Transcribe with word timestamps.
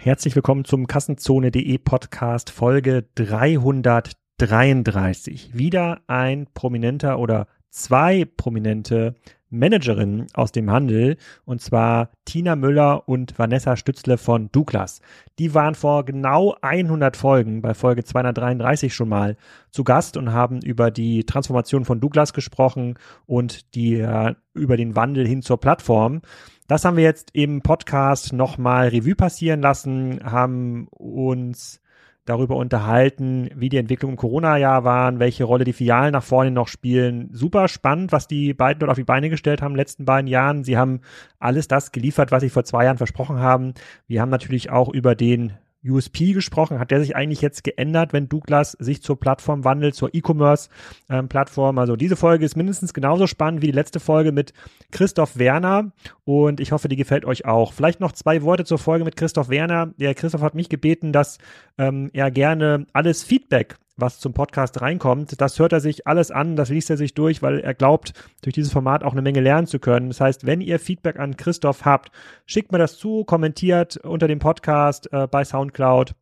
Herzlich 0.00 0.36
willkommen 0.36 0.64
zum 0.64 0.86
Kassenzone.de 0.86 1.76
Podcast 1.78 2.50
Folge 2.50 3.08
333. 3.16 5.58
Wieder 5.58 6.02
ein 6.06 6.46
prominenter 6.54 7.18
oder 7.18 7.48
zwei 7.70 8.24
prominente 8.24 9.16
Managerinnen 9.50 10.26
aus 10.34 10.52
dem 10.52 10.70
Handel, 10.70 11.16
und 11.44 11.60
zwar 11.60 12.10
Tina 12.24 12.56
Müller 12.56 13.08
und 13.08 13.38
Vanessa 13.38 13.76
Stützle 13.76 14.18
von 14.18 14.50
Douglas. 14.52 15.00
Die 15.38 15.54
waren 15.54 15.74
vor 15.74 16.04
genau 16.04 16.56
100 16.60 17.16
Folgen, 17.16 17.62
bei 17.62 17.74
Folge 17.74 18.04
233 18.04 18.94
schon 18.94 19.08
mal, 19.08 19.36
zu 19.70 19.84
Gast 19.84 20.16
und 20.16 20.32
haben 20.32 20.60
über 20.60 20.90
die 20.90 21.24
Transformation 21.24 21.84
von 21.84 22.00
Douglas 22.00 22.32
gesprochen 22.32 22.98
und 23.26 23.74
die, 23.74 23.94
äh, 23.94 24.34
über 24.54 24.76
den 24.76 24.96
Wandel 24.96 25.26
hin 25.26 25.42
zur 25.42 25.58
Plattform. 25.58 26.22
Das 26.66 26.84
haben 26.84 26.96
wir 26.96 27.04
jetzt 27.04 27.30
im 27.32 27.62
Podcast 27.62 28.32
nochmal 28.32 28.88
Revue 28.88 29.14
passieren 29.14 29.62
lassen, 29.62 30.20
haben 30.22 30.88
uns 30.90 31.80
darüber 32.28 32.56
unterhalten, 32.56 33.50
wie 33.54 33.68
die 33.68 33.76
Entwicklung 33.76 34.12
im 34.12 34.16
Corona-Jahr 34.16 34.84
waren, 34.84 35.18
welche 35.18 35.44
Rolle 35.44 35.64
die 35.64 35.72
Filialen 35.72 36.12
nach 36.12 36.22
vorne 36.22 36.50
noch 36.50 36.68
spielen. 36.68 37.30
Super 37.32 37.68
spannend, 37.68 38.12
was 38.12 38.28
die 38.28 38.54
beiden 38.54 38.80
dort 38.80 38.90
auf 38.90 38.96
die 38.96 39.04
Beine 39.04 39.30
gestellt 39.30 39.62
haben 39.62 39.72
in 39.72 39.74
den 39.74 39.80
letzten 39.80 40.04
beiden 40.04 40.28
Jahren. 40.28 40.64
Sie 40.64 40.76
haben 40.76 41.00
alles 41.38 41.68
das 41.68 41.92
geliefert, 41.92 42.30
was 42.30 42.42
sie 42.42 42.50
vor 42.50 42.64
zwei 42.64 42.84
Jahren 42.84 42.98
versprochen 42.98 43.38
haben. 43.38 43.74
Wir 44.06 44.20
haben 44.20 44.30
natürlich 44.30 44.70
auch 44.70 44.88
über 44.88 45.14
den 45.14 45.52
USP 45.84 46.32
gesprochen. 46.32 46.78
Hat 46.78 46.90
der 46.90 47.00
sich 47.00 47.16
eigentlich 47.16 47.40
jetzt 47.40 47.64
geändert, 47.64 48.12
wenn 48.12 48.28
Douglas 48.28 48.72
sich 48.72 49.02
zur 49.02 49.18
Plattform 49.18 49.64
wandelt, 49.64 49.94
zur 49.94 50.14
E-Commerce-Plattform? 50.14 51.76
Ähm, 51.76 51.78
also 51.78 51.96
diese 51.96 52.16
Folge 52.16 52.44
ist 52.44 52.56
mindestens 52.56 52.94
genauso 52.94 53.26
spannend 53.26 53.62
wie 53.62 53.66
die 53.66 53.72
letzte 53.72 54.00
Folge 54.00 54.32
mit 54.32 54.52
Christoph 54.90 55.38
Werner 55.38 55.92
und 56.24 56.60
ich 56.60 56.72
hoffe, 56.72 56.88
die 56.88 56.96
gefällt 56.96 57.24
euch 57.24 57.44
auch. 57.44 57.72
Vielleicht 57.72 58.00
noch 58.00 58.12
zwei 58.12 58.42
Worte 58.42 58.64
zur 58.64 58.78
Folge 58.78 59.04
mit 59.04 59.16
Christoph 59.16 59.48
Werner. 59.48 59.92
Der 59.98 60.14
Christoph 60.14 60.42
hat 60.42 60.54
mich 60.54 60.68
gebeten, 60.68 61.12
dass 61.12 61.38
ähm, 61.78 62.10
er 62.12 62.30
gerne 62.30 62.86
alles 62.92 63.22
Feedback 63.22 63.76
was 63.98 64.20
zum 64.20 64.32
Podcast 64.32 64.80
reinkommt. 64.80 65.40
Das 65.40 65.58
hört 65.58 65.72
er 65.72 65.80
sich 65.80 66.06
alles 66.06 66.30
an, 66.30 66.56
das 66.56 66.70
liest 66.70 66.90
er 66.90 66.96
sich 66.96 67.14
durch, 67.14 67.42
weil 67.42 67.60
er 67.60 67.74
glaubt, 67.74 68.12
durch 68.42 68.54
dieses 68.54 68.72
Format 68.72 69.02
auch 69.02 69.12
eine 69.12 69.22
Menge 69.22 69.40
lernen 69.40 69.66
zu 69.66 69.78
können. 69.78 70.08
Das 70.08 70.20
heißt, 70.20 70.46
wenn 70.46 70.60
ihr 70.60 70.78
Feedback 70.78 71.18
an 71.18 71.36
Christoph 71.36 71.84
habt, 71.84 72.10
schickt 72.46 72.72
mir 72.72 72.78
das 72.78 72.96
zu, 72.96 73.24
kommentiert 73.24 73.96
unter 73.98 74.28
dem 74.28 74.38
Podcast 74.38 75.12
äh, 75.12 75.26
bei 75.26 75.44
Soundcloud. 75.44 76.14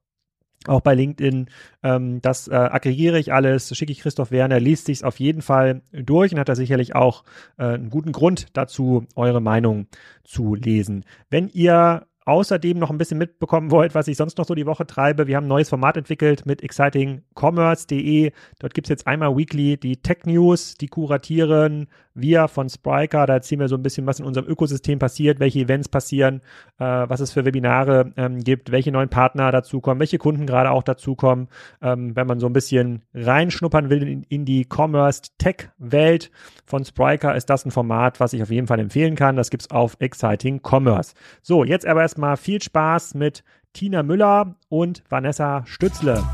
Auch 0.67 0.81
bei 0.81 0.95
LinkedIn, 0.95 1.49
ähm, 1.85 2.21
das 2.23 2.49
äh, 2.49 2.55
aggregiere 2.55 3.21
ich 3.21 3.33
alles, 3.33 3.77
schicke 3.77 3.93
ich 3.93 4.01
Christoph 4.01 4.33
Werner, 4.33 4.59
liest 4.59 4.87
sich 4.87 5.05
auf 5.05 5.21
jeden 5.21 5.43
Fall 5.43 5.83
durch 5.93 6.33
und 6.33 6.41
hat 6.41 6.49
da 6.49 6.57
sicherlich 6.57 6.97
auch 6.97 7.23
äh, 7.57 7.65
einen 7.65 7.91
guten 7.91 8.11
Grund 8.11 8.47
dazu, 8.55 9.07
eure 9.15 9.41
Meinung 9.41 9.87
zu 10.25 10.55
lesen. 10.57 11.05
Wenn 11.31 11.49
ihr 11.49 12.07
außerdem 12.27 12.79
noch 12.79 12.91
ein 12.91 12.99
bisschen 12.99 13.19
mitbekommen 13.19 13.71
wollt, 13.71 13.95
was 13.95 14.09
ich 14.09 14.17
sonst 14.17 14.37
noch 14.37 14.47
so 14.47 14.55
die 14.55 14.67
Woche 14.67 14.87
treibe, 14.87 15.27
wir 15.27 15.37
haben 15.37 15.45
ein 15.45 15.49
neues 15.49 15.69
Format 15.69 15.97
entwickelt 15.97 16.45
mit 16.45 16.63
excitingcommerce.de. 16.63 18.33
Dort 18.59 18.75
gibt's 18.75 18.91
jetzt 18.91 19.07
einmal 19.07 19.37
weekly 19.37 19.79
die 19.79 19.97
Tech 19.97 20.25
News, 20.25 20.75
die 20.75 20.89
kuratieren 20.89 21.87
wir 22.17 22.49
von 22.49 22.69
Spriker. 22.69 23.27
Da 23.27 23.35
erzählen 23.35 23.61
wir 23.61 23.69
so 23.69 23.77
ein 23.77 23.83
bisschen, 23.83 24.07
was 24.07 24.19
in 24.19 24.25
unserem 24.25 24.49
Ökosystem 24.49 24.99
passiert, 24.99 25.39
welche 25.39 25.61
Events 25.61 25.89
passieren, 25.89 26.41
äh, 26.79 26.85
was 26.85 27.21
es 27.21 27.33
für 27.33 27.45
Webinare 27.45 28.13
ähm, 28.17 28.41
gibt, 28.41 28.73
welche 28.73 28.91
neuen 28.91 29.09
Partner 29.09 29.53
dazukommen, 29.53 30.01
welche 30.01 30.19
Kunden 30.19 30.47
gerade 30.47 30.71
auch 30.71 30.83
dazukommen. 30.83 31.49
Ähm, 31.81 32.17
wenn 32.17 32.27
man 32.27 32.41
so 32.41 32.47
ein 32.47 32.53
bisschen 32.53 33.03
reinschnuppern 33.15 33.91
will 33.91 34.03
in, 34.03 34.23
in 34.25 34.45
die 34.45 34.67
Commerce-Tech-Welt 34.69 36.31
von 36.65 36.85
Spriker, 36.85 37.37
ist 37.37 37.51
das 37.51 37.65
ein 37.65 37.71
Format, 37.71 38.19
was 38.19 38.33
ich 38.33 38.43
auf 38.43 38.51
jeden 38.51 38.67
Fall 38.67 38.81
empfehlen 38.81 39.15
kann. 39.15 39.37
Das 39.37 39.51
gibt's 39.51 39.71
auf 39.71 39.97
Exciting 40.01 40.61
Commerce. 40.67 41.15
So, 41.43 41.63
jetzt 41.63 41.87
aber 41.87 42.03
erstmal 42.17 42.39
viel 42.39 42.63
Spaß 42.63 43.13
mit 43.13 43.45
Tina 43.75 44.03
Müller 44.03 44.55
und 44.71 45.03
Vanessa 45.11 45.67
Stützle. 45.67 46.25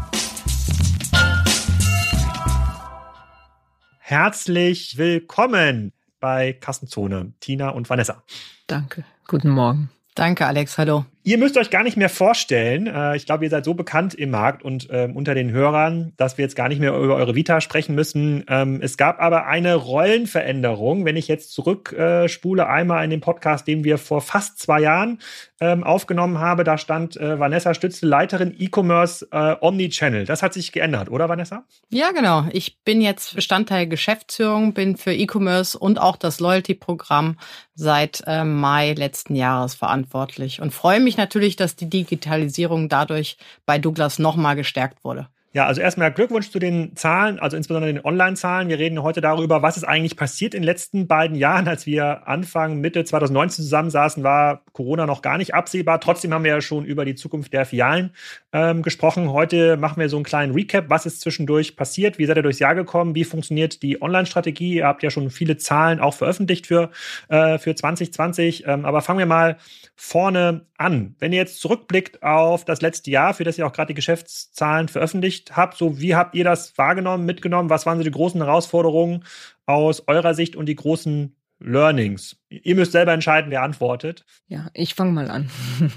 Herzlich 3.99 4.97
willkommen 4.97 5.93
bei 6.21 6.53
Kassenzone, 6.53 7.33
Tina 7.41 7.71
und 7.71 7.91
Vanessa. 7.91 8.23
Danke. 8.69 9.05
Guten 9.27 9.51
Morgen. 9.51 9.91
Danke, 10.15 10.47
Alex. 10.47 10.79
Hallo. 10.79 11.05
Ihr 11.25 11.39
müsst 11.39 11.57
euch 11.57 11.71
gar 11.71 11.85
nicht 11.85 11.97
mehr 11.97 12.09
vorstellen, 12.09 12.89
äh, 12.89 13.15
ich 13.15 13.27
glaube, 13.27 13.45
ihr 13.45 13.51
seid 13.51 13.65
so 13.65 13.75
bekannt 13.75 14.13
im 14.13 14.31
Markt 14.31 14.65
und 14.65 14.89
ähm, 14.91 15.15
unter 15.15 15.37
den 15.37 15.53
Hörern, 15.53 16.15
dass 16.17 16.37
wir 16.37 16.43
jetzt 16.45 16.57
gar 16.57 16.69
nicht 16.69 16.81
mehr 16.81 16.93
über 16.97 17.15
eure 17.15 17.37
Vita 17.37 17.61
sprechen 17.61 17.95
müssen. 17.95 18.45
Ähm, 18.49 18.81
es 18.83 18.97
gab 18.97 19.21
aber 19.21 19.47
eine 19.47 19.77
Rollenveränderung, 19.77 21.05
wenn 21.05 21.17
ich 21.17 21.29
jetzt 21.29 21.53
zurückspule, 21.53 22.63
äh, 22.63 22.67
einmal 22.67 23.05
in 23.05 23.11
den 23.11 23.21
Podcast, 23.21 23.69
den 23.69 23.85
wir 23.85 23.99
vor 23.99 24.21
fast 24.21 24.59
zwei 24.59 24.81
Jahren 24.81 25.21
ähm, 25.61 25.85
aufgenommen 25.85 26.41
haben. 26.41 26.65
Da 26.65 26.77
stand 26.77 27.17
äh, 27.17 27.39
Vanessa 27.39 27.73
Stützle, 27.73 28.09
Leiterin 28.09 28.53
E-Commerce 28.59 29.29
Omnichannel. 29.61 30.25
Das 30.25 30.43
hat 30.43 30.55
sich 30.55 30.73
geändert, 30.73 31.09
oder 31.11 31.29
Vanessa? 31.29 31.65
Ja, 31.91 32.11
genau. 32.11 32.47
Ich 32.53 32.83
bin 32.83 33.01
jetzt 33.01 33.37
Bestandteil 33.37 33.87
Geschäftsführung, 33.87 34.73
bin 34.73 34.97
für 34.97 35.13
E-Commerce 35.13 35.79
und 35.79 36.01
auch 36.01 36.17
das 36.17 36.41
Loyalty-Programm 36.41 37.37
seit 37.75 38.25
Mai 38.27 38.93
letzten 38.93 39.35
Jahres 39.35 39.75
verantwortlich 39.75 40.61
und 40.61 40.73
freue 40.73 41.01
mich 41.01 41.12
natürlich, 41.17 41.57
dass 41.57 41.77
die 41.77 41.89
Digitalisierung 41.89 42.89
dadurch 42.89 43.37
bei 43.67 43.79
Douglas 43.79 44.19
nochmal 44.19 44.57
gestärkt 44.57 45.05
wurde. 45.05 45.29
Ja, 45.55 45.67
also 45.67 45.83
erstmal 45.83 46.11
Glückwunsch 46.11 46.51
zu 46.51 46.59
den 46.59 46.97
Zahlen, 46.97 47.39
also 47.39 47.59
insbesondere 47.59 47.93
den 47.93 48.03
Online-Zahlen. 48.03 48.71
Wir 48.71 48.79
reden 48.79 49.03
heute 49.03 49.21
darüber, 49.21 49.61
was 49.61 49.77
ist 49.77 49.85
eigentlich 49.85 50.17
passiert 50.17 50.55
in 50.55 50.63
den 50.63 50.67
letzten 50.67 51.07
beiden 51.07 51.37
Jahren. 51.37 51.69
Als 51.69 51.85
wir 51.85 52.27
Anfang, 52.27 52.81
Mitte 52.81 53.05
2019 53.05 53.65
zusammensaßen, 53.65 54.23
war 54.23 54.63
Corona 54.73 55.05
noch 55.05 55.21
gar 55.21 55.37
nicht 55.37 55.53
absehbar. 55.53 56.01
Trotzdem 56.01 56.33
haben 56.33 56.45
wir 56.45 56.53
ja 56.53 56.61
schon 56.63 56.87
über 56.87 57.05
die 57.05 57.17
Zukunft 57.17 57.53
der 57.53 57.67
Filialen 57.67 58.15
ähm, 58.53 58.83
gesprochen. 58.83 59.33
Heute 59.33 59.77
machen 59.77 60.01
wir 60.01 60.09
so 60.09 60.17
einen 60.17 60.25
kleinen 60.25 60.53
Recap. 60.53 60.87
Was 60.89 61.07
ist 61.07 61.21
zwischendurch 61.21 61.77
passiert? 61.77 62.19
Wie 62.19 62.27
seid 62.27 62.37
ihr 62.37 62.43
durchs 62.43 62.59
Jahr 62.59 62.75
gekommen? 62.75 63.15
Wie 63.15 63.25
funktioniert 63.25 63.83
die 63.83 64.03
Online-Strategie? 64.03 64.75
Ihr 64.75 64.87
habt 64.87 65.03
ja 65.03 65.11
schon 65.11 65.31
viele 65.31 65.57
Zahlen 65.57 66.01
auch 66.01 66.15
veröffentlicht 66.15 66.67
für, 66.67 66.91
äh, 67.29 67.59
für 67.59 67.75
2020. 67.75 68.67
Ähm, 68.67 68.85
aber 68.85 69.01
fangen 69.01 69.19
wir 69.19 69.27
mal 69.27 69.57
vorne 69.97 70.67
an. 70.77 71.17
Wenn 71.19 71.33
ihr 71.33 71.39
jetzt 71.39 71.61
zurückblickt 71.61 72.23
auf 72.23 72.65
das 72.65 72.83
letzte 72.83 73.11
Jahr, 73.11 73.35
für 73.35 73.45
das 73.45 73.57
ihr 73.59 73.67
auch 73.67 73.73
gerade 73.73 73.89
die 73.89 73.95
Geschäftszahlen 73.95 74.89
veröffentlicht 74.89 75.57
habt, 75.57 75.77
so 75.79 76.01
wie 76.01 76.15
habt 76.15 76.35
ihr 76.35 76.45
das 76.45 76.77
wahrgenommen, 76.77 77.25
mitgenommen? 77.25 77.71
Was 77.71 77.87
waren 77.87 77.99
so 77.99 78.05
die 78.05 78.11
großen 78.11 78.43
Herausforderungen 78.43 79.25
aus 79.65 80.07
eurer 80.09 80.35
Sicht 80.35 80.57
und 80.57 80.67
die 80.67 80.77
großen 80.77 81.35
Learnings? 81.65 82.37
Ihr 82.49 82.75
müsst 82.75 82.93
selber 82.93 83.13
entscheiden, 83.13 83.51
wer 83.51 83.63
antwortet. 83.63 84.25
Ja, 84.49 84.69
ich 84.75 84.95
fange 84.95 85.13
mal 85.13 85.31
an. 85.31 85.51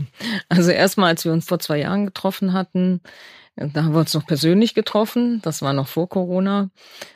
Also 0.49 0.71
erstmal, 0.71 1.09
als 1.09 1.25
wir 1.25 1.31
uns 1.31 1.45
vor 1.45 1.59
zwei 1.59 1.79
Jahren 1.79 2.05
getroffen 2.05 2.53
hatten, 2.53 3.01
da 3.55 3.83
haben 3.83 3.93
wir 3.93 3.99
uns 3.99 4.13
noch 4.13 4.25
persönlich 4.25 4.73
getroffen. 4.73 5.41
Das 5.41 5.61
war 5.61 5.73
noch 5.73 5.87
vor 5.87 6.07
Corona. 6.07 6.69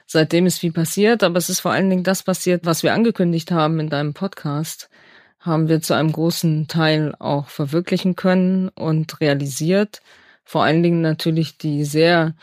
Seitdem 0.06 0.46
ist 0.46 0.59
viel 0.59 0.72
passiert, 0.72 1.24
aber 1.24 1.38
es 1.38 1.50
ist 1.50 1.59
vor 1.59 1.72
allen 1.72 1.90
Dingen 1.90 2.04
das 2.04 2.24
passiert, 2.24 2.66
was 2.66 2.84
wir 2.84 2.94
angekündigt 2.94 3.52
haben 3.52 3.80
in 3.80 3.90
deinem 3.90 4.14
Podcast 4.14 4.90
haben 5.40 5.70
wir 5.70 5.82
zu 5.82 5.94
einem 5.94 6.12
großen 6.12 6.68
Teil 6.68 7.16
auch 7.18 7.48
verwirklichen 7.48 8.16
können 8.16 8.70
und 8.70 9.22
realisiert. 9.22 10.02
Vor 10.44 10.64
allen 10.64 10.84
Dingen 10.84 11.02
natürlich 11.02 11.58
die 11.58 11.86
sehr, 11.86 12.36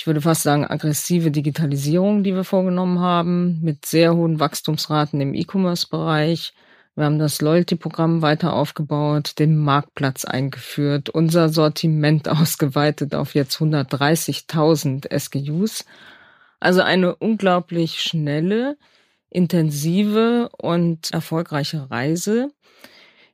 ich 0.00 0.06
würde 0.06 0.22
fast 0.22 0.44
sagen, 0.44 0.64
aggressive 0.64 1.30
Digitalisierung, 1.30 2.22
die 2.22 2.34
wir 2.34 2.44
vorgenommen 2.44 3.00
haben, 3.00 3.60
mit 3.60 3.84
sehr 3.84 4.16
hohen 4.16 4.40
Wachstumsraten 4.40 5.20
im 5.20 5.34
E-Commerce-Bereich. 5.34 6.54
Wir 6.94 7.04
haben 7.04 7.18
das 7.18 7.42
Loyalty-Programm 7.42 8.22
weiter 8.22 8.54
aufgebaut, 8.54 9.38
den 9.38 9.58
Marktplatz 9.58 10.24
eingeführt, 10.24 11.10
unser 11.10 11.50
Sortiment 11.50 12.28
ausgeweitet 12.30 13.14
auf 13.14 13.34
jetzt 13.34 13.58
130.000 13.58 15.18
SKUs. 15.18 15.84
Also 16.60 16.80
eine 16.80 17.14
unglaublich 17.16 18.00
schnelle, 18.00 18.78
intensive 19.28 20.48
und 20.56 21.12
erfolgreiche 21.12 21.90
Reise. 21.90 22.48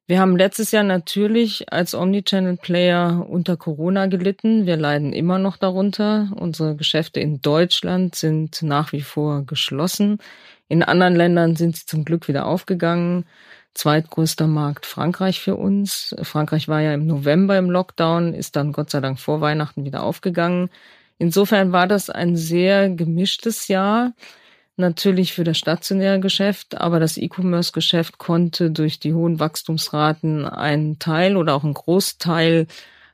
Wir 0.09 0.21
haben 0.21 0.37
letztes 0.37 0.71
Jahr 0.71 0.85
natürlich 0.85 1.73
als 1.73 1.93
Omnichannel-Player 1.93 3.27
unter 3.29 3.57
Corona 3.57 4.07
gelitten. 4.07 4.65
Wir 4.65 4.77
leiden 4.77 5.13
immer 5.13 5.41
noch 5.41 5.57
darunter. 5.57 6.31
Unsere 6.37 6.77
Geschäfte 6.77 7.19
in 7.19 7.41
Deutschland 7.41 8.15
sind 8.15 8.63
nach 8.63 8.93
wie 8.93 9.01
vor 9.01 9.43
geschlossen. 9.43 10.19
In 10.69 10.85
anderen 10.85 11.17
Ländern 11.17 11.57
sind 11.57 11.77
sie 11.77 11.87
zum 11.87 12.05
Glück 12.05 12.29
wieder 12.29 12.47
aufgegangen. 12.47 13.25
Zweitgrößter 13.75 14.47
Markt 14.47 14.87
Frankreich 14.87 15.41
für 15.41 15.57
uns. 15.57 16.15
Frankreich 16.23 16.69
war 16.69 16.81
ja 16.81 16.95
im 16.95 17.09
November 17.09 17.59
im 17.59 17.69
Lockdown, 17.69 18.33
ist 18.33 18.55
dann 18.55 18.73
Gott 18.73 18.91
sei 18.91 19.01
Dank 19.01 19.19
vor 19.19 19.41
Weihnachten 19.41 19.85
wieder 19.85 20.05
aufgegangen. 20.05 20.71
Insofern 21.19 21.73
war 21.73 21.89
das 21.89 22.11
ein 22.11 22.37
sehr 22.37 22.91
gemischtes 22.91 23.67
Jahr 23.67 24.13
natürlich 24.77 25.33
für 25.33 25.45
das 25.45 25.59
stationäre 25.59 26.21
Geschäft, 26.21 26.79
aber 26.79 27.01
das 27.01 27.17
E-Commerce-Geschäft 27.17 28.19
konnte 28.19 28.71
durch 28.71 29.01
die 29.01 29.15
hohen 29.15 29.41
Wachstumsraten 29.41 30.45
einen 30.45 30.99
Teil 30.99 31.37
oder 31.37 31.55
auch 31.55 31.65
einen 31.65 31.75
Großteil 31.75 32.67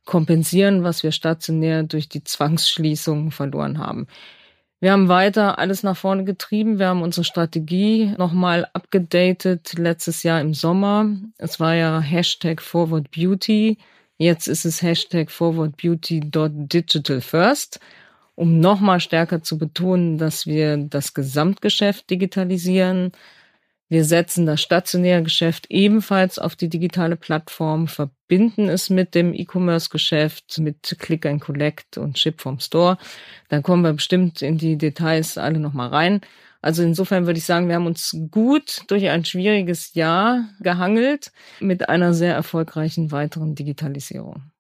kompensieren, 0.05 0.85
was 0.85 1.03
wir 1.03 1.12
stationär 1.12 1.82
durch 1.85 2.09
die 2.09 2.25
Zwangsschließungen 2.25 3.31
verloren 3.31 3.79
haben. 3.79 4.06
Wir 4.81 4.91
haben 4.91 5.09
weiter 5.09 5.61
alles 5.61 5.85
nach 5.85 5.97
vorne 5.97 6.25
getrieben. 6.25 6.81
Wir 6.81 6.88
haben 6.88 7.03
unsere 7.03 7.23
Strategie 7.23 8.12
nochmal 8.19 8.67
abgedatet 8.73 9.75
letztes 9.79 10.25
Jahr 10.25 10.41
im 10.41 10.55
Sommer. 10.55 11.06
Es 11.38 11.61
war 11.61 11.76
ja 11.76 12.00
Hashtag 12.00 12.61
Forward 12.61 13.12
Beauty. 13.12 13.79
Jetzt 14.19 14.49
ist 14.49 14.64
es 14.64 14.82
Hashtag 14.82 15.31
forwardbeauty.digitalfirst, 15.31 17.79
um 18.34 18.61
nochmal 18.61 19.00
stärker 19.00 19.43
zu 19.43 19.58
betonen, 19.58 20.19
dass 20.19 20.46
wir 20.46 20.76
das 20.76 21.14
Gesamtgeschäft 21.14 22.11
digitalisieren. 22.11 23.12
Wir 23.88 24.05
setzen 24.05 24.46
das 24.46 24.62
stationäre 24.62 25.23
Geschäft 25.23 25.67
ebenfalls 25.69 26.38
auf 26.38 26.56
die 26.56 26.70
digitale 26.70 27.17
Plattform, 27.17 27.88
verbinden 27.88 28.70
es 28.70 28.88
mit 28.88 29.14
dem 29.14 29.34
E-Commerce-Geschäft, 29.34 30.58
mit 30.61 30.96
Click 30.99 31.26
and 31.26 31.43
Collect 31.43 31.99
und 31.99 32.19
Ship 32.19 32.40
vom 32.40 32.58
Store. 32.58 32.96
Dann 33.50 33.62
kommen 33.62 33.82
wir 33.82 33.93
bestimmt 33.93 34.40
in 34.40 34.56
die 34.56 34.78
Details 34.78 35.37
alle 35.37 35.61
nochmal 35.61 35.88
rein. 35.88 36.23
Also 36.62 36.82
insofern 36.85 37.26
würde 37.26 37.38
ich 37.38 37.44
sagen, 37.44 37.69
wir 37.69 37.75
haben 37.75 37.87
uns 37.87 38.17
gut 38.31 38.82
durch 38.87 39.08
ein 39.11 39.25
schwieriges 39.25 39.94
Jahr 39.94 40.49
gehangelt 40.61 41.32
mit 41.61 41.88
einer 41.88 42.14
sehr 42.14 42.35
erfolgreichen 42.35 43.11
weiteren 43.11 43.56
Digitalisierung. 43.56 44.51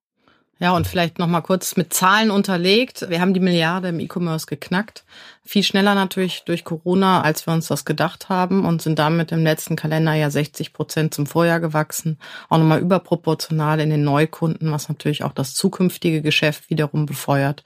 Ja, 0.62 0.76
und 0.76 0.86
vielleicht 0.86 1.18
noch 1.18 1.26
mal 1.26 1.40
kurz 1.40 1.76
mit 1.76 1.92
Zahlen 1.92 2.30
unterlegt. 2.30 3.10
Wir 3.10 3.20
haben 3.20 3.34
die 3.34 3.40
Milliarde 3.40 3.88
im 3.88 3.98
E-Commerce 3.98 4.46
geknackt. 4.46 5.02
Viel 5.44 5.64
schneller 5.64 5.96
natürlich 5.96 6.44
durch 6.44 6.62
Corona, 6.62 7.20
als 7.20 7.48
wir 7.48 7.52
uns 7.52 7.66
das 7.66 7.84
gedacht 7.84 8.28
haben 8.28 8.64
und 8.64 8.80
sind 8.80 9.00
damit 9.00 9.32
im 9.32 9.42
letzten 9.42 9.74
Kalenderjahr 9.74 10.30
60 10.30 10.72
Prozent 10.72 11.14
zum 11.14 11.26
Vorjahr 11.26 11.58
gewachsen. 11.58 12.16
Auch 12.48 12.58
nochmal 12.58 12.78
überproportional 12.78 13.80
in 13.80 13.90
den 13.90 14.04
Neukunden, 14.04 14.70
was 14.70 14.88
natürlich 14.88 15.24
auch 15.24 15.32
das 15.32 15.54
zukünftige 15.54 16.22
Geschäft 16.22 16.70
wiederum 16.70 17.06
befeuert. 17.06 17.64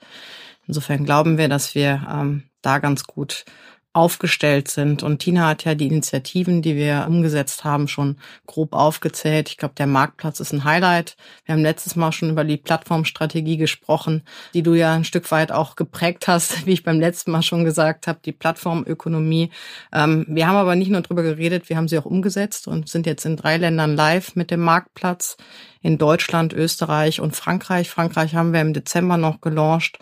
Insofern 0.65 1.05
glauben 1.05 1.37
wir, 1.37 1.49
dass 1.49 1.75
wir 1.75 2.01
ähm, 2.11 2.49
da 2.63 2.79
ganz 2.79 3.03
gut 3.03 3.45
aufgestellt 3.97 4.67
sind. 4.67 5.01
Und 5.01 5.17
Tina 5.17 5.47
hat 5.47 5.65
ja 5.65 5.73
die 5.73 5.87
Initiativen, 5.87 6.61
die 6.61 6.75
wir 6.75 7.05
umgesetzt 7.09 7.63
haben, 7.63 7.87
schon 7.87 8.17
grob 8.45 8.73
aufgezählt. 8.73 9.49
Ich 9.49 9.57
glaube, 9.57 9.73
der 9.75 9.87
Marktplatz 9.87 10.39
ist 10.39 10.53
ein 10.53 10.63
Highlight. 10.63 11.17
Wir 11.45 11.53
haben 11.53 11.63
letztes 11.63 11.95
Mal 11.95 12.11
schon 12.11 12.29
über 12.29 12.43
die 12.43 12.57
Plattformstrategie 12.57 13.57
gesprochen, 13.57 14.21
die 14.53 14.61
du 14.61 14.75
ja 14.75 14.93
ein 14.93 15.03
Stück 15.03 15.31
weit 15.31 15.51
auch 15.51 15.75
geprägt 15.75 16.27
hast, 16.27 16.65
wie 16.67 16.73
ich 16.73 16.83
beim 16.83 16.99
letzten 16.99 17.31
Mal 17.31 17.41
schon 17.41 17.65
gesagt 17.65 18.05
habe, 18.05 18.19
die 18.23 18.33
Plattformökonomie. 18.33 19.49
Ähm, 19.91 20.27
wir 20.29 20.47
haben 20.47 20.57
aber 20.57 20.75
nicht 20.75 20.91
nur 20.91 21.01
drüber 21.01 21.23
geredet, 21.23 21.67
wir 21.67 21.75
haben 21.75 21.87
sie 21.87 21.97
auch 21.97 22.05
umgesetzt 22.05 22.67
und 22.67 22.87
sind 22.87 23.07
jetzt 23.07 23.25
in 23.25 23.35
drei 23.35 23.57
Ländern 23.57 23.95
live 23.95 24.35
mit 24.35 24.51
dem 24.51 24.61
Marktplatz 24.61 25.37
in 25.81 25.97
Deutschland, 25.97 26.53
Österreich 26.53 27.19
und 27.19 27.35
Frankreich. 27.35 27.89
Frankreich 27.89 28.35
haben 28.35 28.53
wir 28.53 28.61
im 28.61 28.73
Dezember 28.73 29.17
noch 29.17 29.41
gelauncht. 29.41 29.97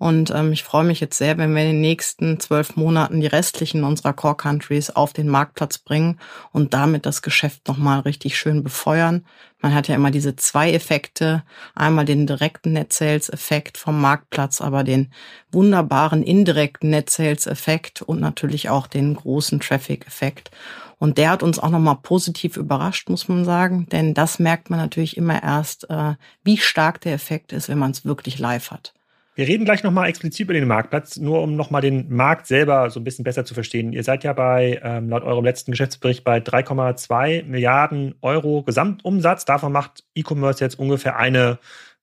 Und 0.00 0.30
ähm, 0.30 0.50
ich 0.50 0.64
freue 0.64 0.84
mich 0.84 0.98
jetzt 1.00 1.18
sehr, 1.18 1.36
wenn 1.36 1.54
wir 1.54 1.60
in 1.60 1.72
den 1.72 1.80
nächsten 1.82 2.40
zwölf 2.40 2.74
Monaten 2.74 3.20
die 3.20 3.26
restlichen 3.26 3.84
unserer 3.84 4.14
Core 4.14 4.34
Countries 4.34 4.88
auf 4.88 5.12
den 5.12 5.28
Marktplatz 5.28 5.76
bringen 5.76 6.18
und 6.52 6.72
damit 6.72 7.04
das 7.04 7.20
Geschäft 7.20 7.68
nochmal 7.68 8.00
richtig 8.00 8.38
schön 8.38 8.62
befeuern. 8.62 9.26
Man 9.60 9.74
hat 9.74 9.88
ja 9.88 9.94
immer 9.94 10.10
diese 10.10 10.36
zwei 10.36 10.72
Effekte. 10.72 11.42
Einmal 11.74 12.06
den 12.06 12.26
direkten 12.26 12.72
Net 12.72 12.94
Sales 12.94 13.28
Effekt 13.28 13.76
vom 13.76 14.00
Marktplatz, 14.00 14.62
aber 14.62 14.84
den 14.84 15.12
wunderbaren 15.52 16.22
indirekten 16.22 16.88
Net 16.88 17.10
Sales 17.10 17.46
Effekt 17.46 18.00
und 18.00 18.20
natürlich 18.20 18.70
auch 18.70 18.86
den 18.86 19.14
großen 19.14 19.60
Traffic 19.60 20.06
Effekt. 20.06 20.50
Und 20.98 21.18
der 21.18 21.28
hat 21.28 21.42
uns 21.42 21.58
auch 21.58 21.68
nochmal 21.68 21.98
positiv 22.02 22.56
überrascht, 22.56 23.10
muss 23.10 23.28
man 23.28 23.44
sagen. 23.44 23.86
Denn 23.92 24.14
das 24.14 24.38
merkt 24.38 24.70
man 24.70 24.78
natürlich 24.78 25.18
immer 25.18 25.42
erst, 25.42 25.90
äh, 25.90 26.14
wie 26.42 26.56
stark 26.56 27.02
der 27.02 27.12
Effekt 27.12 27.52
ist, 27.52 27.68
wenn 27.68 27.78
man 27.78 27.90
es 27.90 28.06
wirklich 28.06 28.38
live 28.38 28.70
hat. 28.70 28.94
Wir 29.34 29.46
reden 29.46 29.64
gleich 29.64 29.82
nochmal 29.82 30.08
explizit 30.08 30.40
über 30.40 30.54
den 30.54 30.66
Marktplatz, 30.66 31.16
nur 31.16 31.40
um 31.42 31.54
nochmal 31.54 31.82
den 31.82 32.12
Markt 32.12 32.46
selber 32.46 32.90
so 32.90 33.00
ein 33.00 33.04
bisschen 33.04 33.24
besser 33.24 33.44
zu 33.44 33.54
verstehen. 33.54 33.92
Ihr 33.92 34.02
seid 34.02 34.24
ja 34.24 34.32
bei, 34.32 34.80
ähm, 34.82 35.08
laut 35.08 35.22
eurem 35.22 35.44
letzten 35.44 35.70
Geschäftsbericht, 35.70 36.24
bei 36.24 36.38
3,2 36.38 37.44
Milliarden 37.44 38.16
Euro 38.22 38.62
Gesamtumsatz. 38.64 39.44
Davon 39.44 39.72
macht 39.72 40.04
E-Commerce 40.14 40.62
jetzt 40.64 40.78
ungefähr 40.78 41.16
eine 41.16 41.58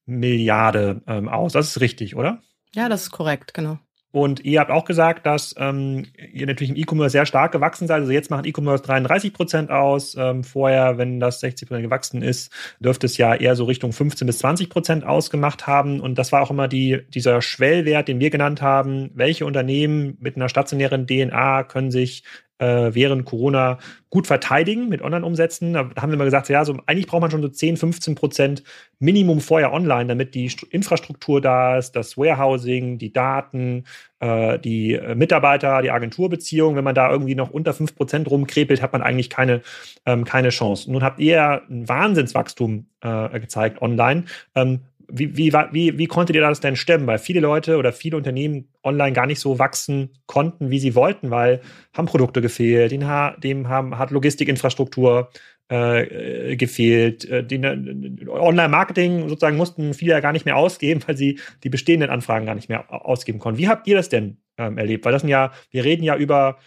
Milliarde 0.06 1.02
ähm, 1.06 1.28
aus. 1.28 1.54
Das 1.54 1.68
ist 1.68 1.82
richtig, 1.82 2.16
oder? 2.16 2.42
Ja, 2.74 2.88
das 2.88 3.04
ist 3.04 3.12
korrekt, 3.12 3.54
genau. 3.54 3.78
Und 4.12 4.44
ihr 4.46 4.62
habt 4.62 4.72
auch 4.72 4.86
gesagt, 4.86 5.26
dass 5.26 5.54
ähm, 5.58 6.06
ihr 6.32 6.48
natürlich 6.48 6.70
im 6.70 6.78
E-Commerce 6.78 7.12
sehr 7.12 7.26
stark 7.26 7.52
gewachsen 7.52 7.88
seid. 7.88 8.00
Also 8.00 8.12
jetzt 8.12 8.32
macht 8.32 8.46
E-Commerce 8.46 8.84
33 8.84 9.34
Prozent 9.34 9.70
aus. 9.70 10.16
Ähm, 10.18 10.44
vorher, 10.44 10.98
wenn 10.98 11.20
das 11.20 11.42
60 11.42 11.68
Prozent 11.68 11.84
gewachsen 11.84 12.22
ist, 12.22 12.52
dürfte 12.80 13.06
es 13.06 13.18
ja 13.18 13.36
eher 13.36 13.56
so 13.56 13.66
Richtung 13.66 13.92
15 13.92 14.26
bis 14.26 14.40
20 14.40 14.70
Prozent 14.70 15.06
ausgemacht 15.06 15.68
haben. 15.68 16.00
Und 16.00 16.18
das 16.18 16.32
war 16.32 16.42
auch 16.42 16.52
immer 16.52 16.70
die, 16.70 17.02
dieser 17.10 17.42
Schwellwert, 17.42 18.08
den 18.08 18.20
wir 18.20 18.30
genannt 18.30 18.62
haben. 18.62 19.12
Welche 19.14 19.46
Unternehmen 19.46 20.18
mit 20.22 20.38
einer 20.38 20.50
stationären 20.50 21.06
DNA 21.06 21.64
können 21.64 21.92
sich 21.92 22.24
äh, 22.60 22.94
während 22.94 23.26
Corona 23.26 23.78
gut 24.10 24.28
verteidigen 24.28 24.90
mit 24.90 25.02
Online-Umsätzen. 25.02 25.74
Da 25.74 25.90
haben 25.98 26.12
wir 26.12 26.18
mal 26.18 26.26
gesagt, 26.26 26.50
ja, 26.50 26.64
so 26.66 26.78
eigentlich 26.86 27.08
braucht 27.08 27.22
man 27.22 27.32
schon 27.32 27.42
so 27.42 27.50
10, 27.50 27.78
15 27.78 28.16
Prozent 28.16 28.64
Minimum 29.00 29.42
vorher 29.42 29.74
online, 29.74 30.08
damit 30.08 30.34
die 30.34 30.52
Infrastruktur 30.70 31.42
da 31.42 31.78
ist, 31.78 31.92
das 31.92 32.18
Warehousing, 32.18 32.98
die 32.98 33.12
Daten, 33.12 33.84
äh, 34.20 34.58
die 34.60 34.94
äh, 34.94 35.16
Mitarbeiter, 35.16 35.82
die 35.82 35.92
Agenturbeziehung. 35.92 36.76
Wenn 36.76 36.84
man 36.84 36.96
da 36.96 37.12
irgendwie 37.12 37.36
noch 37.36 37.52
unter 37.52 37.74
5 37.74 37.96
Prozent 37.96 38.32
rumkrepelt, 38.32 38.82
hat 38.82 38.94
man 38.94 39.02
eigentlich 39.02 39.30
keine, 39.30 39.62
ähm, 40.06 40.24
keine 40.24 40.50
Chance. 40.50 40.92
Nun 40.92 41.04
habt 41.04 41.20
ihr 41.20 41.62
ein 41.70 41.88
Wahnsinnswachstum 41.88 42.88
äh, 43.02 43.40
gezeigt 43.40 43.82
online. 43.82 44.24
Ähm, 44.56 44.82
wie, 45.10 45.38
wie, 45.38 45.54
wie, 45.54 45.98
wie 45.98 46.08
konntet 46.08 46.36
ihr 46.36 46.42
das 46.42 46.60
denn 46.60 46.76
stemmen? 46.76 47.08
Weil 47.08 47.20
viele 47.20 47.40
Leute 47.40 47.78
oder 47.78 47.94
viele 47.94 48.18
Unternehmen 48.18 48.70
online 48.84 49.14
gar 49.14 49.26
nicht 49.26 49.40
so 49.40 49.60
wachsen 49.60 50.10
konnten, 50.26 50.70
wie 50.70 50.80
sie 50.80 50.96
wollten, 50.96 51.32
weil 51.32 51.62
haben 51.94 52.08
Produkte 52.08 52.42
gefehlt, 52.42 52.92
dem 52.92 53.68
haben, 53.70 53.98
hat 53.98 54.12
Logistikinfrastruktur 54.12 55.30
äh, 55.70 56.56
gefehlt. 56.56 57.26
Äh, 57.30 57.40
äh, 57.40 58.28
Online-Marketing 58.28 59.28
sozusagen 59.30 59.58
mussten 59.58 59.94
viele 59.94 60.12
ja 60.12 60.20
gar 60.20 60.34
nicht 60.34 60.46
mehr 60.46 60.58
ausgeben, 60.58 61.02
weil 61.08 61.18
sie 61.18 61.40
die 61.64 61.70
bestehenden 61.70 62.10
Anfragen 62.10 62.46
gar 62.46 62.56
nicht 62.56 62.70
mehr 62.70 62.86
ausgeben 62.90 63.40
konnten. 63.40 63.60
Wie 63.60 63.68
habt 63.68 63.88
ihr 63.88 63.96
das 63.96 64.10
denn 64.10 64.38
ähm, 64.58 64.78
erlebt? 64.78 65.06
Weil 65.06 65.12
das 65.12 65.22
sind 65.22 65.30
ja, 65.30 65.52
wir 65.72 65.84
reden 65.84 66.04
ja 66.04 66.16
über 66.16 66.58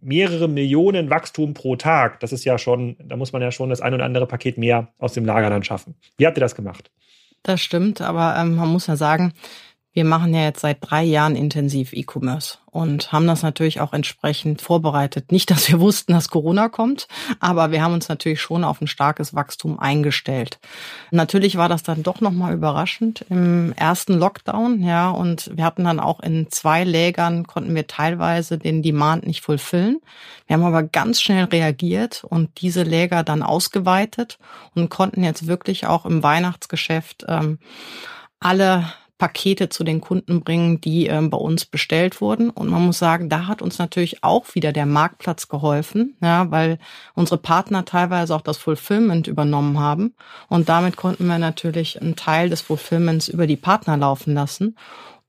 mehrere 0.00 0.48
Millionen 0.48 1.10
Wachstum 1.10 1.54
pro 1.54 1.76
Tag. 1.76 2.20
Das 2.20 2.32
ist 2.32 2.44
ja 2.44 2.58
schon, 2.58 2.96
da 3.02 3.16
muss 3.16 3.32
man 3.32 3.42
ja 3.42 3.50
schon 3.50 3.70
das 3.70 3.80
ein 3.80 3.94
oder 3.94 4.04
andere 4.04 4.26
Paket 4.26 4.58
mehr 4.58 4.92
aus 4.98 5.14
dem 5.14 5.24
Lager 5.24 5.50
dann 5.50 5.64
schaffen. 5.64 5.96
Wie 6.16 6.26
habt 6.26 6.36
ihr 6.36 6.42
das 6.42 6.54
gemacht? 6.54 6.90
Das 7.46 7.60
stimmt, 7.60 8.00
aber 8.00 8.36
ähm, 8.36 8.56
man 8.56 8.68
muss 8.68 8.88
ja 8.88 8.96
sagen, 8.96 9.32
wir 9.96 10.04
machen 10.04 10.34
ja 10.34 10.42
jetzt 10.42 10.60
seit 10.60 10.76
drei 10.82 11.02
Jahren 11.02 11.36
intensiv 11.36 11.94
E-Commerce 11.94 12.58
und 12.70 13.12
haben 13.12 13.26
das 13.26 13.42
natürlich 13.42 13.80
auch 13.80 13.94
entsprechend 13.94 14.60
vorbereitet. 14.60 15.32
Nicht, 15.32 15.50
dass 15.50 15.70
wir 15.70 15.80
wussten, 15.80 16.12
dass 16.12 16.28
Corona 16.28 16.68
kommt, 16.68 17.08
aber 17.40 17.70
wir 17.70 17.82
haben 17.82 17.94
uns 17.94 18.10
natürlich 18.10 18.42
schon 18.42 18.62
auf 18.62 18.82
ein 18.82 18.88
starkes 18.88 19.34
Wachstum 19.34 19.78
eingestellt. 19.78 20.58
Natürlich 21.12 21.56
war 21.56 21.70
das 21.70 21.82
dann 21.82 22.02
doch 22.02 22.20
nochmal 22.20 22.52
überraschend 22.52 23.24
im 23.30 23.72
ersten 23.72 24.18
Lockdown, 24.18 24.82
ja, 24.82 25.08
und 25.08 25.50
wir 25.56 25.64
hatten 25.64 25.84
dann 25.84 25.98
auch 25.98 26.20
in 26.20 26.50
zwei 26.50 26.84
Lägern 26.84 27.46
konnten 27.46 27.74
wir 27.74 27.86
teilweise 27.86 28.58
den 28.58 28.82
Demand 28.82 29.26
nicht 29.26 29.40
fulfillen. 29.40 30.02
Wir 30.46 30.56
haben 30.56 30.64
aber 30.64 30.82
ganz 30.82 31.22
schnell 31.22 31.44
reagiert 31.44 32.22
und 32.22 32.60
diese 32.60 32.82
Läger 32.82 33.22
dann 33.22 33.42
ausgeweitet 33.42 34.38
und 34.74 34.90
konnten 34.90 35.24
jetzt 35.24 35.46
wirklich 35.46 35.86
auch 35.86 36.04
im 36.04 36.22
Weihnachtsgeschäft 36.22 37.24
ähm, 37.28 37.58
alle 38.40 38.84
Pakete 39.18 39.70
zu 39.70 39.82
den 39.82 40.00
Kunden 40.00 40.42
bringen, 40.42 40.80
die 40.80 41.06
ähm, 41.06 41.30
bei 41.30 41.38
uns 41.38 41.64
bestellt 41.64 42.20
wurden. 42.20 42.50
Und 42.50 42.68
man 42.68 42.84
muss 42.84 42.98
sagen, 42.98 43.28
da 43.28 43.46
hat 43.46 43.62
uns 43.62 43.78
natürlich 43.78 44.22
auch 44.22 44.54
wieder 44.54 44.72
der 44.72 44.86
Marktplatz 44.86 45.48
geholfen, 45.48 46.16
ja, 46.20 46.50
weil 46.50 46.78
unsere 47.14 47.38
Partner 47.38 47.84
teilweise 47.84 48.34
auch 48.34 48.42
das 48.42 48.58
Fulfillment 48.58 49.26
übernommen 49.26 49.78
haben. 49.78 50.14
Und 50.48 50.68
damit 50.68 50.96
konnten 50.96 51.26
wir 51.26 51.38
natürlich 51.38 52.00
einen 52.00 52.16
Teil 52.16 52.50
des 52.50 52.60
Fulfillments 52.60 53.28
über 53.28 53.46
die 53.46 53.56
Partner 53.56 53.96
laufen 53.96 54.34
lassen. 54.34 54.76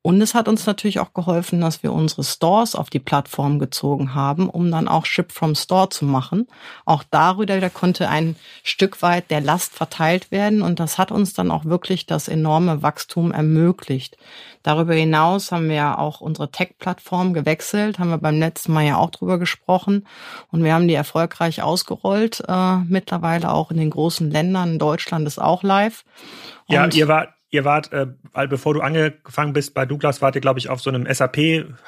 Und 0.08 0.22
es 0.22 0.36
hat 0.36 0.48
uns 0.48 0.66
natürlich 0.66 1.02
auch 1.02 1.12
geholfen, 1.12 1.60
dass 1.60 1.84
wir 1.84 1.92
unsere 1.92 2.24
Stores 2.24 2.76
auf 2.76 2.90
die 2.90 2.98
Plattform 2.98 3.60
gezogen 3.60 4.16
haben, 4.16 4.50
um 4.50 4.72
dann 4.72 4.88
auch 4.88 5.06
Ship 5.06 5.30
from 5.30 5.54
Store 5.54 5.90
zu 5.90 6.06
machen. 6.06 6.48
Auch 6.86 7.04
darüber 7.12 7.70
konnte 7.70 8.08
ein 8.08 8.38
Stück 8.64 9.02
weit 9.02 9.30
der 9.30 9.42
Last 9.42 9.74
verteilt 9.74 10.32
werden 10.32 10.62
und 10.62 10.80
das 10.80 10.98
hat 10.98 11.12
uns 11.12 11.34
dann 11.34 11.52
auch 11.52 11.66
wirklich 11.66 12.06
das 12.06 12.30
enorme 12.30 12.82
Wachstum 12.84 13.34
ermöglicht. 13.34 14.16
Darüber 14.64 14.94
hinaus 14.94 15.52
haben 15.52 15.68
wir 15.68 16.00
auch 16.00 16.22
unsere 16.22 16.52
Tech-Plattform 16.52 17.34
gewechselt, 17.34 18.00
haben 18.00 18.10
wir 18.10 18.18
beim 18.18 18.40
letzten 18.40 18.72
Mal 18.72 18.86
ja 18.86 18.96
auch 18.96 19.10
drüber 19.10 19.38
gesprochen 19.38 20.08
und 20.54 20.64
wir 20.64 20.74
haben 20.74 20.88
die 20.88 20.94
erfolgreich 20.94 21.64
ausgerollt, 21.64 22.46
äh, 22.48 22.78
mittlerweile 22.78 23.52
auch 23.52 23.72
in 23.72 23.78
den 23.78 23.90
großen 23.90 24.32
Ländern. 24.32 24.80
Deutschland 24.80 25.28
ist 25.28 25.38
auch 25.38 25.64
live. 25.64 26.06
Ja, 26.70 26.86
und 26.86 26.96
ihr 26.96 27.10
wart 27.10 27.37
ihr 27.50 27.66
wart, 27.66 27.92
äh, 27.94 28.08
weil 28.34 28.48
bevor 28.48 28.74
du 28.74 28.82
angefangen 28.82 29.54
bist 29.54 29.74
bei 29.74 29.86
Douglas, 29.86 30.22
wart 30.22 30.36
ihr, 30.36 30.42
glaube 30.42 30.60
ich, 30.60 30.70
auf 30.70 30.82
so 30.82 30.90
einem 30.90 31.12
SAP 31.12 31.38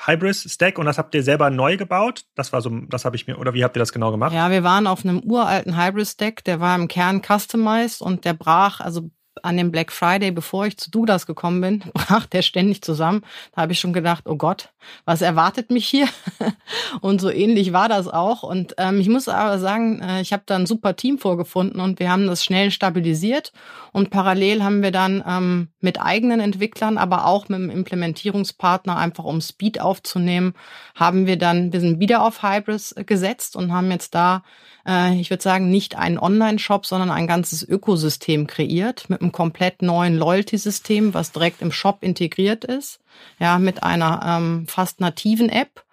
Hybris 0.05 0.51
Stack 0.53 0.77
und 0.77 0.85
das 0.85 0.97
habt 0.97 1.13
ihr 1.15 1.23
selber 1.23 1.49
neu 1.49 1.77
gebaut. 1.77 2.25
Das 2.35 2.53
war 2.53 2.61
so, 2.61 2.69
das 2.87 3.05
habe 3.05 3.15
ich 3.15 3.27
mir, 3.27 3.37
oder 3.37 3.53
wie 3.53 3.63
habt 3.63 3.75
ihr 3.75 3.79
das 3.79 3.91
genau 3.91 4.11
gemacht? 4.11 4.33
Ja, 4.33 4.49
wir 4.51 4.63
waren 4.63 4.87
auf 4.87 5.03
einem 5.03 5.19
uralten 5.19 5.77
Hybris 5.77 6.11
Stack, 6.11 6.43
der 6.43 6.59
war 6.59 6.75
im 6.75 6.87
Kern 6.87 7.21
customized 7.21 8.01
und 8.01 8.25
der 8.25 8.33
brach, 8.33 8.79
also 8.79 9.09
an 9.43 9.57
dem 9.57 9.71
Black 9.71 9.91
Friday, 9.91 10.31
bevor 10.31 10.65
ich 10.65 10.77
zu 10.77 10.91
Douglas 10.91 11.25
gekommen 11.25 11.61
bin, 11.61 11.79
brach 11.93 12.25
der 12.25 12.41
ständig 12.41 12.81
zusammen. 12.81 13.21
Da 13.53 13.61
habe 13.63 13.71
ich 13.71 13.79
schon 13.79 13.93
gedacht, 13.93 14.25
oh 14.27 14.35
Gott, 14.35 14.69
was 15.05 15.21
erwartet 15.21 15.71
mich 15.71 15.87
hier? 15.87 16.07
und 17.01 17.21
so 17.21 17.29
ähnlich 17.29 17.73
war 17.73 17.89
das 17.89 18.07
auch. 18.07 18.43
Und 18.43 18.75
ähm, 18.77 18.99
ich 18.99 19.09
muss 19.09 19.27
aber 19.27 19.59
sagen, 19.59 20.01
äh, 20.01 20.21
ich 20.21 20.33
habe 20.33 20.43
da 20.45 20.55
ein 20.55 20.65
super 20.65 20.95
Team 20.95 21.17
vorgefunden 21.17 21.79
und 21.79 21.99
wir 21.99 22.11
haben 22.11 22.27
das 22.27 22.43
schnell 22.43 22.71
stabilisiert. 22.71 23.51
Und 23.91 24.09
parallel 24.09 24.63
haben 24.63 24.81
wir 24.81 24.91
dann 24.91 25.23
ähm, 25.27 25.69
mit 25.79 26.01
eigenen 26.01 26.39
Entwicklern, 26.39 26.97
aber 26.97 27.25
auch 27.25 27.49
mit 27.49 27.59
dem 27.59 27.69
Implementierungspartner, 27.69 28.97
einfach 28.97 29.23
um 29.23 29.41
Speed 29.41 29.81
aufzunehmen, 29.81 30.53
haben 30.95 31.25
wir 31.27 31.37
dann, 31.37 31.73
wir 31.73 31.79
sind 31.79 31.99
wieder 31.99 32.23
auf 32.23 32.43
Hybris 32.43 32.95
gesetzt 33.05 33.55
und 33.55 33.71
haben 33.71 33.91
jetzt 33.91 34.15
da 34.15 34.43
äh, 34.89 35.19
ich 35.19 35.29
würde 35.29 35.43
sagen, 35.43 35.69
nicht 35.69 35.97
einen 35.97 36.17
Online-Shop, 36.17 36.85
sondern 36.85 37.11
ein 37.11 37.27
ganzes 37.27 37.63
Ökosystem 37.63 38.47
kreiert 38.47 39.09
mit 39.09 39.21
einem 39.21 39.31
komplett 39.31 39.81
neuen 39.81 40.17
Loyalty-System, 40.17 41.13
was 41.13 41.31
direkt 41.31 41.61
im 41.61 41.71
Shop 41.71 41.99
integriert 42.01 42.65
ist, 42.65 42.99
ja, 43.39 43.59
mit 43.59 43.83
einer 43.83 44.21
ähm, 44.25 44.65
fast 44.67 44.99
nativen 44.99 45.49
App 45.49 45.83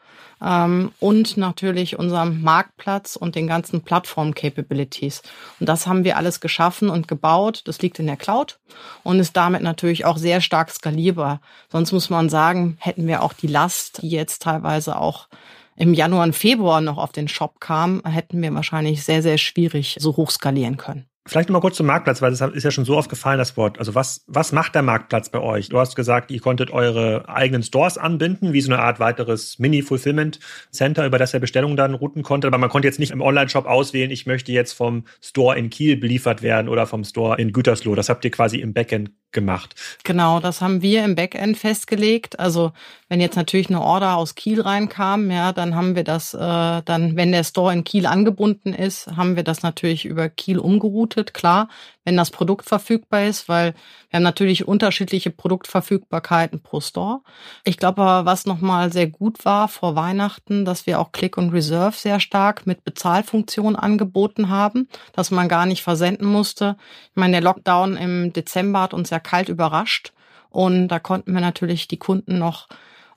ähm, 0.43 0.93
und 1.01 1.37
natürlich 1.37 1.99
unserem 1.99 2.43
Marktplatz 2.43 3.17
und 3.17 3.35
den 3.35 3.47
ganzen 3.47 3.83
Plattform-Capabilities. 3.83 5.23
Und 5.61 5.69
das 5.69 5.87
haben 5.87 6.05
wir 6.05 6.17
alles 6.17 6.41
geschaffen 6.41 6.91
und 6.91 7.09
gebaut. 7.09 7.63
Das 7.67 7.81
liegt 7.81 7.99
in 7.99 8.07
der 8.07 8.17
Cloud 8.17 8.59
und 9.03 9.19
ist 9.19 9.37
damit 9.37 9.63
natürlich 9.63 10.05
auch 10.05 10.17
sehr 10.17 10.41
stark 10.41 10.71
skalierbar. 10.71 11.41
Sonst 11.71 11.93
muss 11.93 12.11
man 12.11 12.29
sagen, 12.29 12.77
hätten 12.81 13.07
wir 13.07 13.23
auch 13.23 13.33
die 13.33 13.47
Last, 13.47 14.03
die 14.03 14.11
jetzt 14.11 14.43
teilweise 14.43 14.99
auch 14.99 15.29
im 15.77 15.95
Januar 15.95 16.25
und 16.25 16.35
Februar 16.35 16.81
noch 16.81 16.99
auf 16.99 17.13
den 17.13 17.29
Shop 17.29 17.61
kam, 17.61 18.03
hätten 18.05 18.43
wir 18.43 18.53
wahrscheinlich 18.55 19.05
sehr, 19.05 19.23
sehr 19.23 19.39
schwierig 19.39 19.97
so 19.99 20.17
hoch 20.17 20.31
skalieren 20.31 20.77
können. 20.77 21.07
Vielleicht 21.29 21.49
nochmal 21.49 21.61
kurz 21.61 21.77
zum 21.77 21.87
Marktplatz, 21.87 22.23
weil 22.23 22.31
das 22.31 22.41
ist 22.41 22.63
ja 22.63 22.71
schon 22.71 22.85
so 22.85 22.97
oft 22.97 23.11
gefallen, 23.11 23.39
das 23.39 23.57
Wort. 23.57 23.81
Also 23.81 23.97
was, 23.97 24.25
was 24.29 24.53
macht 24.53 24.77
der 24.77 24.83
Marktplatz 24.83 25.29
bei 25.29 25.41
euch? 25.41 25.69
Du 25.69 25.79
hast 25.79 25.97
gesagt, 25.97 26.31
ihr 26.31 26.39
konntet 26.41 26.71
eure 26.71 27.29
eigenen 27.29 27.65
Stores 27.65 27.99
anbinden, 27.99 28.53
wie 28.53 28.61
so 28.61 28.73
eine 28.73 28.81
Art 28.81 29.01
weiteres 29.01 29.59
Mini-Fulfillment-Center, 29.59 31.05
über 31.05 31.19
das 31.19 31.35
ihr 31.35 31.41
Bestellungen 31.41 31.77
dann 31.77 31.95
routen 31.95 32.23
konnte. 32.23 32.47
Aber 32.47 32.59
man 32.59 32.71
konnte 32.71 32.87
jetzt 32.87 33.01
nicht 33.01 33.11
im 33.11 33.21
Online-Shop 33.21 33.67
auswählen, 33.67 34.13
ich 34.13 34.27
möchte 34.27 34.53
jetzt 34.53 34.73
vom 34.73 35.05
Store 35.21 35.59
in 35.59 35.69
Kiel 35.69 35.97
beliefert 35.97 36.43
werden 36.43 36.69
oder 36.69 36.87
vom 36.87 37.03
Store 37.03 37.37
in 37.41 37.53
Gütersloh. 37.53 37.97
Das 37.97 38.09
habt 38.09 38.25
ihr 38.25 38.31
quasi 38.31 38.59
im 38.59 38.73
Backend 38.73 39.11
gemacht. 39.33 39.75
Genau, 40.05 40.41
das 40.41 40.61
haben 40.61 40.83
wir 40.83 41.05
im 41.05 41.15
Backend 41.15 41.59
festgelegt. 41.59 42.39
Also 42.39 42.73
wenn 43.09 43.21
jetzt 43.21 43.37
natürlich 43.37 43.69
eine 43.69 43.83
Order 43.83 44.17
aus 44.17 44.35
Kiel 44.35 44.61
reinkam, 44.61 45.31
ja, 45.31 45.53
dann 45.53 45.75
haben 45.75 45.95
wir 45.95 46.05
das, 46.05 46.35
äh, 46.35 46.39
dann, 46.39 47.17
wenn 47.17 47.33
der 47.33 47.45
Store 47.45 47.73
in 47.73 47.85
Kiel 47.85 48.07
angebunden 48.07 48.73
ist, 48.73 49.09
haben 49.17 49.37
wir 49.37 49.43
das 49.43 49.63
natürlich 49.63 50.05
über 50.05 50.29
Kiel 50.29 50.59
umgeroutet, 50.59 51.35
klar 51.35 51.69
wenn 52.07 52.17
das 52.17 52.31
Produkt 52.31 52.67
verfügbar 52.67 53.25
ist, 53.25 53.49
weil 53.49 53.75
wir 54.09 54.19
haben 54.19 54.23
natürlich 54.23 54.67
unterschiedliche 54.67 55.31
Produktverfügbarkeiten 55.31 56.63
pro 56.63 56.81
Store. 56.81 57.21
Ich 57.65 57.77
glaube 57.77 58.01
aber, 58.01 58.31
was 58.31 58.47
nochmal 58.47 58.93
sehr 58.93 59.09
gut 59.09 59.45
war 59.45 59.67
vor 59.67 59.97
Weihnachten, 59.97 60.65
dass 60.65 60.87
wir 60.87 61.01
auch 61.01 61.11
Click 61.11 61.37
und 61.37 61.51
Reserve 61.51 61.97
sehr 61.97 62.21
stark 62.21 62.65
mit 62.65 62.85
Bezahlfunktion 62.85 63.75
angeboten 63.75 64.49
haben, 64.49 64.89
dass 65.13 65.33
man 65.33 65.49
gar 65.49 65.67
nicht 65.67 65.83
versenden 65.83 66.29
musste. 66.29 66.77
Ich 67.11 67.17
meine, 67.17 67.33
der 67.33 67.43
Lockdown 67.43 67.97
im 67.97 68.33
Dezember 68.33 68.83
hat 68.83 68.95
uns 68.95 69.11
ja 69.11 69.19
kalt 69.19 69.49
überrascht 69.49 70.13
und 70.49 70.87
da 70.87 71.01
konnten 71.01 71.33
wir 71.33 71.41
natürlich 71.41 71.89
die 71.89 71.99
Kunden 71.99 72.39
noch 72.39 72.69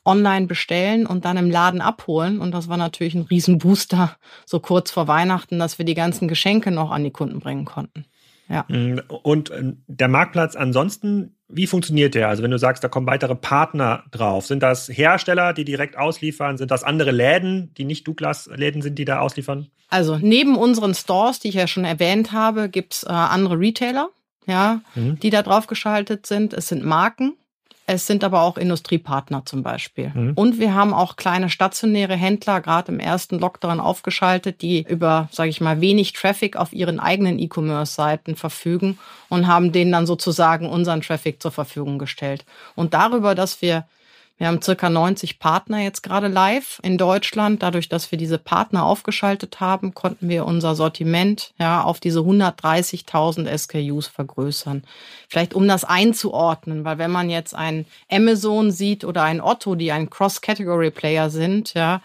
online 0.04 0.48
bestellen 0.48 1.06
und 1.06 1.26
dann 1.26 1.38
im 1.38 1.52
Laden 1.52 1.82
abholen. 1.82 2.40
Und 2.40 2.52
das 2.52 2.70
war 2.70 2.78
natürlich 2.78 3.14
ein 3.14 3.28
Riesenbooster, 3.30 4.18
so 4.48 4.60
kurz 4.60 4.90
vor 4.90 5.08
Weihnachten, 5.08 5.60
dass 5.60 5.78
wir 5.78 5.86
die 5.86 5.94
ganzen 5.94 6.28
Geschenke 6.28 6.72
noch 6.72 6.90
an 6.90 7.04
die 7.04 7.12
Kunden 7.12 7.40
bringen 7.40 7.66
konnten. 7.66 8.06
Ja. 8.50 8.66
Mm, 8.68 9.00
und 9.24 9.52
äh, 9.52 9.74
der 9.88 10.08
Marktplatz 10.08 10.56
ansonsten, 10.56 11.36
wie 11.48 11.68
funktioniert 11.68 12.16
der? 12.16 12.28
Also 12.28 12.44
wenn 12.44 12.52
du 12.52 12.58
sagst, 12.58 12.84
da 12.84 12.88
kommen 12.88 13.08
weitere 13.08 13.36
Partner 13.36 14.04
drauf, 14.12 14.48
sind 14.48 14.64
das 14.64 14.90
Hersteller, 14.90 15.54
die 15.54 15.66
direkt 15.66 15.98
ausliefern? 15.98 16.58
Sind 16.58 16.72
das 16.72 16.84
andere 16.84 17.12
Läden, 17.12 17.74
die 17.76 17.86
nicht 17.86 18.08
Douglas-Läden 18.08 18.82
sind, 18.82 18.98
die 18.98 19.06
da 19.06 19.20
ausliefern? 19.20 19.68
Also 19.90 20.18
neben 20.20 20.56
unseren 20.56 20.94
Stores, 20.94 21.40
die 21.40 21.50
ich 21.50 21.56
ja 21.56 21.68
schon 21.68 21.86
erwähnt 21.86 22.32
habe, 22.32 22.70
gibt's 22.70 23.04
äh, 23.04 23.10
andere 23.10 23.60
Retailer, 23.60 24.10
ja, 24.46 24.82
mhm. 24.96 25.20
die 25.20 25.30
da 25.30 25.42
drauf 25.44 25.68
geschaltet 25.68 26.26
sind. 26.26 26.54
Es 26.54 26.68
sind 26.68 26.84
Marken, 26.84 27.34
es 27.92 28.06
sind 28.06 28.24
aber 28.24 28.42
auch 28.42 28.58
Industriepartner 28.58 29.46
zum 29.46 29.64
Beispiel. 29.64 30.12
Mhm. 30.14 30.34
Und 30.36 30.60
wir 30.60 30.76
haben 30.76 30.94
auch 30.94 31.16
kleine 31.16 31.50
stationäre 31.50 32.16
Händler 32.16 32.62
gerade 32.62 32.92
im 32.92 33.00
ersten 33.00 33.40
Lockdown 33.40 33.80
aufgeschaltet, 33.80 34.62
die 34.62 34.86
über, 34.88 35.28
sage 35.32 35.50
ich 35.50 35.60
mal, 35.60 35.82
wenig 35.82 36.14
Traffic 36.14 36.56
auf 36.56 36.72
ihren 36.72 37.00
eigenen 37.00 37.40
E-Commerce-Seiten 37.40 38.36
verfügen 38.36 39.00
und 39.28 39.48
haben 39.48 39.72
denen 39.72 39.92
dann 39.92 40.06
sozusagen 40.06 40.70
unseren 40.70 41.02
Traffic 41.02 41.42
zur 41.42 41.52
Verfügung 41.52 41.98
gestellt. 41.98 42.46
Und 42.76 42.94
darüber, 42.94 43.34
dass 43.34 43.62
wir 43.64 43.86
wir 44.40 44.48
haben 44.48 44.62
circa 44.62 44.90
90 44.90 45.38
Partner 45.38 45.80
jetzt 45.80 46.02
gerade 46.02 46.30
live 46.30 46.80
in 46.82 46.98
Deutschland. 46.98 47.62
Dadurch, 47.62 47.90
dass 47.90 48.10
wir 48.10 48.18
diese 48.18 48.38
Partner 48.38 48.86
aufgeschaltet 48.86 49.60
haben, 49.60 49.94
konnten 49.94 50.30
wir 50.30 50.46
unser 50.46 50.76
Sortiment 50.76 51.54
ja 51.60 51.84
auf 51.84 52.00
diese 52.00 52.22
130.000 52.22 53.58
SKUs 53.58 54.08
vergrößern. 54.08 54.86
Vielleicht 55.28 55.54
um 55.54 55.68
das 55.68 55.84
einzuordnen, 55.84 56.86
weil 56.86 56.98
wenn 56.98 57.12
man 57.12 57.30
jetzt 57.30 57.54
ein 57.54 57.86
Amazon 58.10 58.72
sieht 58.72 59.04
oder 59.04 59.24
ein 59.24 59.42
Otto, 59.42 59.76
die 59.76 59.92
ein 59.92 60.10
Cross-Category-Player 60.10 61.30
sind, 61.30 61.74
ja, 61.74 62.02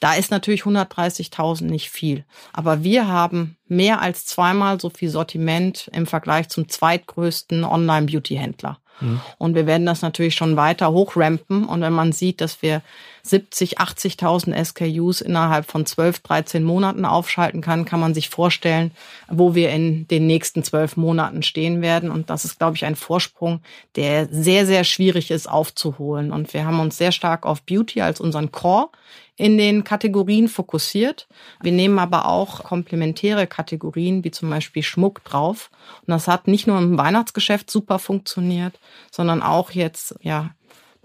da 0.00 0.14
ist 0.14 0.30
natürlich 0.30 0.62
130.000 0.62 1.64
nicht 1.64 1.90
viel. 1.90 2.24
Aber 2.52 2.84
wir 2.84 3.08
haben 3.08 3.56
mehr 3.66 4.00
als 4.00 4.26
zweimal 4.26 4.80
so 4.80 4.90
viel 4.90 5.10
Sortiment 5.10 5.90
im 5.92 6.06
Vergleich 6.06 6.48
zum 6.48 6.68
zweitgrößten 6.68 7.64
Online-Beauty-Händler. 7.64 8.78
Mhm. 9.00 9.20
Und 9.38 9.54
wir 9.54 9.66
werden 9.66 9.86
das 9.86 10.02
natürlich 10.02 10.34
schon 10.34 10.56
weiter 10.56 10.92
hochrampen. 10.92 11.64
Und 11.64 11.80
wenn 11.80 11.92
man 11.92 12.12
sieht, 12.12 12.40
dass 12.40 12.62
wir 12.62 12.82
70, 13.22 13.78
80.000 13.78 14.64
SKUs 14.64 15.20
innerhalb 15.20 15.70
von 15.70 15.86
12, 15.86 16.20
13 16.20 16.64
Monaten 16.64 17.04
aufschalten 17.04 17.60
kann, 17.60 17.84
kann 17.84 18.00
man 18.00 18.14
sich 18.14 18.28
vorstellen, 18.28 18.92
wo 19.28 19.54
wir 19.54 19.70
in 19.70 20.08
den 20.08 20.26
nächsten 20.26 20.62
zwölf 20.62 20.96
Monaten 20.96 21.42
stehen 21.42 21.82
werden. 21.82 22.10
Und 22.10 22.30
das 22.30 22.44
ist, 22.44 22.58
glaube 22.58 22.76
ich, 22.76 22.84
ein 22.84 22.96
Vorsprung, 22.96 23.60
der 23.96 24.28
sehr, 24.30 24.66
sehr 24.66 24.84
schwierig 24.84 25.30
ist 25.30 25.48
aufzuholen. 25.48 26.32
Und 26.32 26.52
wir 26.54 26.64
haben 26.64 26.80
uns 26.80 26.98
sehr 26.98 27.12
stark 27.12 27.46
auf 27.46 27.62
Beauty 27.62 28.00
als 28.00 28.20
unseren 28.20 28.52
Core 28.52 28.88
in 29.38 29.56
den 29.56 29.84
Kategorien 29.84 30.48
fokussiert. 30.48 31.28
Wir 31.62 31.72
nehmen 31.72 31.98
aber 31.98 32.26
auch 32.26 32.64
komplementäre 32.64 33.46
Kategorien 33.46 34.24
wie 34.24 34.32
zum 34.32 34.50
Beispiel 34.50 34.82
Schmuck 34.82 35.24
drauf. 35.24 35.70
Und 36.00 36.08
das 36.08 36.28
hat 36.28 36.48
nicht 36.48 36.66
nur 36.66 36.76
im 36.78 36.98
Weihnachtsgeschäft 36.98 37.70
super 37.70 37.98
funktioniert, 37.98 38.78
sondern 39.10 39.40
auch 39.40 39.70
jetzt 39.70 40.16
ja 40.20 40.50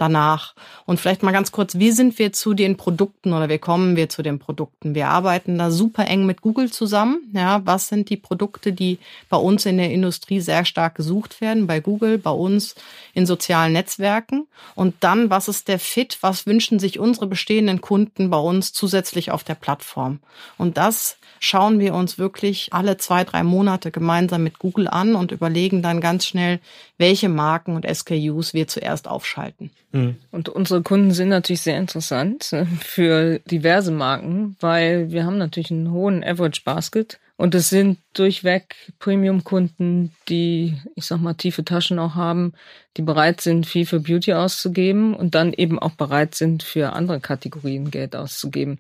danach. 0.04 0.54
Und 0.86 1.00
vielleicht 1.00 1.24
mal 1.24 1.32
ganz 1.32 1.52
kurz, 1.52 1.76
wie 1.76 1.92
sind 1.92 2.20
wir 2.20 2.34
zu 2.34 2.54
den 2.54 2.76
Produkten 2.76 3.32
oder 3.34 3.48
wie 3.48 3.58
kommen 3.58 3.96
wir 3.96 4.10
zu 4.10 4.22
den 4.22 4.38
Produkten? 4.38 4.96
Wir 4.96 5.08
arbeiten 5.08 5.58
da 5.58 5.72
super 5.72 6.06
eng 6.08 6.26
mit 6.26 6.42
Google 6.42 6.72
zusammen. 6.72 7.32
Ja, 7.34 7.62
was 7.66 7.88
sind 7.88 8.10
die 8.10 8.18
Produkte, 8.18 8.74
die 8.74 9.00
bei 9.30 9.38
uns 9.38 9.66
in 9.66 9.78
der 9.78 9.92
Industrie 9.92 10.42
sehr 10.42 10.66
stark 10.66 10.96
gesucht 10.96 11.40
werden? 11.40 11.68
Bei 11.68 11.80
Google, 11.80 12.18
bei 12.18 12.32
uns 12.32 12.76
in 13.14 13.26
sozialen 13.26 13.74
Netzwerken. 13.74 14.48
Und 14.76 14.96
dann, 15.00 15.30
was 15.30 15.48
ist 15.48 15.70
der 15.70 15.80
Fit? 15.80 16.18
Was 16.22 16.46
wünschen 16.46 16.80
sich 16.80 17.00
unsere 17.00 17.28
bestehenden 17.28 17.80
Kunden 17.80 18.30
bei 18.30 18.40
uns 18.40 18.74
zusätzlich 18.74 19.32
auf 19.32 19.44
der 19.44 19.56
Plattform? 19.56 20.20
Und 20.58 20.78
das 20.78 21.18
schauen 21.40 21.80
wir 21.80 21.94
uns 21.94 22.18
wirklich 22.18 22.74
alle 22.74 22.98
zwei, 22.98 23.24
drei 23.24 23.44
Monate 23.44 23.92
gemeinsam 23.92 24.44
mit 24.44 24.60
Google 24.60 24.88
an 24.88 25.16
und 25.16 25.32
überlegen 25.32 25.82
dann 25.82 26.02
ganz 26.02 26.26
schnell, 26.26 26.60
welche 26.98 27.30
Marken 27.30 27.76
und 27.76 27.86
SKUs 27.86 28.54
wir 28.54 28.68
zuerst 28.68 29.08
aufschalten. 29.08 29.72
Mhm. 29.94 30.18
Und 30.32 30.50
unsere 30.50 30.82
Kunden 30.82 31.12
sind 31.12 31.30
natürlich 31.30 31.62
sehr 31.62 31.78
interessant 31.78 32.52
äh, 32.52 32.66
für 32.66 33.40
diverse 33.40 33.92
Marken, 33.92 34.58
weil 34.60 35.12
wir 35.12 35.26
haben 35.26 35.38
natürlich 35.38 35.72
einen 35.72 35.92
hohen 35.92 36.24
Average 36.24 36.62
Basket 36.66 37.20
und 37.38 37.56
es 37.56 37.70
sind 37.70 38.00
durchweg 38.14 38.76
Premium-Kunden, 39.00 40.14
die, 40.30 40.78
ich 40.96 41.06
sag 41.06 41.20
mal, 41.20 41.34
tiefe 41.34 41.64
Taschen 41.64 42.00
auch 42.00 42.16
haben, 42.16 42.54
die 42.98 43.02
bereit 43.02 43.42
sind, 43.42 43.66
viel 43.66 43.86
für 43.86 44.00
Beauty 44.00 44.34
auszugeben 44.34 45.14
und 45.14 45.36
dann 45.36 45.54
eben 45.54 45.80
auch 45.80 45.92
bereit 45.92 46.36
sind, 46.36 46.64
für 46.64 46.94
andere 46.94 47.20
Kategorien 47.20 47.92
Geld 47.92 48.16
auszugeben. 48.16 48.80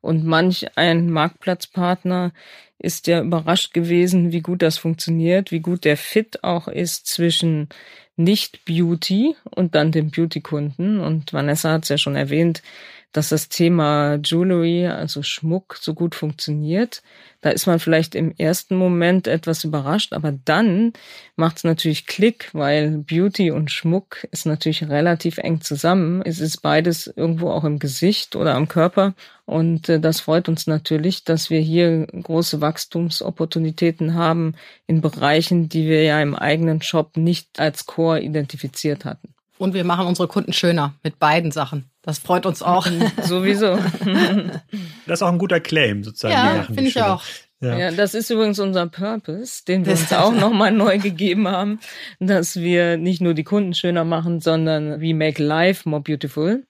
Und 0.00 0.24
manch 0.24 0.66
ein 0.76 1.10
Marktplatzpartner 1.10 2.32
ist 2.78 3.06
ja 3.06 3.20
überrascht 3.20 3.74
gewesen, 3.74 4.32
wie 4.32 4.40
gut 4.40 4.62
das 4.62 4.78
funktioniert, 4.78 5.50
wie 5.50 5.60
gut 5.60 5.84
der 5.84 5.98
Fit 5.98 6.42
auch 6.42 6.68
ist 6.68 7.06
zwischen 7.06 7.68
nicht 8.20 8.64
Beauty 8.64 9.34
und 9.44 9.74
dann 9.74 9.92
dem 9.92 10.10
Beauty-Kunden. 10.10 11.00
Und 11.00 11.32
Vanessa 11.32 11.72
hat 11.72 11.84
es 11.84 11.88
ja 11.88 11.98
schon 11.98 12.16
erwähnt, 12.16 12.62
dass 13.12 13.30
das 13.30 13.48
Thema 13.48 14.18
Jewelry, 14.22 14.86
also 14.86 15.22
Schmuck, 15.22 15.76
so 15.80 15.94
gut 15.94 16.14
funktioniert. 16.14 17.02
Da 17.40 17.50
ist 17.50 17.66
man 17.66 17.80
vielleicht 17.80 18.14
im 18.14 18.34
ersten 18.36 18.76
Moment 18.76 19.26
etwas 19.26 19.64
überrascht, 19.64 20.12
aber 20.12 20.32
dann 20.32 20.92
macht 21.36 21.58
es 21.58 21.64
natürlich 21.64 22.06
Klick, 22.06 22.50
weil 22.52 22.98
Beauty 22.98 23.50
und 23.50 23.70
Schmuck 23.70 24.26
ist 24.30 24.46
natürlich 24.46 24.88
relativ 24.88 25.38
eng 25.38 25.60
zusammen. 25.60 26.22
Es 26.24 26.38
ist 26.38 26.58
beides 26.58 27.06
irgendwo 27.08 27.50
auch 27.50 27.64
im 27.64 27.78
Gesicht 27.78 28.36
oder 28.36 28.54
am 28.54 28.68
Körper. 28.68 29.14
Und 29.46 29.88
äh, 29.88 29.98
das 29.98 30.20
freut 30.20 30.48
uns 30.48 30.68
natürlich, 30.68 31.24
dass 31.24 31.50
wir 31.50 31.60
hier 31.60 32.06
große 32.06 32.60
Wachstumsopportunitäten 32.60 34.14
haben 34.14 34.54
in 34.86 35.00
Bereichen, 35.00 35.68
die 35.68 35.88
wir 35.88 36.04
ja 36.04 36.20
im 36.22 36.36
eigenen 36.36 36.82
Shop 36.82 37.16
nicht 37.16 37.58
als 37.58 37.86
Core 37.86 38.20
identifiziert 38.20 39.04
hatten. 39.04 39.34
Und 39.60 39.74
wir 39.74 39.84
machen 39.84 40.06
unsere 40.06 40.26
Kunden 40.26 40.54
schöner 40.54 40.94
mit 41.02 41.18
beiden 41.18 41.50
Sachen. 41.50 41.90
Das 42.00 42.18
freut 42.18 42.46
uns 42.46 42.62
auch. 42.62 42.86
Sowieso. 43.22 43.78
Das 45.06 45.18
ist 45.18 45.22
auch 45.22 45.32
ein 45.32 45.38
guter 45.38 45.58
Claim, 45.58 46.04
sozusagen. 46.04 46.32
Ja, 46.32 46.62
finde 46.62 46.84
ich 46.84 47.02
auch. 47.02 47.22
Ja. 47.60 47.76
ja. 47.76 47.90
das 47.90 48.14
ist 48.14 48.30
übrigens 48.30 48.58
unser 48.60 48.86
Purpose, 48.86 49.64
den 49.66 49.84
wir 49.84 49.92
uns 49.98 50.12
auch 50.12 50.32
nochmal 50.32 50.70
neu 50.70 50.98
gegeben 50.98 51.48
haben, 51.48 51.80
dass 52.20 52.56
wir 52.56 52.96
nicht 52.96 53.20
nur 53.20 53.34
die 53.34 53.44
Kunden 53.44 53.74
schöner 53.74 54.04
machen, 54.04 54.40
sondern 54.40 55.00
we 55.00 55.14
make 55.14 55.42
life 55.42 55.86
more 55.88 56.02
beautiful. 56.02 56.62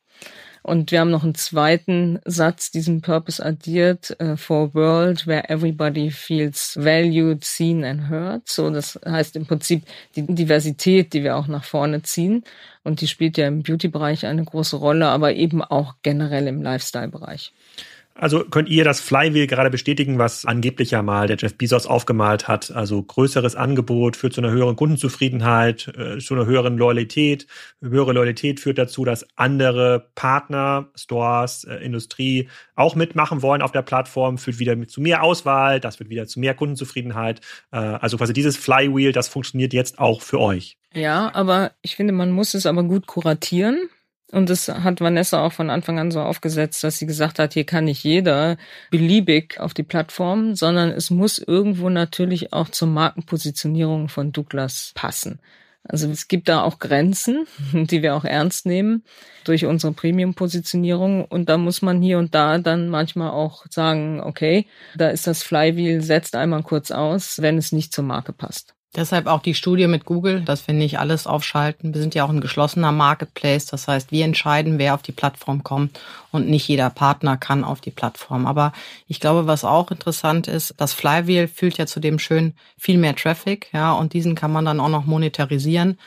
Und 0.62 0.90
wir 0.92 1.00
haben 1.00 1.10
noch 1.10 1.24
einen 1.24 1.34
zweiten 1.34 2.18
Satz 2.24 2.70
diesem 2.70 3.00
Purpose 3.00 3.44
addiert, 3.44 4.16
uh, 4.22 4.36
for 4.36 4.68
a 4.68 4.74
world 4.74 5.26
where 5.26 5.48
everybody 5.48 6.10
feels 6.10 6.76
valued, 6.76 7.44
seen 7.44 7.84
and 7.84 8.08
heard. 8.10 8.48
So, 8.48 8.68
das 8.70 8.98
heißt 9.06 9.36
im 9.36 9.46
Prinzip 9.46 9.84
die 10.16 10.26
Diversität, 10.26 11.12
die 11.12 11.22
wir 11.22 11.36
auch 11.36 11.46
nach 11.46 11.64
vorne 11.64 12.02
ziehen. 12.02 12.44
Und 12.82 13.00
die 13.00 13.08
spielt 13.08 13.36
ja 13.38 13.46
im 13.46 13.62
Beauty-Bereich 13.62 14.26
eine 14.26 14.44
große 14.44 14.76
Rolle, 14.76 15.08
aber 15.08 15.34
eben 15.34 15.62
auch 15.62 15.94
generell 16.02 16.46
im 16.46 16.62
Lifestyle-Bereich. 16.62 17.52
Also 18.20 18.44
könnt 18.44 18.68
ihr 18.68 18.84
das 18.84 19.00
Flywheel 19.00 19.46
gerade 19.46 19.70
bestätigen, 19.70 20.18
was 20.18 20.44
angeblich 20.44 20.90
ja 20.90 21.00
mal 21.00 21.26
der 21.26 21.38
Jeff 21.38 21.56
Bezos 21.56 21.86
aufgemalt 21.86 22.48
hat? 22.48 22.70
Also 22.70 23.02
größeres 23.02 23.56
Angebot 23.56 24.14
führt 24.14 24.34
zu 24.34 24.42
einer 24.42 24.50
höheren 24.50 24.76
Kundenzufriedenheit, 24.76 25.88
äh, 25.96 26.18
zu 26.18 26.34
einer 26.34 26.44
höheren 26.44 26.76
Loyalität. 26.76 27.46
Höhere 27.80 28.12
Loyalität 28.12 28.60
führt 28.60 28.76
dazu, 28.76 29.06
dass 29.06 29.26
andere 29.36 30.10
Partner, 30.14 30.90
Stores, 30.94 31.64
äh, 31.64 31.76
Industrie 31.76 32.50
auch 32.74 32.94
mitmachen 32.94 33.40
wollen 33.40 33.62
auf 33.62 33.72
der 33.72 33.80
Plattform, 33.80 34.36
führt 34.36 34.58
wieder 34.58 34.86
zu 34.86 35.00
mehr 35.00 35.22
Auswahl, 35.22 35.80
das 35.80 35.96
führt 35.96 36.10
wieder 36.10 36.26
zu 36.26 36.40
mehr 36.40 36.52
Kundenzufriedenheit. 36.52 37.40
Äh, 37.72 37.78
also 37.78 38.18
quasi 38.18 38.34
dieses 38.34 38.58
Flywheel, 38.58 39.12
das 39.12 39.28
funktioniert 39.28 39.72
jetzt 39.72 39.98
auch 39.98 40.20
für 40.20 40.40
euch. 40.40 40.76
Ja, 40.92 41.34
aber 41.34 41.72
ich 41.80 41.96
finde, 41.96 42.12
man 42.12 42.32
muss 42.32 42.52
es 42.52 42.66
aber 42.66 42.82
gut 42.82 43.06
kuratieren. 43.06 43.88
Und 44.32 44.48
das 44.48 44.68
hat 44.68 45.00
Vanessa 45.00 45.44
auch 45.44 45.52
von 45.52 45.70
Anfang 45.70 45.98
an 45.98 46.10
so 46.10 46.20
aufgesetzt, 46.20 46.84
dass 46.84 46.98
sie 46.98 47.06
gesagt 47.06 47.38
hat, 47.38 47.54
hier 47.54 47.64
kann 47.64 47.84
nicht 47.84 48.04
jeder 48.04 48.56
beliebig 48.90 49.58
auf 49.58 49.74
die 49.74 49.82
Plattform, 49.82 50.54
sondern 50.54 50.90
es 50.90 51.10
muss 51.10 51.38
irgendwo 51.38 51.88
natürlich 51.88 52.52
auch 52.52 52.68
zur 52.68 52.88
Markenpositionierung 52.88 54.08
von 54.08 54.32
Douglas 54.32 54.92
passen. 54.94 55.40
Also 55.82 56.08
es 56.10 56.28
gibt 56.28 56.48
da 56.48 56.62
auch 56.62 56.78
Grenzen, 56.78 57.46
die 57.72 58.02
wir 58.02 58.14
auch 58.14 58.24
ernst 58.24 58.66
nehmen 58.66 59.02
durch 59.44 59.64
unsere 59.64 59.92
Premium-Positionierung. 59.92 61.24
Und 61.24 61.48
da 61.48 61.56
muss 61.56 61.82
man 61.82 62.00
hier 62.00 62.18
und 62.18 62.34
da 62.34 62.58
dann 62.58 62.88
manchmal 62.88 63.30
auch 63.30 63.66
sagen, 63.68 64.20
okay, 64.20 64.66
da 64.94 65.08
ist 65.08 65.26
das 65.26 65.42
Flywheel, 65.42 66.02
setzt 66.02 66.36
einmal 66.36 66.62
kurz 66.62 66.90
aus, 66.90 67.40
wenn 67.40 67.58
es 67.58 67.72
nicht 67.72 67.92
zur 67.92 68.04
Marke 68.04 68.32
passt. 68.32 68.74
Deshalb 68.96 69.28
auch 69.28 69.40
die 69.40 69.54
Studie 69.54 69.86
mit 69.86 70.04
Google, 70.04 70.40
dass 70.40 70.66
wir 70.66 70.74
nicht 70.74 70.98
alles 70.98 71.28
aufschalten. 71.28 71.94
Wir 71.94 72.00
sind 72.00 72.16
ja 72.16 72.24
auch 72.24 72.30
ein 72.30 72.40
geschlossener 72.40 72.90
Marketplace. 72.90 73.66
Das 73.66 73.86
heißt, 73.86 74.10
wir 74.10 74.24
entscheiden, 74.24 74.78
wer 74.78 74.94
auf 74.94 75.02
die 75.02 75.12
Plattform 75.12 75.62
kommt 75.62 76.00
und 76.32 76.48
nicht 76.48 76.68
jeder 76.68 76.90
Partner 76.90 77.36
kann 77.36 77.64
auf 77.64 77.80
die 77.80 77.90
Plattform. 77.90 78.46
Aber 78.46 78.72
ich 79.06 79.20
glaube, 79.20 79.46
was 79.46 79.64
auch 79.64 79.90
interessant 79.90 80.46
ist, 80.46 80.74
das 80.76 80.92
Flywheel 80.92 81.48
fühlt 81.48 81.78
ja 81.78 81.86
zudem 81.86 82.18
schön 82.18 82.54
viel 82.78 82.98
mehr 82.98 83.16
Traffic, 83.16 83.68
ja, 83.72 83.92
und 83.92 84.12
diesen 84.12 84.34
kann 84.34 84.52
man 84.52 84.64
dann 84.64 84.80
auch 84.80 84.88
noch 84.88 85.04
monetarisieren. 85.04 85.98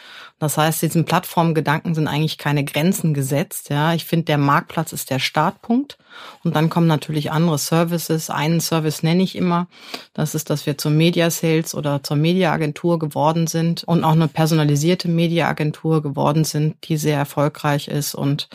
Das 0.43 0.57
heißt, 0.57 0.81
diesen 0.81 1.05
Plattformgedanken 1.05 1.95
sind 1.95 2.09
eigentlich 2.09 2.37
keine 2.37 2.65
Grenzen 2.65 3.13
gesetzt. 3.13 3.69
Ja, 3.69 3.93
ich 3.93 4.03
finde, 4.03 4.25
der 4.25 4.37
Marktplatz 4.37 4.91
ist 4.91 5.09
der 5.09 5.19
Startpunkt. 5.19 5.97
Und 6.43 6.55
dann 6.55 6.69
kommen 6.69 6.85
natürlich 6.87 7.31
andere 7.31 7.57
Services. 7.57 8.29
Einen 8.29 8.59
Service 8.59 9.03
nenne 9.03 9.23
ich 9.23 9.37
immer. 9.37 9.67
Das 10.13 10.35
ist, 10.35 10.49
dass 10.49 10.65
wir 10.65 10.77
zur 10.77 10.91
Media 10.91 11.29
Sales 11.29 11.73
oder 11.73 12.03
zur 12.03 12.17
Mediaagentur 12.17 12.99
geworden 12.99 13.47
sind 13.47 13.85
und 13.85 14.03
auch 14.03 14.11
eine 14.11 14.27
personalisierte 14.27 15.07
Mediaagentur 15.07 16.01
geworden 16.01 16.43
sind, 16.43 16.75
die 16.89 16.97
sehr 16.97 17.17
erfolgreich 17.17 17.87
ist. 17.87 18.13
Und 18.13 18.49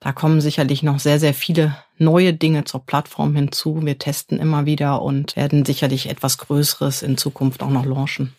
da 0.00 0.12
kommen 0.12 0.40
sicherlich 0.40 0.82
noch 0.82 0.98
sehr, 0.98 1.20
sehr 1.20 1.34
viele 1.34 1.76
neue 1.98 2.32
Dinge 2.32 2.64
zur 2.64 2.84
Plattform 2.84 3.36
hinzu. 3.36 3.84
Wir 3.84 3.98
testen 3.98 4.38
immer 4.38 4.64
wieder 4.64 5.02
und 5.02 5.36
werden 5.36 5.64
sicherlich 5.64 6.08
etwas 6.08 6.38
Größeres 6.38 7.02
in 7.02 7.18
Zukunft 7.18 7.62
auch 7.62 7.70
noch 7.70 7.84
launchen. 7.84 8.32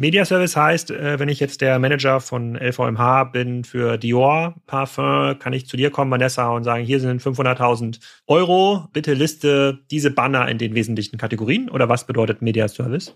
Media 0.00 0.24
Service 0.24 0.54
heißt, 0.54 0.92
äh, 0.92 1.18
wenn 1.18 1.28
ich 1.28 1.40
jetzt 1.40 1.60
der 1.60 1.80
Manager 1.80 2.20
von 2.20 2.54
LVMH 2.54 3.24
bin 3.24 3.64
für 3.64 3.98
Dior 3.98 4.54
Parfum, 4.68 5.36
kann 5.40 5.52
ich 5.52 5.66
zu 5.66 5.76
dir 5.76 5.90
kommen, 5.90 6.12
Vanessa, 6.12 6.50
und 6.50 6.62
sagen, 6.62 6.84
hier 6.84 7.00
sind 7.00 7.20
500.000 7.20 7.98
Euro. 8.28 8.86
Bitte 8.92 9.14
liste 9.14 9.80
diese 9.90 10.12
Banner 10.12 10.46
in 10.46 10.58
den 10.58 10.76
wesentlichen 10.76 11.18
Kategorien. 11.18 11.68
Oder 11.68 11.88
was 11.88 12.06
bedeutet 12.06 12.42
Media 12.42 12.68
Service? 12.68 13.12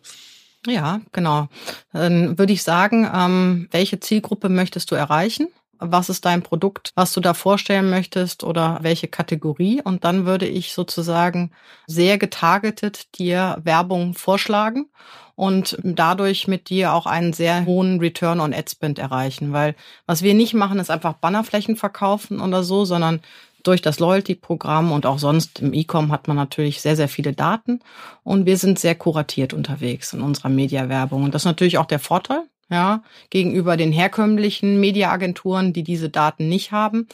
Ja, 0.66 1.00
genau. 1.12 1.48
Dann 1.92 2.36
würde 2.36 2.52
ich 2.52 2.64
sagen, 2.64 3.08
ähm, 3.14 3.68
welche 3.70 4.00
Zielgruppe 4.00 4.48
möchtest 4.48 4.90
du 4.90 4.96
erreichen? 4.96 5.46
Was 5.82 6.08
ist 6.08 6.24
dein 6.24 6.42
Produkt, 6.42 6.92
was 6.94 7.12
du 7.12 7.20
da 7.20 7.34
vorstellen 7.34 7.90
möchtest 7.90 8.44
oder 8.44 8.78
welche 8.82 9.08
Kategorie. 9.08 9.82
Und 9.82 10.04
dann 10.04 10.26
würde 10.26 10.46
ich 10.46 10.72
sozusagen 10.72 11.52
sehr 11.86 12.18
getargetet 12.18 13.18
dir 13.18 13.58
Werbung 13.62 14.14
vorschlagen 14.14 14.86
und 15.34 15.78
dadurch 15.82 16.48
mit 16.48 16.68
dir 16.68 16.92
auch 16.92 17.06
einen 17.06 17.32
sehr 17.32 17.64
hohen 17.64 18.00
Return 18.00 18.40
on 18.40 18.54
Ad 18.54 18.70
Spend 18.70 18.98
erreichen. 18.98 19.52
Weil 19.52 19.74
was 20.06 20.22
wir 20.22 20.34
nicht 20.34 20.54
machen, 20.54 20.78
ist 20.78 20.90
einfach 20.90 21.14
Bannerflächen 21.14 21.76
verkaufen 21.76 22.40
oder 22.40 22.62
so, 22.62 22.84
sondern 22.84 23.20
durch 23.62 23.80
das 23.80 24.00
Loyalty-Programm 24.00 24.92
und 24.92 25.06
auch 25.06 25.18
sonst 25.18 25.60
im 25.60 25.72
E-Com 25.72 26.10
hat 26.10 26.28
man 26.28 26.36
natürlich 26.36 26.80
sehr, 26.80 26.96
sehr 26.96 27.08
viele 27.08 27.32
Daten 27.32 27.80
und 28.24 28.46
wir 28.46 28.56
sind 28.56 28.78
sehr 28.78 28.94
kuratiert 28.94 29.52
unterwegs 29.52 30.12
in 30.12 30.20
unserer 30.20 30.48
Mediawerbung. 30.48 31.24
Und 31.24 31.34
das 31.34 31.42
ist 31.42 31.46
natürlich 31.46 31.78
auch 31.78 31.86
der 31.86 32.00
Vorteil, 32.00 32.42
ja, 32.70 33.02
gegenüber 33.30 33.76
den 33.76 33.92
herkömmlichen 33.92 34.80
Mediaagenturen, 34.80 35.72
die 35.72 35.82
diese 35.82 36.08
Daten 36.08 36.48
nicht 36.48 36.72
haben. 36.72 37.08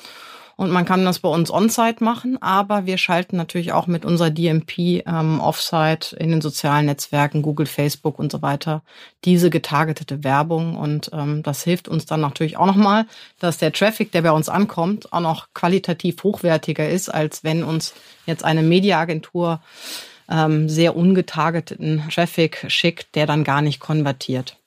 Und 0.59 0.73
man 0.73 0.85
kann 0.85 1.05
das 1.05 1.21
bei 1.21 1.29
uns 1.29 1.53
on-site 1.53 2.03
machen, 2.03 2.43
aber 2.43 2.85
wir 2.85 2.99
schalten 2.99 3.37
natürlich 3.37 3.71
auch 3.71 3.87
mit 3.87 4.05
unserer 4.05 4.31
DMP 4.31 5.05
ähm, 5.07 5.39
off-site 5.39 6.17
in 6.17 6.31
den 6.31 6.41
sozialen 6.41 6.87
Netzwerken, 6.87 7.43
Google, 7.43 7.67
Facebook 7.67 8.19
und 8.19 8.33
so 8.33 8.43
weiter, 8.43 8.83
diese 9.25 9.51
getargetete 9.51 10.25
Werbung. 10.25 10.77
Und 10.77 11.11
ähm, 11.13 11.45
das 11.45 11.63
hilft 11.63 11.87
uns 11.87 12.07
dann 12.07 12.21
natürlich 12.21 12.57
auch 12.57 12.67
nochmal, 12.67 13.07
dass 13.39 13.59
der 13.59 13.73
Traffic, 13.73 14.11
der 14.11 14.23
bei 14.23 14.33
uns 14.33 14.49
ankommt, 14.49 15.13
auch 15.13 15.21
noch 15.21 15.47
qualitativ 15.55 16.25
hochwertiger 16.25 16.89
ist, 16.89 17.09
als 17.09 17.45
wenn 17.45 17.63
uns 17.63 17.95
jetzt 18.27 18.45
eine 18.45 18.65
Mediaagentur 18.65 19.61
ähm, 20.29 20.69
sehr 20.69 20.97
ungetargeteten 20.97 22.03
Traffic 22.13 22.65
schickt, 22.67 23.15
der 23.15 23.27
dann 23.27 23.45
gar 23.45 23.63
nicht 23.63 23.79
konvertiert. 23.79 24.58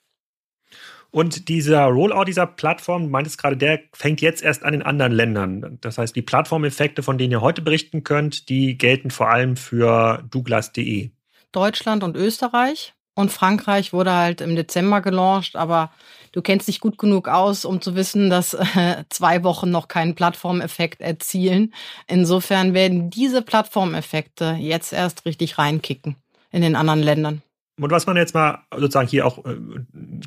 Und 1.12 1.50
dieser 1.50 1.84
Rollout 1.86 2.24
dieser 2.24 2.47
Plattform, 2.47 3.04
du 3.04 3.10
meintest 3.10 3.38
gerade, 3.38 3.58
der 3.58 3.82
fängt 3.93 4.21
jetzt 4.21 4.41
erst 4.41 4.63
an 4.63 4.74
in 4.74 4.82
anderen 4.82 5.12
Ländern. 5.12 5.78
Das 5.82 5.97
heißt, 5.97 6.15
die 6.15 6.21
Plattformeffekte, 6.21 7.04
von 7.04 7.17
denen 7.17 7.32
ihr 7.32 7.41
heute 7.41 7.62
berichten 7.62 8.04
könnt, 8.04 8.47
die 8.47 8.78
gelten 8.78 9.12
vor 9.12 9.30
allem 9.30 9.58
für 9.58 10.24
Douglas.de. 10.32 11.12
Deutschland 11.52 12.04
und 12.04 12.15
Österreich. 12.15 12.93
Und 13.13 13.30
Frankreich 13.30 13.91
wurde 13.91 14.13
halt 14.13 14.39
im 14.39 14.56
Dezember 14.56 15.02
gelauncht, 15.02 15.58
aber 15.58 15.91
du 16.32 16.41
kennst 16.41 16.69
dich 16.69 16.80
gut 16.80 16.97
genug 16.97 17.28
aus, 17.28 17.65
um 17.65 17.82
zu 17.82 17.95
wissen, 17.95 18.30
dass 18.30 18.54
äh, 18.54 19.04
zwei 19.10 19.43
Wochen 19.43 19.69
noch 19.69 19.89
keinen 19.89 20.15
Plattformeffekt 20.15 21.02
erzielen. 21.02 21.74
Insofern 22.08 22.74
werden 22.74 23.10
diese 23.10 23.41
Plattformeffekte 23.41 24.56
jetzt 24.58 24.93
erst 24.93 25.26
richtig 25.26 25.58
reinkicken 25.58 26.15
in 26.52 26.62
den 26.62 26.78
anderen 26.78 27.04
Ländern. 27.04 27.41
Und 27.80 27.90
was 27.90 28.06
man 28.06 28.18
jetzt 28.18 28.36
mal 28.36 28.60
sozusagen 28.76 29.08
hier 29.08 29.26
auch 29.26 29.46
äh, 29.46 29.56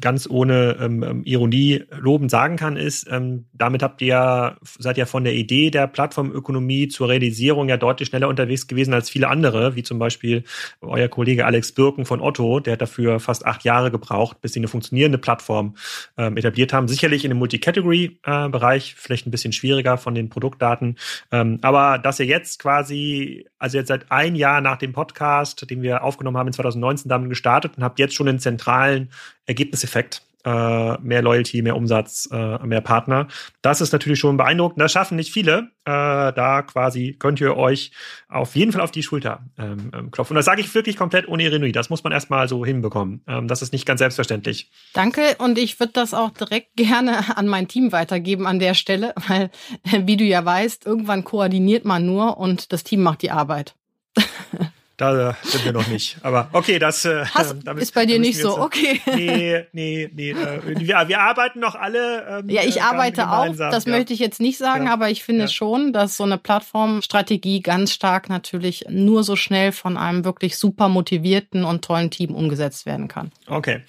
ganz 0.01 0.29
ohne 0.29 0.77
ähm, 0.81 1.03
ähm, 1.03 1.23
Ironie 1.25 1.85
lobend 1.91 2.31
sagen 2.31 2.57
kann, 2.57 2.77
ist, 2.77 3.07
ähm, 3.11 3.45
damit 3.53 3.83
habt 3.83 4.01
ihr 4.01 4.09
ja, 4.09 4.57
seid 4.79 4.97
ja 4.97 5.05
von 5.05 5.25
der 5.25 5.35
Idee 5.35 5.71
der 5.71 5.87
Plattformökonomie 5.87 6.89
zur 6.89 7.11
Realisierung 7.11 7.69
ja 7.69 7.77
deutlich 7.77 8.09
schneller 8.09 8.29
unterwegs 8.29 8.67
gewesen 8.67 8.95
als 8.95 9.11
viele 9.11 9.29
andere, 9.29 9.77
wie 9.77 9.83
zum 9.83 9.99
Beispiel 9.99 10.45
euer 10.81 11.09
Kollege 11.09 11.45
Alex 11.45 11.73
Birken 11.73 12.07
von 12.07 12.21
Otto, 12.21 12.61
der 12.61 12.75
hat 12.75 12.81
dafür 12.81 13.21
fast 13.21 13.45
acht 13.45 13.63
Jahre 13.63 13.91
gebraucht, 13.91 14.41
bis 14.41 14.55
sie 14.55 14.61
eine 14.61 14.69
funktionierende 14.69 15.19
Plattform 15.19 15.77
ähm, 16.17 16.37
etabliert 16.39 16.73
haben. 16.73 16.89
Sicherlich 16.89 17.25
in 17.25 17.31
dem 17.31 17.39
Multicategory-Bereich, 17.39 18.95
vielleicht 18.97 19.27
ein 19.27 19.31
bisschen 19.31 19.53
schwieriger 19.53 19.99
von 19.99 20.15
den 20.15 20.31
Produktdaten. 20.31 20.97
Ähm, 21.31 21.59
aber 21.61 21.99
dass 21.99 22.19
ihr 22.21 22.27
jetzt 22.27 22.59
quasi, 22.59 23.47
also 23.59 23.77
jetzt 23.79 23.89
seit 23.89 24.11
ein 24.11 24.35
Jahr 24.35 24.63
nach 24.63 24.79
dem 24.79 24.93
Podcast, 24.93 25.69
den 25.71 25.83
wir 25.83 26.03
aufgenommen 26.03 26.39
haben 26.39 26.49
in 26.49 26.53
2019, 26.55 27.09
damit 27.09 27.34
gestartet 27.35 27.77
und 27.77 27.85
habt 27.85 27.99
jetzt 27.99 28.15
schon 28.15 28.29
einen 28.29 28.39
zentralen 28.39 29.11
Ergebniseffekt 29.47 30.23
äh, 30.45 30.99
mehr 31.01 31.23
Loyalty, 31.23 31.63
mehr 31.63 31.77
Umsatz, 31.77 32.29
äh, 32.31 32.59
mehr 32.67 32.83
Partner. 32.83 33.29
Das 33.63 33.81
ist 33.81 33.93
natürlich 33.93 34.19
schon 34.19 34.37
beeindruckend. 34.37 34.81
Das 34.81 34.93
schaffen 34.93 35.17
nicht 35.17 35.33
viele. 35.33 35.71
Äh, 35.85 36.33
da 36.33 36.63
quasi 36.63 37.17
könnt 37.19 37.41
ihr 37.41 37.57
euch 37.57 37.93
auf 38.29 38.55
jeden 38.55 38.73
Fall 38.73 38.83
auf 38.83 38.91
die 38.91 39.03
Schulter 39.03 39.45
ähm, 39.59 39.91
ähm 39.95 40.11
klopfen. 40.11 40.35
Und 40.35 40.37
das 40.37 40.45
sage 40.45 40.61
ich 40.61 40.75
wirklich 40.75 40.97
komplett 40.97 41.29
ohne 41.29 41.45
Ironie. 41.45 41.73
Das 41.73 41.91
muss 41.91 42.05
man 42.05 42.13
erstmal 42.13 42.49
so 42.49 42.65
hinbekommen. 42.65 43.23
Ähm, 43.27 43.49
das 43.49 43.63
ist 43.63 43.73
nicht 43.73 43.87
ganz 43.87 43.99
selbstverständlich. 43.99 44.71
Danke. 44.93 45.37
Und 45.39 45.59
ich 45.59 45.81
würde 45.81 45.95
das 45.95 46.13
auch 46.13 46.31
direkt 46.31 46.69
gerne 46.77 47.37
an 47.37 47.47
mein 47.47 47.69
Team 47.69 47.93
weitergeben 47.93 48.47
an 48.47 48.59
der 48.59 48.75
Stelle, 48.75 49.15
weil, 49.29 49.51
wie 49.85 50.17
du 50.17 50.25
ja 50.25 50.45
weißt, 50.45 50.85
irgendwann 50.85 51.25
koordiniert 51.25 51.85
man 51.85 52.05
nur 52.05 52.37
und 52.37 52.73
das 52.73 52.85
Team 52.85 53.03
macht 53.03 53.23
die 53.23 53.31
Arbeit. 53.31 53.75
Da 54.97 55.37
sind 55.43 55.65
wir 55.65 55.73
noch 55.73 55.89
nicht. 55.89 56.19
Aber 56.23 56.49
okay, 56.53 56.79
das 56.79 57.05
äh, 57.05 57.25
damit, 57.65 57.83
ist 57.83 57.95
bei 57.95 58.07
dir 58.07 58.21
nicht 58.21 58.39
so. 58.41 58.59
Okay. 58.61 59.01
Nee, 59.15 59.67
nee, 59.73 60.11
nee. 60.13 60.31
Äh, 60.31 60.61
wir, 60.65 61.09
wir 61.09 61.21
arbeiten 61.21 61.61
noch 61.61 61.75
alle. 61.75 62.41
Ähm, 62.41 62.51
ja, 62.51 62.63
ich 62.63 62.79
äh, 62.79 62.81
arbeite 62.81 63.31
auch. 63.31 63.55
Das 63.57 63.85
ja. 63.85 63.93
möchte 63.93 64.13
ich 64.13 64.19
jetzt 64.19 64.41
nicht 64.41 64.59
sagen, 64.59 64.87
ja. 64.87 64.93
aber 64.93 65.11
ich 65.11 65.23
finde 65.25 65.43
ja. 65.43 65.49
schon, 65.49 65.93
dass 65.93 66.17
so 66.17 66.25
eine 66.25 66.39
Plattformstrategie 66.39 67.61
ganz 67.61 67.93
stark 67.93 68.29
natürlich 68.29 68.85
nur 68.89 69.25
so 69.25 69.37
schnell 69.37 69.73
von 69.73 69.97
einem 69.97 70.25
wirklich 70.25 70.59
super 70.59 70.89
motivierten 70.89 71.65
und 71.65 71.85
tollen 71.85 72.11
Team 72.11 72.35
umgesetzt 72.35 72.87
werden 72.87 73.09
kann. 73.09 73.31
Okay. 73.47 73.83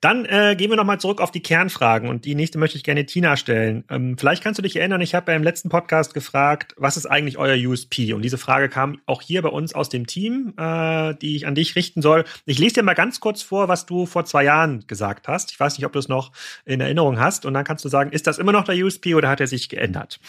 Dann 0.00 0.24
äh, 0.26 0.54
gehen 0.56 0.70
wir 0.70 0.76
nochmal 0.76 1.00
zurück 1.00 1.20
auf 1.20 1.32
die 1.32 1.42
Kernfragen 1.42 2.08
und 2.08 2.24
die 2.24 2.36
nächste 2.36 2.56
möchte 2.58 2.76
ich 2.76 2.84
gerne 2.84 3.04
Tina 3.04 3.36
stellen. 3.36 3.84
Ähm, 3.90 4.16
vielleicht 4.16 4.44
kannst 4.44 4.58
du 4.58 4.62
dich 4.62 4.76
erinnern, 4.76 5.00
ich 5.00 5.14
habe 5.14 5.26
beim 5.26 5.42
letzten 5.42 5.70
Podcast 5.70 6.14
gefragt, 6.14 6.74
was 6.76 6.96
ist 6.96 7.06
eigentlich 7.06 7.36
euer 7.36 7.56
USP? 7.68 8.12
Und 8.12 8.22
diese 8.22 8.38
Frage 8.38 8.68
kam 8.68 9.00
auch 9.06 9.22
hier 9.22 9.42
bei 9.42 9.48
uns 9.48 9.74
aus 9.74 9.88
dem 9.88 10.06
Team, 10.06 10.54
äh, 10.56 11.14
die 11.14 11.34
ich 11.34 11.48
an 11.48 11.56
dich 11.56 11.74
richten 11.74 12.00
soll. 12.00 12.24
Ich 12.46 12.60
lese 12.60 12.74
dir 12.74 12.82
mal 12.84 12.94
ganz 12.94 13.18
kurz 13.18 13.42
vor, 13.42 13.66
was 13.66 13.86
du 13.86 14.06
vor 14.06 14.24
zwei 14.24 14.44
Jahren 14.44 14.86
gesagt 14.86 15.26
hast. 15.26 15.50
Ich 15.50 15.58
weiß 15.58 15.76
nicht, 15.76 15.86
ob 15.86 15.92
du 15.92 15.98
es 15.98 16.08
noch 16.08 16.30
in 16.64 16.80
Erinnerung 16.80 17.18
hast. 17.18 17.44
Und 17.44 17.54
dann 17.54 17.64
kannst 17.64 17.84
du 17.84 17.88
sagen, 17.88 18.12
ist 18.12 18.28
das 18.28 18.38
immer 18.38 18.52
noch 18.52 18.64
der 18.64 18.76
USP 18.76 19.16
oder 19.16 19.28
hat 19.28 19.40
er 19.40 19.48
sich 19.48 19.68
geändert? 19.68 20.20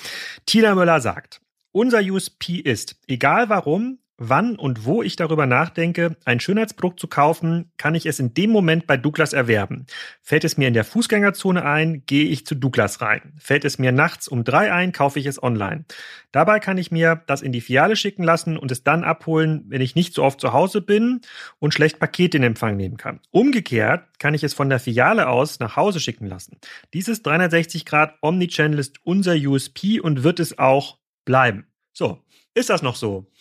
Tina 0.48 0.74
Müller 0.74 1.00
sagt, 1.00 1.42
unser 1.72 2.00
USP 2.00 2.56
ist, 2.56 2.96
egal 3.08 3.50
warum, 3.50 4.00
wann 4.20 4.56
und 4.56 4.86
wo 4.86 5.02
ich 5.02 5.16
darüber 5.16 5.46
nachdenke, 5.46 6.16
ein 6.26 6.40
Schönheitsprodukt 6.40 7.00
zu 7.00 7.08
kaufen, 7.08 7.72
kann 7.78 7.96
ich 7.96 8.06
es 8.06 8.20
in 8.20 8.34
dem 8.34 8.52
Moment 8.52 8.86
bei 8.86 8.98
Douglas 8.98 9.34
erwerben. 9.34 9.86
Fällt 10.22 10.44
es 10.44 10.58
mir 10.58 10.68
in 10.68 10.74
der 10.74 10.84
Fußgängerzone 10.84 11.66
ein, 11.66 12.04
gehe 12.06 12.26
ich 12.26 12.46
zu 12.46 12.56
Douglas 12.56 13.02
rein. 13.02 13.34
Fällt 13.40 13.66
es 13.66 13.80
mir 13.80 13.92
nachts 13.92 14.28
um 14.28 14.44
drei 14.44 14.72
ein, 14.72 14.92
kaufe 14.92 15.20
ich 15.20 15.26
es 15.26 15.42
online. 15.42 15.86
Dabei 16.32 16.60
kann 16.60 16.78
ich 16.78 16.92
mir 16.92 17.24
das 17.28 17.42
in 17.42 17.52
die 17.52 17.62
Filiale 17.62 17.96
schicken 17.96 18.24
lassen 18.24 18.58
und 18.58 18.72
es 18.72 18.84
dann 18.84 19.04
abholen, 19.04 19.64
wenn 19.68 19.82
ich 19.82 19.96
nicht 19.96 20.14
so 20.14 20.24
oft 20.24 20.40
zu 20.40 20.54
Hause 20.54 20.82
bin 20.82 21.22
und 21.60 21.74
schlecht 21.74 22.00
Pakete 22.00 22.38
in 22.38 22.44
Empfang 22.44 22.78
nehmen 22.78 22.98
kann. 22.98 23.20
Umgekehrt 23.32 24.20
kann 24.20 24.34
ich 24.34 24.44
es 24.44 24.54
von 24.54 24.70
der 24.70 24.80
Filiale 24.80 25.28
aus 25.28 25.60
nach 25.60 25.76
Hause 25.76 26.00
schicken 26.00 26.28
lassen. 26.28 26.60
Dieses 26.94 27.24
360 27.24 27.86
Grad 27.86 28.16
Omnichannel 28.22 28.80
ist 28.80 29.00
unser 29.04 29.34
USP 29.34 30.00
und 30.00 30.24
wird 30.24 30.40
es 30.40 30.60
auch 30.60 30.98
bleiben. 31.26 31.66
So, 31.94 32.24
ist 32.54 32.70
das 32.70 32.82
noch 32.82 32.96
so? 32.96 33.32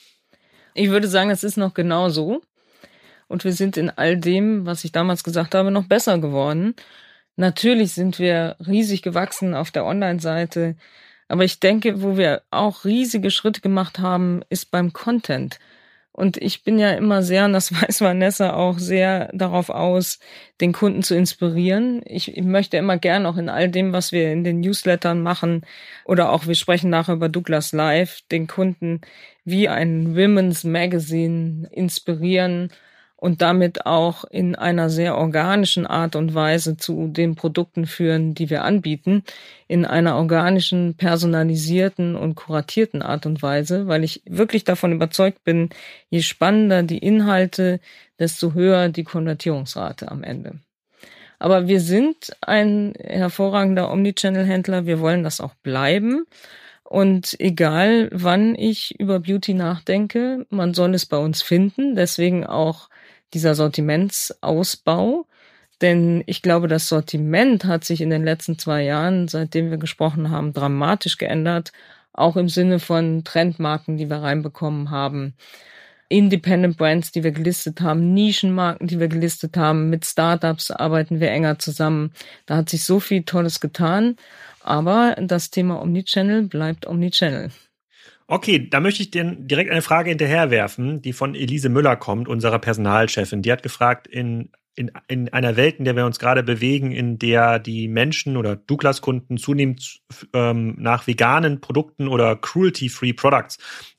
Ich 0.79 0.91
würde 0.91 1.09
sagen, 1.09 1.31
es 1.31 1.43
ist 1.43 1.57
noch 1.57 1.75
genau 1.75 2.09
so. 2.09 2.41
Und 3.27 3.45
wir 3.45 3.53
sind 3.53 3.77
in 3.77 3.91
all 3.91 4.17
dem, 4.17 4.64
was 4.64 4.85
ich 4.85 4.93
damals 4.93 5.25
gesagt 5.25 5.57
habe, 5.57 5.73
noch 5.73 5.87
besser 5.88 6.19
geworden. 6.19 6.77
Natürlich 7.35 7.95
sind 7.95 8.21
wir 8.21 8.55
riesig 8.64 9.03
gewachsen 9.03 9.55
auf 9.55 9.73
der 9.73 9.85
Online-Seite. 9.85 10.77
Aber 11.27 11.43
ich 11.43 11.59
denke, 11.59 12.01
wo 12.01 12.17
wir 12.17 12.43
auch 12.53 12.85
riesige 12.85 13.33
Schritte 13.33 13.61
gemacht 13.61 13.99
haben, 13.99 14.43
ist 14.51 14.71
beim 14.71 14.93
Content. 14.93 15.59
Und 16.18 16.37
ich 16.37 16.64
bin 16.64 16.81
ja 16.81 16.90
immer 16.94 17.22
sehr, 17.22 17.44
und 17.44 17.52
das 17.52 17.72
weiß 17.83 18.00
Vanessa 18.00 18.54
auch, 18.54 18.81
sehr 18.81 19.31
darauf 19.33 19.70
aus, 19.70 20.18
den 20.61 20.72
Kunden 20.72 21.04
zu 21.04 21.14
inspirieren. 21.14 22.02
Ich, 22.07 22.37
ich 22.37 22.42
möchte 22.42 22.76
immer 22.76 22.98
gern 22.98 23.24
auch 23.24 23.37
in 23.37 23.48
all 23.48 23.68
dem, 23.68 23.92
was 23.92 24.11
wir 24.11 24.33
in 24.33 24.42
den 24.42 24.59
Newslettern 24.59 25.22
machen, 25.22 25.62
oder 26.04 26.33
auch 26.33 26.48
wir 26.48 26.57
sprechen 26.57 26.90
nachher 26.90 27.14
über 27.14 27.28
Douglas 27.28 27.72
Live, 27.72 28.22
den 28.33 28.48
Kunden 28.48 29.00
wie 29.44 29.68
ein 29.68 30.16
Women's 30.16 30.64
Magazine 30.64 31.68
inspirieren 31.70 32.72
und 33.20 33.42
damit 33.42 33.85
auch 33.85 34.24
in 34.24 34.54
einer 34.54 34.90
sehr 34.90 35.18
organischen 35.18 35.87
Art 35.87 36.14
und 36.14 36.35
Weise 36.35 36.76
zu 36.76 37.09
den 37.09 37.35
Produkten 37.35 37.87
führen, 37.87 38.35
die 38.35 38.48
wir 38.48 38.62
anbieten, 38.62 39.24
in 39.66 39.85
einer 39.85 40.16
organischen, 40.16 40.94
personalisierten 40.94 42.14
und 42.14 42.37
kuratierten 42.37 43.02
Art 43.02 43.26
und 43.26 43.42
Weise, 43.42 43.88
weil 43.88 44.04
ich 44.04 44.22
wirklich 44.24 44.62
davon 44.62 44.92
überzeugt 44.92 45.42
bin, 45.42 45.70
je 46.11 46.22
spannender 46.22 46.85
die 46.85 46.98
Inhalte, 46.98 47.81
desto 48.20 48.54
höher 48.54 48.88
die 48.88 49.04
Konvertierungsrate 49.04 50.09
am 50.12 50.22
Ende. 50.22 50.61
Aber 51.40 51.66
wir 51.66 51.81
sind 51.81 52.37
ein 52.40 52.94
hervorragender 53.00 53.90
Omnichannel-Händler, 53.90 54.87
wir 54.87 55.00
wollen 55.00 55.24
das 55.24 55.40
auch 55.40 55.54
bleiben. 55.54 56.24
Und 56.85 57.37
egal, 57.40 58.09
wann 58.12 58.54
ich 58.54 58.98
über 58.98 59.18
Beauty 59.20 59.54
nachdenke, 59.54 60.46
man 60.50 60.72
soll 60.72 60.94
es 60.94 61.04
bei 61.04 61.18
uns 61.18 61.42
finden. 61.42 61.96
Deswegen 61.96 62.46
auch 62.46 62.88
dieser 63.35 63.55
Sortimentsausbau. 63.55 65.27
Denn 65.81 66.25
ich 66.27 66.43
glaube, 66.43 66.69
das 66.69 66.88
Sortiment 66.88 67.64
hat 67.64 67.85
sich 67.85 68.01
in 68.01 68.11
den 68.11 68.25
letzten 68.25 68.59
zwei 68.59 68.83
Jahren, 68.83 69.29
seitdem 69.29 69.71
wir 69.71 69.79
gesprochen 69.79 70.31
haben, 70.31 70.53
dramatisch 70.53 71.19
geändert. 71.19 71.73
Auch 72.12 72.37
im 72.37 72.49
Sinne 72.49 72.81
von 72.81 73.23
Trendmarken, 73.23 73.97
die 73.97 74.11
wir 74.11 74.17
reinbekommen 74.17 74.91
haben. 74.91 75.35
Independent 76.09 76.79
Brands, 76.79 77.12
die 77.12 77.23
wir 77.23 77.33
gelistet 77.33 77.81
haben, 77.81 78.14
Nischenmarken, 78.14 78.88
die 78.88 78.99
wir 78.99 79.09
gelistet 79.09 79.57
haben, 79.57 79.91
mit 79.91 80.07
Startups 80.07 80.71
arbeiten 80.71 81.21
wir 81.21 81.31
enger 81.31 81.59
zusammen. 81.59 82.12
Da 82.47 82.57
hat 82.57 82.71
sich 82.71 82.83
so 82.83 82.99
viel 82.99 83.23
Tolles 83.25 83.61
getan. 83.61 84.17
Aber 84.61 85.17
das 85.21 85.51
Thema 85.51 85.81
Omnichannel 85.81 86.43
bleibt 86.43 86.87
Omnichannel. 86.87 87.51
Okay, 88.31 88.69
da 88.69 88.81
möchte 88.81 89.03
ich 89.03 89.11
dir 89.11 89.25
direkt 89.25 89.71
eine 89.71 89.81
Frage 89.81 90.11
hinterherwerfen, 90.11 91.01
die 91.01 91.14
von 91.14 91.35
Elise 91.35 91.71
Müller 91.71 91.97
kommt, 91.97 92.29
unserer 92.29 92.59
Personalchefin. 92.59 93.41
Die 93.41 93.51
hat 93.51 93.62
gefragt, 93.62 94.07
in, 94.07 94.51
in, 94.75 94.91
in 95.09 95.31
einer 95.31 95.57
Welt, 95.57 95.79
in 95.79 95.87
der 95.87 95.97
wir 95.97 96.05
uns 96.05 96.19
gerade 96.19 96.43
bewegen, 96.43 96.93
in 96.93 97.19
der 97.19 97.59
die 97.59 97.88
Menschen 97.88 98.37
oder 98.37 98.55
Douglas-Kunden 98.55 99.38
zunehmend 99.38 100.03
ähm, 100.35 100.77
nach 100.79 101.07
veganen 101.07 101.62
Produkten 101.62 102.07
oder 102.07 102.37
cruelty-free 102.37 103.14
Products 103.14 103.57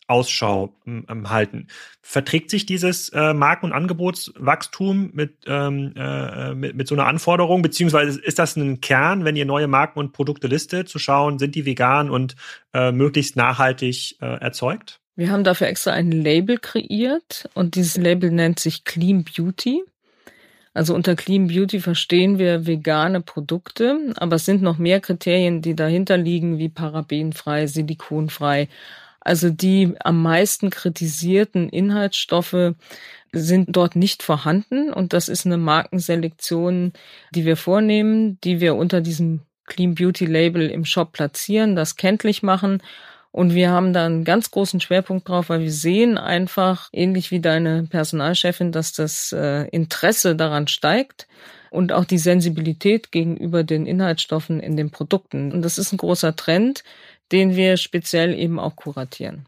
Ausschau 0.09 0.73
ähm, 0.85 1.29
halten. 1.29 1.67
Verträgt 2.01 2.49
sich 2.49 2.65
dieses 2.65 3.09
äh, 3.09 3.33
Marken- 3.33 3.67
und 3.67 3.73
Angebotswachstum 3.73 5.11
mit, 5.13 5.37
ähm, 5.45 5.93
äh, 5.95 6.55
mit, 6.55 6.75
mit 6.75 6.87
so 6.87 6.95
einer 6.95 7.05
Anforderung, 7.05 7.61
beziehungsweise 7.61 8.19
ist 8.19 8.39
das 8.39 8.55
ein 8.55 8.81
Kern, 8.81 9.25
wenn 9.25 9.35
ihr 9.35 9.45
neue 9.45 9.67
Marken 9.67 9.99
und 9.99 10.13
Produkte 10.13 10.47
listet, 10.47 10.89
zu 10.89 10.99
schauen, 10.99 11.37
sind 11.39 11.55
die 11.55 11.65
vegan 11.65 12.09
und 12.09 12.35
äh, 12.73 12.91
möglichst 12.91 13.35
nachhaltig 13.35 14.17
äh, 14.21 14.25
erzeugt? 14.39 14.99
Wir 15.15 15.31
haben 15.31 15.43
dafür 15.43 15.67
extra 15.67 15.91
ein 15.91 16.11
Label 16.11 16.57
kreiert 16.57 17.49
und 17.53 17.75
dieses 17.75 17.97
Label 17.97 18.31
nennt 18.31 18.59
sich 18.59 18.85
Clean 18.85 19.23
Beauty. 19.23 19.83
Also 20.73 20.95
unter 20.95 21.15
Clean 21.15 21.47
Beauty 21.47 21.81
verstehen 21.81 22.39
wir 22.39 22.65
vegane 22.65 23.21
Produkte, 23.21 24.13
aber 24.15 24.37
es 24.37 24.45
sind 24.45 24.61
noch 24.61 24.77
mehr 24.77 25.01
Kriterien, 25.01 25.61
die 25.61 25.75
dahinter 25.75 26.15
liegen, 26.15 26.57
wie 26.57 26.69
parabenfrei, 26.69 27.67
silikonfrei, 27.67 28.69
also 29.21 29.49
die 29.49 29.93
am 29.99 30.21
meisten 30.21 30.69
kritisierten 30.69 31.69
Inhaltsstoffe 31.69 32.73
sind 33.31 33.75
dort 33.75 33.95
nicht 33.95 34.23
vorhanden. 34.23 34.91
Und 34.91 35.13
das 35.13 35.29
ist 35.29 35.45
eine 35.45 35.57
Markenselektion, 35.57 36.93
die 37.33 37.45
wir 37.45 37.57
vornehmen, 37.57 38.39
die 38.43 38.59
wir 38.59 38.75
unter 38.75 39.01
diesem 39.01 39.41
Clean 39.65 39.93
Beauty 39.93 40.25
Label 40.25 40.69
im 40.69 40.85
Shop 40.85 41.11
platzieren, 41.11 41.75
das 41.75 41.95
kenntlich 41.95 42.41
machen. 42.43 42.81
Und 43.31 43.53
wir 43.53 43.69
haben 43.69 43.93
da 43.93 44.05
einen 44.05 44.23
ganz 44.23 44.49
großen 44.49 44.81
Schwerpunkt 44.81 45.29
drauf, 45.29 45.49
weil 45.49 45.61
wir 45.61 45.71
sehen 45.71 46.17
einfach, 46.17 46.89
ähnlich 46.91 47.29
wie 47.29 47.39
deine 47.39 47.83
Personalchefin, 47.83 48.71
dass 48.71 48.93
das 48.93 49.31
äh, 49.31 49.67
Interesse 49.67 50.35
daran 50.35 50.67
steigt 50.67 51.27
und 51.69 51.91
auch 51.91 52.05
die 52.05 52.17
Sensibilität 52.17 53.11
gegenüber 53.11 53.63
den 53.63 53.85
Inhaltsstoffen 53.85 54.59
in 54.59 54.75
den 54.75 54.89
Produkten. 54.89 55.51
Und 55.51 55.61
das 55.61 55.77
ist 55.77 55.93
ein 55.93 55.97
großer 55.97 56.35
Trend, 56.35 56.83
den 57.31 57.55
wir 57.55 57.77
speziell 57.77 58.33
eben 58.33 58.59
auch 58.59 58.75
kuratieren. 58.75 59.47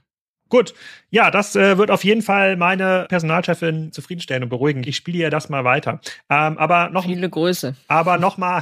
Gut, 0.51 0.73
ja, 1.11 1.31
das 1.31 1.55
äh, 1.55 1.77
wird 1.77 1.91
auf 1.91 2.03
jeden 2.03 2.21
Fall 2.21 2.57
meine 2.57 3.05
Personalchefin 3.07 3.93
zufriedenstellen 3.93 4.43
und 4.43 4.49
beruhigen. 4.49 4.83
Ich 4.85 4.97
spiele 4.97 5.19
ihr 5.19 5.29
das 5.29 5.47
mal 5.47 5.63
weiter. 5.63 6.01
Ähm, 6.29 6.57
aber 6.57 6.89
noch 6.89 7.05
viele 7.05 7.29
Größe. 7.29 7.73
Aber 7.87 8.17
noch 8.17 8.37
mal, 8.37 8.61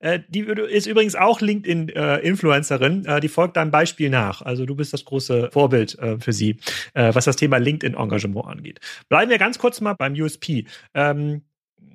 äh, 0.00 0.20
die 0.28 0.40
ist 0.40 0.86
übrigens 0.86 1.16
auch 1.16 1.42
LinkedIn-Influencerin. 1.42 3.04
Äh, 3.04 3.20
die 3.20 3.28
folgt 3.28 3.58
deinem 3.58 3.70
Beispiel 3.70 4.08
nach. 4.08 4.40
Also 4.40 4.64
du 4.64 4.74
bist 4.74 4.94
das 4.94 5.04
große 5.04 5.50
Vorbild 5.52 5.98
äh, 5.98 6.18
für 6.18 6.32
sie, 6.32 6.60
äh, 6.94 7.14
was 7.14 7.26
das 7.26 7.36
Thema 7.36 7.58
LinkedIn-Engagement 7.58 8.46
angeht. 8.46 8.80
Bleiben 9.10 9.30
wir 9.30 9.36
ganz 9.36 9.58
kurz 9.58 9.82
mal 9.82 9.92
beim 9.92 10.14
USP. 10.14 10.64
Ähm, 10.94 11.42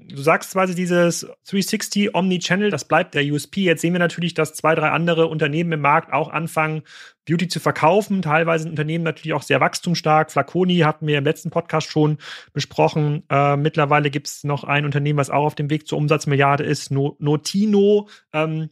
du 0.07 0.21
sagst 0.21 0.53
quasi 0.53 0.75
dieses 0.75 1.21
360 1.21 2.15
Omni-Channel, 2.15 2.69
das 2.69 2.85
bleibt 2.85 3.13
der 3.13 3.23
USP. 3.23 3.61
Jetzt 3.61 3.81
sehen 3.81 3.93
wir 3.93 3.99
natürlich, 3.99 4.33
dass 4.33 4.53
zwei, 4.53 4.75
drei 4.75 4.89
andere 4.89 5.27
Unternehmen 5.27 5.71
im 5.71 5.81
Markt 5.81 6.13
auch 6.13 6.29
anfangen, 6.29 6.83
Beauty 7.25 7.47
zu 7.47 7.59
verkaufen. 7.59 8.21
Teilweise 8.21 8.63
sind 8.63 8.71
Unternehmen 8.71 9.03
natürlich 9.03 9.33
auch 9.33 9.43
sehr 9.43 9.61
wachstumsstark. 9.61 10.31
Flaconi 10.31 10.79
hatten 10.79 11.07
wir 11.07 11.17
im 11.17 11.23
letzten 11.23 11.49
Podcast 11.49 11.89
schon 11.89 12.17
besprochen. 12.53 13.23
Äh, 13.29 13.55
mittlerweile 13.57 14.09
gibt 14.09 14.27
es 14.27 14.43
noch 14.43 14.63
ein 14.63 14.85
Unternehmen, 14.85 15.19
was 15.19 15.29
auch 15.29 15.45
auf 15.45 15.55
dem 15.55 15.69
Weg 15.69 15.87
zur 15.87 15.97
Umsatzmilliarde 15.97 16.63
ist, 16.63 16.91
no 16.91 17.15
Notino. 17.19 18.09
Ähm, 18.33 18.69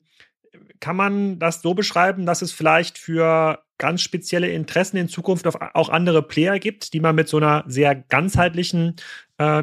kann 0.79 0.95
man 0.95 1.39
das 1.39 1.61
so 1.61 1.73
beschreiben, 1.73 2.25
dass 2.25 2.41
es 2.41 2.51
vielleicht 2.51 2.97
für 2.97 3.59
ganz 3.77 4.01
spezielle 4.01 4.49
Interessen 4.49 4.97
in 4.97 5.09
Zukunft 5.09 5.47
auch 5.47 5.89
andere 5.89 6.21
Player 6.21 6.59
gibt, 6.59 6.93
die 6.93 6.99
man 6.99 7.15
mit 7.15 7.27
so 7.27 7.37
einer 7.37 7.63
sehr 7.67 7.95
ganzheitlichen 7.95 8.95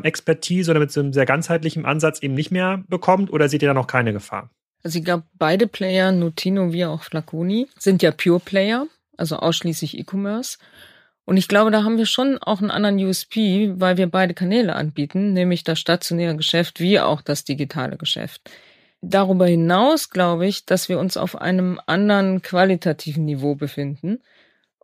Expertise 0.02 0.70
oder 0.70 0.80
mit 0.80 0.92
so 0.92 1.00
einem 1.00 1.12
sehr 1.12 1.26
ganzheitlichen 1.26 1.84
Ansatz 1.84 2.22
eben 2.22 2.34
nicht 2.34 2.50
mehr 2.50 2.82
bekommt? 2.88 3.32
Oder 3.32 3.48
seht 3.48 3.62
ihr 3.62 3.68
da 3.68 3.74
noch 3.74 3.86
keine 3.86 4.12
Gefahr? 4.12 4.50
Also 4.82 4.98
ich 4.98 5.04
glaube, 5.04 5.24
beide 5.34 5.66
Player, 5.66 6.12
Nutino 6.12 6.72
wie 6.72 6.84
auch 6.84 7.02
Flaconi, 7.02 7.68
sind 7.78 8.02
ja 8.02 8.10
Pure 8.10 8.40
Player, 8.40 8.86
also 9.16 9.36
ausschließlich 9.36 9.98
E-Commerce. 9.98 10.58
Und 11.24 11.36
ich 11.36 11.48
glaube, 11.48 11.70
da 11.70 11.84
haben 11.84 11.98
wir 11.98 12.06
schon 12.06 12.38
auch 12.38 12.60
einen 12.60 12.70
anderen 12.70 12.98
USP, 12.98 13.74
weil 13.76 13.98
wir 13.98 14.06
beide 14.06 14.32
Kanäle 14.32 14.74
anbieten, 14.74 15.34
nämlich 15.34 15.62
das 15.64 15.78
stationäre 15.78 16.36
Geschäft 16.36 16.80
wie 16.80 17.00
auch 17.00 17.20
das 17.20 17.44
digitale 17.44 17.96
Geschäft. 17.98 18.50
Darüber 19.00 19.46
hinaus 19.46 20.10
glaube 20.10 20.46
ich, 20.46 20.64
dass 20.64 20.88
wir 20.88 20.98
uns 20.98 21.16
auf 21.16 21.36
einem 21.36 21.80
anderen 21.86 22.42
qualitativen 22.42 23.24
Niveau 23.24 23.54
befinden. 23.54 24.20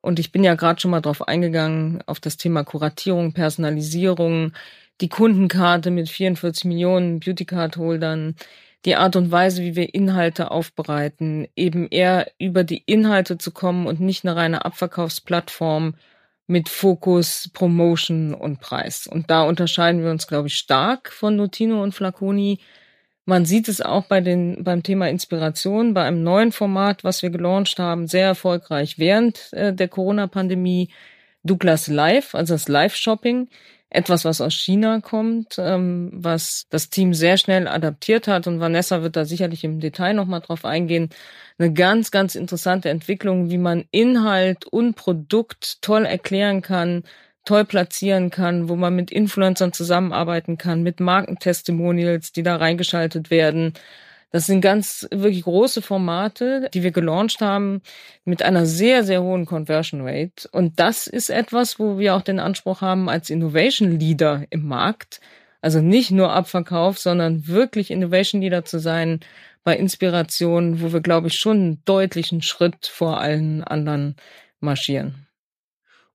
Und 0.01 0.19
ich 0.19 0.33
bin 0.33 0.45
ja 0.45 0.55
gerade 0.55 0.81
schon 0.81 0.91
mal 0.91 1.01
drauf 1.01 1.27
eingegangen, 1.27 2.03
auf 2.07 2.21
das 2.21 2.37
Thema 2.37 2.63
Kuratierung, 2.63 3.33
Personalisierung, 3.33 4.53
die 5.01 5.09
Kundenkarte 5.09 5.91
mit 5.91 6.09
44 6.09 6.65
Millionen 6.65 7.21
Beauty-Card-Holdern, 7.21 8.37
die 8.85 8.97
Art 8.97 9.17
und 9.17 9.31
Weise, 9.31 9.63
wie 9.63 9.77
wir 9.77 9.95
Inhalte 9.95 10.51
aufbereiten, 10.51 11.49
eben 11.57 11.89
eher 11.89 12.31
über 12.39 12.65
die 12.65 12.83
Inhalte 12.87 13.39
zu 13.39 13.51
kommen 13.51 13.87
und 13.87 14.01
nicht 14.01 14.25
eine 14.25 14.37
reine 14.37 14.65
Abverkaufsplattform 14.65 15.95
mit 16.47 16.69
Fokus, 16.69 17.51
Promotion 17.55 18.35
und 18.35 18.61
Preis. 18.61 19.07
Und 19.07 19.31
da 19.31 19.43
unterscheiden 19.43 20.03
wir 20.03 20.11
uns, 20.11 20.27
glaube 20.27 20.49
ich, 20.49 20.57
stark 20.57 21.11
von 21.11 21.37
Notino 21.37 21.83
und 21.83 21.95
Flaconi 21.95 22.61
man 23.27 23.47
sieht 23.47 23.69
es 23.69 23.81
auch 23.81 24.05
bei 24.05 24.21
den, 24.21 24.65
beim 24.65 24.83
Thema 24.83 25.09
Inspiration, 25.09 25.95
bei 25.95 26.05
einem 26.05 26.23
neuen 26.23 26.53
Format, 26.53 27.05
was 27.05 27.23
wir 27.23 27.31
gelauncht 27.31 27.79
haben, 27.79 28.07
sehr 28.07 28.27
erfolgreich 28.27 28.99
während 28.99 29.53
äh, 29.53 29.73
der 29.73 29.89
Corona-Pandemie. 29.89 30.91
Douglas 31.47 31.89
Live, 31.89 32.35
also 32.35 32.55
das 32.55 32.69
Live-Shopping, 32.69 33.49
etwas, 33.95 34.25
was 34.25 34.41
aus 34.41 34.55
China 34.55 35.01
kommt, 35.01 35.55
ähm, 35.59 36.11
was 36.13 36.67
das 36.71 36.91
Team 36.91 37.15
sehr 37.15 37.37
schnell 37.37 37.69
adaptiert 37.69 38.27
hat. 38.27 38.47
Und 38.49 38.59
Vanessa 38.59 39.03
wird 39.03 39.15
da 39.15 39.25
sicherlich 39.25 39.63
im 39.63 39.79
Detail 39.79 40.15
nochmal 40.15 40.41
drauf 40.41 40.65
eingehen. 40.65 41.11
Eine 41.59 41.73
ganz, 41.73 42.11
ganz 42.11 42.35
interessante 42.35 42.89
Entwicklung, 42.91 43.51
wie 43.51 43.59
man 43.59 43.85
Inhalt 43.93 44.67
und 44.67 44.97
Produkt 44.97 45.81
toll 45.81 46.05
erklären 46.07 46.61
kann, 46.61 47.05
toll 47.45 47.65
platzieren 47.65 48.31
kann, 48.31 48.69
wo 48.69 48.75
man 48.75 48.97
mit 48.97 49.13
Influencern 49.13 49.73
zusammenarbeiten 49.73 50.59
kann, 50.59 50.83
mit 50.83 50.99
Markentestimonials, 50.99 52.33
die 52.33 52.43
da 52.43 52.57
reingeschaltet 52.57 53.31
werden. 53.31 53.75
Das 54.35 54.47
sind 54.47 54.62
ganz 54.62 55.07
wirklich 55.12 55.44
große 55.44 55.81
Formate, 55.81 56.68
die 56.75 56.83
wir 56.83 56.90
gelauncht 56.90 57.40
haben 57.40 57.83
mit 58.25 58.42
einer 58.42 58.66
sehr, 58.66 59.05
sehr 59.05 59.23
hohen 59.23 59.47
Conversion 59.47 60.01
Rate. 60.01 60.49
Und 60.51 60.81
das 60.81 61.07
ist 61.07 61.31
etwas, 61.31 61.79
wo 61.79 61.99
wir 62.01 62.16
auch 62.16 62.23
den 62.23 62.40
Anspruch 62.40 62.81
haben, 62.81 63.09
als 63.09 63.31
Innovation 63.31 63.97
Leader 63.97 64.42
im 64.51 64.66
Markt, 64.66 65.20
also 65.61 65.81
nicht 65.81 66.11
nur 66.11 66.33
Abverkauf, 66.33 66.99
sondern 66.99 67.47
wirklich 67.47 67.92
Innovation 67.92 68.40
Leader 68.40 68.64
zu 68.64 68.81
sein 68.81 69.20
bei 69.62 69.77
Inspiration, 69.77 70.81
wo 70.81 70.92
wir, 70.92 71.01
glaube 71.01 71.29
ich, 71.29 71.35
schon 71.35 71.57
einen 71.57 71.85
deutlichen 71.85 72.42
Schritt 72.42 72.88
vor 72.88 73.20
allen 73.20 73.62
anderen 73.62 74.16
marschieren. 74.59 75.24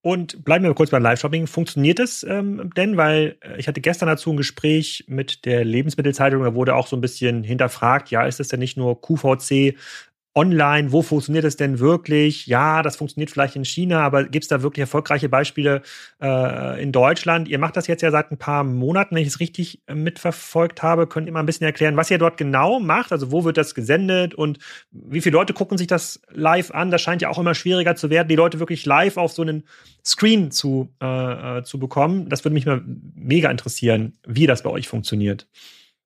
Und 0.02 0.46
bleiben 0.46 0.64
wir 0.64 0.74
kurz 0.74 0.92
beim 0.92 1.04
Live-Shopping. 1.04 1.46
Funktioniert 1.46 2.00
es 2.00 2.24
ähm, 2.24 2.70
denn? 2.78 2.96
Weil 2.96 3.38
äh, 3.42 3.60
ich 3.60 3.68
hatte 3.68 3.82
gestern 3.82 4.08
dazu 4.08 4.32
ein 4.32 4.38
Gespräch 4.38 5.04
mit 5.08 5.44
der 5.44 5.66
Lebensmittelzeitung, 5.66 6.42
da 6.44 6.56
wurde 6.56 6.76
auch 6.76 6.88
so 6.88 6.96
ein 6.96 7.02
bisschen 7.02 7.44
hinterfragt, 7.44 8.10
ja, 8.10 8.26
ist 8.26 8.40
es 8.40 8.48
denn 8.48 8.60
nicht 8.60 8.78
nur 8.78 9.02
QVC 9.02 9.76
online, 10.40 10.94
wo 10.94 11.02
funktioniert 11.02 11.44
es 11.44 11.58
denn 11.58 11.80
wirklich? 11.80 12.48
Ja, 12.48 12.82
das 12.82 12.96
funktioniert 12.96 13.30
vielleicht 13.30 13.58
in 13.58 13.66
China, 13.66 14.00
aber 14.00 14.24
gibt 14.24 14.46
es 14.46 14.48
da 14.48 14.62
wirklich 14.62 14.82
erfolgreiche 14.82 15.28
Beispiele 15.28 15.82
äh, 16.22 16.82
in 16.82 16.94
Deutschland? 16.94 17.50
Ihr 17.50 17.60
macht 17.60 17.76
das 17.76 17.88
jetzt 17.88 18.02
ja 18.02 18.10
seit 18.10 18.32
ein 18.32 18.38
paar 18.38 18.64
Monaten, 18.64 19.16
wenn 19.16 19.22
ich 19.22 19.28
es 19.28 19.42
richtig 19.42 19.82
äh, 19.88 19.96
mitverfolgt 19.96 20.82
habe. 20.82 21.08
Könnt 21.08 21.28
ihr 21.28 21.34
mal 21.34 21.42
ein 21.42 21.46
bisschen 21.46 21.66
erklären, 21.66 21.98
was 21.98 22.10
ihr 22.10 22.18
dort 22.18 22.38
genau 22.38 22.80
macht? 22.80 23.12
Also 23.12 23.34
wo 23.34 23.44
wird 23.44 23.58
das 23.58 23.76
gesendet 23.76 24.34
und 24.34 24.60
wie 24.92 25.20
viele 25.20 25.34
Leute 25.34 25.54
gucken 25.54 25.78
sich 25.78 25.88
das 25.88 26.22
live 26.32 26.72
an? 26.72 26.90
Das 26.90 27.02
scheint 27.02 27.22
ja 27.22 27.28
auch 27.28 27.38
immer 27.38 27.54
schwieriger 27.54 27.98
zu 27.98 28.10
werden, 28.10 28.30
die 28.30 28.38
Leute 28.38 28.60
wirklich 28.60 28.86
live 28.86 29.18
auf 29.18 29.34
so 29.34 29.42
einen 29.42 29.66
Screen 30.06 30.52
zu, 30.52 30.94
äh, 31.02 31.58
äh 31.58 31.64
zu 31.64 31.80
bekommen. 31.80 32.30
Das 32.30 32.46
würde 32.46 32.54
mich 32.54 32.66
mal 32.66 32.82
mega 33.14 33.52
interessieren, 33.52 34.14
wie 34.26 34.48
das 34.48 34.64
bei 34.64 34.70
euch 34.70 34.88
funktioniert. 34.88 35.48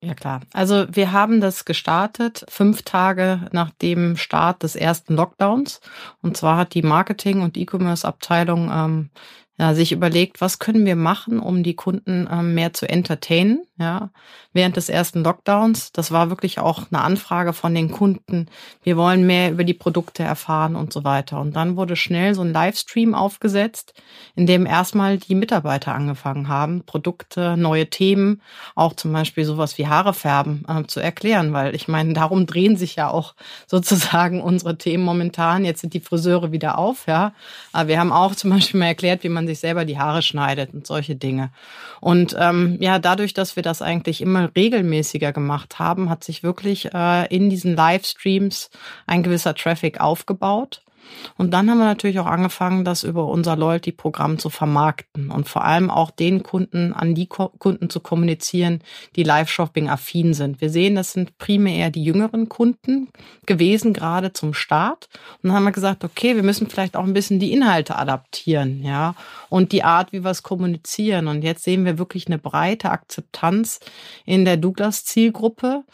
Ja 0.04 0.14
klar. 0.14 0.40
Also 0.52 0.86
wir 0.90 1.12
haben 1.12 1.40
das 1.40 1.64
gestartet 1.64 2.44
fünf 2.48 2.82
Tage 2.82 3.48
nach 3.52 3.70
dem 3.70 4.16
Start 4.16 4.62
des 4.62 4.76
ersten 4.76 5.14
Lockdowns. 5.14 5.80
Und 6.20 6.36
zwar 6.36 6.58
hat 6.58 6.74
die 6.74 6.82
Marketing- 6.82 7.40
und 7.40 7.56
E-Commerce-Abteilung 7.56 8.70
ähm, 8.70 9.10
ja, 9.56 9.74
sich 9.74 9.92
überlegt, 9.92 10.40
was 10.40 10.58
können 10.58 10.84
wir 10.84 10.96
machen, 10.96 11.38
um 11.38 11.62
die 11.62 11.74
Kunden 11.74 12.28
ähm, 12.30 12.54
mehr 12.54 12.74
zu 12.74 12.88
entertainen, 12.88 13.62
ja, 13.76 14.10
während 14.52 14.76
des 14.76 14.88
ersten 14.88 15.24
Lockdowns. 15.24 15.90
Das 15.90 16.12
war 16.12 16.30
wirklich 16.30 16.60
auch 16.60 16.84
eine 16.92 17.02
Anfrage 17.02 17.52
von 17.52 17.74
den 17.74 17.90
Kunden. 17.90 18.46
Wir 18.84 18.96
wollen 18.96 19.26
mehr 19.26 19.50
über 19.50 19.64
die 19.64 19.74
Produkte 19.74 20.22
erfahren 20.22 20.76
und 20.76 20.92
so 20.92 21.02
weiter. 21.02 21.40
Und 21.40 21.56
dann 21.56 21.76
wurde 21.76 21.96
schnell 21.96 22.36
so 22.36 22.42
ein 22.42 22.52
Livestream 22.52 23.14
aufgesetzt, 23.14 23.94
in 24.36 24.46
dem 24.46 24.64
erstmal 24.64 25.18
die 25.18 25.34
Mitarbeiter 25.34 25.92
angefangen 25.92 26.46
haben, 26.46 26.84
Produkte, 26.86 27.56
neue 27.56 27.90
Themen, 27.90 28.42
auch 28.76 28.94
zum 28.94 29.12
Beispiel 29.12 29.44
sowas 29.44 29.76
wie 29.76 29.88
Haare 29.88 30.14
färben 30.14 30.64
äh, 30.68 30.86
zu 30.86 31.00
erklären, 31.00 31.52
weil 31.52 31.74
ich 31.74 31.88
meine, 31.88 32.12
darum 32.12 32.46
drehen 32.46 32.76
sich 32.76 32.94
ja 32.94 33.10
auch 33.10 33.34
sozusagen 33.66 34.40
unsere 34.40 34.78
Themen 34.78 35.02
momentan. 35.02 35.64
Jetzt 35.64 35.80
sind 35.80 35.94
die 35.94 36.00
Friseure 36.00 36.52
wieder 36.52 36.78
auf, 36.78 37.08
ja. 37.08 37.32
Aber 37.72 37.88
wir 37.88 37.98
haben 37.98 38.12
auch 38.12 38.36
zum 38.36 38.50
Beispiel 38.50 38.78
mal 38.78 38.86
erklärt, 38.86 39.24
wie 39.24 39.28
man 39.28 39.48
sich 39.48 39.58
selber 39.58 39.84
die 39.84 39.98
Haare 39.98 40.22
schneidet 40.22 40.72
und 40.74 40.86
solche 40.86 41.16
Dinge. 41.16 41.50
Und 42.00 42.36
ähm, 42.38 42.76
ja, 42.80 43.00
dadurch, 43.00 43.34
dass 43.34 43.56
wir 43.56 43.63
das 43.66 43.82
eigentlich 43.82 44.20
immer 44.20 44.50
regelmäßiger 44.54 45.32
gemacht 45.32 45.78
haben, 45.78 46.10
hat 46.10 46.24
sich 46.24 46.42
wirklich 46.42 46.92
äh, 46.94 47.26
in 47.34 47.50
diesen 47.50 47.74
Livestreams 47.76 48.70
ein 49.06 49.22
gewisser 49.22 49.54
Traffic 49.54 50.00
aufgebaut. 50.00 50.82
Und 51.36 51.52
dann 51.52 51.70
haben 51.70 51.78
wir 51.78 51.84
natürlich 51.84 52.18
auch 52.18 52.26
angefangen, 52.26 52.84
das 52.84 53.02
über 53.04 53.26
unser 53.26 53.56
Loyalty-Programm 53.56 54.38
zu 54.38 54.50
vermarkten 54.50 55.30
und 55.30 55.48
vor 55.48 55.64
allem 55.64 55.90
auch 55.90 56.10
den 56.10 56.42
Kunden 56.42 56.92
an 56.92 57.14
die 57.14 57.26
Kunden 57.26 57.90
zu 57.90 58.00
kommunizieren, 58.00 58.80
die 59.16 59.22
Live-Shopping-affin 59.22 60.34
sind. 60.34 60.60
Wir 60.60 60.70
sehen, 60.70 60.94
das 60.94 61.12
sind 61.12 61.38
primär 61.38 61.90
die 61.90 62.04
jüngeren 62.04 62.48
Kunden 62.48 63.08
gewesen, 63.46 63.92
gerade 63.92 64.32
zum 64.32 64.54
Start. 64.54 65.08
Und 65.42 65.48
dann 65.48 65.52
haben 65.52 65.64
wir 65.64 65.72
gesagt, 65.72 66.04
okay, 66.04 66.36
wir 66.36 66.42
müssen 66.42 66.68
vielleicht 66.68 66.96
auch 66.96 67.04
ein 67.04 67.14
bisschen 67.14 67.38
die 67.38 67.52
Inhalte 67.52 67.96
adaptieren, 67.96 68.82
ja, 68.82 69.14
und 69.50 69.72
die 69.72 69.84
Art, 69.84 70.12
wie 70.12 70.24
wir 70.24 70.30
es 70.30 70.42
kommunizieren. 70.42 71.28
Und 71.28 71.42
jetzt 71.42 71.64
sehen 71.64 71.84
wir 71.84 71.98
wirklich 71.98 72.26
eine 72.26 72.38
breite 72.38 72.90
Akzeptanz 72.90 73.80
in 74.24 74.44
der 74.44 74.56
Douglas-Zielgruppe. 74.56 75.84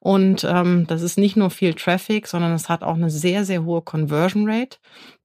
Und 0.00 0.44
ähm, 0.48 0.86
das 0.86 1.02
ist 1.02 1.18
nicht 1.18 1.36
nur 1.36 1.50
viel 1.50 1.74
Traffic, 1.74 2.26
sondern 2.28 2.52
es 2.52 2.68
hat 2.68 2.82
auch 2.82 2.94
eine 2.94 3.10
sehr, 3.10 3.44
sehr 3.44 3.64
hohe 3.64 3.82
Conversion 3.82 4.48
Rate. 4.48 4.57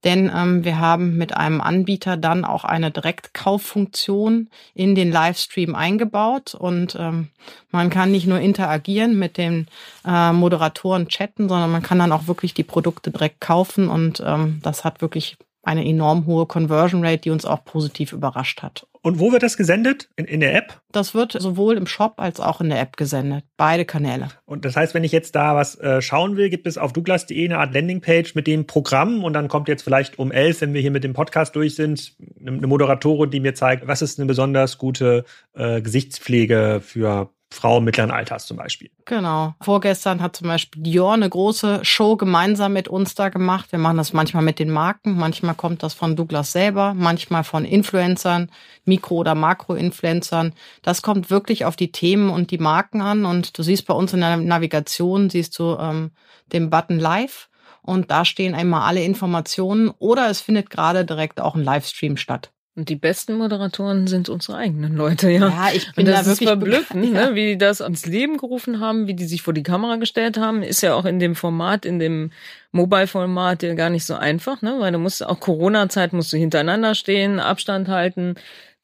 Denn 0.04 0.30
ähm, 0.34 0.64
wir 0.64 0.78
haben 0.78 1.16
mit 1.16 1.36
einem 1.36 1.60
Anbieter 1.60 2.16
dann 2.16 2.44
auch 2.44 2.64
eine 2.64 2.90
Direktkauffunktion 2.90 4.48
in 4.74 4.94
den 4.94 5.10
Livestream 5.10 5.74
eingebaut. 5.74 6.54
Und 6.54 6.96
ähm, 6.98 7.28
man 7.70 7.90
kann 7.90 8.12
nicht 8.12 8.26
nur 8.26 8.38
interagieren 8.38 9.18
mit 9.18 9.38
den 9.38 9.66
äh, 10.06 10.32
Moderatoren 10.32 11.08
chatten, 11.08 11.48
sondern 11.48 11.70
man 11.70 11.82
kann 11.82 11.98
dann 11.98 12.12
auch 12.12 12.26
wirklich 12.26 12.54
die 12.54 12.64
Produkte 12.64 13.10
direkt 13.10 13.40
kaufen. 13.40 13.88
Und 13.88 14.22
ähm, 14.24 14.60
das 14.62 14.84
hat 14.84 15.00
wirklich 15.00 15.36
eine 15.62 15.84
enorm 15.84 16.26
hohe 16.26 16.46
Conversion 16.46 17.04
Rate, 17.04 17.22
die 17.22 17.30
uns 17.30 17.46
auch 17.46 17.64
positiv 17.64 18.12
überrascht 18.12 18.62
hat. 18.62 18.86
Und 19.04 19.20
wo 19.20 19.32
wird 19.32 19.42
das 19.42 19.58
gesendet? 19.58 20.08
In, 20.16 20.24
in 20.24 20.40
der 20.40 20.54
App? 20.54 20.80
Das 20.90 21.14
wird 21.14 21.32
sowohl 21.32 21.76
im 21.76 21.86
Shop 21.86 22.14
als 22.16 22.40
auch 22.40 22.62
in 22.62 22.70
der 22.70 22.80
App 22.80 22.96
gesendet. 22.96 23.44
Beide 23.58 23.84
Kanäle. 23.84 24.28
Und 24.46 24.64
das 24.64 24.76
heißt, 24.76 24.94
wenn 24.94 25.04
ich 25.04 25.12
jetzt 25.12 25.34
da 25.34 25.54
was 25.54 25.78
äh, 25.78 26.00
schauen 26.00 26.38
will, 26.38 26.48
gibt 26.48 26.66
es 26.66 26.78
auf 26.78 26.94
douglas.de 26.94 27.44
eine 27.44 27.58
Art 27.58 27.74
Landingpage 27.74 28.34
mit 28.34 28.46
dem 28.46 28.66
Programm 28.66 29.22
und 29.22 29.34
dann 29.34 29.48
kommt 29.48 29.68
jetzt 29.68 29.82
vielleicht 29.82 30.18
um 30.18 30.32
elf, 30.32 30.62
wenn 30.62 30.72
wir 30.72 30.80
hier 30.80 30.90
mit 30.90 31.04
dem 31.04 31.12
Podcast 31.12 31.54
durch 31.54 31.74
sind, 31.74 32.16
eine 32.40 32.66
Moderatorin, 32.66 33.30
die 33.30 33.40
mir 33.40 33.54
zeigt, 33.54 33.86
was 33.86 34.00
ist 34.00 34.18
eine 34.18 34.26
besonders 34.26 34.78
gute 34.78 35.26
äh, 35.52 35.82
Gesichtspflege 35.82 36.80
für 36.82 37.28
Frau 37.50 37.80
mittleren 37.80 38.10
Alters 38.10 38.46
zum 38.46 38.56
Beispiel. 38.56 38.90
Genau. 39.04 39.54
Vorgestern 39.60 40.20
hat 40.20 40.36
zum 40.36 40.48
Beispiel 40.48 40.82
Dior 40.82 41.14
eine 41.14 41.28
große 41.28 41.84
Show 41.84 42.16
gemeinsam 42.16 42.72
mit 42.72 42.88
uns 42.88 43.14
da 43.14 43.28
gemacht. 43.28 43.70
Wir 43.70 43.78
machen 43.78 43.96
das 43.96 44.12
manchmal 44.12 44.42
mit 44.42 44.58
den 44.58 44.70
Marken, 44.70 45.16
manchmal 45.16 45.54
kommt 45.54 45.82
das 45.82 45.94
von 45.94 46.16
Douglas 46.16 46.52
selber, 46.52 46.94
manchmal 46.94 47.44
von 47.44 47.64
Influencern, 47.64 48.50
Mikro- 48.84 49.16
oder 49.16 49.34
Makro-Influencern. 49.34 50.52
Das 50.82 51.02
kommt 51.02 51.30
wirklich 51.30 51.64
auf 51.64 51.76
die 51.76 51.92
Themen 51.92 52.30
und 52.30 52.50
die 52.50 52.58
Marken 52.58 53.00
an. 53.00 53.24
Und 53.24 53.56
du 53.56 53.62
siehst 53.62 53.86
bei 53.86 53.94
uns 53.94 54.12
in 54.12 54.20
der 54.20 54.36
Navigation, 54.36 55.30
siehst 55.30 55.58
du 55.58 55.76
ähm, 55.78 56.10
den 56.52 56.70
Button 56.70 56.98
Live. 56.98 57.48
Und 57.82 58.10
da 58.10 58.24
stehen 58.24 58.54
einmal 58.54 58.88
alle 58.88 59.04
Informationen 59.04 59.90
oder 59.98 60.30
es 60.30 60.40
findet 60.40 60.70
gerade 60.70 61.04
direkt 61.04 61.38
auch 61.38 61.54
ein 61.54 61.62
Livestream 61.62 62.16
statt. 62.16 62.53
Und 62.76 62.88
die 62.88 62.96
besten 62.96 63.34
Moderatoren 63.34 64.08
sind 64.08 64.28
unsere 64.28 64.56
eigenen 64.56 64.96
Leute, 64.96 65.30
ja. 65.30 65.48
Ja, 65.48 65.68
ich 65.72 65.92
bin 65.92 66.06
und 66.06 66.12
das 66.12 66.22
da 66.22 66.26
wirklich 66.26 66.40
ist 66.40 66.48
verblüffend, 66.48 67.04
ja. 67.14 67.28
ne, 67.30 67.34
wie 67.36 67.46
die 67.46 67.58
das 67.58 67.80
ans 67.80 68.04
Leben 68.04 68.36
gerufen 68.36 68.80
haben, 68.80 69.06
wie 69.06 69.14
die 69.14 69.26
sich 69.26 69.42
vor 69.42 69.54
die 69.54 69.62
Kamera 69.62 69.94
gestellt 69.94 70.38
haben, 70.38 70.64
ist 70.64 70.80
ja 70.80 70.94
auch 70.94 71.04
in 71.04 71.20
dem 71.20 71.36
Format, 71.36 71.84
in 71.84 72.00
dem 72.00 72.32
Mobile-Format 72.72 73.62
ja 73.62 73.74
gar 73.74 73.90
nicht 73.90 74.04
so 74.04 74.14
einfach, 74.14 74.60
ne, 74.60 74.74
weil 74.80 74.90
du 74.90 74.98
musst 74.98 75.24
auch 75.24 75.38
Corona-Zeit 75.38 76.12
musst 76.12 76.32
du 76.32 76.36
hintereinander 76.36 76.96
stehen, 76.96 77.38
Abstand 77.38 77.86
halten, 77.86 78.34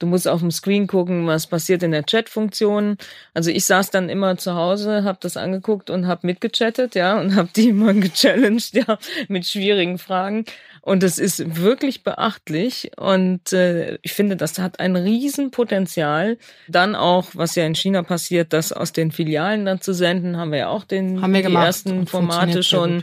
du 0.00 0.06
musst 0.06 0.26
auf 0.26 0.40
dem 0.40 0.50
Screen 0.50 0.86
gucken, 0.86 1.26
was 1.26 1.46
passiert 1.46 1.82
in 1.82 1.92
der 1.92 2.04
Chat-Funktion. 2.04 2.96
Also 3.34 3.50
ich 3.50 3.64
saß 3.64 3.90
dann 3.90 4.08
immer 4.08 4.36
zu 4.36 4.54
Hause, 4.54 5.04
habe 5.04 5.18
das 5.20 5.36
angeguckt 5.36 5.90
und 5.90 6.06
habe 6.06 6.26
mitgechattet, 6.26 6.94
ja, 6.96 7.20
und 7.20 7.36
habe 7.36 7.50
die 7.54 7.68
immer 7.68 7.92
gechallenged, 7.94 8.74
ja, 8.88 8.98
mit 9.28 9.46
schwierigen 9.46 9.98
Fragen. 9.98 10.44
Und 10.82 11.02
es 11.02 11.18
ist 11.18 11.56
wirklich 11.60 12.02
beachtlich 12.04 12.92
und 12.96 13.52
äh, 13.52 13.98
ich 14.02 14.12
finde, 14.12 14.36
das 14.36 14.58
hat 14.58 14.80
ein 14.80 14.96
Riesenpotenzial. 14.96 16.38
Dann 16.68 16.94
auch, 16.94 17.28
was 17.34 17.54
ja 17.54 17.66
in 17.66 17.74
China 17.74 18.02
passiert, 18.02 18.52
das 18.52 18.72
aus 18.72 18.92
den 18.92 19.12
Filialen 19.12 19.66
dann 19.66 19.80
zu 19.80 19.92
senden, 19.92 20.36
haben 20.38 20.52
wir 20.52 20.58
ja 20.58 20.68
auch 20.68 20.84
den 20.84 21.20
Haben 21.20 21.34
wir 21.34 21.42
die 21.42 21.54
ersten 21.54 22.06
Formate 22.06 22.62
schon 22.62 23.02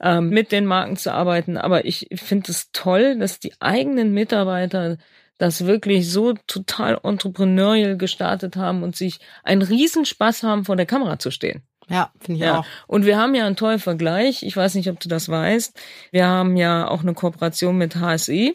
ähm, 0.00 0.30
mit 0.30 0.50
den 0.50 0.66
Marken 0.66 0.96
zu 0.96 1.12
arbeiten. 1.12 1.56
Aber 1.56 1.84
ich 1.84 2.08
finde 2.14 2.50
es 2.50 2.70
toll, 2.72 3.16
dass 3.18 3.38
die 3.38 3.52
eigenen 3.60 4.12
Mitarbeiter 4.12 4.98
das 5.38 5.66
wirklich 5.66 6.10
so 6.10 6.34
total 6.46 6.98
entrepreneurial 7.02 7.96
gestartet 7.96 8.56
haben 8.56 8.82
und 8.82 8.96
sich 8.96 9.20
einen 9.44 9.62
Riesenspaß 9.62 10.42
haben, 10.42 10.64
vor 10.64 10.76
der 10.76 10.86
Kamera 10.86 11.18
zu 11.18 11.30
stehen. 11.30 11.62
Ja, 11.88 12.10
finde 12.20 12.38
ich 12.40 12.44
Ja, 12.46 12.60
auch. 12.60 12.66
und 12.86 13.06
wir 13.06 13.18
haben 13.18 13.34
ja 13.34 13.46
einen 13.46 13.56
tollen 13.56 13.78
Vergleich. 13.78 14.42
Ich 14.42 14.56
weiß 14.56 14.74
nicht, 14.76 14.88
ob 14.88 15.00
du 15.00 15.08
das 15.08 15.28
weißt. 15.28 15.78
Wir 16.10 16.26
haben 16.26 16.56
ja 16.56 16.88
auch 16.88 17.02
eine 17.02 17.14
Kooperation 17.14 17.76
mit 17.76 17.96
HSE, 17.96 18.54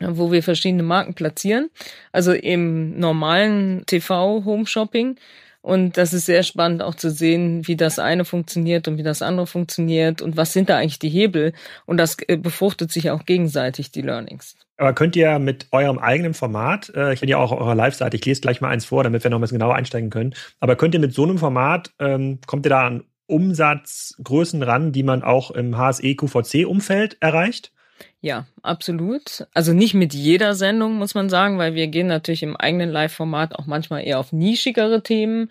wo 0.00 0.30
wir 0.30 0.42
verschiedene 0.42 0.82
Marken 0.82 1.14
platzieren. 1.14 1.70
Also 2.12 2.32
im 2.32 2.98
normalen 2.98 3.84
TV-Home-Shopping. 3.86 5.16
Und 5.62 5.96
das 5.96 6.12
ist 6.12 6.26
sehr 6.26 6.44
spannend 6.44 6.80
auch 6.82 6.94
zu 6.94 7.10
sehen, 7.10 7.66
wie 7.66 7.74
das 7.74 7.98
eine 7.98 8.24
funktioniert 8.24 8.86
und 8.86 8.98
wie 8.98 9.02
das 9.02 9.20
andere 9.20 9.48
funktioniert 9.48 10.22
und 10.22 10.36
was 10.36 10.52
sind 10.52 10.68
da 10.68 10.76
eigentlich 10.76 11.00
die 11.00 11.08
Hebel. 11.08 11.54
Und 11.86 11.96
das 11.96 12.16
äh, 12.28 12.36
befruchtet 12.36 12.92
sich 12.92 13.10
auch 13.10 13.24
gegenseitig, 13.24 13.90
die 13.90 14.02
Learnings. 14.02 14.54
Aber 14.76 14.92
könnt 14.92 15.16
ihr 15.16 15.38
mit 15.38 15.68
eurem 15.72 15.98
eigenen 15.98 16.34
Format, 16.34 16.92
äh, 16.94 17.12
ich 17.12 17.20
bin 17.20 17.28
ja 17.28 17.38
auch 17.38 17.52
auf 17.52 17.60
eurer 17.60 17.74
Live-Seite, 17.74 18.16
ich 18.16 18.24
lese 18.24 18.40
gleich 18.40 18.60
mal 18.60 18.68
eins 18.68 18.84
vor, 18.84 19.04
damit 19.04 19.24
wir 19.24 19.30
noch 19.30 19.38
ein 19.38 19.40
bisschen 19.40 19.58
genauer 19.58 19.74
einsteigen 19.74 20.10
können, 20.10 20.34
aber 20.60 20.76
könnt 20.76 20.94
ihr 20.94 21.00
mit 21.00 21.14
so 21.14 21.24
einem 21.24 21.38
Format, 21.38 21.92
ähm, 21.98 22.40
kommt 22.46 22.66
ihr 22.66 22.70
da 22.70 22.86
an 22.86 23.04
Umsatzgrößen 23.26 24.62
ran, 24.62 24.92
die 24.92 25.02
man 25.02 25.22
auch 25.22 25.50
im 25.50 25.76
HSE-QVC-Umfeld 25.76 27.16
erreicht? 27.20 27.72
Ja, 28.20 28.46
absolut. 28.62 29.46
Also 29.54 29.72
nicht 29.72 29.94
mit 29.94 30.14
jeder 30.14 30.54
Sendung, 30.54 30.96
muss 30.96 31.14
man 31.14 31.28
sagen, 31.28 31.58
weil 31.58 31.74
wir 31.74 31.86
gehen 31.88 32.06
natürlich 32.06 32.42
im 32.42 32.56
eigenen 32.56 32.90
Live-Format 32.90 33.54
auch 33.56 33.66
manchmal 33.66 34.04
eher 34.04 34.18
auf 34.18 34.32
nischigere 34.32 35.02
Themen 35.02 35.50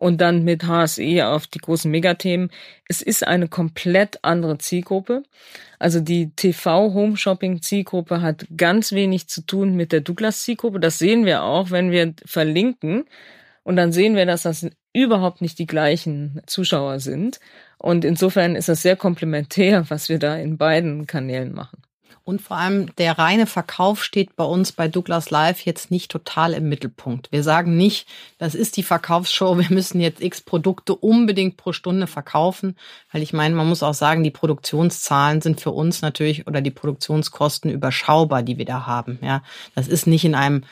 und 0.00 0.20
dann 0.22 0.44
mit 0.44 0.66
HSE 0.66 1.26
auf 1.26 1.46
die 1.46 1.58
großen 1.58 1.90
Megathemen. 1.90 2.50
Es 2.88 3.02
ist 3.02 3.26
eine 3.26 3.48
komplett 3.48 4.18
andere 4.22 4.56
Zielgruppe. 4.56 5.24
Also 5.78 6.00
die 6.00 6.30
TV-Home-Shopping-Zielgruppe 6.34 8.22
hat 8.22 8.46
ganz 8.56 8.92
wenig 8.92 9.28
zu 9.28 9.42
tun 9.42 9.76
mit 9.76 9.92
der 9.92 10.00
Douglas-Zielgruppe. 10.00 10.80
Das 10.80 10.98
sehen 10.98 11.26
wir 11.26 11.42
auch, 11.42 11.70
wenn 11.70 11.90
wir 11.90 12.14
verlinken. 12.24 13.04
Und 13.62 13.76
dann 13.76 13.92
sehen 13.92 14.16
wir, 14.16 14.24
dass 14.24 14.44
das 14.44 14.66
überhaupt 14.94 15.42
nicht 15.42 15.58
die 15.58 15.66
gleichen 15.66 16.40
Zuschauer 16.46 16.98
sind. 16.98 17.38
Und 17.76 18.06
insofern 18.06 18.56
ist 18.56 18.70
das 18.70 18.80
sehr 18.80 18.96
komplementär, 18.96 19.90
was 19.90 20.08
wir 20.08 20.18
da 20.18 20.34
in 20.34 20.56
beiden 20.56 21.06
Kanälen 21.06 21.52
machen. 21.52 21.82
Und 22.30 22.40
vor 22.40 22.58
allem 22.58 22.94
der 22.94 23.18
reine 23.18 23.44
Verkauf 23.44 24.04
steht 24.04 24.36
bei 24.36 24.44
uns 24.44 24.70
bei 24.70 24.86
Douglas 24.86 25.30
Live 25.30 25.62
jetzt 25.62 25.90
nicht 25.90 26.12
total 26.12 26.52
im 26.52 26.68
Mittelpunkt. 26.68 27.32
Wir 27.32 27.42
sagen 27.42 27.76
nicht, 27.76 28.06
das 28.38 28.54
ist 28.54 28.76
die 28.76 28.84
Verkaufsshow, 28.84 29.58
wir 29.58 29.66
müssen 29.68 30.00
jetzt 30.00 30.22
x 30.22 30.40
Produkte 30.40 30.94
unbedingt 30.94 31.56
pro 31.56 31.72
Stunde 31.72 32.06
verkaufen, 32.06 32.76
weil 33.10 33.22
ich 33.22 33.32
meine, 33.32 33.56
man 33.56 33.68
muss 33.68 33.82
auch 33.82 33.94
sagen, 33.94 34.22
die 34.22 34.30
Produktionszahlen 34.30 35.40
sind 35.40 35.60
für 35.60 35.72
uns 35.72 36.02
natürlich 36.02 36.46
oder 36.46 36.60
die 36.60 36.70
Produktionskosten 36.70 37.68
überschaubar, 37.68 38.44
die 38.44 38.58
wir 38.58 38.64
da 38.64 38.86
haben. 38.86 39.18
Ja, 39.22 39.42
das 39.74 39.88
ist 39.88 40.06
nicht 40.06 40.24
in 40.24 40.36
einem 40.36 40.62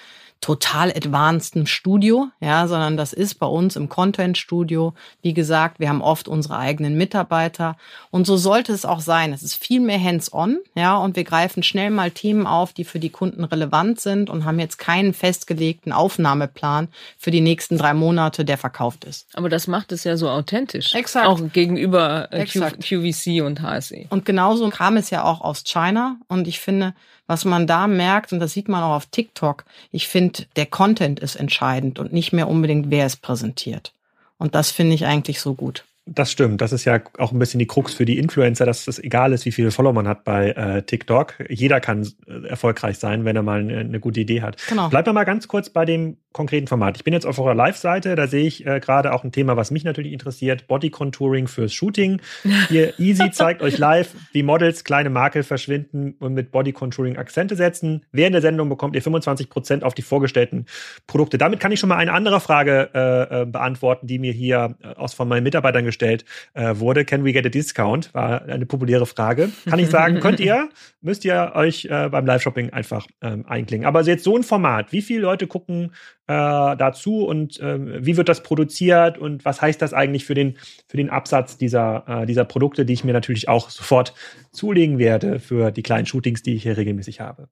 total 0.40 0.90
advanceden 0.90 1.66
Studio, 1.66 2.28
ja, 2.40 2.66
sondern 2.68 2.96
das 2.96 3.12
ist 3.12 3.34
bei 3.34 3.46
uns 3.46 3.76
im 3.76 3.88
Content 3.88 4.38
Studio. 4.38 4.94
Wie 5.22 5.34
gesagt, 5.34 5.80
wir 5.80 5.88
haben 5.88 6.02
oft 6.02 6.28
unsere 6.28 6.58
eigenen 6.58 6.96
Mitarbeiter 6.96 7.76
und 8.10 8.26
so 8.26 8.36
sollte 8.36 8.72
es 8.72 8.84
auch 8.84 9.00
sein. 9.00 9.32
Es 9.32 9.42
ist 9.42 9.54
viel 9.54 9.80
mehr 9.80 10.02
hands-on, 10.02 10.58
ja, 10.74 10.96
und 10.96 11.16
wir 11.16 11.24
greifen 11.24 11.62
schnell 11.62 11.90
mal 11.90 12.10
Themen 12.10 12.46
auf, 12.46 12.72
die 12.72 12.84
für 12.84 12.98
die 12.98 13.10
Kunden 13.10 13.44
relevant 13.44 14.00
sind 14.00 14.30
und 14.30 14.44
haben 14.44 14.60
jetzt 14.60 14.78
keinen 14.78 15.12
festgelegten 15.12 15.92
Aufnahmeplan 15.92 16.88
für 17.18 17.30
die 17.30 17.40
nächsten 17.40 17.76
drei 17.78 17.94
Monate, 17.94 18.44
der 18.44 18.58
verkauft 18.58 19.04
ist. 19.04 19.26
Aber 19.34 19.48
das 19.48 19.66
macht 19.66 19.92
es 19.92 20.04
ja 20.04 20.16
so 20.16 20.28
authentisch. 20.28 20.94
Exakt. 20.94 21.26
Auch 21.26 21.40
gegenüber 21.52 22.28
äh, 22.32 22.40
Exakt. 22.40 22.84
QVC 22.84 23.42
und 23.42 23.62
HSE. 23.62 24.06
Und 24.10 24.24
genauso 24.24 24.68
kam 24.70 24.96
es 24.96 25.10
ja 25.10 25.24
auch 25.24 25.40
aus 25.40 25.64
China. 25.64 26.16
Und 26.28 26.46
ich 26.48 26.60
finde, 26.60 26.94
was 27.28 27.44
man 27.44 27.68
da 27.68 27.86
merkt, 27.86 28.32
und 28.32 28.40
das 28.40 28.52
sieht 28.52 28.68
man 28.68 28.82
auch 28.82 28.96
auf 28.96 29.06
TikTok, 29.06 29.64
ich 29.92 30.08
finde, 30.08 30.46
der 30.56 30.66
Content 30.66 31.20
ist 31.20 31.36
entscheidend 31.36 32.00
und 32.00 32.12
nicht 32.12 32.32
mehr 32.32 32.48
unbedingt, 32.48 32.90
wer 32.90 33.06
es 33.06 33.16
präsentiert. 33.16 33.92
Und 34.38 34.56
das 34.56 34.72
finde 34.72 34.94
ich 34.94 35.06
eigentlich 35.06 35.40
so 35.40 35.54
gut. 35.54 35.84
Das 36.10 36.32
stimmt. 36.32 36.62
Das 36.62 36.72
ist 36.72 36.86
ja 36.86 37.00
auch 37.18 37.32
ein 37.32 37.38
bisschen 37.38 37.58
die 37.58 37.66
Krux 37.66 37.92
für 37.92 38.06
die 38.06 38.18
Influencer, 38.18 38.64
dass 38.64 38.88
es 38.88 38.98
egal 38.98 39.34
ist, 39.34 39.44
wie 39.44 39.52
viele 39.52 39.70
Follower 39.70 39.92
man 39.92 40.08
hat 40.08 40.24
bei 40.24 40.50
äh, 40.52 40.82
TikTok. 40.82 41.34
Jeder 41.50 41.80
kann 41.80 42.10
äh, 42.26 42.48
erfolgreich 42.48 42.98
sein, 42.98 43.26
wenn 43.26 43.36
er 43.36 43.42
mal 43.42 43.60
eine, 43.60 43.78
eine 43.78 44.00
gute 44.00 44.20
Idee 44.20 44.40
hat. 44.40 44.56
Genau. 44.68 44.88
Bleiben 44.88 45.06
wir 45.06 45.12
mal 45.12 45.24
ganz 45.24 45.48
kurz 45.48 45.68
bei 45.68 45.84
dem 45.84 46.16
konkreten 46.32 46.66
Format. 46.66 46.96
Ich 46.96 47.04
bin 47.04 47.14
jetzt 47.14 47.26
auf 47.26 47.38
eurer 47.38 47.54
Live-Seite, 47.54 48.14
da 48.14 48.26
sehe 48.26 48.46
ich 48.46 48.66
äh, 48.66 48.80
gerade 48.80 49.12
auch 49.12 49.24
ein 49.24 49.32
Thema, 49.32 49.56
was 49.56 49.70
mich 49.70 49.84
natürlich 49.84 50.12
interessiert, 50.12 50.66
Body 50.68 50.90
Contouring 50.90 51.48
fürs 51.48 51.72
Shooting. 51.72 52.20
Hier 52.68 52.98
Easy 52.98 53.30
zeigt 53.32 53.62
euch 53.62 53.78
live, 53.78 54.14
wie 54.32 54.42
Models 54.42 54.84
kleine 54.84 55.10
Makel 55.10 55.42
verschwinden 55.42 56.14
und 56.20 56.34
mit 56.34 56.50
Body 56.50 56.72
Contouring 56.72 57.16
Akzente 57.16 57.56
setzen. 57.56 58.04
Während 58.12 58.34
der 58.34 58.42
Sendung 58.42 58.68
bekommt 58.68 58.94
ihr 58.94 59.02
25% 59.02 59.82
auf 59.82 59.94
die 59.94 60.02
vorgestellten 60.02 60.66
Produkte. 61.06 61.38
Damit 61.38 61.60
kann 61.60 61.72
ich 61.72 61.80
schon 61.80 61.88
mal 61.88 61.96
eine 61.96 62.12
andere 62.12 62.40
Frage 62.40 62.90
äh, 62.94 63.42
äh, 63.42 63.46
beantworten, 63.46 64.06
die 64.06 64.18
mir 64.18 64.32
hier 64.32 64.76
äh, 64.82 64.88
aus 64.94 65.14
von 65.14 65.28
meinen 65.28 65.44
Mitarbeitern 65.44 65.84
gestellt 65.84 66.24
äh, 66.54 66.74
wurde. 66.76 67.04
Can 67.04 67.24
we 67.24 67.32
get 67.32 67.46
a 67.46 67.48
discount? 67.48 68.12
War 68.14 68.42
eine 68.42 68.66
populäre 68.66 69.06
Frage. 69.06 69.50
Kann 69.68 69.78
ich 69.78 69.88
sagen, 69.88 70.20
könnt 70.20 70.40
ihr, 70.40 70.68
müsst 71.00 71.24
ihr 71.24 71.52
euch 71.54 71.86
äh, 71.86 72.08
beim 72.10 72.26
Live-Shopping 72.26 72.70
einfach 72.70 73.06
ähm, 73.22 73.46
einklingen. 73.46 73.86
Aber 73.86 74.02
jetzt 74.02 74.24
so 74.24 74.36
ein 74.36 74.42
Format, 74.42 74.92
wie 74.92 75.02
viele 75.02 75.20
Leute 75.22 75.46
gucken 75.46 75.92
äh, 76.28 76.76
dazu 76.76 77.24
und 77.24 77.58
äh, 77.58 78.04
wie 78.04 78.16
wird 78.16 78.28
das 78.28 78.42
produziert 78.42 79.18
und 79.18 79.44
was 79.44 79.60
heißt 79.62 79.80
das 79.80 79.94
eigentlich 79.94 80.24
für 80.24 80.34
den, 80.34 80.58
für 80.86 80.98
den 80.98 81.10
Absatz 81.10 81.56
dieser, 81.56 82.04
äh, 82.06 82.26
dieser 82.26 82.44
Produkte, 82.44 82.84
die 82.84 82.92
ich 82.92 83.02
mir 83.02 83.14
natürlich 83.14 83.48
auch 83.48 83.70
sofort 83.70 84.14
zulegen 84.52 84.98
werde 84.98 85.40
für 85.40 85.70
die 85.70 85.82
kleinen 85.82 86.06
Shootings, 86.06 86.42
die 86.42 86.54
ich 86.54 86.62
hier 86.62 86.76
regelmäßig 86.76 87.20
habe. 87.20 87.48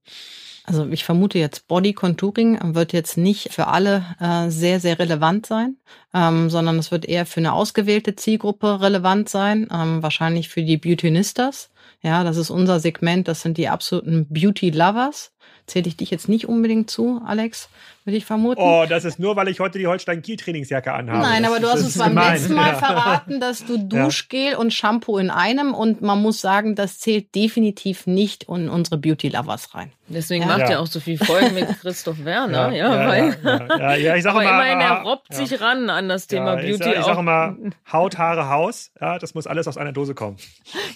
Also 0.65 0.87
ich 0.89 1.05
vermute 1.05 1.39
jetzt 1.39 1.69
Body 1.69 1.93
Contouring 1.93 2.75
wird 2.75 2.93
jetzt 2.93 3.17
nicht 3.17 3.53
für 3.53 3.69
alle 3.69 4.05
äh, 4.21 4.51
sehr, 4.51 4.81
sehr 4.81 4.99
relevant 4.99 5.47
sein, 5.47 5.77
ähm, 6.13 6.51
sondern 6.51 6.79
es 6.79 6.91
wird 6.91 7.07
eher 7.07 7.25
für 7.25 7.39
eine 7.39 7.53
ausgewählte 7.53 8.17
Zielgruppe 8.17 8.81
relevant 8.81 9.29
sein, 9.29 9.69
ähm, 9.73 10.03
wahrscheinlich 10.03 10.49
für 10.49 10.63
die 10.63 10.77
Beautynistas. 10.77 11.71
Ja, 12.03 12.25
das 12.25 12.37
ist 12.37 12.51
unser 12.51 12.81
Segment, 12.81 13.29
das 13.29 13.43
sind 13.43 13.59
die 13.59 13.69
absoluten 13.69 14.27
Beauty 14.29 14.71
Lovers. 14.71 15.33
Zähle 15.67 15.89
ich 15.89 15.97
dich 15.97 16.11
jetzt 16.11 16.29
nicht 16.29 16.49
unbedingt 16.49 16.91
zu, 16.91 17.21
Alex, 17.27 17.69
würde 18.05 18.17
ich 18.19 18.25
vermuten. 18.25 18.61
Oh, 18.63 18.85
das 18.89 19.05
ist 19.05 19.19
nur, 19.19 19.35
weil 19.35 19.49
ich 19.49 19.59
heute 19.59 19.79
die 19.81 19.89
Holstein-Kiel-Trainingsjacke 19.89 20.93
anhabe. 20.93 21.19
Nein, 21.19 21.43
das, 21.43 21.51
aber 21.51 21.61
du 21.61 21.67
hast 21.69 21.81
uns 21.81 21.89
ist 21.89 21.99
beim 21.99 22.11
gemein. 22.11 22.35
letzten 22.35 22.55
Mal 22.55 22.69
Ja. 22.69 22.75
verraten, 22.75 23.41
dass 23.41 23.65
du 23.67 23.77
Duschgel 23.79 24.55
und 24.55 24.73
Shampoo 24.73 25.19
in 25.19 25.29
einem 25.29 25.75
und 25.75 26.03
man 26.03 26.23
muss 26.23 26.41
sagen, 26.41 26.77
das 26.77 27.01
zählt 27.01 27.35
definitiv 27.35 28.07
nicht 28.07 28.45
in 28.45 28.69
unsere 28.69 28.97
Beauty 28.99 29.29
Lovers 29.31 29.75
rein. 29.75 29.91
Deswegen 30.09 30.43
Ja. 30.43 30.49
macht 30.51 30.61
Ja. 30.61 30.67
er 30.71 30.81
auch 30.83 30.87
so 30.87 31.01
viel 31.01 31.19
Folgen 31.19 31.53
mit 31.55 31.67
Christoph 31.81 32.25
Werner, 32.25 32.71
ja, 32.71 32.95
ja, 32.95 33.09
weil. 33.09 33.37
ja, 33.43 33.59
ja, 33.59 33.79
ja, 33.79 33.95
ja, 33.97 34.15
ich 34.15 34.23
sage 34.23 34.37
aber 34.37 34.43
immer, 34.45 34.53
immerhin, 34.71 34.81
er 34.81 35.03
robbt 35.03 35.27
ja. 35.31 35.45
sich 35.45 35.61
ran 35.61 35.91
an 35.91 36.09
das 36.09 36.29
Thema 36.29 36.51
ja, 36.51 36.61
Beauty. 36.61 36.71
Ich, 36.71 36.79
sag- 36.79 36.99
ich 37.01 37.05
sage 37.05 37.19
immer, 37.19 37.57
Haut, 37.93 38.19
Haare, 38.19 38.49
Haus. 38.49 38.93
Ja, 39.01 39.19
das 39.19 39.35
muss 39.35 39.49
alles 39.49 39.67
aus 39.67 39.77
einer 39.77 39.91
Dose 39.91 40.15
kommen. 40.15 40.37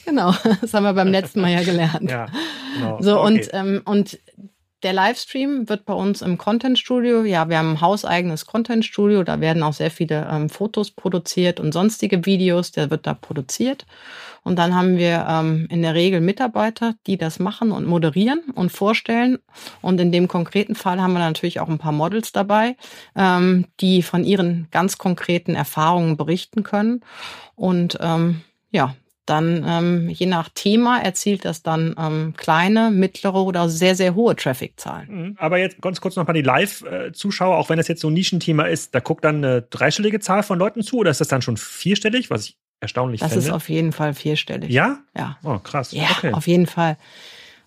Genau, 0.04 0.33
das 0.61 0.72
haben 0.74 0.85
wir 0.85 0.92
beim 0.92 1.09
letzten 1.09 1.40
Mal 1.40 1.50
ja 1.50 1.62
gelernt. 1.64 2.09
Ja, 2.09 2.26
genau. 2.76 2.98
So, 3.02 3.18
Okay. 3.20 3.26
und, 3.35 3.48
ähm, 3.52 3.83
und 3.85 4.18
der 4.83 4.93
Livestream 4.93 5.69
wird 5.69 5.85
bei 5.85 5.93
uns 5.93 6.23
im 6.23 6.38
Content 6.38 6.79
Studio, 6.79 7.23
ja, 7.25 7.49
wir 7.49 7.59
haben 7.59 7.73
ein 7.73 7.81
hauseigenes 7.81 8.47
Content 8.47 8.85
Studio, 8.85 9.23
da 9.23 9.40
werden 9.40 9.62
auch 9.62 9.73
sehr 9.73 9.90
viele 9.90 10.29
ähm, 10.31 10.49
Fotos 10.49 10.90
produziert 10.90 11.61
und 11.61 11.73
sonstige 11.73 12.25
Videos, 12.25 12.73
der 12.73 12.90
wird 12.90 13.07
da 13.07 13.14
produziert. 13.14 13.87
Und 14.43 14.59
dann 14.59 14.75
haben 14.75 14.97
wir 14.97 15.27
ähm, 15.29 15.66
in 15.71 15.83
der 15.83 15.95
Regel 15.95 16.21
Mitarbeiter, 16.21 16.95
die 17.07 17.19
das 17.19 17.38
machen 17.38 17.73
und 17.73 17.87
moderieren 17.87 18.40
und 18.55 18.73
vorstellen. 18.73 19.38
Und 19.83 20.01
in 20.01 20.12
dem 20.12 20.29
konkreten 20.29 20.75
Fall 20.75 21.01
haben 21.01 21.12
wir 21.12 21.21
natürlich 21.21 21.61
auch 21.61 21.69
ein 21.69 21.79
paar 21.79 21.93
Models 21.93 22.33
dabei, 22.33 22.77
ähm, 23.14 23.66
die 23.81 24.03
von 24.03 24.25
ihren 24.25 24.69
ganz 24.71 24.97
konkreten 24.97 25.55
Erfahrungen 25.55 26.16
berichten 26.16 26.62
können. 26.62 27.03
Und 27.55 27.99
ähm, 28.01 28.40
ja, 28.71 28.95
dann 29.31 29.64
ähm, 29.66 30.09
je 30.09 30.27
nach 30.27 30.49
Thema 30.53 31.01
erzielt 31.01 31.45
das 31.45 31.62
dann 31.62 31.95
ähm, 31.99 32.35
kleine, 32.37 32.90
mittlere 32.90 33.37
oder 33.37 33.69
sehr, 33.69 33.94
sehr 33.94 34.15
hohe 34.15 34.37
Traffic-Zahlen. 34.37 35.09
Mhm. 35.09 35.37
Aber 35.38 35.59
jetzt 35.59 35.81
ganz 35.81 36.00
kurz 36.00 36.17
nochmal 36.17 36.35
die 36.35 36.42
Live-Zuschauer, 36.42 37.57
auch 37.57 37.69
wenn 37.69 37.77
das 37.77 37.88
jetzt 37.88 38.00
so 38.00 38.09
ein 38.09 38.15
Nischenthema 38.15 38.65
ist, 38.65 38.94
da 38.94 39.00
guckt 39.00 39.25
dann 39.25 39.37
eine 39.37 39.63
dreistellige 39.63 40.21
Zahl 40.21 40.42
von 40.42 40.59
Leuten 40.59 40.83
zu 40.83 40.98
oder 40.98 41.11
ist 41.11 41.21
das 41.21 41.29
dann 41.29 41.42
schon 41.42 41.57
vierstellig, 41.57 42.31
was 42.31 42.46
ich 42.46 42.59
erstaunlich 42.81 43.21
das 43.21 43.31
finde? 43.31 43.44
Das 43.44 43.48
ist 43.48 43.54
auf 43.54 43.69
jeden 43.69 43.92
Fall 43.92 44.15
vierstellig. 44.15 44.71
Ja? 44.71 44.98
Ja. 45.17 45.38
Oh, 45.44 45.59
krass. 45.59 45.92
Ja, 45.92 46.09
okay. 46.11 46.33
auf 46.33 46.46
jeden 46.46 46.67
Fall. 46.67 46.96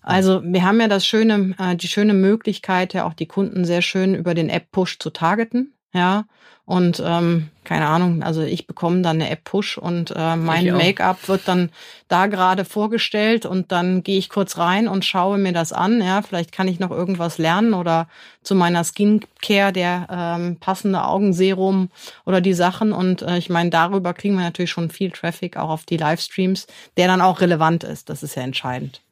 Also 0.02 0.42
wir 0.44 0.62
haben 0.64 0.80
ja 0.80 0.88
das 0.88 1.06
schöne, 1.06 1.54
äh, 1.58 1.76
die 1.76 1.88
schöne 1.88 2.12
Möglichkeit, 2.12 2.92
ja 2.92 3.06
auch 3.06 3.14
die 3.14 3.26
Kunden 3.26 3.64
sehr 3.64 3.80
schön 3.80 4.14
über 4.14 4.34
den 4.34 4.50
App-Push 4.50 4.98
zu 4.98 5.10
targeten. 5.10 5.73
Ja, 5.94 6.24
und 6.66 7.02
ähm, 7.04 7.50
keine 7.62 7.86
Ahnung, 7.86 8.22
also 8.22 8.40
ich 8.40 8.66
bekomme 8.66 9.02
dann 9.02 9.20
eine 9.20 9.28
App-Push 9.28 9.76
und 9.76 10.12
äh, 10.16 10.34
mein 10.36 10.66
Make-up 10.72 11.28
wird 11.28 11.46
dann 11.46 11.70
da 12.08 12.26
gerade 12.26 12.64
vorgestellt 12.64 13.44
und 13.44 13.70
dann 13.70 14.02
gehe 14.02 14.18
ich 14.18 14.30
kurz 14.30 14.56
rein 14.56 14.88
und 14.88 15.04
schaue 15.04 15.36
mir 15.36 15.52
das 15.52 15.74
an. 15.74 16.00
Ja, 16.00 16.22
vielleicht 16.22 16.52
kann 16.52 16.66
ich 16.66 16.80
noch 16.80 16.90
irgendwas 16.90 17.36
lernen 17.36 17.74
oder 17.74 18.08
zu 18.42 18.54
meiner 18.54 18.82
Skincare 18.82 19.72
der 19.72 20.06
ähm, 20.10 20.56
passende 20.58 21.04
Augenserum 21.04 21.90
oder 22.24 22.40
die 22.40 22.54
Sachen. 22.54 22.92
Und 22.92 23.20
äh, 23.20 23.36
ich 23.36 23.50
meine, 23.50 23.68
darüber 23.68 24.14
kriegen 24.14 24.34
wir 24.34 24.44
natürlich 24.44 24.70
schon 24.70 24.90
viel 24.90 25.10
Traffic 25.10 25.58
auch 25.58 25.68
auf 25.68 25.84
die 25.84 25.98
Livestreams, 25.98 26.66
der 26.96 27.08
dann 27.08 27.20
auch 27.20 27.42
relevant 27.42 27.84
ist. 27.84 28.08
Das 28.08 28.22
ist 28.22 28.36
ja 28.36 28.42
entscheidend. 28.42 29.02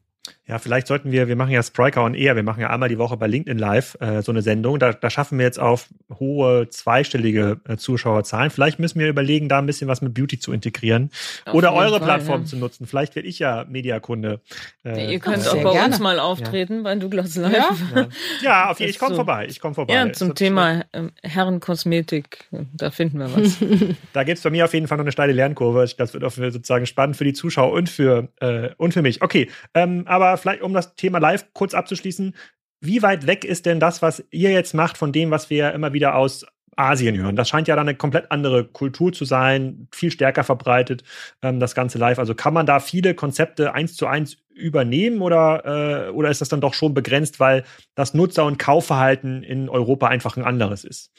Ja, 0.48 0.58
vielleicht 0.58 0.88
sollten 0.88 1.12
wir, 1.12 1.28
wir 1.28 1.36
machen 1.36 1.52
ja 1.52 1.62
Spriker 1.62 2.02
on 2.02 2.14
Air, 2.14 2.34
wir 2.34 2.42
machen 2.42 2.60
ja 2.60 2.70
einmal 2.70 2.88
die 2.88 2.98
Woche 2.98 3.16
bei 3.16 3.28
LinkedIn 3.28 3.58
Live 3.58 3.96
äh, 4.00 4.22
so 4.22 4.32
eine 4.32 4.42
Sendung. 4.42 4.80
Da, 4.80 4.92
da 4.92 5.08
schaffen 5.08 5.38
wir 5.38 5.46
jetzt 5.46 5.60
auf 5.60 5.86
hohe 6.18 6.68
zweistellige 6.68 7.60
äh, 7.68 7.76
Zuschauerzahlen. 7.76 8.50
Vielleicht 8.50 8.80
müssen 8.80 8.98
wir 8.98 9.08
überlegen, 9.08 9.48
da 9.48 9.58
ein 9.58 9.66
bisschen 9.66 9.86
was 9.86 10.02
mit 10.02 10.14
Beauty 10.14 10.40
zu 10.40 10.52
integrieren 10.52 11.10
auf 11.46 11.54
oder 11.54 11.72
eure 11.72 11.98
Fall, 11.98 12.00
Plattform 12.00 12.40
ja. 12.40 12.46
zu 12.46 12.56
nutzen. 12.56 12.88
Vielleicht 12.88 13.14
werde 13.14 13.28
ich 13.28 13.38
ja 13.38 13.64
Mediakunde. 13.68 14.40
Äh, 14.84 15.12
ihr 15.12 15.20
könnt 15.20 15.46
auch 15.46 15.54
bei 15.54 15.72
gerne. 15.72 15.86
uns 15.86 16.00
mal 16.00 16.18
auftreten 16.18 16.78
ja. 16.78 16.82
bei 16.82 16.96
Douglas 16.96 17.36
Live. 17.36 17.52
Ja, 17.52 18.00
ja. 18.00 18.08
ja 18.42 18.70
auf 18.70 18.80
jeden 18.80 18.88
Fall. 18.88 18.90
Ich 18.90 18.98
komme 18.98 19.10
so, 19.10 19.16
vorbei. 19.16 19.46
Ich 19.48 19.60
komme 19.60 19.74
vorbei. 19.76 19.94
Ja, 19.94 20.12
zum 20.12 20.34
Thema 20.34 20.80
äh, 20.90 21.02
Herrenkosmetik, 21.22 22.48
da 22.74 22.90
finden 22.90 23.18
wir 23.18 23.32
was. 23.32 23.58
da 24.12 24.24
gibt 24.24 24.38
es 24.38 24.42
bei 24.42 24.50
mir 24.50 24.64
auf 24.64 24.74
jeden 24.74 24.88
Fall 24.88 24.98
noch 24.98 25.04
eine 25.04 25.12
steile 25.12 25.32
Lernkurve. 25.32 25.86
Das 25.96 26.14
wird 26.14 26.24
auch 26.24 26.32
sozusagen 26.32 26.86
spannend 26.86 27.16
für 27.16 27.24
die 27.24 27.32
Zuschauer 27.32 27.72
und 27.72 27.88
für, 27.88 28.28
äh, 28.40 28.70
und 28.76 28.92
für 28.92 29.02
mich. 29.02 29.22
Okay, 29.22 29.48
ähm, 29.74 30.04
vielleicht, 30.36 30.62
um 30.62 30.74
das 30.74 30.94
Thema 30.94 31.18
live 31.18 31.46
kurz 31.52 31.74
abzuschließen, 31.74 32.34
wie 32.80 33.02
weit 33.02 33.26
weg 33.26 33.44
ist 33.44 33.66
denn 33.66 33.80
das, 33.80 34.02
was 34.02 34.24
ihr 34.30 34.50
jetzt 34.50 34.74
macht, 34.74 34.98
von 34.98 35.12
dem, 35.12 35.30
was 35.30 35.50
wir 35.50 35.72
immer 35.72 35.92
wieder 35.92 36.16
aus 36.16 36.44
Asien 36.76 37.16
hören. 37.18 37.36
Das 37.36 37.48
scheint 37.48 37.68
ja 37.68 37.76
dann 37.76 37.88
eine 37.88 37.96
komplett 37.96 38.30
andere 38.30 38.64
Kultur 38.64 39.12
zu 39.12 39.24
sein, 39.24 39.88
viel 39.92 40.10
stärker 40.10 40.42
verbreitet, 40.42 41.04
ähm, 41.42 41.60
das 41.60 41.74
Ganze 41.74 41.98
live. 41.98 42.18
Also 42.18 42.34
kann 42.34 42.54
man 42.54 42.66
da 42.66 42.80
viele 42.80 43.14
Konzepte 43.14 43.74
eins 43.74 43.94
zu 43.94 44.06
eins 44.06 44.38
übernehmen 44.54 45.20
oder, 45.20 46.08
äh, 46.08 46.10
oder 46.10 46.30
ist 46.30 46.40
das 46.40 46.48
dann 46.48 46.60
doch 46.60 46.74
schon 46.74 46.94
begrenzt, 46.94 47.40
weil 47.40 47.64
das 47.94 48.14
Nutzer- 48.14 48.46
und 48.46 48.58
Kaufverhalten 48.58 49.42
in 49.42 49.68
Europa 49.68 50.08
einfach 50.08 50.36
ein 50.36 50.44
anderes 50.44 50.84
ist? 50.84 51.12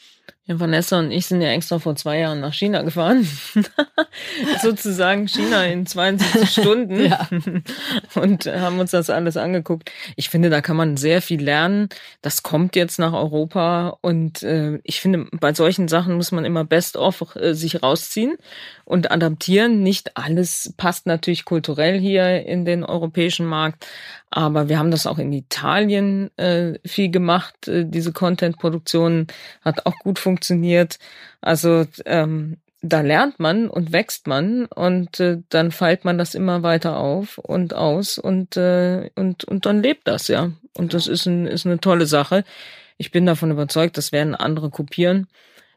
Ja, 0.46 0.60
Vanessa 0.60 0.98
und 0.98 1.10
ich 1.10 1.24
sind 1.24 1.40
ja 1.40 1.48
extra 1.48 1.78
vor 1.78 1.96
zwei 1.96 2.18
Jahren 2.18 2.40
nach 2.40 2.52
China 2.52 2.82
gefahren. 2.82 3.26
Sozusagen 4.62 5.26
China 5.26 5.64
in 5.64 5.86
72 5.86 6.50
Stunden. 6.62 7.06
ja. 7.06 7.26
Und 8.14 8.44
haben 8.44 8.78
uns 8.78 8.90
das 8.90 9.08
alles 9.08 9.38
angeguckt. 9.38 9.90
Ich 10.16 10.28
finde, 10.28 10.50
da 10.50 10.60
kann 10.60 10.76
man 10.76 10.98
sehr 10.98 11.22
viel 11.22 11.42
lernen. 11.42 11.88
Das 12.20 12.42
kommt 12.42 12.76
jetzt 12.76 12.98
nach 12.98 13.14
Europa. 13.14 13.96
Und 14.02 14.42
äh, 14.42 14.80
ich 14.84 15.00
finde, 15.00 15.26
bei 15.32 15.54
solchen 15.54 15.88
Sachen 15.88 16.14
muss 16.14 16.30
man 16.30 16.44
immer 16.44 16.64
best 16.64 16.98
of 16.98 17.36
äh, 17.36 17.54
sich 17.54 17.82
rausziehen 17.82 18.36
und 18.84 19.10
adaptieren. 19.10 19.82
Nicht 19.82 20.14
alles 20.14 20.74
passt 20.76 21.06
natürlich 21.06 21.46
kulturell 21.46 21.98
hier 21.98 22.44
in 22.44 22.66
den 22.66 22.84
europäischen 22.84 23.46
Markt. 23.46 23.86
Aber 24.36 24.68
wir 24.68 24.80
haben 24.80 24.90
das 24.90 25.06
auch 25.06 25.18
in 25.18 25.32
Italien 25.32 26.36
äh, 26.36 26.80
viel 26.84 27.08
gemacht. 27.08 27.68
Äh, 27.68 27.84
diese 27.86 28.12
Content-Produktion 28.12 29.28
hat 29.60 29.86
auch 29.86 29.96
gut 30.00 30.18
funktioniert. 30.18 30.98
Also 31.40 31.86
ähm, 32.04 32.56
da 32.82 33.02
lernt 33.02 33.38
man 33.38 33.70
und 33.70 33.92
wächst 33.92 34.26
man 34.26 34.66
und 34.66 35.20
äh, 35.20 35.38
dann 35.50 35.70
feilt 35.70 36.04
man 36.04 36.18
das 36.18 36.34
immer 36.34 36.64
weiter 36.64 36.96
auf 36.98 37.38
und 37.38 37.74
aus 37.74 38.18
und 38.18 38.56
äh, 38.56 39.08
und 39.14 39.44
und 39.44 39.66
dann 39.66 39.80
lebt 39.84 40.08
das 40.08 40.26
ja 40.26 40.50
und 40.76 40.94
das 40.94 41.06
ist 41.06 41.26
ein, 41.26 41.46
ist 41.46 41.64
eine 41.64 41.78
tolle 41.78 42.06
Sache. 42.06 42.42
Ich 42.98 43.12
bin 43.12 43.26
davon 43.26 43.52
überzeugt, 43.52 43.96
das 43.98 44.10
werden 44.10 44.34
andere 44.34 44.68
kopieren 44.68 45.28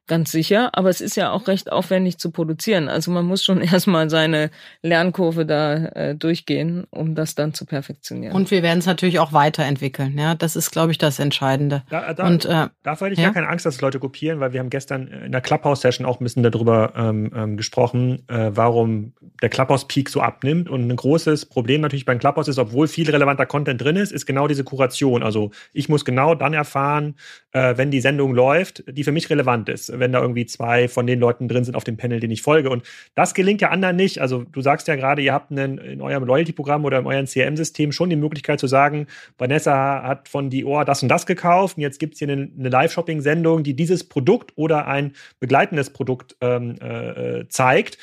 ganz 0.08 0.32
sicher, 0.32 0.70
aber 0.74 0.90
es 0.90 1.02
ist 1.02 1.16
ja 1.16 1.32
auch 1.32 1.48
recht 1.48 1.72
aufwendig 1.72 2.18
zu 2.18 2.32
produzieren. 2.32 2.90
Also 2.90 3.12
man 3.12 3.26
muss 3.26 3.44
schon 3.44 3.62
erstmal 3.62 4.10
seine 4.10 4.50
Lernkurve 4.82 5.46
da 5.46 5.76
äh, 5.88 6.16
durchgehen, 6.16 6.86
um 6.90 7.16
das 7.16 7.36
dann 7.36 7.54
zu 7.54 7.66
perfektionieren. 7.66 8.36
Und 8.36 8.50
wir 8.50 8.64
werden 8.64 8.80
es 8.80 8.86
natürlich 8.86 9.20
auch 9.20 9.34
weiterentwickeln. 9.34 10.18
Ja, 10.18 10.36
das 10.36 10.56
ist, 10.56 10.72
glaube 10.72 10.92
ich, 10.92 10.98
das 10.98 11.20
Entscheidende. 11.20 11.84
Da, 11.90 12.14
da, 12.14 12.26
Und 12.26 12.46
äh, 12.46 12.68
dafür 12.84 13.08
hätte 13.08 13.14
ich 13.14 13.20
ja? 13.20 13.26
gar 13.26 13.34
keine 13.34 13.50
Angst, 13.50 13.66
dass 13.66 13.82
Leute 13.82 14.00
kopieren, 14.00 14.40
weil 14.40 14.54
wir 14.54 14.60
haben 14.60 14.70
gestern 14.70 15.08
in 15.08 15.32
der 15.32 15.42
Clubhouse-Session 15.42 16.06
auch 16.06 16.20
ein 16.20 16.24
bisschen 16.24 16.44
darüber 16.44 16.94
ähm, 16.96 17.32
ähm, 17.36 17.58
gesprochen, 17.58 18.24
äh, 18.28 18.52
warum 18.54 19.14
der 19.42 19.50
Clubhouse-Peak 19.50 20.10
so 20.10 20.22
abnimmt. 20.22 20.70
Und 20.70 20.88
ein 20.88 20.96
großes 20.96 21.46
Problem 21.46 21.82
natürlich 21.82 22.06
beim 22.06 22.20
Clubhouse 22.20 22.48
ist, 22.48 22.58
obwohl 22.58 22.88
viel 22.88 23.10
relevanter 23.10 23.46
Content 23.46 23.82
drin 23.82 23.98
ist, 23.98 24.12
ist 24.12 24.26
genau 24.26 24.48
diese 24.48 24.64
Kuration. 24.64 25.22
Also 25.22 25.52
ich 25.74 25.90
muss 25.90 26.06
genau 26.06 26.34
dann 26.36 26.54
erfahren, 26.54 27.16
äh, 27.52 27.76
wenn 27.78 27.92
die 27.92 28.02
Sendung 28.02 28.34
läuft, 28.34 28.84
die 28.88 29.04
für 29.04 29.12
mich 29.12 29.30
relevant 29.30 29.70
ist 29.70 29.90
wenn 30.00 30.12
da 30.12 30.22
irgendwie 30.22 30.46
zwei 30.46 30.88
von 30.88 31.08
den 31.08 31.20
Leuten 31.20 31.48
drin 31.48 31.64
sind 31.64 31.76
auf 31.76 31.84
dem 31.84 31.98
Panel, 31.98 32.20
den 32.20 32.32
ich 32.32 32.42
folge. 32.42 32.70
Und 32.70 32.84
das 33.16 33.34
gelingt 33.34 33.62
ja 33.62 33.70
anderen 33.70 33.96
nicht. 33.96 34.20
Also 34.20 34.44
du 34.44 34.62
sagst 34.62 34.88
ja 34.88 34.96
gerade, 34.96 35.22
ihr 35.22 35.34
habt 35.34 35.52
einen, 35.52 35.78
in 35.78 36.02
eurem 36.02 36.24
Loyalty-Programm 36.24 36.86
oder 36.86 37.00
in 37.00 37.06
eurem 37.06 37.26
CRM-System 37.26 37.92
schon 37.92 38.10
die 38.10 38.16
Möglichkeit 38.16 38.60
zu 38.60 38.68
sagen, 38.68 39.08
Vanessa 39.38 40.04
hat 40.04 40.28
von 40.28 40.50
Dior 40.50 40.86
das 40.86 41.04
und 41.04 41.10
das 41.10 41.26
gekauft 41.26 41.78
und 41.78 41.82
jetzt 41.82 42.00
gibt 42.00 42.14
es 42.14 42.20
hier 42.20 42.30
eine, 42.30 42.50
eine 42.58 42.70
Live-Shopping-Sendung, 42.70 43.64
die 43.64 43.76
dieses 43.76 44.08
Produkt 44.08 44.54
oder 44.56 44.88
ein 44.88 45.14
begleitendes 45.40 45.92
Produkt 45.92 46.36
ähm, 46.42 46.76
äh, 46.82 47.48
zeigt. 47.50 47.98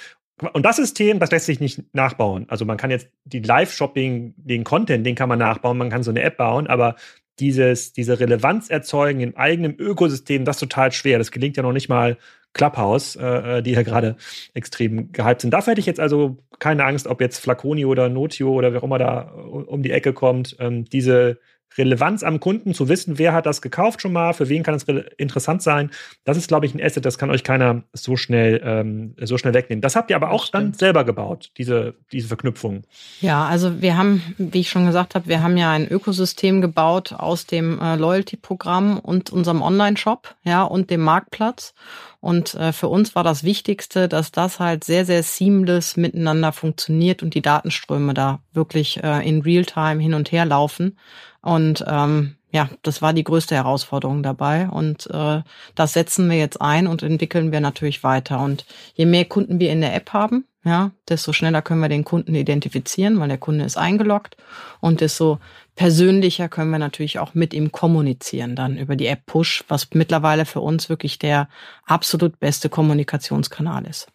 Und 0.52 0.64
das 0.64 0.76
System, 0.76 1.20
das 1.20 1.30
lässt 1.30 1.46
sich 1.46 1.60
nicht 1.60 1.94
nachbauen. 1.94 2.46
Also 2.48 2.64
man 2.64 2.76
kann 2.76 2.90
jetzt 2.90 3.08
die 3.24 3.40
Live-Shopping, 3.40 4.34
den 4.36 4.64
Content, 4.64 5.06
den 5.06 5.14
kann 5.14 5.28
man 5.28 5.38
nachbauen, 5.38 5.78
man 5.78 5.90
kann 5.90 6.02
so 6.02 6.10
eine 6.10 6.22
App 6.22 6.36
bauen, 6.38 6.66
aber 6.66 6.96
dieses, 7.40 7.92
diese 7.92 8.20
Relevanz 8.20 8.70
erzeugen 8.70 9.20
im 9.20 9.36
eigenen 9.36 9.76
Ökosystem, 9.76 10.44
das 10.44 10.56
ist 10.56 10.60
total 10.60 10.92
schwer. 10.92 11.18
Das 11.18 11.30
gelingt 11.30 11.56
ja 11.56 11.62
noch 11.62 11.72
nicht 11.72 11.88
mal 11.88 12.16
Clubhouse, 12.52 13.16
äh, 13.16 13.62
die 13.62 13.72
ja 13.72 13.82
gerade 13.82 14.16
extrem 14.54 15.12
gehypt 15.12 15.42
sind. 15.42 15.50
Dafür 15.50 15.72
hätte 15.72 15.80
ich 15.80 15.86
jetzt 15.86 16.00
also 16.00 16.38
keine 16.58 16.84
Angst, 16.84 17.06
ob 17.06 17.20
jetzt 17.20 17.38
Flaconi 17.38 17.84
oder 17.84 18.08
Notio 18.08 18.52
oder 18.52 18.72
wer 18.72 18.80
auch 18.80 18.84
immer 18.84 18.98
da 18.98 19.32
um 19.32 19.82
die 19.82 19.90
Ecke 19.90 20.12
kommt, 20.12 20.56
ähm, 20.60 20.84
diese 20.84 21.38
Relevanz 21.76 22.22
am 22.22 22.40
Kunden, 22.40 22.74
zu 22.74 22.88
wissen, 22.88 23.18
wer 23.18 23.32
hat 23.32 23.46
das 23.46 23.62
gekauft 23.62 24.02
schon 24.02 24.12
mal, 24.12 24.32
für 24.32 24.48
wen 24.48 24.62
kann 24.62 24.74
es 24.74 24.84
interessant 25.16 25.62
sein. 25.62 25.90
Das 26.24 26.36
ist, 26.36 26.48
glaube 26.48 26.66
ich, 26.66 26.74
ein 26.74 26.82
Asset, 26.82 27.04
das 27.04 27.18
kann 27.18 27.30
euch 27.30 27.44
keiner 27.44 27.82
so 27.92 28.16
schnell, 28.16 28.60
ähm, 28.64 29.14
so 29.20 29.38
schnell 29.38 29.54
wegnehmen. 29.54 29.82
Das 29.82 29.96
habt 29.96 30.10
ihr 30.10 30.16
aber 30.16 30.30
auch 30.30 30.48
dann 30.48 30.72
selber 30.74 31.04
gebaut, 31.04 31.50
diese, 31.58 31.94
diese 32.12 32.28
Verknüpfung. 32.28 32.84
Ja, 33.20 33.44
also 33.46 33.80
wir 33.80 33.96
haben, 33.96 34.22
wie 34.38 34.60
ich 34.60 34.70
schon 34.70 34.86
gesagt 34.86 35.14
habe, 35.14 35.28
wir 35.28 35.42
haben 35.42 35.56
ja 35.56 35.70
ein 35.70 35.88
Ökosystem 35.88 36.60
gebaut 36.60 37.12
aus 37.12 37.46
dem 37.46 37.80
äh, 37.80 37.96
Loyalty-Programm 37.96 38.98
und 38.98 39.30
unserem 39.30 39.62
Online-Shop, 39.62 40.34
ja, 40.44 40.62
und 40.62 40.90
dem 40.90 41.00
Marktplatz. 41.00 41.74
Und 42.24 42.54
äh, 42.54 42.72
für 42.72 42.88
uns 42.88 43.14
war 43.14 43.22
das 43.22 43.44
Wichtigste, 43.44 44.08
dass 44.08 44.32
das 44.32 44.58
halt 44.58 44.82
sehr, 44.82 45.04
sehr 45.04 45.22
seamless 45.22 45.98
miteinander 45.98 46.52
funktioniert 46.52 47.22
und 47.22 47.34
die 47.34 47.42
Datenströme 47.42 48.14
da 48.14 48.40
wirklich 48.54 49.04
äh, 49.04 49.28
in 49.28 49.42
Realtime 49.42 50.00
hin 50.00 50.14
und 50.14 50.32
her 50.32 50.46
laufen. 50.46 50.96
Und 51.44 51.84
ähm, 51.86 52.36
ja, 52.50 52.70
das 52.82 53.02
war 53.02 53.12
die 53.12 53.24
größte 53.24 53.54
Herausforderung 53.54 54.22
dabei. 54.22 54.68
Und 54.68 55.08
äh, 55.10 55.42
das 55.74 55.92
setzen 55.92 56.30
wir 56.30 56.38
jetzt 56.38 56.60
ein 56.60 56.86
und 56.86 57.02
entwickeln 57.02 57.52
wir 57.52 57.60
natürlich 57.60 58.02
weiter. 58.02 58.40
Und 58.40 58.64
je 58.94 59.06
mehr 59.06 59.24
Kunden 59.24 59.60
wir 59.60 59.70
in 59.70 59.80
der 59.80 59.94
App 59.94 60.12
haben, 60.12 60.46
ja, 60.64 60.92
desto 61.08 61.32
schneller 61.34 61.60
können 61.60 61.80
wir 61.80 61.90
den 61.90 62.04
Kunden 62.04 62.34
identifizieren, 62.34 63.20
weil 63.20 63.28
der 63.28 63.38
Kunde 63.38 63.64
ist 63.64 63.76
eingeloggt. 63.76 64.36
Und 64.80 65.02
desto 65.02 65.38
persönlicher 65.74 66.48
können 66.48 66.70
wir 66.70 66.78
natürlich 66.78 67.18
auch 67.18 67.34
mit 67.34 67.52
ihm 67.52 67.72
kommunizieren, 67.72 68.56
dann 68.56 68.78
über 68.78 68.96
die 68.96 69.06
App 69.06 69.26
Push, 69.26 69.64
was 69.68 69.88
mittlerweile 69.92 70.46
für 70.46 70.60
uns 70.60 70.88
wirklich 70.88 71.18
der 71.18 71.48
absolut 71.84 72.40
beste 72.40 72.70
Kommunikationskanal 72.70 73.84
ist. 73.84 74.06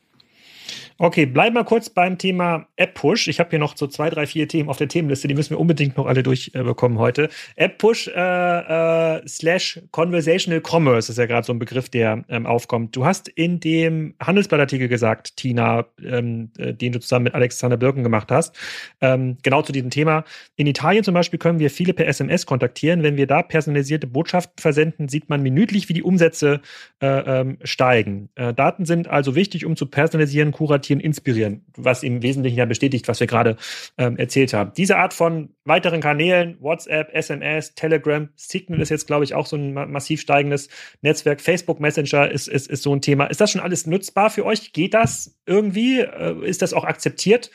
Okay, 1.02 1.26
bleiben 1.26 1.56
wir 1.56 1.64
kurz 1.64 1.90
beim 1.90 2.18
Thema 2.18 2.68
App-Push. 2.76 3.30
Ich 3.30 3.40
habe 3.40 3.52
hier 3.52 3.60
noch 3.60 3.78
so 3.78 3.88
zwei, 3.88 4.10
drei, 4.10 4.28
vier 4.28 4.50
Themen 4.50 4.68
auf 4.68 4.76
der 4.76 4.90
Themenliste, 4.90 5.30
die 5.30 5.34
müssen 5.34 5.52
wir 5.52 5.60
unbedingt 5.60 5.96
noch 5.96 6.08
alle 6.08 6.24
durchbekommen 6.24 6.98
äh, 6.98 7.00
heute. 7.00 7.30
App-Push 7.56 8.10
äh, 8.10 9.16
äh, 9.16 9.22
slash 9.26 9.80
Conversational 9.92 10.62
Commerce 10.62 11.10
ist 11.10 11.18
ja 11.18 11.26
gerade 11.26 11.48
so 11.48 11.54
ein 11.54 11.60
Begriff, 11.60 11.88
der 11.88 12.26
ähm, 12.28 12.46
aufkommt. 12.46 12.98
Du 12.98 13.06
hast 13.06 13.30
in 13.30 13.62
dem 13.62 14.14
Handelsblattartikel 14.22 14.90
gesagt, 14.90 15.38
Tina, 15.38 15.86
ähm, 16.04 16.52
äh, 16.58 16.74
den 16.74 16.92
du 16.92 17.00
zusammen 17.00 17.24
mit 17.24 17.34
Alexander 17.34 17.78
Birken 17.78 18.04
gemacht 18.04 18.30
hast, 18.30 18.58
ähm, 19.00 19.38
genau 19.42 19.62
zu 19.62 19.72
diesem 19.72 19.92
Thema. 19.92 20.26
In 20.58 20.68
Italien 20.68 21.06
zum 21.06 21.14
Beispiel 21.14 21.40
können 21.40 21.60
wir 21.60 21.70
viele 21.70 21.94
per 21.94 22.08
SMS 22.08 22.46
kontaktieren. 22.46 23.04
Wenn 23.04 23.16
wir 23.16 23.26
da 23.26 23.42
personalisierte 23.42 24.06
Botschaften 24.06 24.56
versenden, 24.60 25.08
sieht 25.08 25.30
man 25.30 25.42
minütlich, 25.42 25.88
wie 25.88 25.94
die 25.94 26.04
Umsätze 26.04 26.60
äh, 27.02 27.08
ähm, 27.08 27.58
steigen. 27.64 28.28
Äh, 28.36 28.54
Daten 28.54 28.84
sind 28.84 29.08
also 29.08 29.34
wichtig, 29.36 29.66
um 29.66 29.78
zu 29.78 29.86
personalisieren, 29.86 30.52
kuratieren, 30.52 30.89
kontaktieren, 30.90 31.00
inspirieren, 31.00 31.66
was 31.78 32.04
im 32.04 32.22
Wesentlichen 32.22 32.58
ja 32.58 32.66
bestätigt, 32.66 33.08
was 33.08 33.20
wir 33.20 33.28
gerade 33.28 33.58
ähm, 33.98 34.18
erzählt 34.18 34.54
haben. 34.54 34.72
Diese 34.76 34.98
Art 34.98 35.14
von 35.14 35.50
weiteren 35.66 36.02
Kanälen, 36.02 36.58
WhatsApp, 36.60 37.14
SMS, 37.14 37.76
Telegram, 37.76 38.30
Signal 38.36 38.82
ist 38.82 38.90
jetzt, 38.90 39.08
glaube 39.08 39.24
ich, 39.24 39.36
auch 39.36 39.46
so 39.46 39.56
ein 39.56 39.74
massiv 39.74 40.22
steigendes 40.22 40.70
Netzwerk. 41.02 41.42
Facebook 41.42 41.80
Messenger 41.80 42.32
ist, 42.32 42.48
ist, 42.48 42.68
ist 42.68 42.84
so 42.84 42.94
ein 42.94 43.02
Thema. 43.02 43.26
Ist 43.26 43.42
das 43.42 43.52
schon 43.52 43.62
alles 43.62 43.86
nutzbar 43.86 44.30
für 44.30 44.46
euch? 44.46 44.74
Geht 44.74 44.94
das 44.94 45.38
irgendwie? 45.46 46.00
Äh, 46.00 46.46
ist 46.46 46.62
das 46.62 46.74
auch 46.74 46.84
akzeptiert 46.84 47.52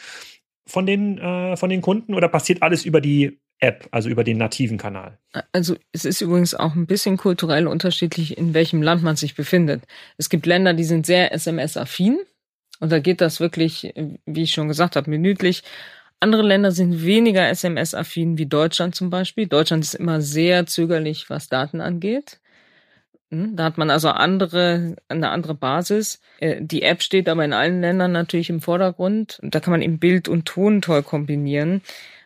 von 0.66 0.86
den, 0.86 1.18
äh, 1.18 1.56
von 1.56 1.70
den 1.70 1.82
Kunden 1.82 2.14
oder 2.14 2.28
passiert 2.28 2.62
alles 2.62 2.84
über 2.84 3.00
die 3.00 3.40
App, 3.60 3.88
also 3.92 4.08
über 4.08 4.24
den 4.24 4.36
nativen 4.36 4.78
Kanal. 4.78 5.18
Also 5.52 5.76
es 5.92 6.04
ist 6.04 6.20
übrigens 6.20 6.54
auch 6.54 6.74
ein 6.74 6.86
bisschen 6.86 7.16
kulturell 7.16 7.66
unterschiedlich, 7.66 8.36
in 8.36 8.52
welchem 8.52 8.82
Land 8.82 9.02
man 9.02 9.16
sich 9.16 9.34
befindet. 9.34 9.84
Es 10.18 10.28
gibt 10.28 10.46
Länder, 10.46 10.74
die 10.74 10.84
sind 10.84 11.06
sehr 11.06 11.32
SMS-affin. 11.32 12.18
Und 12.80 12.92
da 12.92 12.98
geht 12.98 13.20
das 13.20 13.40
wirklich, 13.40 13.94
wie 14.26 14.42
ich 14.42 14.52
schon 14.52 14.68
gesagt 14.68 14.96
habe, 14.96 15.10
minütlich. 15.10 15.62
Andere 16.20 16.42
Länder 16.42 16.72
sind 16.72 17.04
weniger 17.04 17.48
SMS-affin 17.48 18.38
wie 18.38 18.46
Deutschland 18.46 18.94
zum 18.94 19.10
Beispiel. 19.10 19.46
Deutschland 19.46 19.84
ist 19.84 19.94
immer 19.94 20.20
sehr 20.20 20.66
zögerlich, 20.66 21.28
was 21.28 21.48
Daten 21.48 21.80
angeht. 21.80 22.40
Hm, 23.30 23.56
da 23.56 23.64
hat 23.64 23.78
man 23.78 23.90
also 23.90 24.08
andere, 24.08 24.96
eine 25.08 25.30
andere 25.30 25.54
Basis. 25.54 26.20
Äh, 26.40 26.56
die 26.60 26.82
App 26.82 27.02
steht 27.02 27.28
aber 27.28 27.44
in 27.44 27.52
allen 27.52 27.80
Ländern 27.80 28.12
natürlich 28.12 28.50
im 28.50 28.60
Vordergrund. 28.60 29.38
Da 29.42 29.60
kann 29.60 29.72
man 29.72 29.82
eben 29.82 29.98
Bild 29.98 30.28
und 30.28 30.46
Ton 30.46 30.82
toll 30.82 31.02
kombinieren 31.02 31.82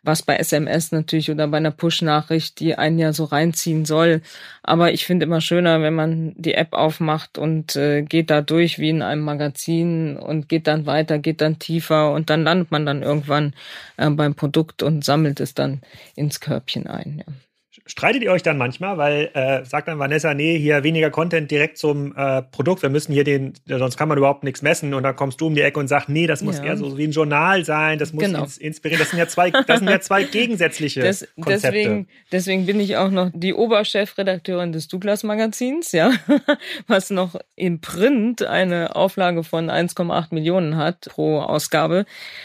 was 0.09 0.23
bei 0.23 0.37
SMS 0.37 0.91
natürlich 0.91 1.31
oder 1.31 1.49
bei 1.49 1.59
einer 1.59 1.71
Push-Nachricht, 1.71 2.61
die 2.61 2.77
einen 2.77 2.99
ja 2.99 3.13
so 3.13 3.25
reinziehen 3.25 3.85
soll. 3.85 4.23
Aber 4.63 4.91
ich 4.91 5.05
finde 5.05 5.27
immer 5.27 5.43
schöner, 5.43 5.83
wenn 5.83 5.95
man 5.95 6.33
die 6.39 6.55
App 6.55 6.73
aufmacht 6.73 7.37
und 7.37 7.77
äh, 7.77 8.03
geht 8.03 8.31
da 8.31 8.41
durch 8.41 8.79
wie 8.79 8.89
in 8.89 9.03
einem 9.03 9.23
Magazin 9.23 10.17
und 10.17 10.49
geht 10.49 10.67
dann 10.67 10.87
weiter, 10.87 11.19
geht 11.19 11.43
dann 11.43 11.59
tiefer 11.59 12.13
und 12.13 12.31
dann 12.31 12.43
landet 12.43 12.71
man 12.71 12.87
dann 12.87 13.03
irgendwann 13.03 13.53
äh, 13.99 14.09
beim 14.09 14.35
Produkt 14.35 14.83
und 14.83 15.05
sammelt 15.05 15.41
es 15.41 15.53
dann 15.53 15.83
ins 16.17 16.41
Körbchen 16.41 16.87
ein. 16.87 17.23
Ja. 17.27 17.48
Streitet 17.89 18.23
ihr 18.23 18.31
euch 18.31 18.43
dann 18.43 18.59
manchmal, 18.59 18.99
weil 18.99 19.31
äh, 19.33 19.65
sagt 19.65 19.89
dann 19.89 19.99
Vanessa, 19.99 20.35
nee, 20.35 20.59
hier 20.59 20.85
weniger 20.85 21.11
Content 21.11 21.51
direkt 21.51 21.79
zum 21.79 22.15
äh, 22.15 22.43
Produkt, 22.43 22.83
wir 22.83 22.91
müssen 22.91 23.15
hier 23.15 23.25
den, 23.25 23.55
sonst 23.67 23.97
kann 23.97 24.09
man 24.09 24.19
überhaupt 24.19 24.45
nichts 24.45 24.61
messen 24.61 24.93
und 24.93 25.05
dann 25.05 25.17
kommst 25.17 25.41
du 25.41 25.47
um 25.47 25.55
die 25.55 25.63
Ecke 25.63 25.81
und 25.81 25.89
sagst, 25.89 26.11
nee, 26.11 26.27
das 26.27 26.43
muss 26.43 26.59
ja. 26.59 26.65
eher 26.65 26.77
so 26.77 26.99
wie 26.99 27.05
ein 27.05 27.13
Journal 27.13 27.65
sein, 27.65 27.99
das 27.99 28.13
muss 28.13 28.25
genau. 28.25 28.43
ins, 28.43 28.59
inspirieren. 28.59 29.01
Das 29.01 29.11
sind 29.11 29.19
ja 29.19 29.27
zwei, 29.27 29.51
das 29.67 29.79
sind 29.79 29.89
ja 29.89 30.01
zwei 30.01 30.25
gegensätzliche 30.25 31.01
das, 31.01 31.27
Konzepte. 31.37 31.73
Deswegen, 31.73 32.09
deswegen 32.31 32.67
bin 32.67 32.79
ich 32.79 32.99
auch 32.99 33.11
noch 33.11 33.31
die 33.33 33.55
Oberchefredakteurin 33.55 34.73
des 34.73 34.89
Douglas 34.89 35.25
Magazins, 35.25 35.93
ja, 35.93 36.13
was 36.87 37.09
noch 37.09 37.37
im 37.57 37.81
Print 37.81 38.43
eine 38.43 38.97
Auflage 38.97 39.45
von 39.45 39.71
1,8 39.71 40.35
Millionen 40.35 40.77
hat 40.77 41.07
pro 41.09 41.41
Ausgabe, 41.41 42.05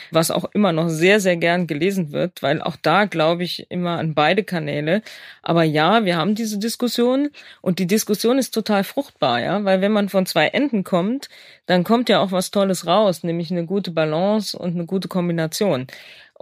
was 0.10 0.32
auch 0.32 0.46
immer 0.54 0.72
noch 0.72 0.88
sehr, 0.88 1.20
sehr 1.20 1.36
gern 1.36 1.68
gelesen 1.68 2.14
wird, 2.14 2.42
weil 2.42 2.62
auch 2.62 2.78
da 2.82 3.06
glaube 3.06 3.44
ich 3.44 3.70
immer 3.70 4.00
an 4.00 4.14
beide 4.14 4.46
Kanäle. 4.46 5.02
Aber 5.42 5.64
ja, 5.64 6.06
wir 6.06 6.18
haben 6.18 6.36
diese 6.36 6.60
Diskussion 6.60 7.30
und 7.62 7.80
die 7.80 7.88
Diskussion 7.88 8.38
ist 8.38 8.54
total 8.54 8.84
fruchtbar, 8.84 9.42
ja, 9.42 9.64
weil 9.64 9.82
wenn 9.82 9.92
man 9.92 10.10
von 10.10 10.26
zwei 10.26 10.48
Enden 10.48 10.84
kommt, 10.84 11.30
dann 11.66 11.84
kommt 11.84 12.10
ja 12.10 12.20
auch 12.20 12.32
was 12.32 12.52
Tolles 12.52 12.88
raus, 12.88 13.24
nämlich 13.24 13.52
eine 13.52 13.66
gute 13.66 13.92
Balance 13.92 14.58
und 14.58 14.76
eine 14.76 14.86
gute 14.86 15.08
Kombination. 15.08 15.88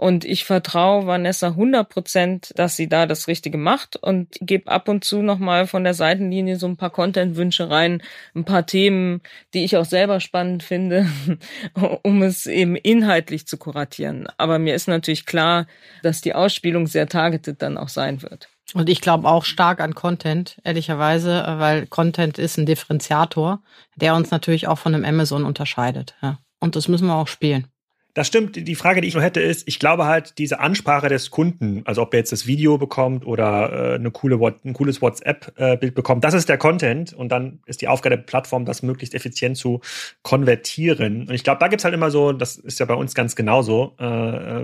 Und 0.02 0.24
ich 0.24 0.44
vertraue 0.44 1.06
Vanessa 1.06 1.48
100 1.48 1.88
Prozent, 1.88 2.52
dass 2.56 2.76
sie 2.76 2.88
da 2.88 3.06
das 3.06 3.28
Richtige 3.28 3.58
macht 3.58 3.94
und 3.94 4.36
gebe 4.40 4.70
ab 4.70 4.88
und 4.88 5.04
zu 5.04 5.22
nochmal 5.22 5.66
von 5.66 5.84
der 5.84 5.94
Seitenlinie 5.94 6.56
so 6.56 6.66
ein 6.66 6.76
paar 6.76 6.90
Content-Wünsche 6.90 7.70
rein, 7.70 8.02
ein 8.34 8.44
paar 8.44 8.66
Themen, 8.66 9.20
die 9.54 9.64
ich 9.64 9.76
auch 9.76 9.84
selber 9.84 10.18
spannend 10.18 10.64
finde, 10.64 11.06
um 12.02 12.22
es 12.22 12.46
eben 12.46 12.74
inhaltlich 12.74 13.46
zu 13.46 13.58
kuratieren. 13.58 14.26
Aber 14.38 14.58
mir 14.58 14.74
ist 14.74 14.88
natürlich 14.88 15.24
klar, 15.24 15.66
dass 16.02 16.20
die 16.20 16.34
Ausspielung 16.34 16.86
sehr 16.88 17.06
targeted 17.06 17.62
dann 17.62 17.76
auch 17.78 17.88
sein 17.88 18.22
wird. 18.22 18.48
Und 18.74 18.88
ich 18.88 19.00
glaube 19.00 19.28
auch 19.28 19.44
stark 19.44 19.80
an 19.80 19.94
Content, 19.94 20.56
ehrlicherweise, 20.64 21.44
weil 21.58 21.86
Content 21.86 22.38
ist 22.38 22.56
ein 22.56 22.66
Differenziator, 22.66 23.62
der 23.96 24.14
uns 24.14 24.30
natürlich 24.30 24.66
auch 24.66 24.78
von 24.78 24.94
einem 24.94 25.04
Amazon 25.04 25.44
unterscheidet. 25.44 26.14
Ja. 26.22 26.38
Und 26.60 26.76
das 26.76 26.88
müssen 26.88 27.06
wir 27.06 27.16
auch 27.16 27.28
spielen. 27.28 27.66
Das 28.14 28.26
stimmt. 28.26 28.56
Die 28.56 28.74
Frage, 28.74 29.00
die 29.00 29.08
ich 29.08 29.14
noch 29.14 29.22
hätte, 29.22 29.40
ist, 29.40 29.66
ich 29.66 29.78
glaube 29.78 30.04
halt, 30.04 30.36
diese 30.36 30.60
Ansprache 30.60 31.08
des 31.08 31.30
Kunden, 31.30 31.80
also 31.86 32.02
ob 32.02 32.12
er 32.12 32.18
jetzt 32.18 32.30
das 32.30 32.46
Video 32.46 32.76
bekommt 32.76 33.26
oder 33.26 33.92
äh, 33.92 33.94
eine 33.94 34.10
coole, 34.10 34.38
ein 34.64 34.74
cooles 34.74 35.00
WhatsApp-Bild 35.00 35.94
bekommt, 35.94 36.22
das 36.22 36.34
ist 36.34 36.50
der 36.50 36.58
Content 36.58 37.14
und 37.14 37.30
dann 37.30 37.60
ist 37.64 37.80
die 37.80 37.88
Aufgabe 37.88 38.16
der 38.16 38.22
Plattform, 38.22 38.66
das 38.66 38.82
möglichst 38.82 39.14
effizient 39.14 39.56
zu 39.56 39.80
konvertieren. 40.22 41.22
Und 41.22 41.32
ich 41.32 41.42
glaube, 41.42 41.58
da 41.60 41.68
gibt's 41.68 41.84
halt 41.84 41.94
immer 41.94 42.10
so, 42.10 42.32
das 42.32 42.56
ist 42.56 42.80
ja 42.80 42.86
bei 42.86 42.94
uns 42.94 43.14
ganz 43.14 43.34
genauso, 43.34 43.94
äh, 43.98 44.04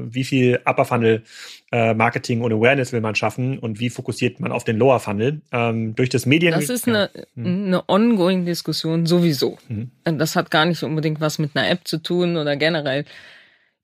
wie 0.02 0.24
viel 0.24 0.60
Upper 0.66 0.84
Funnel 0.84 1.22
äh, 1.70 1.94
Marketing 1.94 2.40
und 2.40 2.52
Awareness 2.52 2.92
will 2.92 3.00
man 3.00 3.14
schaffen 3.14 3.58
und 3.58 3.78
wie 3.80 3.90
fokussiert 3.90 4.40
man 4.40 4.52
auf 4.52 4.64
den 4.64 4.76
Lower 4.76 5.00
Funnel 5.00 5.42
ähm, 5.52 5.94
durch 5.94 6.08
das 6.08 6.26
Medien. 6.26 6.52
Das 6.52 6.70
ist 6.70 6.88
eine, 6.88 7.10
ja. 7.14 7.22
Hm. 7.36 7.66
eine 7.66 7.88
ongoing 7.88 8.44
Diskussion 8.46 9.06
sowieso. 9.06 9.58
Mhm. 9.68 9.90
Das 10.04 10.36
hat 10.36 10.50
gar 10.50 10.64
nicht 10.64 10.82
unbedingt 10.82 11.20
was 11.20 11.38
mit 11.38 11.54
einer 11.54 11.68
App 11.68 11.86
zu 11.86 12.02
tun 12.02 12.36
oder 12.36 12.56
generell 12.56 13.04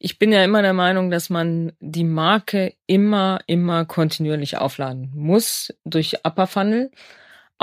ich 0.04 0.18
bin 0.18 0.32
ja 0.32 0.44
immer 0.44 0.60
der 0.60 0.74
Meinung, 0.74 1.10
dass 1.10 1.30
man 1.30 1.72
die 1.80 2.04
Marke 2.04 2.74
immer, 2.86 3.40
immer 3.46 3.86
kontinuierlich 3.86 4.58
aufladen 4.58 5.10
muss 5.14 5.72
durch 5.86 6.26
Upper 6.26 6.46
Funnel. 6.46 6.90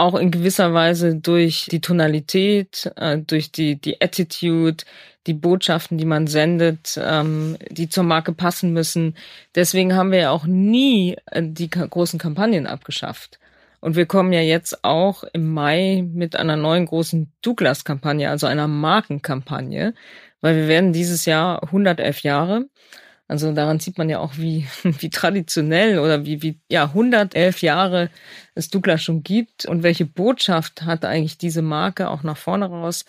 Auch 0.02 0.16
in 0.16 0.32
gewisser 0.32 0.74
Weise 0.74 1.16
durch 1.16 1.68
die 1.70 1.80
Tonalität, 1.80 2.92
äh, 2.96 3.20
durch 3.20 3.52
die, 3.52 3.80
die 3.80 4.02
Attitude, 4.02 4.84
die 5.28 5.36
Botschaften, 5.36 6.00
die 6.00 6.06
man 6.06 6.26
sendet, 6.26 7.00
ähm, 7.00 7.56
die 7.70 7.88
zur 7.88 8.04
Marke 8.04 8.34
passen 8.34 8.74
müssen. 8.74 9.16
Deswegen 9.54 9.94
haben 9.94 10.12
wir 10.12 10.18
ja 10.18 10.32
auch 10.32 10.46
nie 10.46 11.18
äh, 11.28 11.44
die 11.46 11.70
großen 11.70 12.18
Kampagnen 12.18 12.66
abgeschafft. 12.66 13.40
Und 13.80 13.96
wir 13.96 14.08
kommen 14.08 14.34
ja 14.34 14.42
jetzt 14.42 14.84
auch 14.84 15.24
im 15.34 15.54
Mai 15.54 16.04
mit 16.12 16.36
einer 16.36 16.56
neuen 16.56 16.88
großen 16.88 17.32
Douglas-Kampagne, 17.44 18.28
also 18.28 18.48
einer 18.48 18.68
Markenkampagne, 18.68 19.94
weil 20.42 20.56
wir 20.56 20.68
werden 20.68 20.94
dieses 20.94 21.26
Jahr 21.26 21.62
111 21.62 22.24
Jahre. 22.24 22.66
Also 23.32 23.54
daran 23.54 23.80
sieht 23.80 23.98
man 23.98 24.10
ja 24.10 24.20
auch, 24.20 24.34
wie, 24.36 24.68
wie 24.84 25.10
traditionell 25.10 26.00
oder 26.00 26.26
wie, 26.26 26.42
wie, 26.44 26.60
ja, 26.70 26.84
111 26.88 27.62
Jahre 27.62 28.10
es 28.56 28.70
Douglas 28.70 29.02
schon 29.04 29.24
gibt 29.24 29.66
und 29.66 29.84
welche 29.84 30.06
Botschaft 30.06 30.82
hat 30.82 31.06
eigentlich 31.06 31.38
diese 31.38 31.62
Marke 31.62 32.10
auch 32.10 32.24
nach 32.24 32.36
vorne 32.36 32.66
raus. 32.66 33.06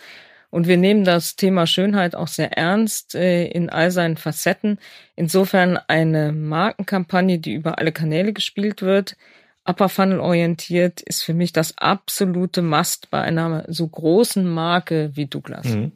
Und 0.49 0.65
wir 0.65 0.77
nehmen 0.77 1.03
das 1.03 1.35
Thema 1.35 1.67
Schönheit 1.67 2.15
auch 2.15 2.29
sehr 2.29 2.57
ernst 2.57 3.15
äh, 3.15 3.47
in 3.47 3.69
all 3.69 3.91
seinen 3.91 4.15
Facetten. 4.15 4.79
Insofern 5.17 5.77
eine 5.89 6.31
Markenkampagne, 6.31 7.39
die 7.39 7.55
über 7.55 7.77
alle 7.77 7.91
Kanäle 7.91 8.31
gespielt 8.31 8.81
wird, 8.81 9.17
Upper 9.65 9.87
Funnel 9.87 10.19
orientiert, 10.19 11.01
ist 11.01 11.23
für 11.23 11.33
mich 11.33 11.53
das 11.53 11.77
absolute 11.77 12.61
Must 12.61 13.09
bei 13.09 13.21
einer 13.21 13.63
so 13.67 13.87
großen 13.87 14.45
Marke 14.45 15.11
wie 15.13 15.25
Douglas. 15.25 15.65
Mhm. 15.65 15.93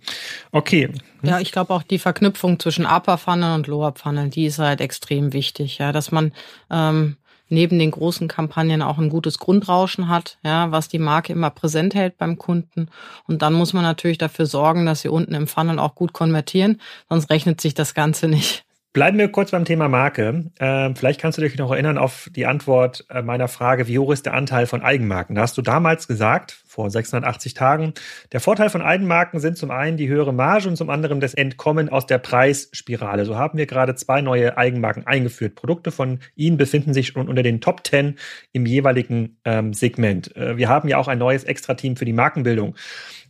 Okay. 0.51 0.89
Ja, 1.21 1.39
ich 1.39 1.51
glaube 1.51 1.73
auch 1.73 1.83
die 1.83 1.99
Verknüpfung 1.99 2.59
zwischen 2.59 2.85
Upper 2.85 3.17
Funnel 3.17 3.55
und 3.55 3.67
Lower 3.67 3.93
Funnel, 3.95 4.29
die 4.29 4.45
ist 4.45 4.59
halt 4.59 4.79
extrem 4.79 5.33
wichtig, 5.33 5.79
ja, 5.79 5.91
dass 5.91 6.11
man 6.11 6.31
ähm, 6.71 7.17
neben 7.49 7.79
den 7.79 7.91
großen 7.91 8.27
Kampagnen 8.27 8.81
auch 8.81 8.97
ein 8.97 9.09
gutes 9.09 9.39
Grundrauschen 9.39 10.07
hat, 10.07 10.37
ja, 10.43 10.71
was 10.71 10.87
die 10.87 10.99
Marke 10.99 11.33
immer 11.33 11.49
präsent 11.49 11.95
hält 11.95 12.17
beim 12.17 12.37
Kunden. 12.37 12.89
Und 13.27 13.41
dann 13.41 13.53
muss 13.53 13.73
man 13.73 13.83
natürlich 13.83 14.17
dafür 14.17 14.45
sorgen, 14.45 14.85
dass 14.85 15.01
sie 15.01 15.09
unten 15.09 15.33
im 15.33 15.47
Funnel 15.47 15.79
auch 15.79 15.95
gut 15.95 16.13
konvertieren, 16.13 16.81
sonst 17.09 17.29
rechnet 17.29 17.61
sich 17.61 17.73
das 17.73 17.93
Ganze 17.93 18.27
nicht. 18.27 18.66
Bleiben 18.97 19.19
wir 19.19 19.31
kurz 19.31 19.51
beim 19.51 19.63
Thema 19.63 19.87
Marke. 19.89 20.45
Ähm, 20.59 20.95
vielleicht 20.95 21.21
kannst 21.21 21.37
du 21.37 21.43
dich 21.43 21.55
noch 21.55 21.69
erinnern 21.69 21.99
auf 21.99 22.31
die 22.35 22.47
Antwort 22.47 23.05
äh, 23.11 23.21
meiner 23.21 23.47
Frage, 23.47 23.87
wie 23.87 23.99
hoch 23.99 24.11
ist 24.11 24.25
der 24.25 24.33
Anteil 24.33 24.65
von 24.65 24.81
Eigenmarken? 24.81 25.35
Da 25.35 25.43
hast 25.43 25.55
du 25.55 25.61
damals 25.61 26.07
gesagt, 26.07 26.63
vor 26.77 26.91
680 26.91 27.55
Tagen. 27.55 27.93
Der 28.31 28.39
Vorteil 28.39 28.69
von 28.69 28.83
Eigenmarken 28.83 29.39
sind 29.39 29.57
zum 29.57 29.71
einen 29.71 29.97
die 29.97 30.07
höhere 30.07 30.31
Marge 30.31 30.69
und 30.69 30.75
zum 30.75 30.91
anderen 30.91 31.19
das 31.19 31.33
Entkommen 31.33 31.89
aus 31.89 32.05
der 32.05 32.19
Preisspirale. 32.19 33.25
So 33.25 33.35
haben 33.35 33.57
wir 33.57 33.65
gerade 33.65 33.95
zwei 33.95 34.21
neue 34.21 34.59
Eigenmarken 34.59 35.07
eingeführt. 35.07 35.55
Produkte 35.55 35.89
von 35.89 36.19
ihnen 36.35 36.57
befinden 36.57 36.93
sich 36.93 37.07
schon 37.07 37.27
unter 37.27 37.41
den 37.41 37.61
Top 37.61 37.81
10 37.87 38.19
im 38.51 38.67
jeweiligen 38.67 39.39
ähm, 39.43 39.73
Segment. 39.73 40.35
Äh, 40.35 40.57
wir 40.57 40.69
haben 40.69 40.87
ja 40.87 40.99
auch 40.99 41.07
ein 41.07 41.17
neues 41.17 41.45
Extra-Team 41.45 41.95
für 41.95 42.05
die 42.05 42.13
Markenbildung 42.13 42.75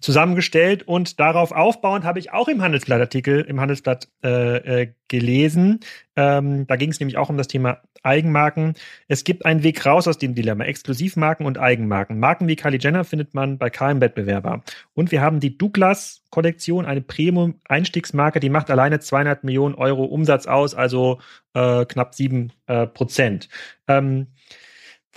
zusammengestellt 0.02 0.84
und 0.86 1.18
darauf 1.22 1.54
aufbauend 1.54 2.04
habe 2.04 2.20
ich 2.20 2.34
auch 2.34 2.50
im 2.50 2.62
Handelsblattartikel 2.62 3.45
im 3.48 3.62
Handelsblatt 3.62 4.10
äh, 4.26 4.82
äh, 4.82 4.93
gelesen. 5.08 5.80
Ähm, 6.18 6.65
da 6.65 6.76
ging 6.76 6.89
es 6.89 6.99
nämlich 6.99 7.15
auch 7.15 7.30
um 7.30 7.38
das 7.38 7.47
Thema 7.47 7.78
Eigenmarken. 8.01 8.74
Es 9.07 9.24
gibt 9.24 9.45
einen 9.45 9.61
Weg 9.61 9.86
raus 9.86 10.07
aus 10.07 10.18
dem 10.18 10.34
Dilemma. 10.34 10.65
Exklusivmarken 10.65 11.45
und 11.45 11.59
Eigenmarken. 11.59 12.20
Marken 12.20 12.47
wie 12.47 12.55
Kylie 12.55 12.80
Jenner 12.80 13.03
findet 13.03 13.36
man 13.36 13.59
bei 13.59 13.70
keinem 13.70 14.01
Wettbewerber. 14.01 14.63
Und 14.95 15.11
wir 15.11 15.22
haben 15.22 15.39
die 15.39 15.57
Douglas-Kollektion, 15.57 16.88
eine 16.88 17.01
Premium-Einstiegsmarke, 17.01 18.39
die 18.39 18.49
macht 18.49 18.72
alleine 18.72 18.99
200 18.99 19.43
Millionen 19.43 19.76
Euro 19.76 20.05
Umsatz 20.05 20.47
aus, 20.47 20.74
also 20.74 21.20
äh, 21.53 21.86
knapp 21.86 22.15
sieben 22.15 22.51
äh, 22.65 22.88
Prozent. 22.88 23.47
Ähm, 23.88 24.28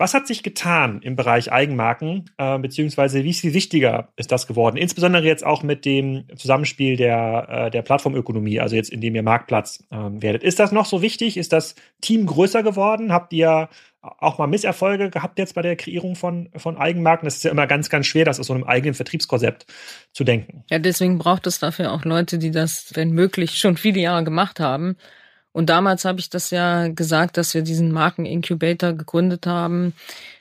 was 0.01 0.15
hat 0.15 0.27
sich 0.27 0.43
getan 0.43 1.03
im 1.03 1.15
Bereich 1.15 1.53
Eigenmarken, 1.53 2.31
äh, 2.39 2.59
beziehungsweise 2.59 3.23
wie 3.23 3.35
viel 3.35 3.53
wichtiger 3.53 4.09
ist 4.17 4.33
das 4.33 4.47
geworden? 4.47 4.79
Insbesondere 4.79 5.25
jetzt 5.25 5.45
auch 5.45 5.63
mit 5.63 5.85
dem 5.85 6.25
Zusammenspiel 6.37 6.97
der, 6.97 7.47
äh, 7.49 7.71
der 7.71 7.83
Plattformökonomie, 7.83 8.61
also 8.61 8.77
jetzt 8.77 8.91
indem 8.91 9.15
ihr 9.15 9.23
Marktplatz 9.23 9.85
äh, 9.91 9.97
werdet. 9.97 10.43
Ist 10.43 10.59
das 10.59 10.73
noch 10.73 10.87
so 10.87 11.03
wichtig? 11.03 11.37
Ist 11.37 11.53
das 11.53 11.75
Team 12.01 12.25
größer 12.25 12.63
geworden? 12.63 13.13
Habt 13.13 13.35
ihr 13.35 13.69
auch 14.01 14.39
mal 14.39 14.47
Misserfolge 14.47 15.11
gehabt 15.11 15.39
jetzt 15.39 15.55
bei 15.55 15.61
der 15.61 15.77
Kreierung 15.77 16.17
von, 16.17 16.49
von 16.57 16.79
Eigenmarken? 16.79 17.27
Das 17.27 17.37
ist 17.37 17.45
ja 17.45 17.51
immer 17.51 17.67
ganz, 17.67 17.91
ganz 17.91 18.07
schwer, 18.07 18.25
das 18.25 18.41
aus 18.41 18.47
so 18.47 18.55
einem 18.55 18.65
eigenen 18.65 18.95
Vertriebskonzept 18.95 19.67
zu 20.13 20.25
denken. 20.25 20.65
Ja, 20.71 20.79
deswegen 20.79 21.19
braucht 21.19 21.47
es 21.47 21.59
dafür 21.59 21.93
auch 21.93 22.07
Leute, 22.07 22.39
die 22.39 22.51
das, 22.51 22.93
wenn 22.95 23.11
möglich, 23.11 23.59
schon 23.59 23.77
viele 23.77 24.01
Jahre 24.01 24.25
gemacht 24.25 24.61
haben 24.61 24.97
und 25.53 25.71
damals 25.71 26.05
habe 26.05 26.21
ich 26.21 26.31
das 26.31 26.51
ja 26.51 26.89
gesagt, 26.89 27.37
dass 27.37 27.55
wir 27.55 27.63
diesen 27.63 27.93
Markenincubator 27.93 28.93
gegründet 28.93 29.47
haben, 29.47 29.95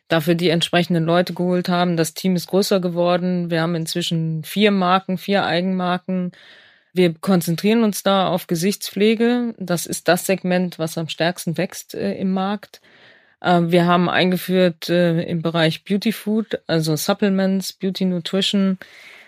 dafür 0.08 0.36
die 0.36 0.50
entsprechenden 0.50 1.06
Leute 1.06 1.34
geholt 1.34 1.70
haben. 1.70 1.98
Das 1.98 2.14
Team 2.14 2.36
ist 2.36 2.48
größer 2.48 2.80
geworden. 2.80 3.50
Wir 3.50 3.62
haben 3.62 3.76
inzwischen 3.76 4.44
vier 4.44 4.72
Marken, 4.72 5.18
vier 5.18 5.46
Eigenmarken. 5.46 6.32
Wir 6.94 7.14
konzentrieren 7.14 7.84
uns 7.84 8.04
da 8.04 8.28
auf 8.28 8.48
Gesichtspflege. 8.48 9.56
Das 9.58 9.86
ist 9.86 10.08
das 10.08 10.26
Segment, 10.26 10.80
was 10.80 10.98
am 10.98 11.10
stärksten 11.10 11.58
wächst 11.58 11.96
äh, 11.96 12.14
im 12.16 12.32
Markt. 12.32 12.82
Äh, 13.42 13.62
wir 13.66 13.86
haben 13.86 14.10
eingeführt 14.10 14.90
äh, 14.90 15.22
im 15.24 15.42
Bereich 15.42 15.84
Beauty 15.84 16.12
Food, 16.12 16.60
also 16.68 16.96
Supplements, 16.96 17.74
Beauty 17.74 18.06
Nutrition. 18.06 18.78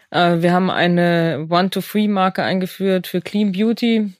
Äh, 0.10 0.42
wir 0.42 0.54
haben 0.54 0.70
eine 0.70 1.48
One-to-Free-Marke 1.50 2.44
eingeführt 2.44 3.08
für 3.08 3.22
Clean 3.22 3.52
Beauty 3.52 4.12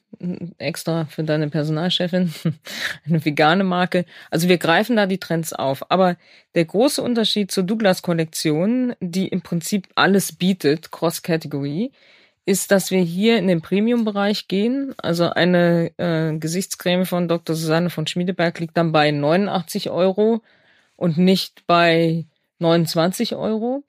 extra 0.58 1.06
für 1.06 1.24
deine 1.24 1.48
Personalchefin, 1.48 2.32
eine 3.06 3.24
vegane 3.24 3.64
Marke. 3.64 4.04
Also 4.30 4.48
wir 4.48 4.58
greifen 4.58 4.96
da 4.96 5.06
die 5.06 5.18
Trends 5.18 5.52
auf. 5.52 5.90
Aber 5.90 6.16
der 6.54 6.64
große 6.64 7.02
Unterschied 7.02 7.50
zur 7.50 7.64
Douglas-Kollektion, 7.64 8.94
die 9.00 9.28
im 9.28 9.42
Prinzip 9.42 9.88
alles 9.94 10.32
bietet, 10.32 10.92
Cross-Category, 10.92 11.92
ist, 12.44 12.70
dass 12.70 12.90
wir 12.90 13.00
hier 13.00 13.38
in 13.38 13.46
den 13.46 13.62
Premium-Bereich 13.62 14.48
gehen. 14.48 14.94
Also 14.98 15.30
eine 15.30 15.92
äh, 15.98 16.36
Gesichtscreme 16.38 17.06
von 17.06 17.28
Dr. 17.28 17.54
Susanne 17.54 17.90
von 17.90 18.06
Schmiedeberg 18.06 18.58
liegt 18.58 18.76
dann 18.76 18.92
bei 18.92 19.10
89 19.10 19.90
Euro 19.90 20.42
und 20.96 21.18
nicht 21.18 21.66
bei 21.66 22.26
29 22.58 23.36
Euro. 23.36 23.84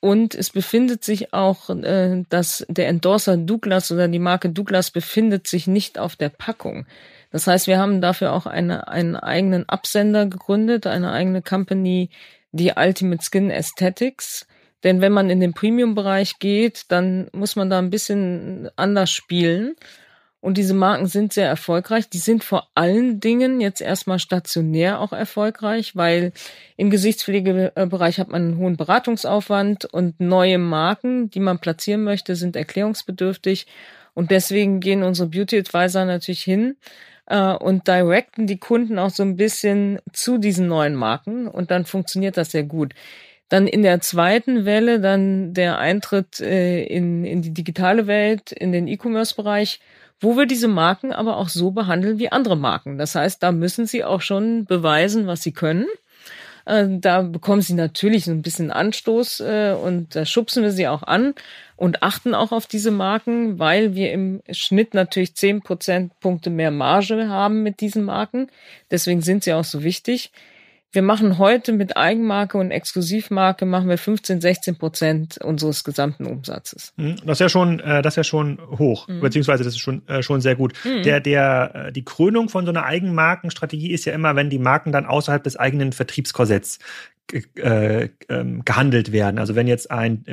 Und 0.00 0.34
es 0.34 0.50
befindet 0.50 1.02
sich 1.02 1.32
auch, 1.32 1.70
äh, 1.70 2.22
dass 2.28 2.64
der 2.68 2.88
Endorser 2.88 3.36
Douglas 3.36 3.90
oder 3.90 4.06
die 4.06 4.20
Marke 4.20 4.50
Douglas 4.50 4.90
befindet 4.90 5.48
sich 5.48 5.66
nicht 5.66 5.98
auf 5.98 6.14
der 6.14 6.28
Packung. 6.28 6.86
Das 7.30 7.46
heißt, 7.46 7.66
wir 7.66 7.78
haben 7.78 8.00
dafür 8.00 8.32
auch 8.32 8.46
eine, 8.46 8.88
einen 8.88 9.16
eigenen 9.16 9.68
Absender 9.68 10.26
gegründet, 10.26 10.86
eine 10.86 11.12
eigene 11.12 11.42
Company, 11.42 12.10
die 12.52 12.72
Ultimate 12.76 13.22
Skin 13.22 13.50
Aesthetics. 13.50 14.46
Denn 14.84 15.00
wenn 15.00 15.12
man 15.12 15.28
in 15.28 15.40
den 15.40 15.52
Premium-Bereich 15.52 16.38
geht, 16.38 16.84
dann 16.88 17.28
muss 17.32 17.56
man 17.56 17.68
da 17.68 17.78
ein 17.78 17.90
bisschen 17.90 18.70
anders 18.76 19.10
spielen. 19.10 19.74
Und 20.40 20.56
diese 20.56 20.74
Marken 20.74 21.06
sind 21.06 21.32
sehr 21.32 21.48
erfolgreich. 21.48 22.08
Die 22.08 22.18
sind 22.18 22.44
vor 22.44 22.68
allen 22.76 23.18
Dingen 23.18 23.60
jetzt 23.60 23.80
erstmal 23.80 24.20
stationär 24.20 25.00
auch 25.00 25.12
erfolgreich, 25.12 25.96
weil 25.96 26.32
im 26.76 26.90
Gesichtspflegebereich 26.90 28.20
hat 28.20 28.28
man 28.28 28.42
einen 28.42 28.58
hohen 28.58 28.76
Beratungsaufwand 28.76 29.86
und 29.86 30.20
neue 30.20 30.58
Marken, 30.58 31.28
die 31.30 31.40
man 31.40 31.58
platzieren 31.58 32.04
möchte, 32.04 32.36
sind 32.36 32.54
erklärungsbedürftig. 32.54 33.66
Und 34.14 34.30
deswegen 34.30 34.78
gehen 34.78 35.02
unsere 35.02 35.28
Beauty 35.28 35.58
Advisor 35.58 36.04
natürlich 36.04 36.42
hin 36.42 36.76
äh, 37.26 37.52
und 37.54 37.88
directen 37.88 38.46
die 38.46 38.58
Kunden 38.58 38.98
auch 38.98 39.10
so 39.10 39.24
ein 39.24 39.36
bisschen 39.36 39.98
zu 40.12 40.38
diesen 40.38 40.68
neuen 40.68 40.94
Marken. 40.94 41.48
Und 41.48 41.72
dann 41.72 41.84
funktioniert 41.84 42.36
das 42.36 42.52
sehr 42.52 42.64
gut. 42.64 42.94
Dann 43.48 43.66
in 43.66 43.82
der 43.82 44.00
zweiten 44.00 44.64
Welle 44.64 45.00
dann 45.00 45.52
der 45.54 45.78
Eintritt 45.78 46.40
äh, 46.40 46.84
in, 46.84 47.24
in 47.24 47.42
die 47.42 47.54
digitale 47.54 48.06
Welt, 48.06 48.52
in 48.52 48.70
den 48.70 48.86
E-Commerce-Bereich 48.86 49.80
wo 50.20 50.36
wir 50.36 50.46
diese 50.46 50.68
Marken 50.68 51.12
aber 51.12 51.36
auch 51.36 51.48
so 51.48 51.70
behandeln 51.70 52.18
wie 52.18 52.32
andere 52.32 52.56
Marken. 52.56 52.98
Das 52.98 53.14
heißt, 53.14 53.42
da 53.42 53.52
müssen 53.52 53.86
sie 53.86 54.04
auch 54.04 54.20
schon 54.20 54.64
beweisen, 54.64 55.26
was 55.26 55.42
sie 55.42 55.52
können. 55.52 55.86
Äh, 56.68 56.86
da 57.00 57.22
bekommen 57.22 57.62
sie 57.62 57.74
natürlich 57.74 58.26
ein 58.26 58.42
bisschen 58.42 58.70
Anstoß 58.70 59.40
äh, 59.40 59.72
und 59.80 60.14
da 60.14 60.26
schubsen 60.26 60.62
wir 60.62 60.72
sie 60.72 60.86
auch 60.88 61.02
an 61.02 61.34
und 61.76 62.02
achten 62.02 62.34
auch 62.34 62.52
auf 62.52 62.66
diese 62.66 62.90
Marken, 62.90 63.58
weil 63.58 63.94
wir 63.94 64.12
im 64.12 64.42
Schnitt 64.50 64.92
natürlich 64.92 65.34
zehn 65.34 65.62
Prozentpunkte 65.62 66.50
mehr 66.50 66.70
Marge 66.70 67.28
haben 67.28 67.62
mit 67.62 67.80
diesen 67.80 68.04
Marken. 68.04 68.48
Deswegen 68.90 69.22
sind 69.22 69.44
sie 69.44 69.54
auch 69.54 69.64
so 69.64 69.82
wichtig. 69.82 70.30
Wir 70.90 71.02
machen 71.02 71.36
heute 71.36 71.72
mit 71.72 71.98
Eigenmarke 71.98 72.56
und 72.56 72.70
Exklusivmarke 72.70 73.66
machen 73.66 73.90
wir 73.90 73.98
15, 73.98 74.40
16 74.40 74.76
Prozent 74.76 75.38
unseres 75.38 75.84
gesamten 75.84 76.24
Umsatzes. 76.24 76.94
Mhm. 76.96 77.16
Das 77.26 77.36
ist 77.36 77.40
ja 77.40 77.48
schon, 77.50 77.80
äh, 77.80 78.00
das 78.00 78.14
ist 78.14 78.16
ja 78.16 78.24
schon 78.24 78.58
hoch, 78.78 79.06
mhm. 79.06 79.20
beziehungsweise 79.20 79.64
das 79.64 79.74
ist 79.74 79.80
schon, 79.80 80.06
äh, 80.08 80.22
schon 80.22 80.40
sehr 80.40 80.56
gut. 80.56 80.72
Mhm. 80.84 81.02
Der, 81.02 81.20
der, 81.20 81.72
äh, 81.74 81.92
die 81.92 82.04
Krönung 82.04 82.48
von 82.48 82.64
so 82.64 82.70
einer 82.70 82.84
Eigenmarkenstrategie 82.84 83.92
ist 83.92 84.06
ja 84.06 84.14
immer, 84.14 84.34
wenn 84.34 84.48
die 84.48 84.58
Marken 84.58 84.90
dann 84.90 85.04
außerhalb 85.04 85.42
des 85.42 85.56
eigenen 85.56 85.92
Vertriebskorsetts 85.92 86.78
äh, 87.56 88.08
ähm, 88.30 88.64
gehandelt 88.64 89.12
werden. 89.12 89.38
Also 89.38 89.54
wenn 89.54 89.66
jetzt 89.66 89.90
ein, 89.90 90.24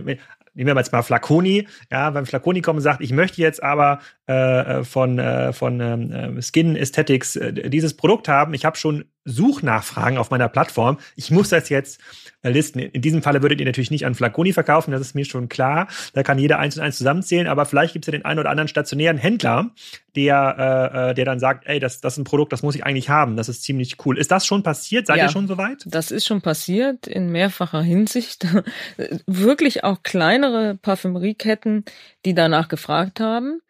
nehmen 0.55 0.75
wir 0.75 0.79
jetzt 0.79 0.91
mal 0.91 1.03
Flaconi, 1.03 1.67
ja, 1.91 2.09
beim 2.09 2.25
Flaconi 2.25 2.61
kommen 2.61 2.77
und 2.77 2.83
sagt, 2.83 3.01
ich 3.01 3.11
möchte 3.11 3.41
jetzt 3.41 3.61
aber 3.61 3.99
äh, 4.27 4.83
von, 4.83 5.19
äh, 5.19 5.53
von 5.53 5.79
ähm, 5.79 6.41
Skin 6.41 6.75
Aesthetics 6.75 7.35
äh, 7.35 7.69
dieses 7.69 7.95
Produkt 7.95 8.27
haben, 8.27 8.53
ich 8.53 8.65
habe 8.65 8.77
schon 8.77 9.05
Suchnachfragen 9.25 10.19
auf 10.19 10.29
meiner 10.29 10.47
Plattform. 10.47 10.97
Ich 11.15 11.31
muss 11.31 11.49
das 11.49 11.69
jetzt 11.69 11.99
äh, 12.43 12.49
listen. 12.51 12.79
In 12.79 13.01
diesem 13.01 13.23
Falle 13.23 13.41
würdet 13.41 13.59
ihr 13.59 13.65
natürlich 13.65 13.89
nicht 13.89 14.05
an 14.05 14.13
Flaconi 14.13 14.53
verkaufen, 14.53 14.91
das 14.91 15.01
ist 15.01 15.15
mir 15.15 15.25
schon 15.25 15.49
klar. 15.49 15.87
Da 16.13 16.21
kann 16.21 16.37
jeder 16.37 16.59
eins 16.59 16.77
und 16.77 16.83
eins 16.83 16.97
zusammenzählen, 16.97 17.47
aber 17.47 17.65
vielleicht 17.65 17.93
gibt 17.93 18.05
es 18.05 18.07
ja 18.07 18.17
den 18.17 18.23
einen 18.23 18.39
oder 18.39 18.51
anderen 18.51 18.67
stationären 18.67 19.17
Händler, 19.17 19.71
der, 20.15 20.91
äh, 20.93 21.11
äh, 21.11 21.13
der 21.15 21.25
dann 21.25 21.39
sagt, 21.39 21.67
ey, 21.67 21.79
das, 21.79 22.01
das 22.01 22.13
ist 22.13 22.19
ein 22.19 22.23
Produkt, 22.23 22.53
das 22.53 22.61
muss 22.61 22.75
ich 22.75 22.85
eigentlich 22.85 23.09
haben. 23.09 23.35
Das 23.35 23.49
ist 23.49 23.63
ziemlich 23.63 23.97
cool. 24.05 24.17
Ist 24.17 24.31
das 24.31 24.45
schon 24.45 24.61
passiert? 24.61 25.07
Seid 25.07 25.17
ja, 25.17 25.23
ihr 25.25 25.29
schon 25.29 25.47
soweit? 25.47 25.83
Das 25.87 26.11
ist 26.11 26.25
schon 26.25 26.41
passiert 26.41 27.07
in 27.07 27.31
mehrfacher 27.31 27.81
Hinsicht. 27.81 28.45
Wirklich 29.25 29.83
auch 29.83 30.03
kleinere 30.45 30.75
Parfümerieketten, 30.75 31.85
die 32.25 32.33
danach 32.33 32.67
gefragt 32.67 33.19
haben. 33.19 33.61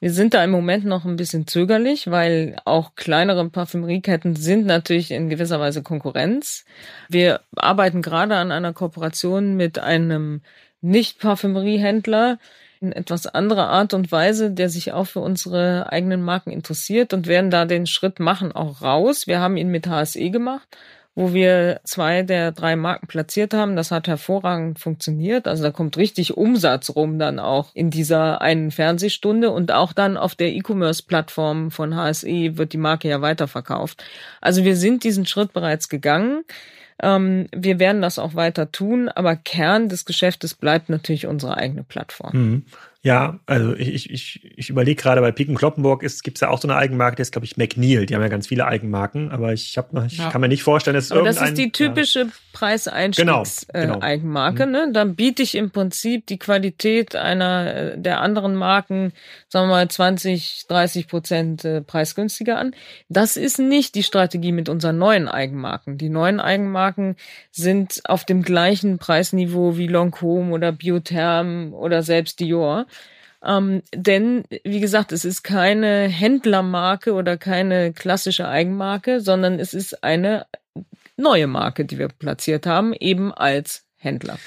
Wir 0.00 0.12
sind 0.12 0.34
da 0.34 0.44
im 0.44 0.50
Moment 0.50 0.84
noch 0.84 1.04
ein 1.04 1.16
bisschen 1.16 1.46
zögerlich, 1.46 2.10
weil 2.10 2.56
auch 2.64 2.94
kleinere 2.96 3.48
Parfümerieketten 3.48 4.36
sind 4.36 4.66
natürlich 4.66 5.12
in 5.12 5.30
gewisser 5.30 5.60
Weise 5.60 5.82
Konkurrenz. 5.82 6.64
Wir 7.08 7.40
arbeiten 7.56 8.02
gerade 8.02 8.36
an 8.36 8.50
einer 8.50 8.72
Kooperation 8.72 9.56
mit 9.56 9.78
einem 9.78 10.42
Nicht-Parfümeriehändler 10.80 12.38
in 12.80 12.92
etwas 12.92 13.26
anderer 13.26 13.68
Art 13.68 13.94
und 13.94 14.12
Weise, 14.12 14.50
der 14.50 14.68
sich 14.68 14.92
auch 14.92 15.06
für 15.06 15.20
unsere 15.20 15.90
eigenen 15.90 16.22
Marken 16.22 16.50
interessiert 16.50 17.14
und 17.14 17.28
werden 17.28 17.50
da 17.50 17.64
den 17.64 17.86
Schritt 17.86 18.18
machen, 18.20 18.52
auch 18.52 18.82
raus. 18.82 19.26
Wir 19.26 19.40
haben 19.40 19.56
ihn 19.56 19.68
mit 19.68 19.86
HSE 19.86 20.30
gemacht 20.30 20.68
wo 21.14 21.32
wir 21.32 21.80
zwei 21.84 22.22
der 22.22 22.52
drei 22.52 22.74
Marken 22.74 23.06
platziert 23.06 23.54
haben. 23.54 23.76
Das 23.76 23.90
hat 23.90 24.08
hervorragend 24.08 24.80
funktioniert. 24.80 25.46
Also 25.46 25.62
da 25.62 25.70
kommt 25.70 25.96
richtig 25.96 26.36
Umsatz 26.36 26.90
rum 26.90 27.18
dann 27.18 27.38
auch 27.38 27.70
in 27.74 27.90
dieser 27.90 28.40
einen 28.40 28.70
Fernsehstunde 28.70 29.50
und 29.50 29.70
auch 29.70 29.92
dann 29.92 30.16
auf 30.16 30.34
der 30.34 30.52
E-Commerce-Plattform 30.52 31.70
von 31.70 31.94
HSE 31.94 32.56
wird 32.56 32.72
die 32.72 32.78
Marke 32.78 33.08
ja 33.08 33.20
weiterverkauft. 33.20 34.02
Also 34.40 34.64
wir 34.64 34.76
sind 34.76 35.04
diesen 35.04 35.26
Schritt 35.26 35.52
bereits 35.52 35.88
gegangen. 35.88 36.44
Ähm, 37.00 37.46
wir 37.54 37.78
werden 37.78 38.02
das 38.02 38.18
auch 38.18 38.34
weiter 38.34 38.72
tun, 38.72 39.08
aber 39.08 39.36
Kern 39.36 39.88
des 39.88 40.04
Geschäftes 40.04 40.54
bleibt 40.54 40.88
natürlich 40.88 41.26
unsere 41.26 41.56
eigene 41.56 41.84
Plattform. 41.84 42.32
Mhm. 42.32 42.62
Ja, 43.04 43.38
also 43.44 43.74
ich, 43.74 44.10
ich, 44.10 44.40
ich 44.56 44.70
überlege 44.70 45.00
gerade, 45.00 45.20
bei 45.20 45.30
Piken 45.30 45.54
Kloppenburg 45.54 46.00
gibt 46.00 46.38
es 46.38 46.40
ja 46.40 46.48
auch 46.48 46.58
so 46.58 46.66
eine 46.66 46.78
Eigenmarke, 46.78 47.16
die 47.16 47.22
ist, 47.22 47.32
glaube 47.32 47.44
ich, 47.44 47.58
McNeil. 47.58 48.06
Die 48.06 48.14
haben 48.14 48.22
ja 48.22 48.28
ganz 48.28 48.46
viele 48.46 48.66
Eigenmarken, 48.66 49.30
aber 49.30 49.52
ich, 49.52 49.76
hab 49.76 49.92
noch, 49.92 50.06
ich 50.06 50.16
ja. 50.16 50.30
kann 50.30 50.40
mir 50.40 50.48
nicht 50.48 50.62
vorstellen, 50.62 50.94
dass 50.94 51.12
aber 51.12 51.22
das 51.22 51.42
ist 51.42 51.58
die 51.58 51.70
typische 51.70 52.20
ja. 52.20 52.28
Preiseinstiegs-Eigenmarke. 52.54 54.56
Genau, 54.56 54.72
genau. 54.72 54.84
äh, 54.84 54.86
ne? 54.86 54.92
Dann 54.94 55.16
biete 55.16 55.42
ich 55.42 55.54
im 55.54 55.70
Prinzip 55.70 56.26
die 56.28 56.38
Qualität 56.38 57.14
einer 57.14 57.74
äh, 57.74 57.98
der 57.98 58.22
anderen 58.22 58.54
Marken, 58.54 59.12
sagen 59.50 59.68
wir 59.68 59.74
mal, 59.74 59.86
20, 59.86 60.64
30 60.68 61.06
Prozent 61.06 61.62
äh, 61.66 61.82
preisgünstiger 61.82 62.58
an. 62.58 62.74
Das 63.10 63.36
ist 63.36 63.58
nicht 63.58 63.96
die 63.96 64.02
Strategie 64.02 64.52
mit 64.52 64.70
unseren 64.70 64.96
neuen 64.96 65.28
Eigenmarken. 65.28 65.98
Die 65.98 66.08
neuen 66.08 66.40
Eigenmarken 66.40 67.16
sind 67.50 68.00
auf 68.04 68.24
dem 68.24 68.40
gleichen 68.40 68.96
Preisniveau 68.96 69.76
wie 69.76 69.90
Lancôme 69.90 70.52
oder 70.52 70.72
Biotherm 70.72 71.74
oder 71.74 72.02
selbst 72.02 72.40
Dior. 72.40 72.86
Ähm, 73.44 73.82
denn, 73.94 74.44
wie 74.64 74.80
gesagt, 74.80 75.12
es 75.12 75.24
ist 75.24 75.42
keine 75.42 76.08
Händlermarke 76.08 77.12
oder 77.12 77.36
keine 77.36 77.92
klassische 77.92 78.48
Eigenmarke, 78.48 79.20
sondern 79.20 79.58
es 79.58 79.74
ist 79.74 80.02
eine 80.02 80.46
neue 81.16 81.46
Marke, 81.46 81.84
die 81.84 81.98
wir 81.98 82.08
platziert 82.08 82.66
haben, 82.66 82.92
eben 82.94 83.32
als 83.32 83.84
Händler. 83.96 84.38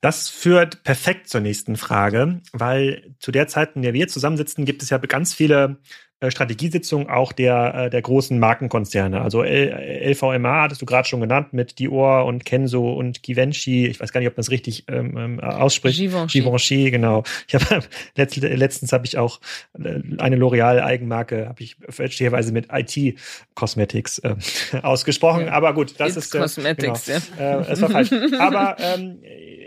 Das 0.00 0.28
führt 0.28 0.84
perfekt 0.84 1.28
zur 1.28 1.40
nächsten 1.40 1.76
Frage, 1.76 2.40
weil 2.52 3.14
zu 3.18 3.32
der 3.32 3.48
Zeit, 3.48 3.74
in 3.74 3.82
der 3.82 3.94
wir 3.94 4.06
zusammensitzen, 4.06 4.64
gibt 4.64 4.82
es 4.82 4.90
ja 4.90 4.98
ganz 4.98 5.34
viele 5.34 5.78
Strategiesitzung 6.26 7.08
auch 7.08 7.32
der, 7.32 7.74
äh, 7.74 7.90
der 7.90 8.02
großen 8.02 8.38
Markenkonzerne. 8.38 9.20
Also 9.20 9.44
LVMA 9.44 10.62
hattest 10.62 10.82
du 10.82 10.86
gerade 10.86 11.06
schon 11.06 11.20
genannt 11.20 11.52
mit 11.52 11.78
Dior 11.78 12.24
und 12.24 12.44
Kenzo 12.44 12.92
und 12.92 13.22
Givenchy. 13.22 13.86
Ich 13.86 14.00
weiß 14.00 14.12
gar 14.12 14.20
nicht, 14.20 14.28
ob 14.28 14.34
man 14.34 14.42
das 14.42 14.50
richtig 14.50 14.84
ähm, 14.88 15.16
ähm 15.16 15.40
ausspricht. 15.40 15.98
Givenchy. 15.98 16.40
Givenchy, 16.40 16.90
genau. 16.90 17.22
Ich 17.46 17.54
habe 17.54 17.84
letztens 18.16 18.92
habe 18.92 19.06
ich 19.06 19.16
auch 19.16 19.40
äh, 19.78 20.00
eine 20.18 20.36
L'Oreal 20.36 20.80
Eigenmarke 20.82 21.48
habe 21.48 21.62
ich 21.62 21.76
fälschlicherweise 21.88 22.52
mit 22.52 22.68
IT 22.72 23.18
Cosmetics 23.54 24.18
äh, 24.18 24.34
ausgesprochen. 24.82 25.46
Ja. 25.46 25.52
Aber 25.52 25.72
gut, 25.72 25.94
das 25.98 26.16
It's 26.16 26.26
ist 26.26 26.34
äh, 26.34 26.38
Cosmetics. 26.40 27.06
Genau. 27.06 27.20
Ja. 27.38 27.60
Äh, 27.60 27.64
das 27.64 27.80
war 27.80 27.90
falsch. 27.90 28.10
Aber 28.38 28.76
ähm, 28.80 29.18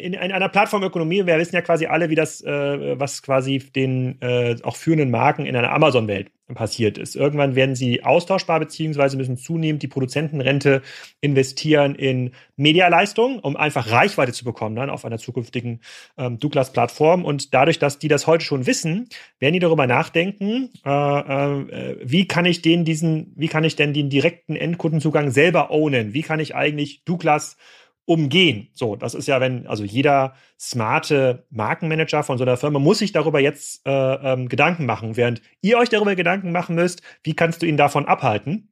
in, 0.01 0.13
in 0.13 0.31
einer 0.31 0.49
Plattformökonomie, 0.49 1.25
wir 1.25 1.37
wissen 1.37 1.55
ja 1.55 1.61
quasi 1.61 1.85
alle, 1.85 2.09
wie 2.09 2.15
das, 2.15 2.41
äh, 2.41 2.99
was 2.99 3.21
quasi 3.21 3.59
den 3.59 4.21
äh, 4.21 4.57
auch 4.63 4.75
führenden 4.75 5.11
Marken 5.11 5.45
in 5.45 5.55
einer 5.55 5.71
Amazon-Welt 5.71 6.31
passiert 6.53 6.97
ist. 6.97 7.15
Irgendwann 7.15 7.55
werden 7.55 7.75
sie 7.75 8.03
austauschbar 8.03 8.59
beziehungsweise 8.59 9.17
müssen 9.17 9.37
zunehmend 9.37 9.83
die 9.83 9.87
Produzentenrente 9.87 10.81
investieren 11.21 11.95
in 11.95 12.31
Medialeistung, 12.55 13.39
um 13.39 13.55
einfach 13.57 13.91
Reichweite 13.91 14.33
zu 14.33 14.45
bekommen 14.45 14.75
dann 14.75 14.89
auf 14.89 15.05
einer 15.05 15.17
zukünftigen 15.17 15.81
ähm, 16.17 16.39
Douglas-Plattform. 16.39 17.25
Und 17.25 17.53
dadurch, 17.53 17.79
dass 17.79 17.99
die 17.99 18.07
das 18.07 18.27
heute 18.27 18.45
schon 18.45 18.65
wissen, 18.65 19.09
werden 19.39 19.53
die 19.53 19.59
darüber 19.59 19.87
nachdenken, 19.87 20.69
äh, 20.85 20.89
äh, 20.89 21.97
wie 22.03 22.27
kann 22.27 22.45
ich 22.45 22.61
den 22.61 22.85
diesen, 22.85 23.33
wie 23.35 23.47
kann 23.47 23.63
ich 23.63 23.75
denn 23.75 23.93
den 23.93 24.09
direkten 24.09 24.55
Endkundenzugang 24.55 25.31
selber 25.31 25.71
ownen? 25.71 26.13
Wie 26.13 26.21
kann 26.21 26.39
ich 26.39 26.55
eigentlich 26.55 27.03
Douglas 27.03 27.57
umgehen. 28.05 28.69
So, 28.73 28.95
das 28.95 29.13
ist 29.13 29.27
ja, 29.27 29.39
wenn, 29.39 29.67
also 29.67 29.83
jeder 29.83 30.35
smarte 30.59 31.45
Markenmanager 31.49 32.23
von 32.23 32.37
so 32.37 32.43
einer 32.43 32.57
Firma 32.57 32.79
muss 32.79 32.99
sich 32.99 33.11
darüber 33.11 33.39
jetzt 33.39 33.85
äh, 33.85 33.91
ähm, 33.91 34.49
Gedanken 34.49 34.85
machen, 34.85 35.17
während 35.17 35.41
ihr 35.61 35.77
euch 35.77 35.89
darüber 35.89 36.15
Gedanken 36.15 36.51
machen 36.51 36.75
müsst, 36.75 37.01
wie 37.23 37.35
kannst 37.35 37.61
du 37.61 37.65
ihn 37.65 37.77
davon 37.77 38.05
abhalten, 38.05 38.71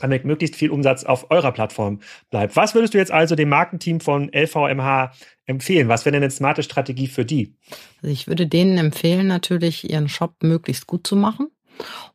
damit 0.00 0.24
möglichst 0.24 0.56
viel 0.56 0.70
Umsatz 0.70 1.04
auf 1.04 1.30
eurer 1.30 1.52
Plattform 1.52 2.00
bleibt. 2.30 2.56
Was 2.56 2.74
würdest 2.74 2.94
du 2.94 2.98
jetzt 2.98 3.12
also 3.12 3.34
dem 3.34 3.50
Markenteam 3.50 4.00
von 4.00 4.30
LVMH 4.32 5.12
empfehlen? 5.46 5.88
Was 5.88 6.04
wäre 6.04 6.12
denn 6.12 6.22
eine 6.22 6.30
smarte 6.30 6.62
Strategie 6.62 7.08
für 7.08 7.24
die? 7.24 7.56
Also 8.02 8.12
ich 8.12 8.26
würde 8.26 8.46
denen 8.46 8.78
empfehlen, 8.78 9.26
natürlich 9.26 9.90
ihren 9.90 10.08
Shop 10.08 10.42
möglichst 10.42 10.86
gut 10.86 11.06
zu 11.06 11.16
machen. 11.16 11.48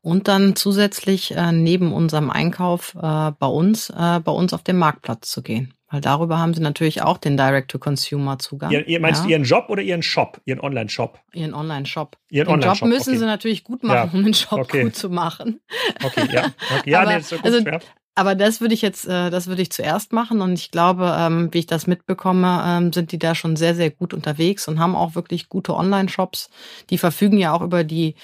Und 0.02 0.28
dann 0.28 0.56
zusätzlich 0.56 1.36
äh, 1.36 1.52
neben 1.52 1.92
unserem 1.92 2.30
Einkauf 2.30 2.96
äh, 2.96 3.32
bei 3.32 3.48
uns, 3.48 3.90
äh, 3.90 4.20
bei 4.20 4.32
uns 4.32 4.54
auf 4.54 4.64
den 4.64 4.78
Marktplatz 4.78 5.30
zu 5.30 5.42
gehen. 5.42 5.74
Weil 5.90 6.02
darüber 6.02 6.38
haben 6.38 6.54
sie 6.54 6.62
natürlich 6.62 7.02
auch 7.02 7.18
den 7.18 7.38
Direct-to-Consumer-Zugang. 7.38 8.72
Ihr, 8.72 8.86
ihr 8.88 9.00
meinst 9.00 9.24
ja? 9.24 9.30
ihren 9.30 9.44
Job 9.44 9.68
oder 9.70 9.82
ihren 9.82 10.04
Shop, 10.04 10.42
ihren 10.44 10.60
Online-Shop? 10.60 11.20
Ihren 11.34 11.54
Online-Shop. 11.54 12.18
Ihren 12.30 12.48
den 12.48 12.54
Online 12.54 12.74
Job 12.74 12.90
müssen 12.90 13.12
okay. 13.12 13.20
sie 13.20 13.26
natürlich 13.26 13.64
gut 13.64 13.84
machen, 13.84 14.10
ja. 14.12 14.18
um 14.20 14.24
den 14.24 14.34
Shop 14.34 14.60
okay. 14.60 14.84
gut 14.84 14.96
zu 14.96 15.10
machen. 15.10 15.62
Okay, 16.04 16.28
ja. 16.32 16.52
Okay. 16.80 16.92
Ja, 16.92 17.02
aber, 17.02 17.12
nee, 17.12 17.20
ist 17.20 17.30
so 17.30 17.38
gut, 17.38 17.46
also, 17.46 17.60
ja. 17.60 17.80
aber 18.16 18.36
das 18.36 18.60
würde 18.60 18.74
ich 18.74 18.82
jetzt, 18.82 19.08
äh, 19.08 19.30
das 19.30 19.48
würde 19.48 19.62
ich 19.62 19.72
zuerst 19.72 20.12
machen 20.12 20.42
und 20.42 20.54
ich 20.54 20.72
glaube, 20.72 21.16
ähm, 21.18 21.48
wie 21.54 21.60
ich 21.60 21.68
das 21.68 21.88
mitbekomme, 21.88 22.64
ähm, 22.66 22.92
sind 22.92 23.14
die 23.14 23.20
da 23.20 23.34
schon 23.34 23.56
sehr, 23.56 23.74
sehr 23.74 23.90
gut 23.90 24.14
unterwegs 24.14 24.68
und 24.68 24.80
haben 24.80 24.96
auch 24.96 25.16
wirklich 25.16 25.48
gute 25.48 25.74
Online-Shops. 25.74 26.50
Die 26.90 26.98
verfügen 26.98 27.38
ja 27.38 27.54
auch 27.54 27.62
über 27.62 27.86
die 27.86 28.16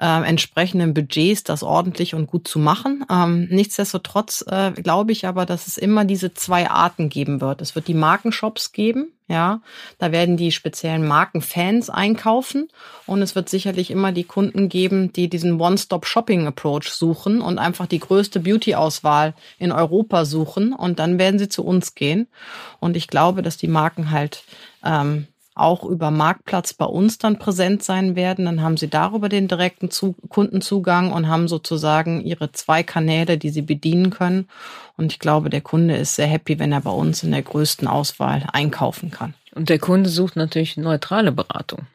äh, 0.00 0.22
entsprechenden 0.22 0.94
Budgets, 0.94 1.44
das 1.44 1.62
ordentlich 1.62 2.14
und 2.14 2.26
gut 2.26 2.48
zu 2.48 2.58
machen. 2.58 3.04
Ähm, 3.10 3.48
nichtsdestotrotz 3.50 4.44
äh, 4.48 4.72
glaube 4.72 5.12
ich 5.12 5.26
aber, 5.26 5.46
dass 5.46 5.66
es 5.66 5.76
immer 5.76 6.04
diese 6.04 6.34
zwei 6.34 6.70
Arten 6.70 7.08
geben 7.08 7.40
wird. 7.40 7.60
Es 7.60 7.74
wird 7.74 7.88
die 7.88 7.94
Markenshops 7.94 8.72
geben, 8.72 9.12
ja, 9.26 9.62
da 9.98 10.12
werden 10.12 10.36
die 10.36 10.52
speziellen 10.52 11.06
Markenfans 11.06 11.88
einkaufen 11.88 12.68
und 13.06 13.22
es 13.22 13.34
wird 13.34 13.48
sicherlich 13.48 13.90
immer 13.90 14.12
die 14.12 14.24
Kunden 14.24 14.68
geben, 14.68 15.14
die 15.14 15.30
diesen 15.30 15.58
One-Stop-Shopping-Approach 15.58 16.90
suchen 16.90 17.40
und 17.40 17.58
einfach 17.58 17.86
die 17.86 18.00
größte 18.00 18.40
Beauty-Auswahl 18.40 19.32
in 19.58 19.72
Europa 19.72 20.26
suchen 20.26 20.74
und 20.74 20.98
dann 20.98 21.18
werden 21.18 21.38
sie 21.38 21.48
zu 21.48 21.64
uns 21.64 21.94
gehen. 21.94 22.28
Und 22.80 22.98
ich 22.98 23.08
glaube, 23.08 23.40
dass 23.40 23.56
die 23.56 23.68
Marken 23.68 24.10
halt 24.10 24.44
ähm, 24.84 25.26
auch 25.54 25.84
über 25.84 26.10
Marktplatz 26.10 26.74
bei 26.74 26.84
uns 26.84 27.18
dann 27.18 27.38
präsent 27.38 27.82
sein 27.84 28.16
werden. 28.16 28.44
Dann 28.44 28.60
haben 28.60 28.76
sie 28.76 28.88
darüber 28.88 29.28
den 29.28 29.46
direkten 29.46 29.90
Zu 29.90 30.16
Kundenzugang 30.28 31.12
und 31.12 31.28
haben 31.28 31.46
sozusagen 31.46 32.20
ihre 32.20 32.52
zwei 32.52 32.82
Kanäle, 32.82 33.38
die 33.38 33.50
sie 33.50 33.62
bedienen 33.62 34.10
können. 34.10 34.48
Und 34.96 35.12
ich 35.12 35.18
glaube, 35.18 35.50
der 35.50 35.60
Kunde 35.60 35.96
ist 35.96 36.16
sehr 36.16 36.26
happy, 36.26 36.58
wenn 36.58 36.72
er 36.72 36.80
bei 36.80 36.90
uns 36.90 37.22
in 37.22 37.30
der 37.30 37.42
größten 37.42 37.86
Auswahl 37.86 38.46
einkaufen 38.52 39.10
kann. 39.10 39.34
Und 39.54 39.68
der 39.68 39.78
Kunde 39.78 40.10
sucht 40.10 40.34
natürlich 40.34 40.76
neutrale 40.76 41.30
Beratung. 41.30 41.86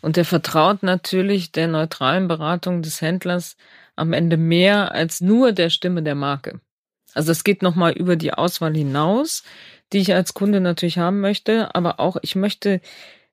Und 0.00 0.16
der 0.16 0.24
vertraut 0.24 0.82
natürlich 0.82 1.52
der 1.52 1.68
neutralen 1.68 2.26
Beratung 2.26 2.82
des 2.82 3.00
Händlers 3.00 3.56
am 3.94 4.12
Ende 4.12 4.36
mehr 4.36 4.92
als 4.92 5.20
nur 5.20 5.52
der 5.52 5.70
Stimme 5.70 6.02
der 6.02 6.16
Marke. 6.16 6.60
Also 7.14 7.30
es 7.30 7.44
geht 7.44 7.62
nochmal 7.62 7.92
über 7.92 8.16
die 8.16 8.32
Auswahl 8.32 8.74
hinaus 8.74 9.44
die 9.92 9.98
ich 9.98 10.14
als 10.14 10.34
Kunde 10.34 10.60
natürlich 10.60 10.98
haben 10.98 11.20
möchte, 11.20 11.74
aber 11.74 12.00
auch 12.00 12.16
ich 12.22 12.34
möchte 12.34 12.80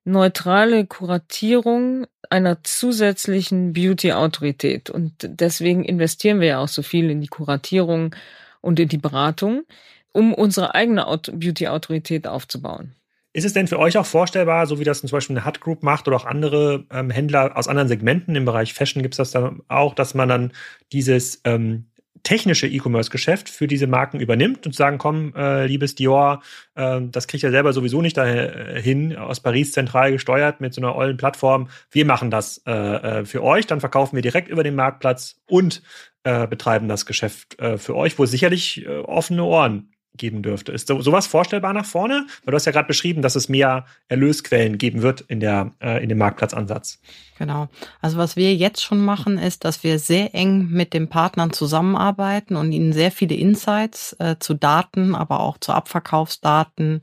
neutrale 0.04 0.86
Kuratierung 0.86 2.06
einer 2.30 2.64
zusätzlichen 2.64 3.74
Beauty-Autorität. 3.74 4.90
Und 4.90 5.14
deswegen 5.22 5.84
investieren 5.84 6.40
wir 6.40 6.48
ja 6.48 6.60
auch 6.60 6.68
so 6.68 6.82
viel 6.82 7.10
in 7.10 7.22
die 7.22 7.28
Kuratierung 7.28 8.16
und 8.62 8.80
in 8.80 8.90
die 8.90 8.98
Beratung, 8.98 9.64
um 10.12 10.34
unsere 10.34 10.76
eigene 10.76 11.06
Beauty-Autorität 11.06 12.28
aufzubauen. 12.28 12.96
Ist 13.32 13.46
es 13.46 13.54
denn 13.54 13.68
für 13.68 13.78
euch 13.78 13.98
auch 13.98 14.08
vorstellbar, 14.08 14.66
so 14.66 14.80
wie 14.80 14.84
das 14.84 15.02
zum 15.02 15.10
Beispiel 15.10 15.38
eine 15.38 15.46
Hut 15.46 15.62
Group 15.62 15.84
macht 15.84 16.08
oder 16.08 16.18
auch 16.18 16.26
andere 16.26 16.86
ähm, 16.92 17.12
Händler 17.12 17.56
aus 17.56 17.68
anderen 17.68 17.88
Segmenten 17.88 18.36
im 18.36 18.46
Bereich 18.46 18.74
Fashion 18.74 19.04
gibt 19.04 19.14
es 19.14 19.18
das 19.18 19.32
dann 19.32 19.62
auch, 19.68 19.94
dass 19.94 20.16
man 20.16 20.30
dann 20.30 20.52
dieses 20.92 21.42
ähm, 21.44 21.89
technische 22.24 22.68
E-Commerce-Geschäft 22.68 23.50
für 23.50 23.68
diese 23.68 23.88
Marken 23.88 24.20
übernimmt 24.20 24.66
und 24.66 24.76
sagen, 24.76 24.98
komm, 24.98 25.34
äh, 25.36 25.66
liebes 25.66 25.96
Dior, 25.96 26.42
äh, 26.76 27.02
das 27.02 27.28
kriegt 27.28 27.44
ihr 27.44 27.52
selber 27.52 27.74
sowieso 27.74 28.02
nicht 28.02 28.18
dahin, 28.18 29.16
aus 29.16 29.40
Paris 29.40 29.72
zentral 29.72 30.12
gesteuert 30.12 30.62
mit 30.62 30.74
so 30.74 30.82
einer 30.82 30.96
ollen 30.96 31.18
Plattform. 31.18 31.70
Wir 31.92 32.06
machen 32.06 32.32
das 32.32 32.62
äh, 32.66 32.72
äh, 32.72 33.26
für 33.26 33.44
euch, 33.44 33.68
dann 33.68 33.80
verkaufen 33.80 34.16
wir 34.16 34.22
direkt 34.22 34.50
über 34.50 34.64
den 34.64 34.76
Marktplatz 34.76 35.40
und 35.48 35.82
äh, 36.24 36.48
betreiben 36.48 36.88
das 36.88 37.06
Geschäft 37.06 37.60
äh, 37.60 37.78
für 37.78 37.96
euch, 37.96 38.20
wo 38.20 38.26
sicherlich 38.26 38.86
äh, 38.86 39.00
offene 39.00 39.44
Ohren 39.44 39.92
geben 40.20 40.44
dürfte. 40.44 40.72
Ist 40.72 40.88
sowas 40.88 41.26
vorstellbar 41.26 41.74
nach 41.74 41.86
vorne? 41.86 42.28
Weil 42.44 42.52
du 42.52 42.56
hast 42.56 42.66
ja 42.66 42.72
gerade 42.72 42.88
beschrieben, 42.88 43.22
dass 43.22 43.36
es 43.36 43.50
mehr 43.50 43.86
Erlösquellen 44.08 44.78
geben 44.78 45.02
wird 45.02 45.22
in, 45.22 45.40
der, 45.40 45.72
äh, 45.82 46.04
in 46.04 46.10
dem 46.10 46.20
Marktplatzansatz. 46.20 47.00
Genau. 47.40 47.70
Also 48.02 48.18
was 48.18 48.36
wir 48.36 48.54
jetzt 48.54 48.84
schon 48.84 49.04
machen, 49.04 49.38
ist, 49.38 49.64
dass 49.64 49.84
wir 49.84 49.98
sehr 49.98 50.36
eng 50.36 50.68
mit 50.70 50.94
den 50.94 51.08
Partnern 51.08 51.54
zusammenarbeiten 51.54 52.58
und 52.58 52.74
ihnen 52.74 52.92
sehr 52.92 53.12
viele 53.12 53.36
Insights 53.36 54.14
äh, 54.20 54.36
zu 54.40 54.54
Daten, 54.54 55.16
aber 55.16 55.40
auch 55.40 55.58
zu 55.58 55.72
Abverkaufsdaten, 55.72 57.00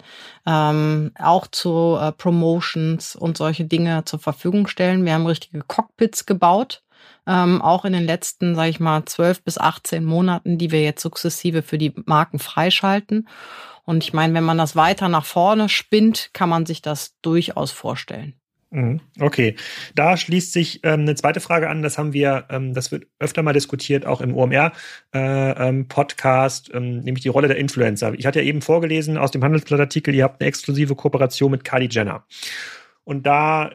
ähm, 0.46 1.12
auch 1.18 1.46
zu 1.46 1.96
äh, 1.98 2.12
Promotions 2.12 3.16
und 3.16 3.38
solche 3.38 3.64
Dinge 3.64 4.04
zur 4.04 4.18
Verfügung 4.18 4.66
stellen. 4.66 5.06
Wir 5.06 5.14
haben 5.14 5.26
richtige 5.26 5.60
Cockpits 5.60 6.26
gebaut 6.26 6.82
ähm, 7.26 7.62
auch 7.62 7.84
in 7.84 7.92
den 7.92 8.04
letzten, 8.04 8.54
sage 8.54 8.70
ich 8.70 8.80
mal, 8.80 9.04
zwölf 9.04 9.42
bis 9.42 9.58
18 9.58 10.04
Monaten, 10.04 10.58
die 10.58 10.70
wir 10.70 10.82
jetzt 10.82 11.02
sukzessive 11.02 11.62
für 11.62 11.78
die 11.78 11.94
Marken 12.06 12.38
freischalten. 12.38 13.28
Und 13.84 14.04
ich 14.04 14.12
meine, 14.12 14.34
wenn 14.34 14.44
man 14.44 14.58
das 14.58 14.76
weiter 14.76 15.08
nach 15.08 15.24
vorne 15.24 15.68
spinnt, 15.68 16.30
kann 16.32 16.48
man 16.48 16.66
sich 16.66 16.82
das 16.82 17.16
durchaus 17.22 17.70
vorstellen. 17.70 18.34
Mhm. 18.70 19.00
Okay, 19.20 19.54
da 19.94 20.16
schließt 20.16 20.52
sich 20.52 20.80
ähm, 20.82 21.02
eine 21.02 21.14
zweite 21.14 21.38
Frage 21.40 21.70
an. 21.70 21.82
Das 21.82 21.98
haben 21.98 22.12
wir, 22.12 22.46
ähm, 22.50 22.74
das 22.74 22.90
wird 22.90 23.06
öfter 23.20 23.42
mal 23.42 23.52
diskutiert, 23.52 24.04
auch 24.04 24.20
im 24.20 24.36
OMR-Podcast, 24.36 26.70
äh, 26.70 26.76
ähm, 26.76 26.84
ähm, 26.84 26.98
nämlich 27.00 27.22
die 27.22 27.28
Rolle 27.28 27.46
der 27.48 27.58
Influencer. 27.58 28.14
Ich 28.14 28.26
hatte 28.26 28.40
ja 28.40 28.44
eben 28.44 28.62
vorgelesen 28.62 29.18
aus 29.18 29.30
dem 29.30 29.44
Handelsblattartikel, 29.44 30.12
ihr 30.14 30.24
habt 30.24 30.40
eine 30.40 30.48
exklusive 30.48 30.96
Kooperation 30.96 31.52
mit 31.52 31.64
Kylie 31.64 31.88
Jenner. 31.88 32.24
Und 33.04 33.24
da 33.24 33.70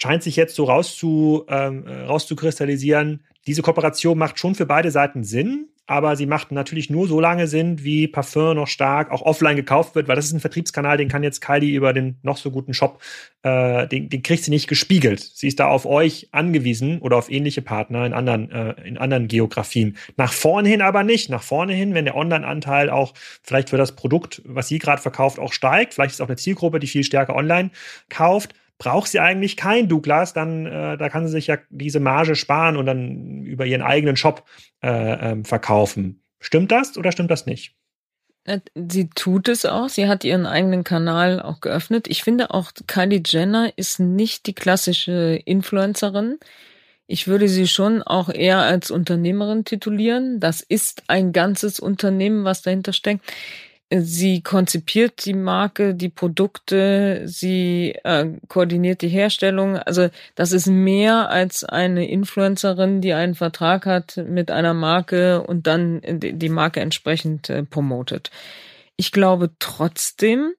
scheint 0.00 0.22
sich 0.22 0.36
jetzt 0.36 0.54
so 0.54 0.64
rauszu, 0.64 1.44
ähm, 1.48 1.86
rauszukristallisieren, 1.86 3.24
diese 3.46 3.62
Kooperation 3.62 4.18
macht 4.18 4.38
schon 4.38 4.54
für 4.54 4.66
beide 4.66 4.90
Seiten 4.90 5.22
Sinn 5.22 5.68
aber 5.86 6.16
sie 6.16 6.26
macht 6.26 6.50
natürlich 6.50 6.90
nur 6.90 7.06
so 7.06 7.20
lange 7.20 7.46
Sinn, 7.46 7.84
wie 7.84 8.08
Parfum 8.08 8.56
noch 8.56 8.66
stark 8.66 9.10
auch 9.12 9.22
offline 9.22 9.56
gekauft 9.56 9.94
wird, 9.94 10.08
weil 10.08 10.16
das 10.16 10.26
ist 10.26 10.32
ein 10.32 10.40
Vertriebskanal, 10.40 10.96
den 10.96 11.08
kann 11.08 11.22
jetzt 11.22 11.40
Kylie 11.40 11.76
über 11.76 11.92
den 11.92 12.18
noch 12.22 12.36
so 12.36 12.50
guten 12.50 12.74
Shop, 12.74 13.00
äh, 13.42 13.86
den, 13.86 14.08
den 14.08 14.22
kriegt 14.22 14.42
sie 14.42 14.50
nicht 14.50 14.66
gespiegelt. 14.66 15.20
Sie 15.20 15.46
ist 15.46 15.60
da 15.60 15.68
auf 15.68 15.86
euch 15.86 16.28
angewiesen 16.32 16.98
oder 16.98 17.16
auf 17.16 17.30
ähnliche 17.30 17.62
Partner 17.62 18.04
in 18.04 18.12
anderen, 18.12 18.50
äh, 18.50 18.74
in 18.82 18.98
anderen 18.98 19.28
Geografien. 19.28 19.96
Nach 20.16 20.32
vorne 20.32 20.68
hin 20.68 20.82
aber 20.82 21.04
nicht. 21.04 21.30
Nach 21.30 21.42
vorne 21.42 21.72
hin, 21.72 21.94
wenn 21.94 22.04
der 22.04 22.16
Online-Anteil 22.16 22.90
auch 22.90 23.14
vielleicht 23.42 23.70
für 23.70 23.76
das 23.76 23.92
Produkt, 23.92 24.42
was 24.44 24.68
sie 24.68 24.78
gerade 24.78 25.00
verkauft, 25.00 25.38
auch 25.38 25.52
steigt, 25.52 25.94
vielleicht 25.94 26.14
ist 26.14 26.20
auch 26.20 26.28
eine 26.28 26.36
Zielgruppe, 26.36 26.80
die 26.80 26.88
viel 26.88 27.04
stärker 27.04 27.36
online 27.36 27.70
kauft, 28.08 28.54
braucht 28.78 29.08
sie 29.08 29.20
eigentlich 29.20 29.56
kein 29.56 29.88
Douglas, 29.88 30.32
dann 30.32 30.66
äh, 30.66 30.96
da 30.96 31.08
kann 31.08 31.26
sie 31.26 31.32
sich 31.32 31.46
ja 31.46 31.58
diese 31.70 32.00
Marge 32.00 32.34
sparen 32.34 32.76
und 32.76 32.86
dann 32.86 33.44
über 33.44 33.66
ihren 33.66 33.82
eigenen 33.82 34.16
Shop 34.16 34.44
äh, 34.82 34.88
ähm, 35.30 35.44
verkaufen. 35.44 36.22
Stimmt 36.40 36.70
das 36.70 36.96
oder 36.98 37.12
stimmt 37.12 37.30
das 37.30 37.46
nicht? 37.46 37.74
Äh, 38.44 38.60
sie 38.74 39.10
tut 39.10 39.48
es 39.48 39.64
auch. 39.64 39.88
Sie 39.88 40.08
hat 40.08 40.24
ihren 40.24 40.46
eigenen 40.46 40.84
Kanal 40.84 41.40
auch 41.40 41.60
geöffnet. 41.60 42.06
Ich 42.08 42.22
finde 42.22 42.50
auch, 42.50 42.72
Kylie 42.86 43.22
Jenner 43.24 43.72
ist 43.76 43.98
nicht 43.98 44.46
die 44.46 44.54
klassische 44.54 45.40
Influencerin. 45.44 46.38
Ich 47.08 47.28
würde 47.28 47.48
sie 47.48 47.68
schon 47.68 48.02
auch 48.02 48.28
eher 48.28 48.58
als 48.58 48.90
Unternehmerin 48.90 49.64
titulieren. 49.64 50.40
Das 50.40 50.60
ist 50.60 51.04
ein 51.06 51.32
ganzes 51.32 51.78
Unternehmen, 51.78 52.44
was 52.44 52.62
dahinter 52.62 52.92
steckt. 52.92 53.24
Sie 53.88 54.42
konzipiert 54.42 55.24
die 55.26 55.34
Marke, 55.34 55.94
die 55.94 56.08
Produkte, 56.08 57.22
sie 57.26 57.94
äh, 58.02 58.26
koordiniert 58.48 59.00
die 59.00 59.08
Herstellung. 59.08 59.76
Also 59.76 60.08
das 60.34 60.50
ist 60.50 60.66
mehr 60.66 61.30
als 61.30 61.62
eine 61.62 62.08
Influencerin, 62.08 63.00
die 63.00 63.12
einen 63.12 63.36
Vertrag 63.36 63.86
hat 63.86 64.16
mit 64.16 64.50
einer 64.50 64.74
Marke 64.74 65.42
und 65.42 65.68
dann 65.68 66.00
die 66.02 66.48
Marke 66.48 66.80
entsprechend 66.80 67.48
äh, 67.48 67.62
promotet. 67.62 68.32
Ich 68.96 69.12
glaube 69.12 69.50
trotzdem, 69.60 70.52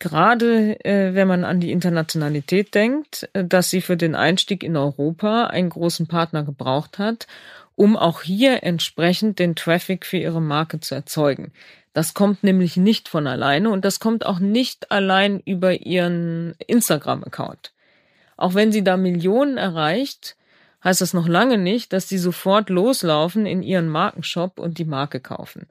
gerade 0.00 0.82
äh, 0.84 1.14
wenn 1.14 1.28
man 1.28 1.44
an 1.44 1.60
die 1.60 1.70
Internationalität 1.70 2.74
denkt, 2.74 3.28
äh, 3.34 3.44
dass 3.44 3.70
sie 3.70 3.80
für 3.80 3.96
den 3.96 4.16
Einstieg 4.16 4.64
in 4.64 4.76
Europa 4.76 5.44
einen 5.44 5.68
großen 5.68 6.08
Partner 6.08 6.42
gebraucht 6.42 6.98
hat, 6.98 7.28
um 7.76 7.96
auch 7.96 8.22
hier 8.22 8.62
entsprechend 8.62 9.38
den 9.38 9.54
Traffic 9.54 10.06
für 10.06 10.18
ihre 10.18 10.40
Marke 10.40 10.80
zu 10.80 10.94
erzeugen. 10.94 11.52
Das 11.92 12.14
kommt 12.14 12.42
nämlich 12.42 12.76
nicht 12.76 13.08
von 13.08 13.26
alleine 13.26 13.70
und 13.70 13.84
das 13.84 14.00
kommt 14.00 14.24
auch 14.24 14.38
nicht 14.38 14.90
allein 14.90 15.40
über 15.40 15.74
ihren 15.74 16.54
Instagram-Account. 16.66 17.72
Auch 18.36 18.54
wenn 18.54 18.72
sie 18.72 18.82
da 18.82 18.96
Millionen 18.96 19.58
erreicht, 19.58 20.36
heißt 20.82 21.00
das 21.00 21.14
noch 21.14 21.28
lange 21.28 21.58
nicht, 21.58 21.92
dass 21.92 22.08
sie 22.08 22.18
sofort 22.18 22.70
loslaufen 22.70 23.46
in 23.46 23.62
ihren 23.62 23.88
Markenshop 23.88 24.58
und 24.58 24.78
die 24.78 24.84
Marke 24.84 25.20
kaufen. 25.20 25.66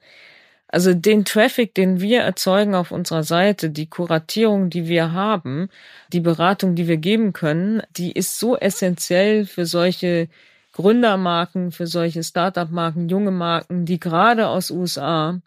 Also 0.67 0.93
den 0.93 1.25
Traffic, 1.25 1.75
den 1.75 1.99
wir 1.99 2.21
erzeugen 2.21 2.75
auf 2.75 2.91
unserer 2.91 3.23
Seite, 3.23 3.71
die 3.71 3.87
Kuratierung, 3.87 4.69
die 4.69 4.87
wir 4.87 5.11
haben, 5.11 5.67
die 6.13 6.21
Beratung, 6.21 6.75
die 6.75 6.87
wir 6.87 6.95
geben 6.95 7.33
können, 7.33 7.81
die 7.97 8.13
ist 8.13 8.39
so 8.39 8.55
essentiell 8.55 9.45
für 9.45 9.65
solche 9.65 10.29
Gründermarken, 10.73 11.71
für 11.71 11.87
solche 11.87 12.23
Startup-Marken, 12.23 13.09
junge 13.09 13.31
Marken, 13.31 13.85
die 13.85 13.99
gerade 13.99 14.47
aus 14.47 14.71
USA 14.71 15.41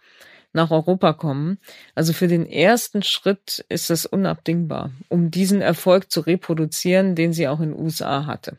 nach 0.53 0.71
Europa 0.71 1.13
kommen. 1.13 1.59
Also 1.95 2.13
für 2.13 2.29
den 2.29 2.47
ersten 2.47 3.03
Schritt 3.03 3.65
ist 3.69 3.91
das 3.91 4.07
unabdingbar, 4.07 4.91
um 5.09 5.31
diesen 5.31 5.61
Erfolg 5.61 6.11
zu 6.11 6.21
reproduzieren, 6.21 7.15
den 7.15 7.33
sie 7.33 7.49
auch 7.49 7.61
in 7.61 7.75
USA 7.75 8.27
hatte. 8.27 8.57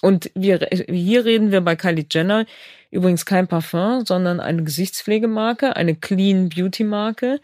Und 0.00 0.30
wir, 0.34 0.68
hier 0.70 1.24
reden 1.24 1.50
wir 1.50 1.60
bei 1.60 1.74
Kylie 1.74 2.06
Jenner 2.10 2.46
übrigens 2.90 3.26
kein 3.26 3.48
Parfum, 3.48 4.04
sondern 4.04 4.38
eine 4.38 4.62
Gesichtspflegemarke, 4.62 5.74
eine 5.74 5.96
Clean 5.96 6.48
Beauty 6.48 6.84
Marke. 6.84 7.40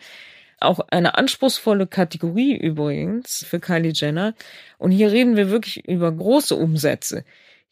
Auch 0.60 0.80
eine 0.90 1.16
anspruchsvolle 1.16 1.86
Kategorie 1.86 2.56
übrigens 2.56 3.44
für 3.48 3.58
Kylie 3.58 3.92
Jenner. 3.92 4.34
Und 4.78 4.92
hier 4.92 5.10
reden 5.10 5.36
wir 5.36 5.50
wirklich 5.50 5.88
über 5.88 6.12
große 6.12 6.54
Umsätze. 6.54 7.24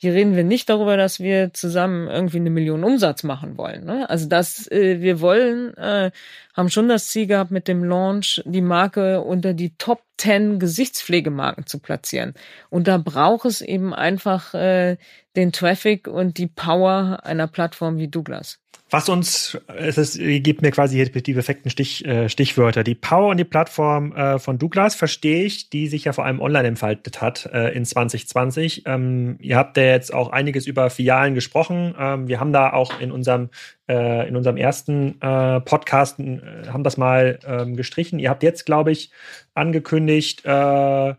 Hier 0.03 0.15
reden 0.15 0.35
wir 0.35 0.43
nicht 0.43 0.69
darüber, 0.69 0.97
dass 0.97 1.21
wir 1.21 1.53
zusammen 1.53 2.09
irgendwie 2.09 2.39
eine 2.39 2.51
Million 2.51 2.83
Umsatz 2.83 3.23
machen 3.23 3.57
wollen. 3.57 3.85
Ne? 3.85 4.11
Also 4.11 4.29
das, 4.29 4.69
äh, 4.69 5.01
wir 5.01 5.21
wollen, 5.21 5.77
äh, 5.77 6.11
haben 6.57 6.71
schon 6.71 6.89
das 6.89 7.07
Ziel 7.07 7.29
gehabt, 7.29 7.53
mit 7.53 7.69
dem 7.69 7.85
Launch 7.85 8.43
die 8.45 8.63
Marke 8.63 9.21
unter 9.21 9.55
die 9.55 9.77
Top 9.77 10.03
10 10.19 10.59
Gesichtspflegemarken 10.59 11.67
zu 11.67 11.79
platzieren. 11.79 12.35
Und 12.69 12.89
da 12.89 12.99
braucht 12.99 13.45
es 13.45 13.61
eben 13.61 13.95
einfach 13.95 14.55
äh, 14.55 14.97
den 15.37 15.53
Traffic 15.53 16.09
und 16.09 16.37
die 16.37 16.49
Power 16.49 17.21
einer 17.23 17.47
Plattform 17.47 17.99
wie 17.99 18.09
Douglas. 18.09 18.62
Was 18.93 19.09
uns, 19.09 19.59
es 19.75 19.97
ist, 19.97 20.19
gibt 20.19 20.61
mir 20.61 20.71
quasi 20.71 21.03
die 21.03 21.33
perfekten 21.33 21.71
Stich, 21.71 22.05
äh, 22.05 22.29
Stichwörter. 22.29 22.85
Die 22.85 22.95
Power 22.95 23.29
und 23.29 23.39
die 23.39 23.45
Plattform 23.45 24.13
äh, 24.13 24.39
von 24.39 24.59
Douglas 24.59 24.95
verstehe 24.95 25.45
ich, 25.45 25.71
die 25.71 25.89
sich 25.89 26.05
ja 26.05 26.13
vor 26.13 26.27
allem 26.27 26.43
online 26.43 26.69
entfaltet 26.69 27.23
hat 27.23 27.49
äh, 27.55 27.71
in 27.71 27.87
2020. 27.87 28.83
Ähm, 28.85 29.39
ihr 29.41 29.57
habt 29.57 29.79
ja 29.79 29.85
jetzt 29.85 30.13
auch 30.13 30.29
einiges 30.29 30.67
über 30.67 30.91
Filialen 30.91 31.35
gesprochen. 31.35 31.95
Ähm, 31.99 32.29
wir 32.29 32.39
haben 32.39 32.53
da 32.53 32.75
auch 32.75 33.01
in 33.01 33.11
unserem 33.11 33.49
in 33.89 34.37
unserem 34.37 34.57
ersten 34.57 35.21
äh, 35.21 35.61
Podcast 35.61 36.19
haben 36.19 36.85
das 36.85 36.97
mal 36.97 37.41
ähm, 37.45 37.77
gestrichen. 37.77 38.21
Ihr 38.21 38.31
habt 38.31 38.43
jetzt, 38.43 38.65
glaube 38.65 38.91
ich, 38.91 39.11
angekündigt, 39.53 40.45
über, 40.47 41.17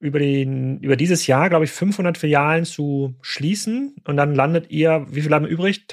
den, 0.00 0.80
über 0.80 0.96
dieses 0.96 1.28
Jahr, 1.28 1.48
glaube 1.48 1.66
ich, 1.66 1.70
500 1.70 2.18
Filialen 2.18 2.64
zu 2.64 3.14
schließen. 3.20 3.94
Und 4.04 4.16
dann 4.16 4.34
landet 4.34 4.70
ihr, 4.70 5.06
wie 5.10 5.20
viel 5.20 5.32
haben 5.32 5.44
wir 5.44 5.52
übrig? 5.52 5.86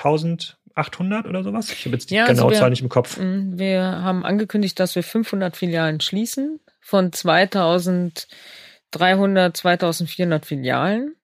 1800 0.76 1.26
oder 1.26 1.43
sowas? 1.43 1.71
Ich 1.71 1.86
habe 1.86 1.95
jetzt 1.95 2.11
die 2.11 2.15
ja, 2.15 2.28
genaue 2.28 2.49
also 2.49 2.59
Zahl 2.59 2.69
nicht 2.69 2.82
im 2.82 2.89
Kopf. 2.89 3.17
Mm, 3.17 3.57
wir 3.57 3.82
haben 3.82 4.26
angekündigt, 4.26 4.78
dass 4.80 4.95
wir 4.95 5.03
500 5.03 5.55
Filialen 5.55 6.01
schließen 6.01 6.59
von 6.82 7.13
2300, 7.13 9.57
2400 9.57 10.45
Filialen. 10.45 11.15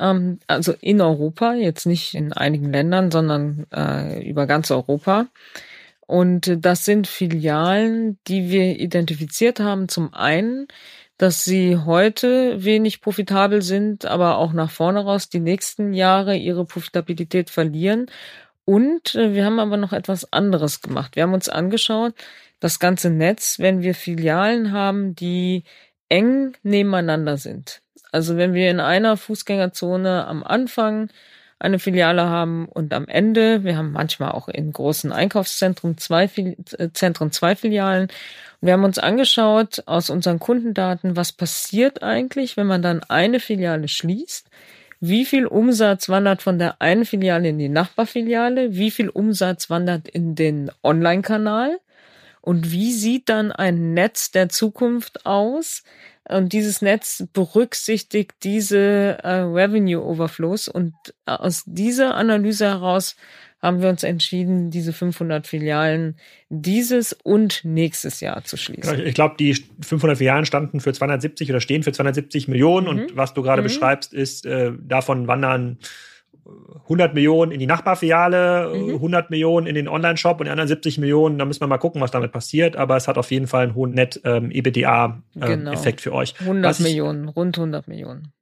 Ähm, 0.00 0.40
also 0.46 0.74
in 0.80 1.00
Europa, 1.00 1.54
jetzt 1.54 1.86
nicht 1.86 2.14
in 2.14 2.32
einigen 2.32 2.72
Ländern, 2.72 3.10
sondern 3.10 3.66
äh, 3.74 4.28
über 4.28 4.46
ganz 4.46 4.70
Europa. 4.70 5.26
Und 6.06 6.64
das 6.64 6.84
sind 6.84 7.06
Filialen, 7.06 8.18
die 8.26 8.50
wir 8.50 8.80
identifiziert 8.80 9.60
haben. 9.60 9.88
Zum 9.88 10.14
einen, 10.14 10.68
dass 11.18 11.44
sie 11.44 11.76
heute 11.76 12.64
wenig 12.64 13.02
profitabel 13.02 13.60
sind, 13.60 14.06
aber 14.06 14.38
auch 14.38 14.52
nach 14.52 14.70
vorne 14.70 15.00
raus 15.00 15.28
die 15.28 15.40
nächsten 15.40 15.92
Jahre 15.92 16.36
ihre 16.36 16.64
Profitabilität 16.64 17.50
verlieren. 17.50 18.06
Und 18.68 19.14
äh, 19.14 19.32
wir 19.32 19.46
haben 19.46 19.60
aber 19.60 19.78
noch 19.78 19.94
etwas 19.94 20.30
anderes 20.30 20.82
gemacht. 20.82 21.16
Wir 21.16 21.22
haben 21.22 21.32
uns 21.32 21.48
angeschaut, 21.48 22.12
das 22.60 22.78
ganze 22.78 23.08
Netz, 23.08 23.58
wenn 23.58 23.80
wir 23.80 23.94
Filialen 23.94 24.72
haben, 24.72 25.14
die 25.14 25.64
eng 26.10 26.54
nebeneinander 26.62 27.38
sind. 27.38 27.80
Also 28.12 28.36
wenn 28.36 28.52
wir 28.52 28.70
in 28.70 28.80
einer 28.80 29.16
Fußgängerzone 29.16 30.26
am 30.26 30.44
Anfang 30.44 31.08
eine 31.58 31.78
Filiale 31.78 32.28
haben 32.28 32.66
und 32.66 32.92
am 32.92 33.08
Ende, 33.08 33.64
wir 33.64 33.78
haben 33.78 33.90
manchmal 33.90 34.32
auch 34.32 34.48
in 34.48 34.70
großen 34.70 35.12
Einkaufszentren 35.12 35.96
zwei, 35.96 36.24
äh, 36.24 36.90
Zentren 36.92 37.32
zwei 37.32 37.56
Filialen. 37.56 38.08
wir 38.60 38.74
haben 38.74 38.84
uns 38.84 38.98
angeschaut 38.98 39.82
aus 39.86 40.10
unseren 40.10 40.40
Kundendaten, 40.40 41.16
was 41.16 41.32
passiert 41.32 42.02
eigentlich, 42.02 42.58
wenn 42.58 42.66
man 42.66 42.82
dann 42.82 43.02
eine 43.08 43.40
Filiale 43.40 43.88
schließt. 43.88 44.46
Wie 45.00 45.24
viel 45.24 45.46
Umsatz 45.46 46.08
wandert 46.08 46.42
von 46.42 46.58
der 46.58 46.82
einen 46.82 47.04
Filiale 47.04 47.50
in 47.50 47.58
die 47.58 47.68
Nachbarfiliale? 47.68 48.74
Wie 48.74 48.90
viel 48.90 49.08
Umsatz 49.08 49.70
wandert 49.70 50.08
in 50.08 50.34
den 50.34 50.72
Online-Kanal? 50.82 51.78
Und 52.40 52.72
wie 52.72 52.92
sieht 52.92 53.28
dann 53.28 53.52
ein 53.52 53.94
Netz 53.94 54.32
der 54.32 54.48
Zukunft 54.48 55.24
aus? 55.26 55.84
Und 56.28 56.52
dieses 56.52 56.82
Netz 56.82 57.24
berücksichtigt 57.32 58.32
diese 58.42 59.18
äh, 59.22 59.40
Revenue 59.40 60.02
Overflows. 60.02 60.68
Und 60.68 60.94
äh, 61.26 61.32
aus 61.32 61.62
dieser 61.66 62.14
Analyse 62.14 62.66
heraus 62.66 63.16
haben 63.60 63.82
wir 63.82 63.88
uns 63.88 64.04
entschieden, 64.04 64.70
diese 64.70 64.92
500 64.92 65.46
Filialen 65.46 66.16
dieses 66.48 67.12
und 67.12 67.64
nächstes 67.64 68.20
Jahr 68.20 68.44
zu 68.44 68.56
schließen. 68.56 69.00
Ich 69.04 69.14
glaube, 69.14 69.34
die 69.38 69.54
500 69.80 70.18
Filialen 70.18 70.46
standen 70.46 70.80
für 70.80 70.92
270 70.92 71.50
oder 71.50 71.60
stehen 71.60 71.82
für 71.82 71.92
270 71.92 72.46
Millionen. 72.46 72.84
Mhm. 72.84 73.02
Und 73.02 73.16
was 73.16 73.34
du 73.34 73.42
gerade 73.42 73.62
mhm. 73.62 73.66
beschreibst, 73.66 74.14
ist, 74.14 74.46
äh, 74.46 74.72
davon 74.80 75.26
wandern 75.26 75.78
100 76.84 77.14
Millionen 77.14 77.52
in 77.52 77.60
die 77.60 77.66
Nachbarfiliale, 77.66 78.72
mhm. 78.74 78.94
100 78.94 79.30
Millionen 79.30 79.66
in 79.66 79.74
den 79.74 79.88
Online-Shop 79.88 80.40
und 80.40 80.46
die 80.46 80.50
anderen 80.50 80.68
70 80.68 80.98
Millionen, 80.98 81.38
da 81.38 81.44
müssen 81.44 81.60
wir 81.60 81.66
mal 81.66 81.78
gucken, 81.78 82.00
was 82.00 82.10
damit 82.10 82.32
passiert, 82.32 82.76
aber 82.76 82.96
es 82.96 83.08
hat 83.08 83.18
auf 83.18 83.30
jeden 83.30 83.46
Fall 83.46 83.64
einen 83.64 83.74
hohen 83.74 83.92
Net-EBITDA-Effekt 83.92 85.26
ähm, 85.36 85.64
genau. 85.64 85.96
für 85.98 86.12
euch. 86.12 86.34
100 86.40 86.70
was 86.70 86.80
Millionen, 86.80 87.28
rund 87.28 87.58
100 87.58 87.88
Millionen. 87.88 88.32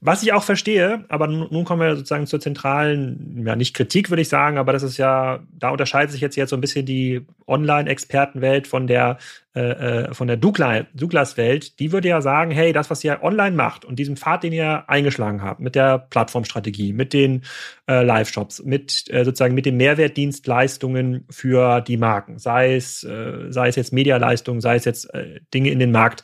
Was 0.00 0.22
ich 0.22 0.32
auch 0.32 0.42
verstehe, 0.42 1.04
aber 1.08 1.26
nun 1.26 1.64
kommen 1.64 1.80
wir 1.80 1.96
sozusagen 1.96 2.26
zur 2.26 2.40
zentralen, 2.40 3.42
ja 3.46 3.56
nicht 3.56 3.74
Kritik 3.74 4.10
würde 4.10 4.22
ich 4.22 4.28
sagen, 4.28 4.58
aber 4.58 4.72
das 4.72 4.82
ist 4.82 4.98
ja, 4.98 5.40
da 5.52 5.70
unterscheidet 5.70 6.10
sich 6.10 6.20
jetzt 6.20 6.36
jetzt 6.36 6.50
so 6.50 6.56
ein 6.56 6.60
bisschen 6.60 6.84
die 6.84 7.26
Online-Expertenwelt 7.46 8.66
von 8.66 8.86
der 8.86 9.18
äh, 9.54 9.60
äh 9.60 10.14
von 10.14 10.26
der 10.26 10.36
Douglas-Welt. 10.36 11.78
Die 11.78 11.92
würde 11.92 12.08
ja 12.08 12.20
sagen, 12.20 12.50
hey, 12.50 12.72
das, 12.72 12.90
was 12.90 13.02
ihr 13.02 13.22
online 13.22 13.56
macht 13.56 13.84
und 13.84 13.98
diesem 13.98 14.16
Pfad, 14.16 14.42
den 14.42 14.52
ihr 14.52 14.84
eingeschlagen 14.88 15.42
habt, 15.42 15.60
mit 15.60 15.74
der 15.74 15.98
Plattformstrategie, 15.98 16.92
mit 16.92 17.12
den 17.12 17.42
äh, 17.88 18.02
Live-Shops, 18.02 18.62
mit 18.62 19.04
äh, 19.10 19.24
sozusagen 19.24 19.54
mit 19.54 19.64
den 19.64 19.76
Mehrwertdienstleistungen 19.78 21.24
für 21.30 21.80
die 21.80 21.96
Marken, 21.96 22.38
sei 22.38 22.74
es 22.74 23.04
äh, 23.04 23.46
sei 23.50 23.68
es 23.68 23.76
jetzt 23.76 23.92
Medialeistungen, 23.92 24.60
sei 24.60 24.76
es 24.76 24.84
jetzt 24.84 25.12
äh, 25.14 25.40
Dinge 25.54 25.70
in 25.70 25.78
den 25.78 25.92
Markt 25.92 26.22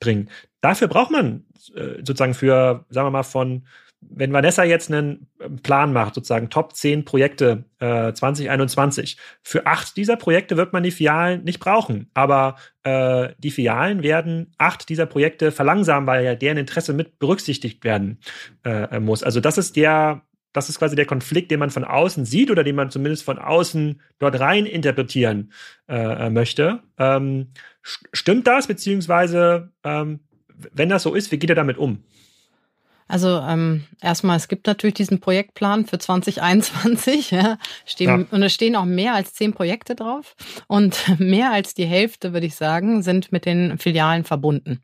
bringen. 0.00 0.28
Dafür 0.60 0.88
braucht 0.88 1.10
man 1.10 1.44
sozusagen 1.66 2.34
für, 2.34 2.84
sagen 2.88 3.06
wir 3.06 3.10
mal, 3.10 3.22
von, 3.22 3.62
wenn 4.00 4.32
Vanessa 4.32 4.64
jetzt 4.64 4.92
einen 4.92 5.28
Plan 5.62 5.92
macht, 5.92 6.14
sozusagen 6.14 6.50
Top 6.50 6.74
10 6.74 7.04
Projekte 7.04 7.64
äh, 7.78 8.12
2021, 8.12 9.16
für 9.42 9.66
acht 9.66 9.96
dieser 9.96 10.16
Projekte 10.16 10.56
wird 10.56 10.72
man 10.72 10.82
die 10.82 10.90
Filialen 10.90 11.44
nicht 11.44 11.60
brauchen. 11.60 12.10
Aber 12.14 12.56
äh, 12.82 13.28
die 13.38 13.50
Filialen 13.50 14.02
werden 14.02 14.52
acht 14.58 14.88
dieser 14.88 15.06
Projekte 15.06 15.52
verlangsamen, 15.52 16.06
weil 16.06 16.24
ja 16.24 16.34
deren 16.34 16.58
Interesse 16.58 16.92
mit 16.92 17.18
berücksichtigt 17.18 17.84
werden 17.84 18.18
äh, 18.64 18.98
muss. 18.98 19.22
Also 19.22 19.40
das 19.40 19.56
ist 19.56 19.76
der, 19.76 20.22
das 20.52 20.68
ist 20.68 20.78
quasi 20.78 20.96
der 20.96 21.06
Konflikt, 21.06 21.50
den 21.50 21.60
man 21.60 21.70
von 21.70 21.84
außen 21.84 22.24
sieht 22.24 22.50
oder 22.50 22.64
den 22.64 22.76
man 22.76 22.90
zumindest 22.90 23.24
von 23.24 23.38
außen 23.38 24.00
dort 24.18 24.38
rein 24.40 24.66
interpretieren 24.66 25.52
äh, 25.88 26.28
möchte. 26.28 26.80
Ähm, 26.98 27.52
stimmt 27.82 28.46
das, 28.46 28.66
beziehungsweise 28.66 29.70
ähm, 29.84 30.20
wenn 30.72 30.88
das 30.88 31.02
so 31.02 31.14
ist, 31.14 31.32
wie 31.32 31.38
geht 31.38 31.50
er 31.50 31.56
damit 31.56 31.78
um? 31.78 32.02
Also 33.08 33.40
ähm, 33.46 33.84
erstmal, 34.00 34.38
es 34.38 34.48
gibt 34.48 34.66
natürlich 34.66 34.94
diesen 34.94 35.20
Projektplan 35.20 35.84
für 35.84 35.98
2021. 35.98 37.30
Ja, 37.32 37.58
stehen, 37.84 38.20
ja. 38.20 38.26
Und 38.30 38.42
es 38.42 38.54
stehen 38.54 38.76
auch 38.76 38.84
mehr 38.84 39.14
als 39.14 39.34
zehn 39.34 39.52
Projekte 39.52 39.94
drauf. 39.94 40.34
Und 40.66 40.98
mehr 41.18 41.52
als 41.52 41.74
die 41.74 41.84
Hälfte, 41.84 42.32
würde 42.32 42.46
ich 42.46 42.54
sagen, 42.54 43.02
sind 43.02 43.32
mit 43.32 43.44
den 43.44 43.78
Filialen 43.78 44.24
verbunden. 44.24 44.82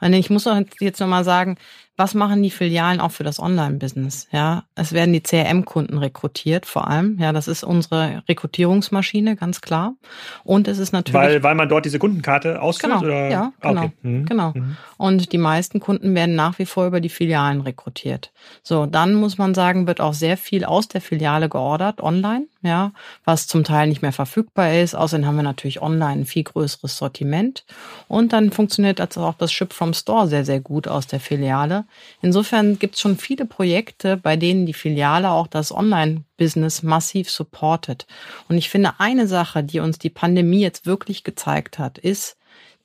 Und 0.00 0.12
ich 0.12 0.30
muss 0.30 0.46
auch 0.46 0.60
jetzt 0.80 1.00
nochmal 1.00 1.24
sagen, 1.24 1.56
was 2.02 2.14
machen 2.14 2.42
die 2.42 2.50
Filialen 2.50 3.00
auch 3.00 3.12
für 3.12 3.22
das 3.22 3.38
Online-Business? 3.38 4.26
Ja, 4.32 4.64
es 4.74 4.92
werden 4.92 5.12
die 5.12 5.22
CRM-Kunden 5.22 5.98
rekrutiert, 5.98 6.66
vor 6.66 6.88
allem. 6.88 7.16
Ja, 7.20 7.32
das 7.32 7.46
ist 7.46 7.62
unsere 7.62 8.24
Rekrutierungsmaschine, 8.28 9.36
ganz 9.36 9.60
klar. 9.60 9.94
Und 10.42 10.66
es 10.66 10.78
ist 10.78 10.90
natürlich. 10.90 11.14
Weil, 11.14 11.42
weil 11.44 11.54
man 11.54 11.68
dort 11.68 11.84
diese 11.84 12.00
Kundenkarte 12.00 12.60
ausfüllt? 12.60 12.92
Genau, 12.94 13.04
oder? 13.04 13.28
ja, 13.30 13.52
ah, 13.60 13.68
genau. 13.68 13.82
Okay. 13.84 13.92
Mhm. 14.02 14.26
genau. 14.26 14.52
Mhm. 14.52 14.76
Und 14.96 15.32
die 15.32 15.38
meisten 15.38 15.78
Kunden 15.78 16.12
werden 16.16 16.34
nach 16.34 16.58
wie 16.58 16.66
vor 16.66 16.88
über 16.88 17.00
die 17.00 17.08
Filialen 17.08 17.60
rekrutiert. 17.60 18.32
So, 18.64 18.86
dann 18.86 19.14
muss 19.14 19.38
man 19.38 19.54
sagen, 19.54 19.86
wird 19.86 20.00
auch 20.00 20.14
sehr 20.14 20.36
viel 20.36 20.64
aus 20.64 20.88
der 20.88 21.02
Filiale 21.02 21.48
geordert, 21.48 22.00
online 22.00 22.46
ja, 22.62 22.92
was 23.24 23.46
zum 23.46 23.64
Teil 23.64 23.88
nicht 23.88 24.02
mehr 24.02 24.12
verfügbar 24.12 24.72
ist. 24.74 24.94
Außerdem 24.94 25.26
haben 25.26 25.36
wir 25.36 25.42
natürlich 25.42 25.82
online 25.82 26.22
ein 26.22 26.26
viel 26.26 26.44
größeres 26.44 26.96
Sortiment. 26.96 27.64
Und 28.08 28.32
dann 28.32 28.52
funktioniert 28.52 29.00
also 29.00 29.22
auch 29.22 29.34
das 29.34 29.52
Ship 29.52 29.72
from 29.72 29.94
Store 29.94 30.28
sehr, 30.28 30.44
sehr 30.44 30.60
gut 30.60 30.86
aus 30.88 31.06
der 31.06 31.20
Filiale. 31.20 31.84
Insofern 32.22 32.78
gibt 32.78 32.94
es 32.94 33.00
schon 33.00 33.16
viele 33.18 33.46
Projekte, 33.46 34.16
bei 34.16 34.36
denen 34.36 34.66
die 34.66 34.74
Filiale 34.74 35.30
auch 35.30 35.48
das 35.48 35.72
Online-Business 35.72 36.82
massiv 36.82 37.30
supportet. 37.30 38.06
Und 38.48 38.56
ich 38.56 38.70
finde, 38.70 38.94
eine 38.98 39.26
Sache, 39.26 39.64
die 39.64 39.80
uns 39.80 39.98
die 39.98 40.10
Pandemie 40.10 40.60
jetzt 40.60 40.86
wirklich 40.86 41.24
gezeigt 41.24 41.78
hat, 41.78 41.98
ist, 41.98 42.36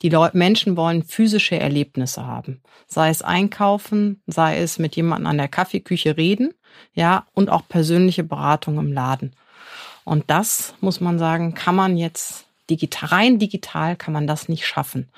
die 0.03 0.09
Leute, 0.09 0.37
Menschen 0.37 0.77
wollen 0.77 1.03
physische 1.03 1.59
Erlebnisse 1.59 2.25
haben. 2.25 2.61
Sei 2.87 3.09
es 3.09 3.23
einkaufen, 3.23 4.21
sei 4.27 4.59
es 4.59 4.77
mit 4.77 4.95
jemandem 4.95 5.27
an 5.27 5.37
der 5.37 5.47
Kaffeeküche 5.47 6.17
reden, 6.17 6.53
ja, 6.93 7.25
und 7.33 7.49
auch 7.49 7.67
persönliche 7.67 8.23
Beratung 8.23 8.77
im 8.77 8.93
Laden. 8.93 9.33
Und 10.07 10.23
das, 10.27 10.73
muss 10.79 11.01
man 11.01 11.19
sagen, 11.19 11.53
kann 11.53 11.75
man 11.75 11.97
jetzt 11.97 12.46
digital, 12.69 13.09
rein 13.09 13.39
digital 13.39 13.95
kann 13.95 14.13
man 14.13 14.27
das 14.27 14.49
nicht 14.49 14.65
schaffen. 14.65 15.09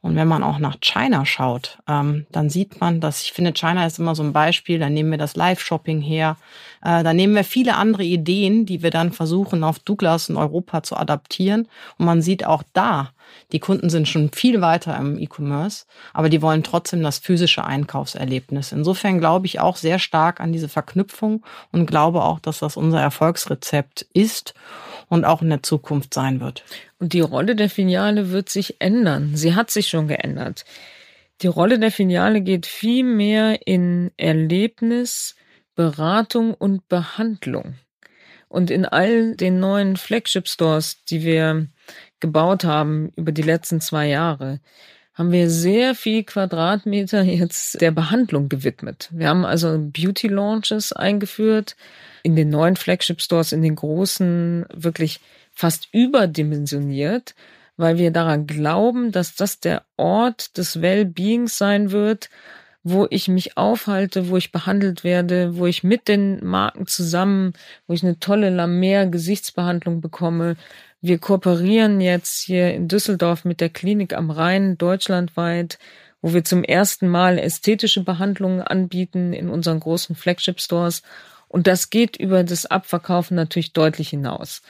Und 0.00 0.16
wenn 0.16 0.26
man 0.26 0.42
auch 0.42 0.58
nach 0.58 0.80
China 0.80 1.24
schaut, 1.24 1.78
ähm, 1.88 2.26
dann 2.32 2.50
sieht 2.50 2.80
man, 2.80 3.00
dass 3.00 3.22
ich 3.22 3.32
finde, 3.32 3.52
China 3.52 3.86
ist 3.86 4.00
immer 4.00 4.16
so 4.16 4.22
ein 4.24 4.32
Beispiel, 4.32 4.80
da 4.80 4.90
nehmen 4.90 5.12
wir 5.12 5.18
das 5.18 5.36
Live-Shopping 5.36 6.00
her, 6.00 6.36
äh, 6.82 7.04
da 7.04 7.12
nehmen 7.12 7.34
wir 7.34 7.44
viele 7.44 7.76
andere 7.76 8.02
Ideen, 8.02 8.66
die 8.66 8.82
wir 8.82 8.90
dann 8.90 9.12
versuchen 9.12 9.62
auf 9.62 9.78
Douglas 9.78 10.28
in 10.28 10.36
Europa 10.36 10.82
zu 10.82 10.96
adaptieren. 10.96 11.68
Und 11.98 12.06
man 12.06 12.20
sieht 12.20 12.44
auch 12.44 12.64
da, 12.72 13.10
die 13.52 13.60
Kunden 13.60 13.90
sind 13.90 14.08
schon 14.08 14.30
viel 14.30 14.60
weiter 14.60 14.96
im 14.98 15.18
E-Commerce, 15.18 15.86
aber 16.12 16.28
die 16.28 16.42
wollen 16.42 16.62
trotzdem 16.62 17.02
das 17.02 17.18
physische 17.18 17.64
Einkaufserlebnis. 17.64 18.72
Insofern 18.72 19.20
glaube 19.20 19.46
ich 19.46 19.60
auch 19.60 19.76
sehr 19.76 19.98
stark 19.98 20.40
an 20.40 20.52
diese 20.52 20.68
Verknüpfung 20.68 21.44
und 21.70 21.86
glaube 21.86 22.22
auch, 22.22 22.40
dass 22.40 22.58
das 22.58 22.76
unser 22.76 23.00
Erfolgsrezept 23.00 24.06
ist 24.12 24.54
und 25.12 25.26
auch 25.26 25.42
in 25.42 25.50
der 25.50 25.62
Zukunft 25.62 26.14
sein 26.14 26.40
wird. 26.40 26.64
Und 26.98 27.12
die 27.12 27.20
Rolle 27.20 27.54
der 27.54 27.68
Filiale 27.68 28.30
wird 28.30 28.48
sich 28.48 28.76
ändern. 28.80 29.32
Sie 29.36 29.54
hat 29.54 29.70
sich 29.70 29.88
schon 29.88 30.08
geändert. 30.08 30.64
Die 31.42 31.48
Rolle 31.48 31.78
der 31.78 31.92
Filiale 31.92 32.40
geht 32.40 32.64
viel 32.64 33.04
mehr 33.04 33.66
in 33.66 34.10
Erlebnis, 34.16 35.36
Beratung 35.74 36.54
und 36.54 36.88
Behandlung. 36.88 37.74
Und 38.48 38.70
in 38.70 38.86
all 38.86 39.36
den 39.36 39.60
neuen 39.60 39.98
Flagship 39.98 40.48
Stores, 40.48 41.04
die 41.04 41.22
wir 41.22 41.66
gebaut 42.20 42.64
haben 42.64 43.12
über 43.14 43.32
die 43.32 43.42
letzten 43.42 43.82
zwei 43.82 44.08
Jahre, 44.08 44.60
haben 45.14 45.30
wir 45.30 45.50
sehr 45.50 45.94
viel 45.94 46.24
Quadratmeter 46.24 47.22
jetzt 47.22 47.80
der 47.80 47.90
Behandlung 47.90 48.48
gewidmet. 48.48 49.08
Wir 49.12 49.28
haben 49.28 49.44
also 49.44 49.78
Beauty 49.78 50.28
Launches 50.28 50.92
eingeführt 50.92 51.76
in 52.22 52.36
den 52.36 52.48
neuen 52.50 52.76
Flagship 52.76 53.20
Stores, 53.20 53.52
in 53.52 53.62
den 53.62 53.74
großen, 53.74 54.64
wirklich 54.72 55.20
fast 55.52 55.88
überdimensioniert, 55.92 57.34
weil 57.76 57.98
wir 57.98 58.10
daran 58.10 58.46
glauben, 58.46 59.12
dass 59.12 59.34
das 59.34 59.60
der 59.60 59.82
Ort 59.96 60.56
des 60.56 60.80
Wellbeings 60.80 61.58
sein 61.58 61.90
wird, 61.90 62.30
wo 62.84 63.06
ich 63.10 63.28
mich 63.28 63.56
aufhalte, 63.56 64.28
wo 64.28 64.36
ich 64.36 64.50
behandelt 64.50 65.04
werde, 65.04 65.56
wo 65.56 65.66
ich 65.66 65.84
mit 65.84 66.08
den 66.08 66.44
Marken 66.44 66.86
zusammen, 66.86 67.52
wo 67.86 67.94
ich 67.94 68.02
eine 68.02 68.18
tolle 68.18 68.50
La 68.50 68.66
Mer 68.66 69.06
Gesichtsbehandlung 69.06 70.00
bekomme. 70.00 70.56
Wir 71.04 71.18
kooperieren 71.18 72.00
jetzt 72.00 72.44
hier 72.44 72.72
in 72.72 72.86
Düsseldorf 72.86 73.44
mit 73.44 73.60
der 73.60 73.70
Klinik 73.70 74.14
am 74.14 74.30
Rhein 74.30 74.78
deutschlandweit, 74.78 75.80
wo 76.20 76.32
wir 76.32 76.44
zum 76.44 76.62
ersten 76.62 77.08
Mal 77.08 77.40
ästhetische 77.40 78.04
Behandlungen 78.04 78.62
anbieten 78.62 79.32
in 79.32 79.48
unseren 79.48 79.80
großen 79.80 80.14
Flagship 80.14 80.60
Stores. 80.60 81.02
Und 81.48 81.66
das 81.66 81.90
geht 81.90 82.16
über 82.16 82.44
das 82.44 82.66
Abverkaufen 82.66 83.34
natürlich 83.34 83.72
deutlich 83.72 84.10
hinaus. 84.10 84.62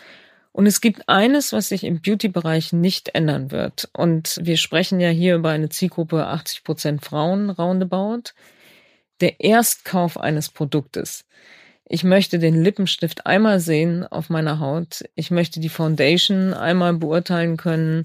Und 0.52 0.64
es 0.66 0.80
gibt 0.80 1.06
eines, 1.06 1.52
was 1.52 1.68
sich 1.68 1.84
im 1.84 2.00
Beauty-Bereich 2.00 2.72
nicht 2.72 3.14
ändern 3.14 3.50
wird. 3.50 3.90
Und 3.92 4.40
wir 4.42 4.56
sprechen 4.56 5.00
ja 5.00 5.10
hier 5.10 5.34
über 5.34 5.50
eine 5.50 5.68
Zielgruppe 5.68 6.26
80 6.28 6.64
Prozent 6.64 7.04
Frauen 7.04 7.50
roundabout. 7.50 8.32
Der 9.20 9.38
Erstkauf 9.40 10.18
eines 10.18 10.48
Produktes. 10.48 11.26
Ich 11.84 12.04
möchte 12.04 12.38
den 12.38 12.62
Lippenstift 12.62 13.26
einmal 13.26 13.60
sehen 13.60 14.06
auf 14.06 14.30
meiner 14.30 14.60
Haut. 14.60 15.04
Ich 15.14 15.30
möchte 15.30 15.60
die 15.60 15.68
Foundation 15.68 16.54
einmal 16.54 16.94
beurteilen 16.94 17.56
können. 17.56 18.04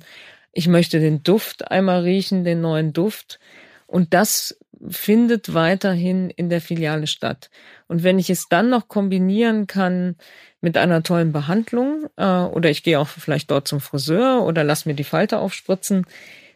Ich 0.51 0.67
möchte 0.67 0.99
den 0.99 1.23
Duft 1.23 1.69
einmal 1.71 2.01
riechen, 2.01 2.43
den 2.43 2.61
neuen 2.61 2.93
Duft. 2.93 3.39
Und 3.86 4.13
das 4.13 4.59
findet 4.89 5.53
weiterhin 5.53 6.30
in 6.30 6.49
der 6.49 6.61
Filiale 6.61 7.07
statt. 7.07 7.49
Und 7.88 8.03
wenn 8.03 8.19
ich 8.19 8.30
es 8.30 8.47
dann 8.49 8.69
noch 8.69 8.88
kombinieren 8.88 9.67
kann 9.67 10.15
mit 10.61 10.78
einer 10.78 11.03
tollen 11.03 11.32
Behandlung 11.32 12.07
äh, 12.17 12.25
oder 12.25 12.69
ich 12.69 12.84
gehe 12.84 12.99
auch 12.99 13.07
vielleicht 13.07 13.49
dort 13.49 13.67
zum 13.67 13.80
Friseur 13.80 14.43
oder 14.43 14.63
lass 14.63 14.86
mir 14.86 14.93
die 14.93 15.03
Falte 15.03 15.39
aufspritzen, 15.39 16.05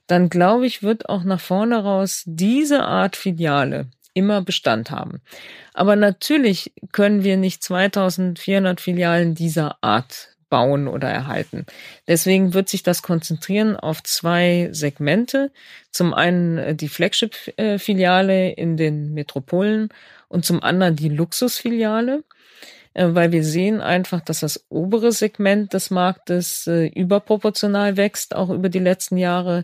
dann 0.07 0.30
glaube 0.30 0.65
ich, 0.65 0.84
wird 0.84 1.09
auch 1.09 1.24
nach 1.24 1.39
vorne 1.39 1.84
raus 1.84 2.24
diese 2.26 2.84
Art 2.84 3.15
Filiale 3.15 3.88
immer 4.14 4.41
Bestand 4.41 4.91
haben. 4.91 5.22
Aber 5.74 5.95
natürlich 5.95 6.74
können 6.91 7.24
wir 7.24 7.38
nicht 7.38 7.64
2400 7.64 8.82
Filialen 8.82 9.36
dieser 9.36 9.78
Art 9.82 10.30
bauen 10.49 10.88
oder 10.88 11.09
erhalten. 11.09 11.66
Deswegen 12.07 12.53
wird 12.53 12.70
sich 12.70 12.84
das 12.84 13.01
konzentrieren 13.01 13.78
auf 13.78 14.03
zwei 14.03 14.70
Segmente. 14.74 15.51
Zum 15.91 16.14
einen 16.14 16.57
äh, 16.57 16.76
die 16.76 16.89
Flagship-Filiale 16.89 18.51
in 18.51 18.78
den 18.78 19.14
Metropolen 19.14 19.89
und 20.28 20.45
zum 20.45 20.62
anderen 20.62 20.95
die 20.97 21.09
Luxusfiliale. 21.09 22.24
Äh, 22.93 23.07
weil 23.12 23.32
wir 23.32 23.43
sehen 23.43 23.82
einfach, 23.82 24.22
dass 24.22 24.41
das 24.41 24.66
obere 24.70 25.12
Segment 25.12 25.74
des 25.74 25.91
Marktes 25.91 26.68
äh, 26.68 26.88
überproportional 26.88 27.97
wächst, 27.97 28.36
auch 28.36 28.49
über 28.49 28.70
die 28.70 28.80
letzten 28.80 29.18
Jahre, 29.18 29.59
äh, 29.59 29.64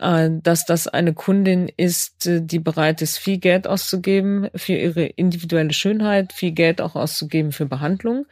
dass 0.00 0.64
das 0.64 0.88
eine 0.88 1.12
Kundin 1.12 1.70
ist, 1.76 2.26
die 2.26 2.58
bereit 2.58 3.02
ist, 3.02 3.18
viel 3.18 3.36
Geld 3.36 3.66
auszugeben 3.66 4.48
für 4.54 4.72
ihre 4.72 5.04
individuelle 5.04 5.74
Schönheit, 5.74 6.32
viel 6.32 6.52
Geld 6.52 6.80
auch 6.80 6.96
auszugeben 6.96 7.52
für 7.52 7.66
Behandlung. 7.66 8.24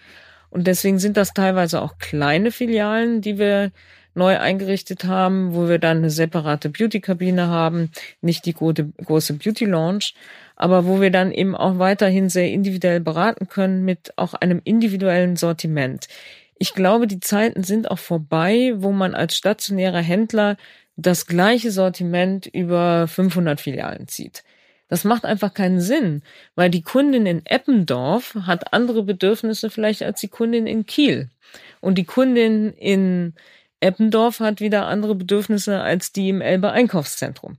Und 0.48 0.66
deswegen 0.66 0.98
sind 0.98 1.18
das 1.18 1.34
teilweise 1.34 1.82
auch 1.82 1.98
kleine 1.98 2.52
Filialen, 2.52 3.20
die 3.20 3.38
wir 3.38 3.70
neu 4.14 4.38
eingerichtet 4.38 5.04
haben, 5.04 5.54
wo 5.54 5.68
wir 5.68 5.78
dann 5.78 5.98
eine 5.98 6.10
separate 6.10 6.70
Beauty-Kabine 6.70 7.48
haben, 7.48 7.90
nicht 8.22 8.46
die 8.46 8.54
große, 8.54 8.90
große 9.04 9.34
Beauty-Lounge, 9.34 10.12
aber 10.56 10.86
wo 10.86 11.02
wir 11.02 11.10
dann 11.10 11.32
eben 11.32 11.54
auch 11.54 11.78
weiterhin 11.78 12.30
sehr 12.30 12.50
individuell 12.50 13.00
beraten 13.00 13.48
können 13.48 13.84
mit 13.84 14.14
auch 14.16 14.32
einem 14.32 14.62
individuellen 14.64 15.36
Sortiment. 15.36 16.08
Ich 16.58 16.74
glaube, 16.74 17.06
die 17.06 17.20
Zeiten 17.20 17.62
sind 17.62 17.90
auch 17.90 17.98
vorbei, 17.98 18.72
wo 18.76 18.90
man 18.90 19.14
als 19.14 19.36
stationärer 19.36 20.00
Händler 20.00 20.56
das 20.98 21.26
gleiche 21.26 21.70
Sortiment 21.70 22.46
über 22.46 23.06
500 23.06 23.60
Filialen 23.60 24.08
zieht. 24.08 24.42
Das 24.88 25.04
macht 25.04 25.24
einfach 25.24 25.54
keinen 25.54 25.80
Sinn, 25.80 26.22
weil 26.56 26.70
die 26.70 26.82
Kundin 26.82 27.24
in 27.24 27.46
Eppendorf 27.46 28.34
hat 28.42 28.72
andere 28.72 29.04
Bedürfnisse 29.04 29.70
vielleicht 29.70 30.02
als 30.02 30.20
die 30.20 30.28
Kundin 30.28 30.66
in 30.66 30.86
Kiel. 30.86 31.30
Und 31.80 31.98
die 31.98 32.04
Kundin 32.04 32.72
in 32.72 33.34
Eppendorf 33.80 34.40
hat 34.40 34.60
wieder 34.60 34.86
andere 34.86 35.14
Bedürfnisse 35.14 35.80
als 35.80 36.12
die 36.12 36.30
im 36.30 36.40
Elbe 36.40 36.72
Einkaufszentrum. 36.72 37.58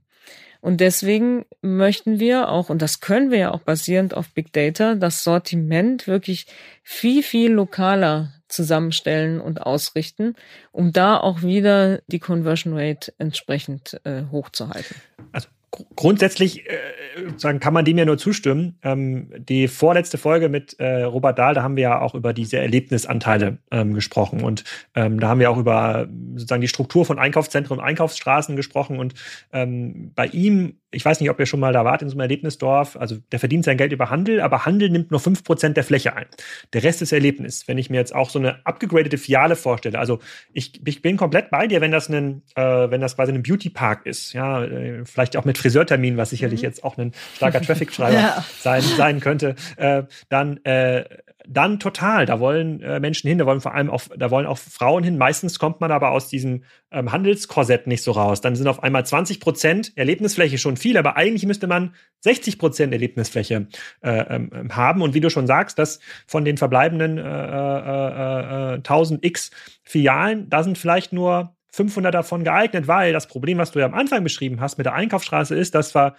Und 0.60 0.82
deswegen 0.82 1.46
möchten 1.62 2.20
wir 2.20 2.50
auch, 2.50 2.68
und 2.68 2.82
das 2.82 3.00
können 3.00 3.30
wir 3.30 3.38
ja 3.38 3.50
auch 3.52 3.60
basierend 3.60 4.12
auf 4.12 4.28
Big 4.34 4.52
Data, 4.52 4.96
das 4.96 5.24
Sortiment 5.24 6.06
wirklich 6.06 6.46
viel, 6.82 7.22
viel 7.22 7.52
lokaler 7.52 8.34
zusammenstellen 8.50 9.40
und 9.40 9.62
ausrichten, 9.62 10.34
um 10.72 10.92
da 10.92 11.16
auch 11.16 11.42
wieder 11.42 12.00
die 12.06 12.18
Conversion 12.18 12.76
Rate 12.76 13.12
entsprechend 13.18 14.00
äh, 14.04 14.24
hochzuhalten. 14.30 14.96
Also 15.32 15.48
grundsätzlich 15.96 16.66
äh, 16.68 17.58
kann 17.58 17.72
man 17.72 17.84
dem 17.84 17.98
ja 17.98 18.04
nur 18.04 18.18
zustimmen. 18.18 18.78
Ähm, 18.82 19.30
die 19.38 19.68
vorletzte 19.68 20.18
Folge 20.18 20.48
mit 20.48 20.78
äh, 20.78 21.02
Robert 21.02 21.38
Dahl, 21.38 21.54
da 21.54 21.62
haben 21.62 21.76
wir 21.76 21.82
ja 21.82 22.00
auch 22.00 22.14
über 22.14 22.32
diese 22.32 22.58
Erlebnisanteile 22.58 23.58
ähm, 23.70 23.94
gesprochen. 23.94 24.42
Und 24.42 24.64
ähm, 24.94 25.20
da 25.20 25.28
haben 25.28 25.40
wir 25.40 25.50
auch 25.50 25.58
über 25.58 26.08
sozusagen 26.34 26.60
die 26.60 26.68
Struktur 26.68 27.04
von 27.04 27.18
Einkaufszentren 27.18 27.78
und 27.78 27.84
Einkaufsstraßen 27.84 28.56
gesprochen. 28.56 28.98
Und 28.98 29.14
ähm, 29.52 30.12
bei 30.14 30.26
ihm 30.26 30.79
ich 30.92 31.04
weiß 31.04 31.20
nicht, 31.20 31.30
ob 31.30 31.38
ihr 31.38 31.46
schon 31.46 31.60
mal 31.60 31.72
da 31.72 31.84
wart 31.84 32.02
in 32.02 32.08
so 32.08 32.14
einem 32.14 32.22
Erlebnisdorf. 32.22 32.96
Also 32.96 33.18
der 33.30 33.38
verdient 33.38 33.64
sein 33.64 33.76
Geld 33.76 33.92
über 33.92 34.10
Handel, 34.10 34.40
aber 34.40 34.64
Handel 34.64 34.90
nimmt 34.90 35.10
nur 35.10 35.20
fünf 35.20 35.44
Prozent 35.44 35.76
der 35.76 35.84
Fläche 35.84 36.16
ein. 36.16 36.26
Der 36.72 36.82
Rest 36.82 37.00
ist 37.02 37.12
Erlebnis. 37.12 37.68
Wenn 37.68 37.78
ich 37.78 37.90
mir 37.90 37.98
jetzt 37.98 38.14
auch 38.14 38.30
so 38.30 38.38
eine 38.38 38.66
abgegradete 38.66 39.16
Filiale 39.16 39.56
vorstelle, 39.56 39.98
also 39.98 40.18
ich, 40.52 40.84
ich 40.84 41.02
bin 41.02 41.16
komplett 41.16 41.50
bei 41.50 41.66
dir, 41.66 41.80
wenn 41.80 41.92
das 41.92 42.08
ein, 42.08 42.42
äh, 42.56 42.62
wenn 42.62 43.00
das 43.00 43.16
quasi 43.16 43.32
ein 43.32 43.42
Beauty-Park 43.42 44.06
ist, 44.06 44.32
ja, 44.32 44.64
äh, 44.64 45.04
vielleicht 45.04 45.36
auch 45.36 45.44
mit 45.44 45.58
Friseurtermin, 45.58 46.16
was 46.16 46.30
sicherlich 46.30 46.62
mhm. 46.62 46.66
jetzt 46.66 46.82
auch 46.82 46.98
ein 46.98 47.12
starker 47.36 47.60
Traffic-Schreiber 47.62 48.18
ja. 48.18 48.44
sein, 48.58 48.82
sein 48.82 49.20
könnte, 49.20 49.54
äh, 49.76 50.02
dann 50.28 50.58
äh, 50.64 51.04
dann 51.48 51.78
total. 51.78 52.26
Da 52.26 52.40
wollen 52.40 52.82
äh, 52.82 53.00
Menschen 53.00 53.28
hin, 53.28 53.38
da 53.38 53.46
wollen 53.46 53.60
vor 53.60 53.74
allem 53.74 53.90
auch, 53.90 54.02
da 54.16 54.30
wollen 54.30 54.46
auch 54.46 54.58
Frauen 54.58 55.02
hin. 55.02 55.18
Meistens 55.18 55.58
kommt 55.58 55.80
man 55.80 55.90
aber 55.90 56.10
aus 56.10 56.28
diesem 56.28 56.64
ähm, 56.90 57.12
Handelskorsett 57.12 57.86
nicht 57.86 58.02
so 58.02 58.12
raus. 58.12 58.40
Dann 58.40 58.56
sind 58.56 58.68
auf 58.68 58.82
einmal 58.82 59.04
20 59.04 59.40
Prozent 59.40 59.92
Erlebnisfläche 59.96 60.58
schon 60.58 60.76
viel, 60.76 60.96
aber 60.96 61.16
eigentlich 61.16 61.46
müsste 61.46 61.66
man 61.66 61.94
60 62.20 62.58
Prozent 62.58 62.92
Erlebnisfläche 62.92 63.68
äh, 64.02 64.10
ähm, 64.10 64.76
haben. 64.76 65.02
Und 65.02 65.14
wie 65.14 65.20
du 65.20 65.30
schon 65.30 65.46
sagst, 65.46 65.78
dass 65.78 66.00
von 66.26 66.44
den 66.44 66.56
verbleibenden 66.56 67.18
äh, 67.18 67.22
äh, 67.22 68.74
äh, 68.74 68.76
1000 68.76 69.22
äh, 69.24 69.28
X 69.28 69.50
Filialen, 69.82 70.48
da 70.50 70.62
sind 70.62 70.78
vielleicht 70.78 71.12
nur 71.12 71.54
500 71.72 72.12
davon 72.12 72.44
geeignet, 72.44 72.88
weil 72.88 73.12
das 73.12 73.26
Problem, 73.26 73.58
was 73.58 73.70
du 73.70 73.78
ja 73.78 73.86
am 73.86 73.94
Anfang 73.94 74.24
beschrieben 74.24 74.60
hast 74.60 74.76
mit 74.78 74.86
der 74.86 74.94
Einkaufsstraße, 74.94 75.54
ist, 75.54 75.74
dass 75.74 75.94
wir 75.94 76.16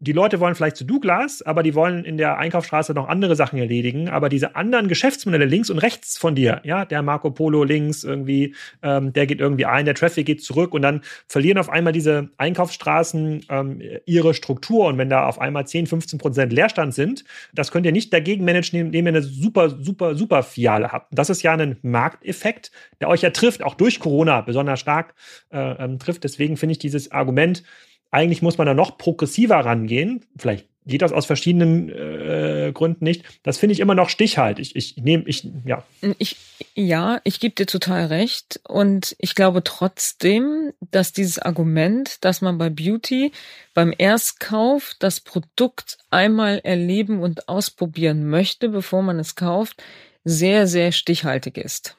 die 0.00 0.12
Leute 0.12 0.38
wollen 0.38 0.54
vielleicht 0.54 0.76
zu 0.76 0.84
Douglas, 0.84 1.42
aber 1.42 1.64
die 1.64 1.74
wollen 1.74 2.04
in 2.04 2.18
der 2.18 2.38
Einkaufsstraße 2.38 2.94
noch 2.94 3.08
andere 3.08 3.34
Sachen 3.34 3.58
erledigen. 3.58 4.08
Aber 4.08 4.28
diese 4.28 4.54
anderen 4.54 4.86
Geschäftsmodelle 4.86 5.44
links 5.44 5.70
und 5.70 5.78
rechts 5.78 6.16
von 6.16 6.36
dir, 6.36 6.60
ja, 6.62 6.84
der 6.84 7.02
Marco 7.02 7.32
Polo 7.32 7.64
links 7.64 8.04
irgendwie, 8.04 8.54
ähm, 8.82 9.12
der 9.12 9.26
geht 9.26 9.40
irgendwie 9.40 9.66
ein, 9.66 9.86
der 9.86 9.94
Traffic 9.94 10.26
geht 10.26 10.42
zurück 10.42 10.72
und 10.72 10.82
dann 10.82 11.00
verlieren 11.26 11.58
auf 11.58 11.68
einmal 11.68 11.92
diese 11.92 12.30
Einkaufsstraßen 12.36 13.46
ähm, 13.48 13.82
ihre 14.06 14.34
Struktur. 14.34 14.86
Und 14.86 14.98
wenn 14.98 15.10
da 15.10 15.26
auf 15.26 15.40
einmal 15.40 15.66
10, 15.66 15.88
15 15.88 16.18
Prozent 16.18 16.52
Leerstand 16.52 16.94
sind, 16.94 17.24
das 17.52 17.72
könnt 17.72 17.84
ihr 17.84 17.92
nicht 17.92 18.12
dagegen 18.12 18.44
managen, 18.44 18.78
indem 18.78 19.06
ihr 19.06 19.14
eine 19.14 19.22
super, 19.22 19.70
super, 19.70 20.14
super 20.14 20.44
Fiale 20.44 20.92
habt. 20.92 21.08
Das 21.10 21.28
ist 21.28 21.42
ja 21.42 21.54
ein 21.54 21.76
Markteffekt, 21.82 22.70
der 23.00 23.08
euch 23.08 23.22
ja 23.22 23.30
trifft, 23.30 23.64
auch 23.64 23.74
durch 23.74 23.98
Corona 23.98 24.42
besonders 24.42 24.78
stark 24.78 25.14
äh, 25.50 25.58
ähm, 25.58 25.98
trifft. 25.98 26.22
Deswegen 26.22 26.56
finde 26.56 26.72
ich 26.72 26.78
dieses 26.78 27.10
Argument, 27.10 27.64
eigentlich 28.10 28.42
muss 28.42 28.58
man 28.58 28.66
da 28.66 28.74
noch 28.74 28.98
progressiver 28.98 29.56
rangehen. 29.56 30.24
Vielleicht 30.36 30.66
geht 30.88 31.02
das 31.02 31.12
aus 31.12 31.26
verschiedenen 31.26 31.90
äh, 31.90 32.72
Gründen 32.72 33.04
nicht. 33.04 33.22
Das 33.42 33.58
finde 33.58 33.74
ich 33.74 33.80
immer 33.80 33.94
noch 33.94 34.08
stichhalt. 34.08 34.58
Ich, 34.58 34.74
ich 34.74 34.96
nehme, 34.96 35.24
ich, 35.26 35.46
ja. 35.64 35.84
Ich, 36.18 36.36
ja, 36.74 37.20
ich 37.24 37.38
gebe 37.40 37.54
dir 37.54 37.66
total 37.66 38.06
recht. 38.06 38.60
Und 38.66 39.14
ich 39.18 39.34
glaube 39.34 39.62
trotzdem, 39.62 40.72
dass 40.80 41.12
dieses 41.12 41.38
Argument, 41.38 42.24
dass 42.24 42.40
man 42.40 42.56
bei 42.56 42.70
Beauty 42.70 43.32
beim 43.74 43.92
Erstkauf 43.96 44.94
das 44.98 45.20
Produkt 45.20 45.98
einmal 46.10 46.60
erleben 46.64 47.20
und 47.20 47.48
ausprobieren 47.48 48.26
möchte, 48.26 48.70
bevor 48.70 49.02
man 49.02 49.18
es 49.18 49.36
kauft, 49.36 49.82
sehr, 50.24 50.66
sehr 50.66 50.92
stichhaltig 50.92 51.58
ist. 51.58 51.96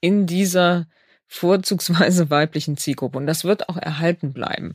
In 0.00 0.26
dieser 0.26 0.86
vorzugsweise 1.26 2.30
weiblichen 2.30 2.78
Zielgruppe. 2.78 3.18
Und 3.18 3.26
das 3.26 3.44
wird 3.44 3.68
auch 3.68 3.76
erhalten 3.76 4.32
bleiben 4.32 4.74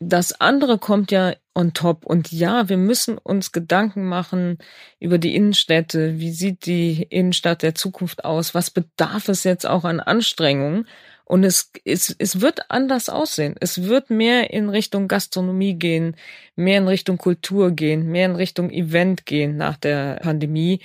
das 0.00 0.40
andere 0.40 0.78
kommt 0.78 1.10
ja 1.10 1.34
on 1.54 1.74
top. 1.74 2.06
Und 2.06 2.30
ja, 2.30 2.68
wir 2.68 2.76
müssen 2.76 3.18
uns 3.18 3.52
Gedanken 3.52 4.04
machen 4.04 4.58
über 5.00 5.18
die 5.18 5.34
Innenstädte. 5.34 6.18
Wie 6.18 6.30
sieht 6.30 6.66
die 6.66 7.02
Innenstadt 7.02 7.62
der 7.62 7.74
Zukunft 7.74 8.24
aus? 8.24 8.54
Was 8.54 8.70
bedarf 8.70 9.28
es 9.28 9.44
jetzt 9.44 9.66
auch 9.66 9.84
an 9.84 10.00
Anstrengungen? 10.00 10.86
Und 11.24 11.44
es, 11.44 11.72
es, 11.84 12.14
es 12.18 12.40
wird 12.40 12.70
anders 12.70 13.10
aussehen. 13.10 13.54
Es 13.60 13.82
wird 13.82 14.08
mehr 14.08 14.50
in 14.50 14.70
Richtung 14.70 15.08
Gastronomie 15.08 15.74
gehen, 15.74 16.16
mehr 16.56 16.78
in 16.78 16.88
Richtung 16.88 17.18
Kultur 17.18 17.72
gehen, 17.72 18.06
mehr 18.06 18.26
in 18.26 18.36
Richtung 18.36 18.70
Event 18.70 19.26
gehen 19.26 19.56
nach 19.56 19.76
der 19.76 20.20
Pandemie 20.22 20.80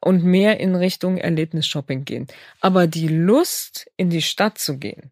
und 0.00 0.22
mehr 0.22 0.60
in 0.60 0.76
Richtung 0.76 1.16
Erlebnisshopping 1.16 2.04
gehen. 2.04 2.28
Aber 2.60 2.86
die 2.86 3.08
Lust, 3.08 3.90
in 3.96 4.10
die 4.10 4.22
Stadt 4.22 4.58
zu 4.58 4.78
gehen, 4.78 5.10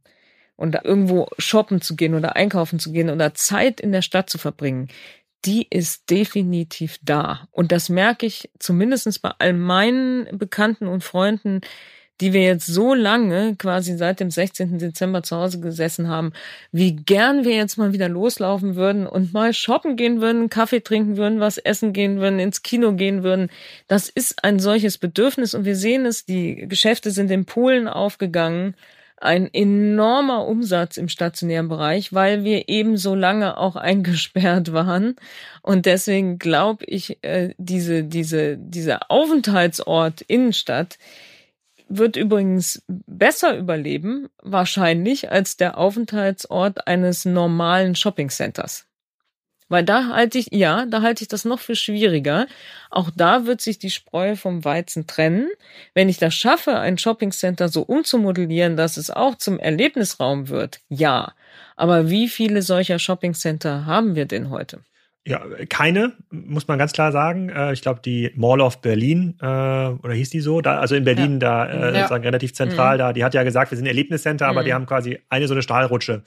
und 0.56 0.74
irgendwo 0.84 1.28
shoppen 1.38 1.80
zu 1.80 1.96
gehen 1.96 2.14
oder 2.14 2.36
einkaufen 2.36 2.78
zu 2.78 2.92
gehen 2.92 3.10
oder 3.10 3.34
Zeit 3.34 3.80
in 3.80 3.92
der 3.92 4.02
Stadt 4.02 4.30
zu 4.30 4.38
verbringen, 4.38 4.88
die 5.44 5.66
ist 5.68 6.10
definitiv 6.10 6.98
da. 7.02 7.48
Und 7.52 7.70
das 7.72 7.88
merke 7.88 8.26
ich 8.26 8.50
zumindestens 8.58 9.18
bei 9.18 9.30
all 9.38 9.52
meinen 9.52 10.26
Bekannten 10.38 10.88
und 10.88 11.04
Freunden, 11.04 11.60
die 12.20 12.32
wir 12.32 12.42
jetzt 12.42 12.66
so 12.66 12.94
lange 12.94 13.56
quasi 13.56 13.96
seit 13.96 14.20
dem 14.20 14.30
16. 14.30 14.78
Dezember 14.78 15.22
zu 15.22 15.36
Hause 15.36 15.60
gesessen 15.60 16.08
haben, 16.08 16.32
wie 16.72 16.96
gern 16.96 17.44
wir 17.44 17.54
jetzt 17.54 17.76
mal 17.76 17.92
wieder 17.92 18.08
loslaufen 18.08 18.74
würden 18.74 19.06
und 19.06 19.34
mal 19.34 19.52
shoppen 19.52 19.96
gehen 19.96 20.22
würden, 20.22 20.48
Kaffee 20.48 20.80
trinken 20.80 21.18
würden, 21.18 21.40
was 21.40 21.58
essen 21.58 21.92
gehen 21.92 22.18
würden, 22.18 22.38
ins 22.38 22.62
Kino 22.62 22.94
gehen 22.94 23.22
würden. 23.22 23.50
Das 23.86 24.08
ist 24.08 24.42
ein 24.44 24.58
solches 24.58 24.96
Bedürfnis 24.96 25.54
und 25.54 25.66
wir 25.66 25.76
sehen 25.76 26.06
es, 26.06 26.24
die 26.24 26.66
Geschäfte 26.66 27.10
sind 27.10 27.30
in 27.30 27.44
Polen 27.44 27.86
aufgegangen 27.86 28.74
ein 29.18 29.52
enormer 29.52 30.46
Umsatz 30.46 30.96
im 30.96 31.08
stationären 31.08 31.68
Bereich, 31.68 32.12
weil 32.12 32.44
wir 32.44 32.68
eben 32.68 32.96
so 32.96 33.14
lange 33.14 33.56
auch 33.56 33.76
eingesperrt 33.76 34.72
waren. 34.72 35.16
Und 35.62 35.86
deswegen 35.86 36.38
glaube 36.38 36.84
ich, 36.84 37.22
äh, 37.22 37.54
diese, 37.58 38.04
diese, 38.04 38.56
dieser 38.58 39.10
Aufenthaltsort 39.10 40.20
Innenstadt 40.22 40.98
wird 41.88 42.16
übrigens 42.16 42.82
besser 42.88 43.56
überleben, 43.56 44.28
wahrscheinlich, 44.42 45.30
als 45.30 45.56
der 45.56 45.78
Aufenthaltsort 45.78 46.86
eines 46.88 47.24
normalen 47.24 47.94
Shoppingcenters. 47.94 48.86
Weil 49.68 49.84
da 49.84 50.08
halte 50.08 50.38
ich, 50.38 50.48
ja, 50.52 50.86
da 50.86 51.02
halte 51.02 51.22
ich 51.22 51.28
das 51.28 51.44
noch 51.44 51.58
für 51.58 51.74
schwieriger. 51.74 52.46
Auch 52.90 53.10
da 53.14 53.46
wird 53.46 53.60
sich 53.60 53.78
die 53.78 53.90
Spreu 53.90 54.36
vom 54.36 54.64
Weizen 54.64 55.06
trennen. 55.06 55.48
Wenn 55.94 56.08
ich 56.08 56.18
das 56.18 56.34
schaffe, 56.34 56.78
ein 56.78 56.98
Shoppingcenter 56.98 57.68
so 57.68 57.82
umzumodellieren, 57.82 58.76
dass 58.76 58.96
es 58.96 59.10
auch 59.10 59.34
zum 59.36 59.58
Erlebnisraum 59.58 60.48
wird, 60.48 60.80
ja. 60.88 61.32
Aber 61.76 62.10
wie 62.10 62.28
viele 62.28 62.62
solcher 62.62 62.98
Shoppingcenter 62.98 63.86
haben 63.86 64.14
wir 64.14 64.26
denn 64.26 64.50
heute? 64.50 64.80
Ja, 65.26 65.42
keine, 65.68 66.12
muss 66.30 66.68
man 66.68 66.78
ganz 66.78 66.92
klar 66.92 67.10
sagen. 67.10 67.48
Äh, 67.48 67.72
ich 67.72 67.82
glaube, 67.82 68.00
die 68.00 68.30
Mall 68.36 68.60
of 68.60 68.80
Berlin, 68.80 69.34
äh, 69.42 69.44
oder 69.44 70.12
hieß 70.12 70.30
die 70.30 70.40
so, 70.40 70.60
da, 70.60 70.78
also 70.78 70.94
in 70.94 71.02
Berlin, 71.02 71.40
ja. 71.40 71.66
da 71.66 71.66
äh, 71.66 71.78
ja. 71.78 71.94
sozusagen 71.94 72.22
relativ 72.22 72.54
zentral, 72.54 72.94
mhm. 72.94 72.98
da, 72.98 73.12
die 73.12 73.24
hat 73.24 73.34
ja 73.34 73.42
gesagt, 73.42 73.72
wir 73.72 73.76
sind 73.76 73.86
Erlebniscenter, 73.86 74.46
mhm. 74.46 74.50
aber 74.50 74.62
die 74.62 74.72
haben 74.72 74.86
quasi 74.86 75.18
eine 75.28 75.48
so 75.48 75.54
eine 75.54 75.62
Stahlrutsche. 75.62 76.22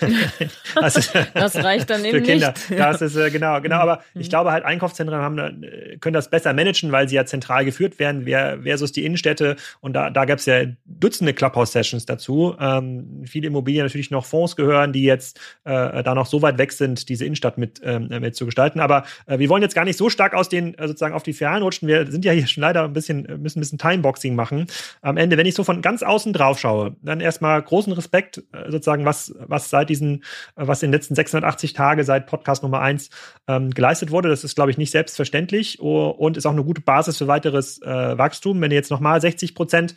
das, 0.74 0.96
ist, 0.96 1.14
das, 1.32 1.64
reicht 1.64 1.88
dann 1.88 2.04
eben 2.04 2.18
für 2.18 2.22
Kinder. 2.22 2.52
nicht. 2.68 2.78
Das 2.78 3.00
ist 3.00 3.14
genau, 3.32 3.58
genau. 3.62 3.76
Aber 3.76 4.02
mhm. 4.12 4.20
ich 4.20 4.28
glaube 4.28 4.52
halt, 4.52 4.66
Einkaufszentren 4.66 5.18
haben, 5.18 5.64
können 6.00 6.12
das 6.12 6.28
besser 6.28 6.52
managen, 6.52 6.92
weil 6.92 7.08
sie 7.08 7.16
ja 7.16 7.24
zentral 7.24 7.64
geführt 7.64 7.98
werden, 7.98 8.26
versus 8.26 8.92
die 8.92 9.06
Innenstädte. 9.06 9.56
Und 9.80 9.94
da, 9.94 10.10
da 10.10 10.26
gab 10.26 10.40
es 10.40 10.46
ja 10.46 10.64
Dutzende 10.84 11.32
Clubhouse-Sessions 11.32 12.04
dazu. 12.04 12.54
Ähm, 12.60 13.22
viele 13.24 13.46
Immobilien 13.46 13.86
natürlich 13.86 14.10
noch 14.10 14.26
Fonds 14.26 14.56
gehören, 14.56 14.92
die 14.92 15.04
jetzt 15.04 15.40
äh, 15.64 16.02
da 16.02 16.14
noch 16.14 16.26
so 16.26 16.42
weit 16.42 16.58
weg 16.58 16.72
sind, 16.72 17.08
diese 17.08 17.24
Innenstadt 17.24 17.56
mit, 17.56 17.80
ähm, 17.82 18.08
mit 18.08 18.36
zu 18.41 18.41
zu 18.42 18.46
gestalten. 18.46 18.80
Aber 18.80 19.04
äh, 19.26 19.38
wir 19.38 19.48
wollen 19.48 19.62
jetzt 19.62 19.74
gar 19.74 19.84
nicht 19.84 19.96
so 19.96 20.10
stark 20.10 20.34
aus 20.34 20.48
den 20.48 20.74
äh, 20.74 20.86
sozusagen 20.86 21.14
auf 21.14 21.22
die 21.22 21.32
Ferien 21.32 21.62
rutschen. 21.62 21.88
Wir 21.88 22.10
sind 22.10 22.24
ja 22.24 22.32
hier 22.32 22.46
schon 22.46 22.60
leider 22.60 22.84
ein 22.84 22.92
bisschen, 22.92 23.24
äh, 23.26 23.36
müssen 23.38 23.58
ein 23.58 23.62
bisschen 23.62 23.78
Timeboxing 23.78 24.34
machen. 24.34 24.66
Am 25.00 25.16
Ende, 25.16 25.36
wenn 25.36 25.46
ich 25.46 25.54
so 25.54 25.64
von 25.64 25.80
ganz 25.82 26.02
außen 26.02 26.32
drauf 26.32 26.58
schaue, 26.58 26.96
dann 27.02 27.20
erstmal 27.20 27.60
großen 27.62 27.92
Respekt, 27.92 28.42
äh, 28.52 28.70
sozusagen, 28.70 29.04
was, 29.04 29.34
was 29.38 29.70
seit 29.70 29.88
diesen, 29.88 30.24
äh, 30.56 30.66
was 30.66 30.82
in 30.82 30.88
den 30.88 30.98
letzten 30.98 31.14
680 31.14 31.72
Tage 31.72 32.04
seit 32.04 32.26
Podcast 32.26 32.62
Nummer 32.62 32.80
eins 32.80 33.10
ähm, 33.48 33.70
geleistet 33.70 34.10
wurde. 34.10 34.28
Das 34.28 34.44
ist, 34.44 34.54
glaube 34.54 34.70
ich, 34.70 34.78
nicht 34.78 34.90
selbstverständlich 34.90 35.80
und 35.80 36.36
ist 36.36 36.46
auch 36.46 36.52
eine 36.52 36.64
gute 36.64 36.80
Basis 36.80 37.18
für 37.18 37.28
weiteres 37.28 37.80
äh, 37.82 38.18
Wachstum. 38.18 38.60
Wenn 38.60 38.70
ihr 38.70 38.76
jetzt 38.76 38.90
nochmal 38.90 39.20
60 39.20 39.54
Prozent 39.54 39.94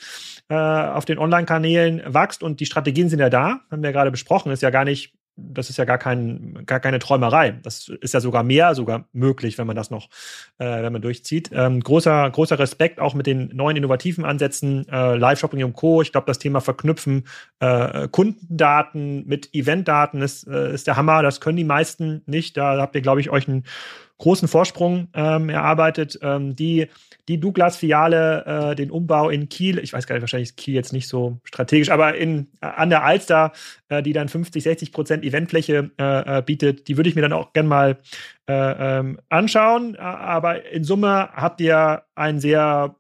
auf 0.48 1.06
den 1.06 1.18
Online-Kanälen 1.18 2.04
wächst 2.06 2.44
und 2.44 2.60
die 2.60 2.68
Strategien 2.68 3.10
sind 3.10 3.18
ja 3.18 3.32
da, 3.32 3.62
haben 3.72 3.82
wir 3.82 3.90
ja 3.90 3.92
gerade 3.92 4.12
besprochen, 4.12 4.52
ist 4.52 4.62
ja 4.62 4.70
gar 4.70 4.86
nicht 4.86 5.16
das 5.38 5.70
ist 5.70 5.78
ja 5.78 5.86
gar, 5.86 5.98
kein, 5.98 6.64
gar 6.66 6.80
keine 6.80 7.00
Träumerei. 7.00 7.60
Das 7.64 7.90
ist 8.02 8.14
ja 8.14 8.22
sogar 8.22 8.44
mehr, 8.44 8.74
sogar 8.74 9.06
möglich, 9.12 9.58
wenn 9.58 9.68
man 9.68 9.76
das 9.76 9.90
noch, 9.90 10.10
äh, 10.58 10.82
wenn 10.84 10.94
man 10.94 11.02
durchzieht. 11.02 11.50
Ähm, 11.54 11.82
großer, 11.82 12.30
großer 12.30 12.58
Respekt 12.58 13.00
auch 13.00 13.14
mit 13.14 13.28
den 13.28 13.50
neuen 13.54 13.78
innovativen 13.78 14.24
Ansätzen, 14.24 14.88
äh, 14.88 15.16
Live-Shopping 15.16 15.64
und 15.64 15.74
Co. 15.74 16.02
Ich 16.02 16.12
glaube, 16.12 16.28
das 16.28 16.40
Thema 16.40 16.62
Verknüpfen 16.62 17.26
äh, 17.60 18.08
Kundendaten 18.08 19.26
mit 19.28 19.54
Eventdaten 19.54 20.22
ist, 20.22 20.48
äh, 20.48 20.74
ist 20.74 20.88
der 20.88 20.96
Hammer. 20.96 21.22
Das 21.22 21.42
können 21.42 21.58
die 21.58 21.64
meisten 21.64 22.22
nicht. 22.26 22.56
Da 22.56 22.78
habt 22.78 22.96
ihr, 22.96 23.02
glaube 23.02 23.20
ich, 23.20 23.30
euch 23.30 23.48
einen 23.48 23.66
großen 24.18 24.48
Vorsprung 24.48 25.08
ähm, 25.14 25.50
erarbeitet. 25.50 26.20
Ähm, 26.22 26.56
die 26.56 26.88
die 27.28 27.40
Douglas-Filiale, 27.40 28.72
äh, 28.72 28.76
den 28.76 28.92
Umbau 28.92 29.30
in 29.30 29.50
Kiel, 29.50 29.80
ich 29.80 29.94
weiß 29.94 30.06
gar 30.06 30.16
nicht, 30.16 30.22
wahrscheinlich 30.22 30.50
ist 30.50 30.58
Kiel 30.58 30.76
jetzt 30.76 30.94
nicht 30.94 31.08
so 31.08 31.40
strategisch, 31.44 31.90
aber 31.90 32.16
in, 32.16 32.48
äh, 32.62 32.68
an 32.68 32.90
der 32.90 33.04
Alster, 33.04 33.52
äh, 33.90 34.04
die 34.04 34.14
dann 34.14 34.30
50, 34.30 34.64
60 34.64 34.92
Prozent 34.92 35.24
Eventfläche 35.24 35.92
äh, 36.00 36.38
äh, 36.38 36.42
bietet, 36.44 36.88
die 36.88 36.98
würde 36.98 37.10
ich 37.10 37.16
mir 37.16 37.24
dann 37.24 37.34
auch 37.34 37.54
gern 37.54 37.68
mal 37.68 37.98
äh, 38.48 38.54
ähm, 39.00 39.20
anschauen. 39.30 39.96
Aber 39.96 40.66
in 40.72 40.84
Summe 40.84 41.30
habt 41.34 41.62
ihr 41.62 42.04
einen 42.14 42.40
sehr 42.40 42.96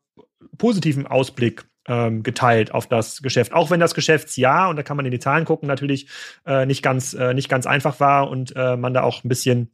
positiven 0.58 1.06
Ausblick 1.06 1.66
ähm, 1.88 2.24
geteilt 2.24 2.74
auf 2.74 2.88
das 2.88 3.22
Geschäft. 3.22 3.54
Auch 3.54 3.70
wenn 3.70 3.80
das 3.80 3.94
Geschäftsjahr, 3.94 4.70
und 4.70 4.76
da 4.76 4.82
kann 4.82 4.98
man 4.98 5.06
in 5.06 5.12
die 5.12 5.20
Zahlen 5.20 5.46
gucken, 5.46 5.68
natürlich 5.68 6.10
nicht, 6.66 6.82
ganz, 6.82 7.14
nicht 7.14 7.50
ganz 7.50 7.68
einfach 7.68 8.00
war 8.00 8.30
und 8.30 8.56
man 8.56 8.94
da 8.94 9.04
auch 9.04 9.24
ein 9.24 9.30
bisschen 9.30 9.72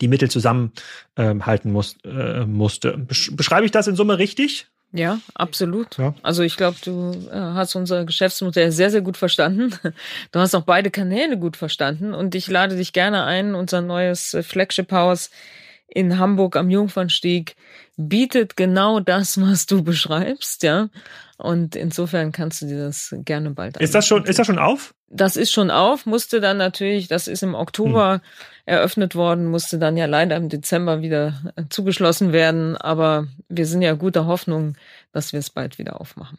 die 0.00 0.08
Mittel 0.08 0.30
zusammenhalten 0.30 1.68
ähm, 1.68 1.72
muss, 1.72 1.96
äh, 2.04 2.44
musste. 2.44 2.98
Beschreibe 2.98 3.64
ich 3.64 3.72
das 3.72 3.86
in 3.86 3.96
Summe 3.96 4.18
richtig? 4.18 4.66
Ja, 4.92 5.18
absolut. 5.34 5.98
Ja. 5.98 6.14
Also 6.22 6.42
ich 6.42 6.56
glaube, 6.56 6.76
du 6.84 7.12
äh, 7.30 7.34
hast 7.34 7.74
unser 7.74 8.04
Geschäftsmodell 8.04 8.72
sehr, 8.72 8.90
sehr 8.90 9.02
gut 9.02 9.16
verstanden. 9.16 9.74
Du 10.32 10.40
hast 10.40 10.54
auch 10.54 10.62
beide 10.62 10.90
Kanäle 10.90 11.38
gut 11.38 11.56
verstanden 11.56 12.14
und 12.14 12.34
ich 12.34 12.48
lade 12.48 12.76
dich 12.76 12.92
gerne 12.92 13.24
ein, 13.24 13.54
unser 13.54 13.80
neues 13.80 14.34
äh, 14.34 14.42
Flagship 14.42 14.92
House 14.92 15.30
in 15.88 16.18
Hamburg 16.18 16.56
am 16.56 16.70
Jungfernstieg 16.70 17.56
bietet 17.96 18.56
genau 18.56 19.00
das, 19.00 19.40
was 19.40 19.66
du 19.66 19.82
beschreibst, 19.82 20.62
ja. 20.62 20.88
Und 21.38 21.76
insofern 21.76 22.32
kannst 22.32 22.62
du 22.62 22.66
dir 22.66 22.78
das 22.78 23.14
gerne 23.18 23.50
bald 23.50 23.76
Ist 23.76 23.94
das 23.94 24.06
schon, 24.06 24.24
ist 24.24 24.38
das 24.38 24.46
schon 24.46 24.58
auf? 24.58 24.94
Das 25.08 25.36
ist 25.36 25.52
schon 25.52 25.70
auf, 25.70 26.06
musste 26.06 26.40
dann 26.40 26.56
natürlich, 26.56 27.08
das 27.08 27.28
ist 27.28 27.42
im 27.42 27.54
Oktober 27.54 28.14
hm. 28.14 28.20
eröffnet 28.64 29.14
worden, 29.14 29.46
musste 29.46 29.78
dann 29.78 29.96
ja 29.96 30.06
leider 30.06 30.36
im 30.36 30.48
Dezember 30.48 31.02
wieder 31.02 31.34
zugeschlossen 31.68 32.32
werden. 32.32 32.76
Aber 32.76 33.26
wir 33.48 33.66
sind 33.66 33.82
ja 33.82 33.92
guter 33.92 34.26
Hoffnung, 34.26 34.76
dass 35.12 35.32
wir 35.32 35.40
es 35.40 35.50
bald 35.50 35.78
wieder 35.78 36.00
aufmachen. 36.00 36.38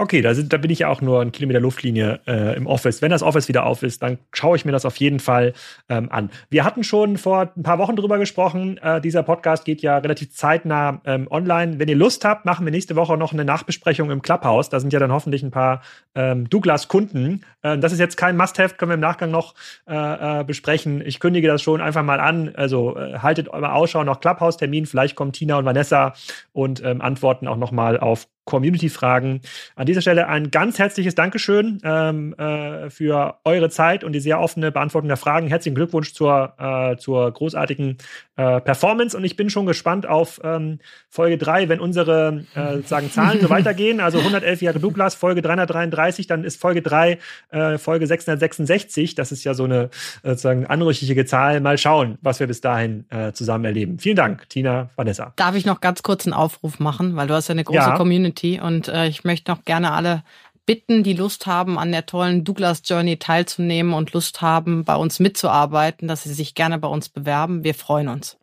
Okay, 0.00 0.22
da, 0.22 0.32
sind, 0.32 0.52
da 0.52 0.58
bin 0.58 0.70
ich 0.70 0.78
ja 0.78 0.88
auch 0.90 1.00
nur 1.00 1.20
einen 1.20 1.32
Kilometer 1.32 1.58
Luftlinie 1.58 2.20
äh, 2.24 2.56
im 2.56 2.68
Office. 2.68 3.02
Wenn 3.02 3.10
das 3.10 3.24
Office 3.24 3.48
wieder 3.48 3.66
auf 3.66 3.82
ist, 3.82 4.00
dann 4.00 4.18
schaue 4.32 4.56
ich 4.56 4.64
mir 4.64 4.70
das 4.70 4.84
auf 4.84 4.94
jeden 4.98 5.18
Fall 5.18 5.54
ähm, 5.88 6.08
an. 6.12 6.30
Wir 6.50 6.64
hatten 6.64 6.84
schon 6.84 7.16
vor 7.16 7.50
ein 7.56 7.64
paar 7.64 7.80
Wochen 7.80 7.96
drüber 7.96 8.16
gesprochen. 8.16 8.78
Äh, 8.78 9.00
dieser 9.00 9.24
Podcast 9.24 9.64
geht 9.64 9.82
ja 9.82 9.98
relativ 9.98 10.30
zeitnah 10.30 11.00
ähm, 11.04 11.26
online. 11.28 11.80
Wenn 11.80 11.88
ihr 11.88 11.96
Lust 11.96 12.24
habt, 12.24 12.44
machen 12.44 12.64
wir 12.64 12.70
nächste 12.70 12.94
Woche 12.94 13.16
noch 13.16 13.32
eine 13.32 13.44
Nachbesprechung 13.44 14.12
im 14.12 14.22
Clubhouse. 14.22 14.68
Da 14.68 14.78
sind 14.78 14.92
ja 14.92 15.00
dann 15.00 15.10
hoffentlich 15.10 15.42
ein 15.42 15.50
paar 15.50 15.82
ähm, 16.14 16.48
Douglas-Kunden. 16.48 17.44
Äh, 17.62 17.78
das 17.78 17.92
ist 17.92 17.98
jetzt 17.98 18.16
kein 18.16 18.36
Must-Have, 18.36 18.76
können 18.76 18.90
wir 18.90 18.94
im 18.94 19.00
Nachgang 19.00 19.32
noch 19.32 19.56
äh, 19.88 20.42
äh, 20.42 20.44
besprechen. 20.44 21.02
Ich 21.04 21.18
kündige 21.18 21.48
das 21.48 21.60
schon 21.60 21.80
einfach 21.80 22.04
mal 22.04 22.20
an. 22.20 22.54
Also 22.54 22.96
äh, 22.96 23.18
haltet 23.18 23.48
eure 23.48 23.72
Ausschau 23.72 24.04
nach 24.04 24.20
Clubhouse-Termin. 24.20 24.86
Vielleicht 24.86 25.16
kommen 25.16 25.32
Tina 25.32 25.56
und 25.58 25.64
Vanessa 25.64 26.14
und 26.52 26.84
ähm, 26.84 27.00
antworten 27.00 27.48
auch 27.48 27.56
noch 27.56 27.72
mal 27.72 27.98
auf 27.98 28.28
Community-Fragen. 28.48 29.42
An 29.76 29.86
dieser 29.86 30.00
Stelle 30.00 30.26
ein 30.26 30.50
ganz 30.50 30.78
herzliches 30.78 31.14
Dankeschön 31.14 31.80
ähm, 31.84 32.34
äh, 32.38 32.88
für 32.88 33.36
eure 33.44 33.68
Zeit 33.68 34.04
und 34.04 34.12
die 34.12 34.20
sehr 34.20 34.40
offene 34.40 34.72
Beantwortung 34.72 35.08
der 35.08 35.18
Fragen. 35.18 35.48
Herzlichen 35.48 35.74
Glückwunsch 35.74 36.14
zur, 36.14 36.54
äh, 36.58 36.96
zur 36.96 37.30
großartigen 37.30 37.98
äh, 38.36 38.60
Performance 38.60 39.16
und 39.16 39.24
ich 39.24 39.36
bin 39.36 39.50
schon 39.50 39.66
gespannt 39.66 40.06
auf 40.06 40.40
ähm, 40.42 40.78
Folge 41.10 41.36
3, 41.36 41.68
wenn 41.68 41.78
unsere 41.78 42.44
äh, 42.54 42.76
sozusagen 42.76 43.10
Zahlen 43.10 43.40
so 43.40 43.50
weitergehen. 43.50 44.00
Also 44.00 44.18
111 44.18 44.62
Jahre 44.62 44.80
Douglas, 44.80 45.14
Folge 45.14 45.42
333, 45.42 46.26
dann 46.26 46.44
ist 46.44 46.58
Folge 46.58 46.80
3 46.80 47.18
äh, 47.50 47.76
Folge 47.76 48.06
666. 48.06 49.14
Das 49.14 49.30
ist 49.30 49.44
ja 49.44 49.52
so 49.52 49.64
eine 49.64 49.90
äh, 50.22 50.30
sozusagen 50.30 50.66
anrüchige 50.66 51.26
Zahl. 51.26 51.60
Mal 51.60 51.76
schauen, 51.76 52.16
was 52.22 52.40
wir 52.40 52.46
bis 52.46 52.60
dahin 52.60 53.04
zusammen 53.32 53.64
erleben. 53.64 53.98
Vielen 53.98 54.16
Dank, 54.16 54.48
Tina, 54.48 54.90
Vanessa. 54.96 55.32
Darf 55.36 55.54
ich 55.54 55.66
noch 55.66 55.80
ganz 55.80 56.02
kurz 56.02 56.26
einen 56.26 56.32
Aufruf 56.32 56.78
machen, 56.78 57.16
weil 57.16 57.26
du 57.26 57.34
hast 57.34 57.48
ja 57.48 57.52
eine 57.52 57.64
große 57.64 57.78
ja. 57.78 57.96
Community 57.96 58.37
Community 58.38 58.60
und 58.60 58.88
äh, 58.88 59.06
ich 59.08 59.24
möchte 59.24 59.50
noch 59.50 59.64
gerne 59.64 59.92
alle 59.92 60.22
bitten, 60.66 61.02
die 61.02 61.14
Lust 61.14 61.46
haben, 61.46 61.78
an 61.78 61.92
der 61.92 62.06
tollen 62.06 62.44
Douglas 62.44 62.82
Journey 62.84 63.16
teilzunehmen 63.16 63.94
und 63.94 64.12
Lust 64.12 64.42
haben, 64.42 64.84
bei 64.84 64.96
uns 64.96 65.18
mitzuarbeiten, 65.18 66.08
dass 66.08 66.24
sie 66.24 66.34
sich 66.34 66.54
gerne 66.54 66.78
bei 66.78 66.88
uns 66.88 67.08
bewerben. 67.08 67.64
Wir 67.64 67.74
freuen 67.74 68.08
uns. 68.08 68.36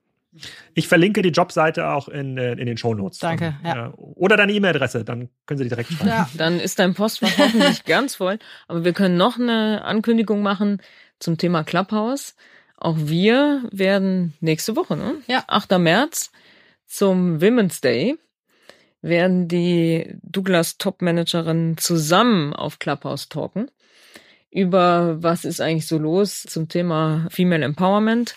Ich 0.73 0.89
verlinke 0.89 1.21
die 1.21 1.29
Jobseite 1.29 1.87
auch 1.87 2.09
in, 2.09 2.37
äh, 2.37 2.53
in 2.53 2.65
den 2.65 2.77
Show 2.77 2.93
Notes. 2.93 3.19
Danke. 3.19 3.55
Ja. 3.63 3.93
Oder 3.95 4.35
deine 4.35 4.51
E-Mail-Adresse, 4.51 5.05
dann 5.05 5.29
können 5.45 5.59
Sie 5.59 5.63
die 5.63 5.69
direkt 5.69 5.91
schreiben. 5.91 6.09
Ja, 6.09 6.29
dann 6.35 6.59
ist 6.59 6.79
dein 6.79 6.93
Postfach 6.93 7.37
hoffentlich 7.37 7.83
ganz 7.85 8.15
voll. 8.15 8.39
Aber 8.67 8.83
wir 8.83 8.91
können 8.91 9.15
noch 9.15 9.39
eine 9.39 9.85
Ankündigung 9.85 10.41
machen 10.41 10.81
zum 11.19 11.37
Thema 11.37 11.63
Clubhouse. 11.63 12.35
Auch 12.75 12.97
wir 12.97 13.63
werden 13.71 14.33
nächste 14.41 14.75
Woche, 14.75 14.97
ne? 14.97 15.15
Ja. 15.27 15.45
8. 15.47 15.77
März 15.77 16.31
zum 16.85 17.41
Women's 17.41 17.79
Day 17.79 18.17
werden 19.01 19.47
die 19.47 20.17
Douglas 20.23 20.77
Top-Managerinnen 20.77 21.77
zusammen 21.77 22.53
auf 22.53 22.79
Clubhouse 22.79 23.29
talken 23.29 23.69
über 24.55 25.21
was 25.21 25.43
ist 25.43 25.59
eigentlich 25.59 25.85
so 25.85 25.97
los 25.97 26.43
zum 26.43 26.69
Thema 26.69 27.27
Female 27.29 27.65
Empowerment. 27.65 28.35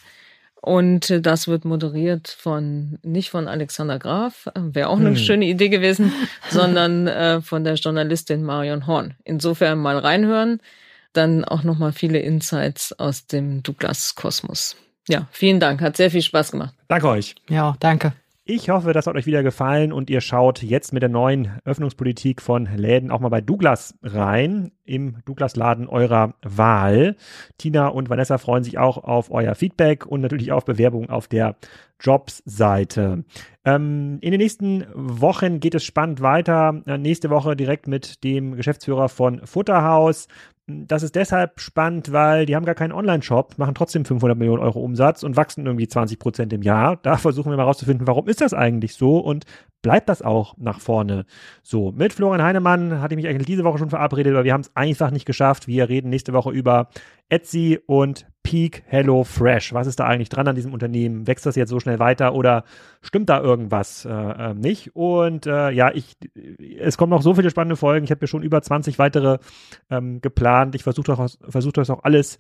Und 0.61 1.25
das 1.25 1.47
wird 1.47 1.65
moderiert 1.65 2.27
von, 2.29 2.99
nicht 3.03 3.31
von 3.31 3.47
Alexander 3.47 4.01
Graf, 4.01 4.49
wäre 4.57 4.89
auch 4.89 4.99
eine 4.99 5.11
hm. 5.11 5.17
schöne 5.17 5.45
Idee 5.47 5.69
gewesen, 5.69 6.13
sondern 6.51 7.07
äh, 7.07 7.41
von 7.41 7.63
der 7.63 7.75
Journalistin 7.75 8.43
Marion 8.43 8.89
Horn. 8.89 9.15
Insofern 9.23 9.79
mal 9.79 9.97
reinhören, 9.97 10.61
dann 11.13 11.45
auch 11.45 11.63
nochmal 11.63 11.93
viele 11.93 12.19
Insights 12.19 12.93
aus 12.93 13.29
dem 13.29 13.63
Douglas 13.63 14.17
Kosmos. 14.17 14.77
Ja, 15.09 15.29
vielen 15.31 15.61
Dank, 15.61 15.81
hat 15.81 15.97
sehr 15.97 16.11
viel 16.11 16.23
Spaß 16.23 16.51
gemacht. 16.51 16.75
Danke 16.89 17.09
euch. 17.09 17.37
Ja, 17.49 17.77
danke. 17.79 18.13
Ich 18.51 18.71
hoffe, 18.71 18.95
das 18.95 19.07
hat 19.07 19.15
euch 19.15 19.27
wieder 19.27 19.43
gefallen 19.43 19.93
und 19.93 20.09
ihr 20.09 20.23
schaut 20.23 20.63
jetzt 20.63 20.95
mit 20.95 21.03
der 21.03 21.11
neuen 21.11 21.61
Öffnungspolitik 21.67 22.41
von 22.41 22.65
Läden 22.65 23.11
auch 23.11 23.21
mal 23.21 23.29
bei 23.29 23.43
Douglas 23.43 23.95
rein, 24.03 24.73
im 24.87 25.19
Douglas-Laden 25.27 25.87
eurer 25.87 26.33
Wahl. 26.41 27.17
Tina 27.59 27.89
und 27.89 28.09
Vanessa 28.09 28.39
freuen 28.39 28.65
sich 28.65 28.79
auch 28.79 28.97
auf 28.97 29.31
euer 29.31 29.55
Feedback 29.55 30.07
und 30.07 30.23
natürlich 30.23 30.51
auf 30.51 30.65
Bewerbungen 30.65 31.11
auf 31.11 31.29
der 31.29 31.57
Jobs-Seite. 32.01 33.25
Ähm, 33.67 34.17
in 34.23 34.31
den 34.31 34.41
nächsten 34.41 34.87
Wochen 34.95 35.61
geht 35.61 35.75
es 35.75 35.85
spannend 35.85 36.23
weiter. 36.23 36.73
Nächste 36.73 37.29
Woche 37.29 37.55
direkt 37.55 37.87
mit 37.87 38.25
dem 38.25 38.57
Geschäftsführer 38.57 39.11
von 39.11 39.47
Futterhaus. 39.47 40.27
Das 40.71 41.03
ist 41.03 41.15
deshalb 41.15 41.61
spannend, 41.61 42.13
weil 42.13 42.45
die 42.45 42.55
haben 42.55 42.67
gar 42.67 42.75
keinen 42.75 42.93
Online-Shop, 42.93 43.57
machen 43.57 43.75
trotzdem 43.75 44.05
500 44.05 44.37
Millionen 44.37 44.63
Euro 44.63 44.81
Umsatz 44.81 45.23
und 45.23 45.35
wachsen 45.35 45.65
irgendwie 45.65 45.89
20 45.89 46.19
Prozent 46.19 46.53
im 46.53 46.61
Jahr. 46.61 46.97
Da 46.97 47.17
versuchen 47.17 47.51
wir 47.51 47.57
mal 47.57 47.63
rauszufinden, 47.63 48.07
warum 48.07 48.29
ist 48.29 48.43
das 48.43 48.53
eigentlich 48.53 48.93
so 48.93 49.19
und 49.19 49.47
bleibt 49.83 50.09
das 50.09 50.23
auch 50.23 50.57
nach 50.59 50.81
vorne 50.81 51.25
so. 51.63 51.93
Mit 51.93 52.13
Florian 52.13 52.43
Heinemann 52.43 53.01
hatte 53.01 53.15
ich 53.15 53.17
mich 53.17 53.29
eigentlich 53.29 53.47
diese 53.47 53.65
Woche 53.65 53.79
schon 53.79 53.91
verabredet, 53.91 54.33
aber 54.33 54.45
wir 54.45 54.53
haben 54.53 54.63
es 54.63 54.75
einfach 54.75 55.11
nicht 55.11 55.27
geschafft. 55.27 55.67
Wir 55.67 55.89
reden 55.89 56.11
nächste 56.11 56.33
Woche 56.33 56.51
über 56.51 56.89
Etsy 57.29 57.79
und 57.87 58.27
Peak 58.43 58.83
Hello 58.87 59.25
Fresh. 59.25 59.75
Was 59.75 59.87
ist 59.87 60.01
da 60.01 60.07
eigentlich 60.07 60.31
dran 60.31 60.49
an 60.49 60.55
diesem 60.55 60.73
Unternehmen? 60.73 61.27
Wächst 61.27 61.45
das 61.45 61.55
jetzt 61.55 61.69
so 61.69 61.81
schnell 61.81 61.99
weiter 61.99 62.35
oder 62.35 62.65
stimmt 63.03 63.29
da 63.29 63.41
irgendwas 63.41 64.07
äh, 64.07 64.11
äh, 64.11 64.55
nicht? 64.55 64.97
Und 64.97 65.47
äh, 65.47 65.71
ja, 65.71 65.93
ich, 65.93 66.17
es 66.79 66.97
kommen 66.97 67.11
noch 67.11 67.21
so 67.21 67.35
viele 67.35 67.51
spannende 67.51 67.77
Folgen. 67.77 68.05
Ich 68.05 68.11
habe 68.11 68.23
mir 68.23 68.27
schon 68.27 68.43
über 68.43 68.63
20 68.63 68.99
weitere 68.99 69.39
ähm, 69.91 70.23
geplant. 70.23 70.75
Ich 70.75 70.83
versuche 70.83 71.27
versuch 71.47 71.73
das 71.73 71.91
auch 71.91 72.05
alles 72.05 72.39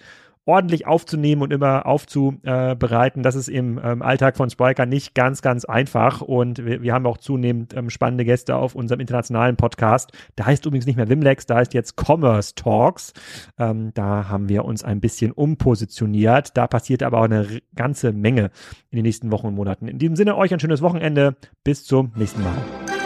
ordentlich 0.49 0.87
aufzunehmen 0.87 1.43
und 1.43 1.53
immer 1.53 1.85
aufzubereiten. 1.85 3.23
Das 3.23 3.35
ist 3.35 3.49
im 3.49 3.79
ähm, 3.85 4.01
Alltag 4.01 4.37
von 4.37 4.49
Spriker 4.49 4.87
nicht 4.87 5.15
ganz, 5.15 5.43
ganz 5.43 5.66
einfach. 5.66 6.23
Und 6.23 6.65
wir, 6.65 6.83
wir 6.83 6.95
haben 6.95 7.07
auch 7.07 7.19
zunehmend 7.19 7.75
ähm, 7.77 7.91
spannende 7.91 8.25
Gäste 8.25 8.57
auf 8.57 8.75
unserem 8.75 9.01
internationalen 9.01 9.57
Podcast. 9.57 10.11
Da 10.37 10.47
heißt 10.47 10.65
übrigens 10.65 10.87
nicht 10.87 10.97
mehr 10.97 11.11
Wimlex, 11.11 11.45
da 11.45 11.57
heißt 11.57 11.75
jetzt 11.75 11.97
Commerce 11.97 12.55
Talks. 12.55 13.12
Ähm, 13.59 13.93
da 13.93 14.29
haben 14.31 14.49
wir 14.49 14.65
uns 14.65 14.83
ein 14.83 15.01
bisschen 15.01 15.33
umpositioniert. 15.33 16.57
Da 16.57 16.66
passiert 16.66 17.03
aber 17.03 17.19
auch 17.19 17.25
eine 17.25 17.61
ganze 17.75 18.12
Menge 18.12 18.51
in 18.91 18.97
den 18.97 19.03
nächsten 19.03 19.31
Wochen 19.31 19.49
und 19.49 19.55
Monaten. 19.55 19.87
In 19.87 19.99
diesem 19.99 20.16
Sinne 20.16 20.35
euch 20.37 20.53
ein 20.55 20.61
schönes 20.61 20.81
Wochenende. 20.81 21.37
Bis 21.62 21.85
zum 21.85 22.12
nächsten 22.16 22.43
Mal. 22.43 22.98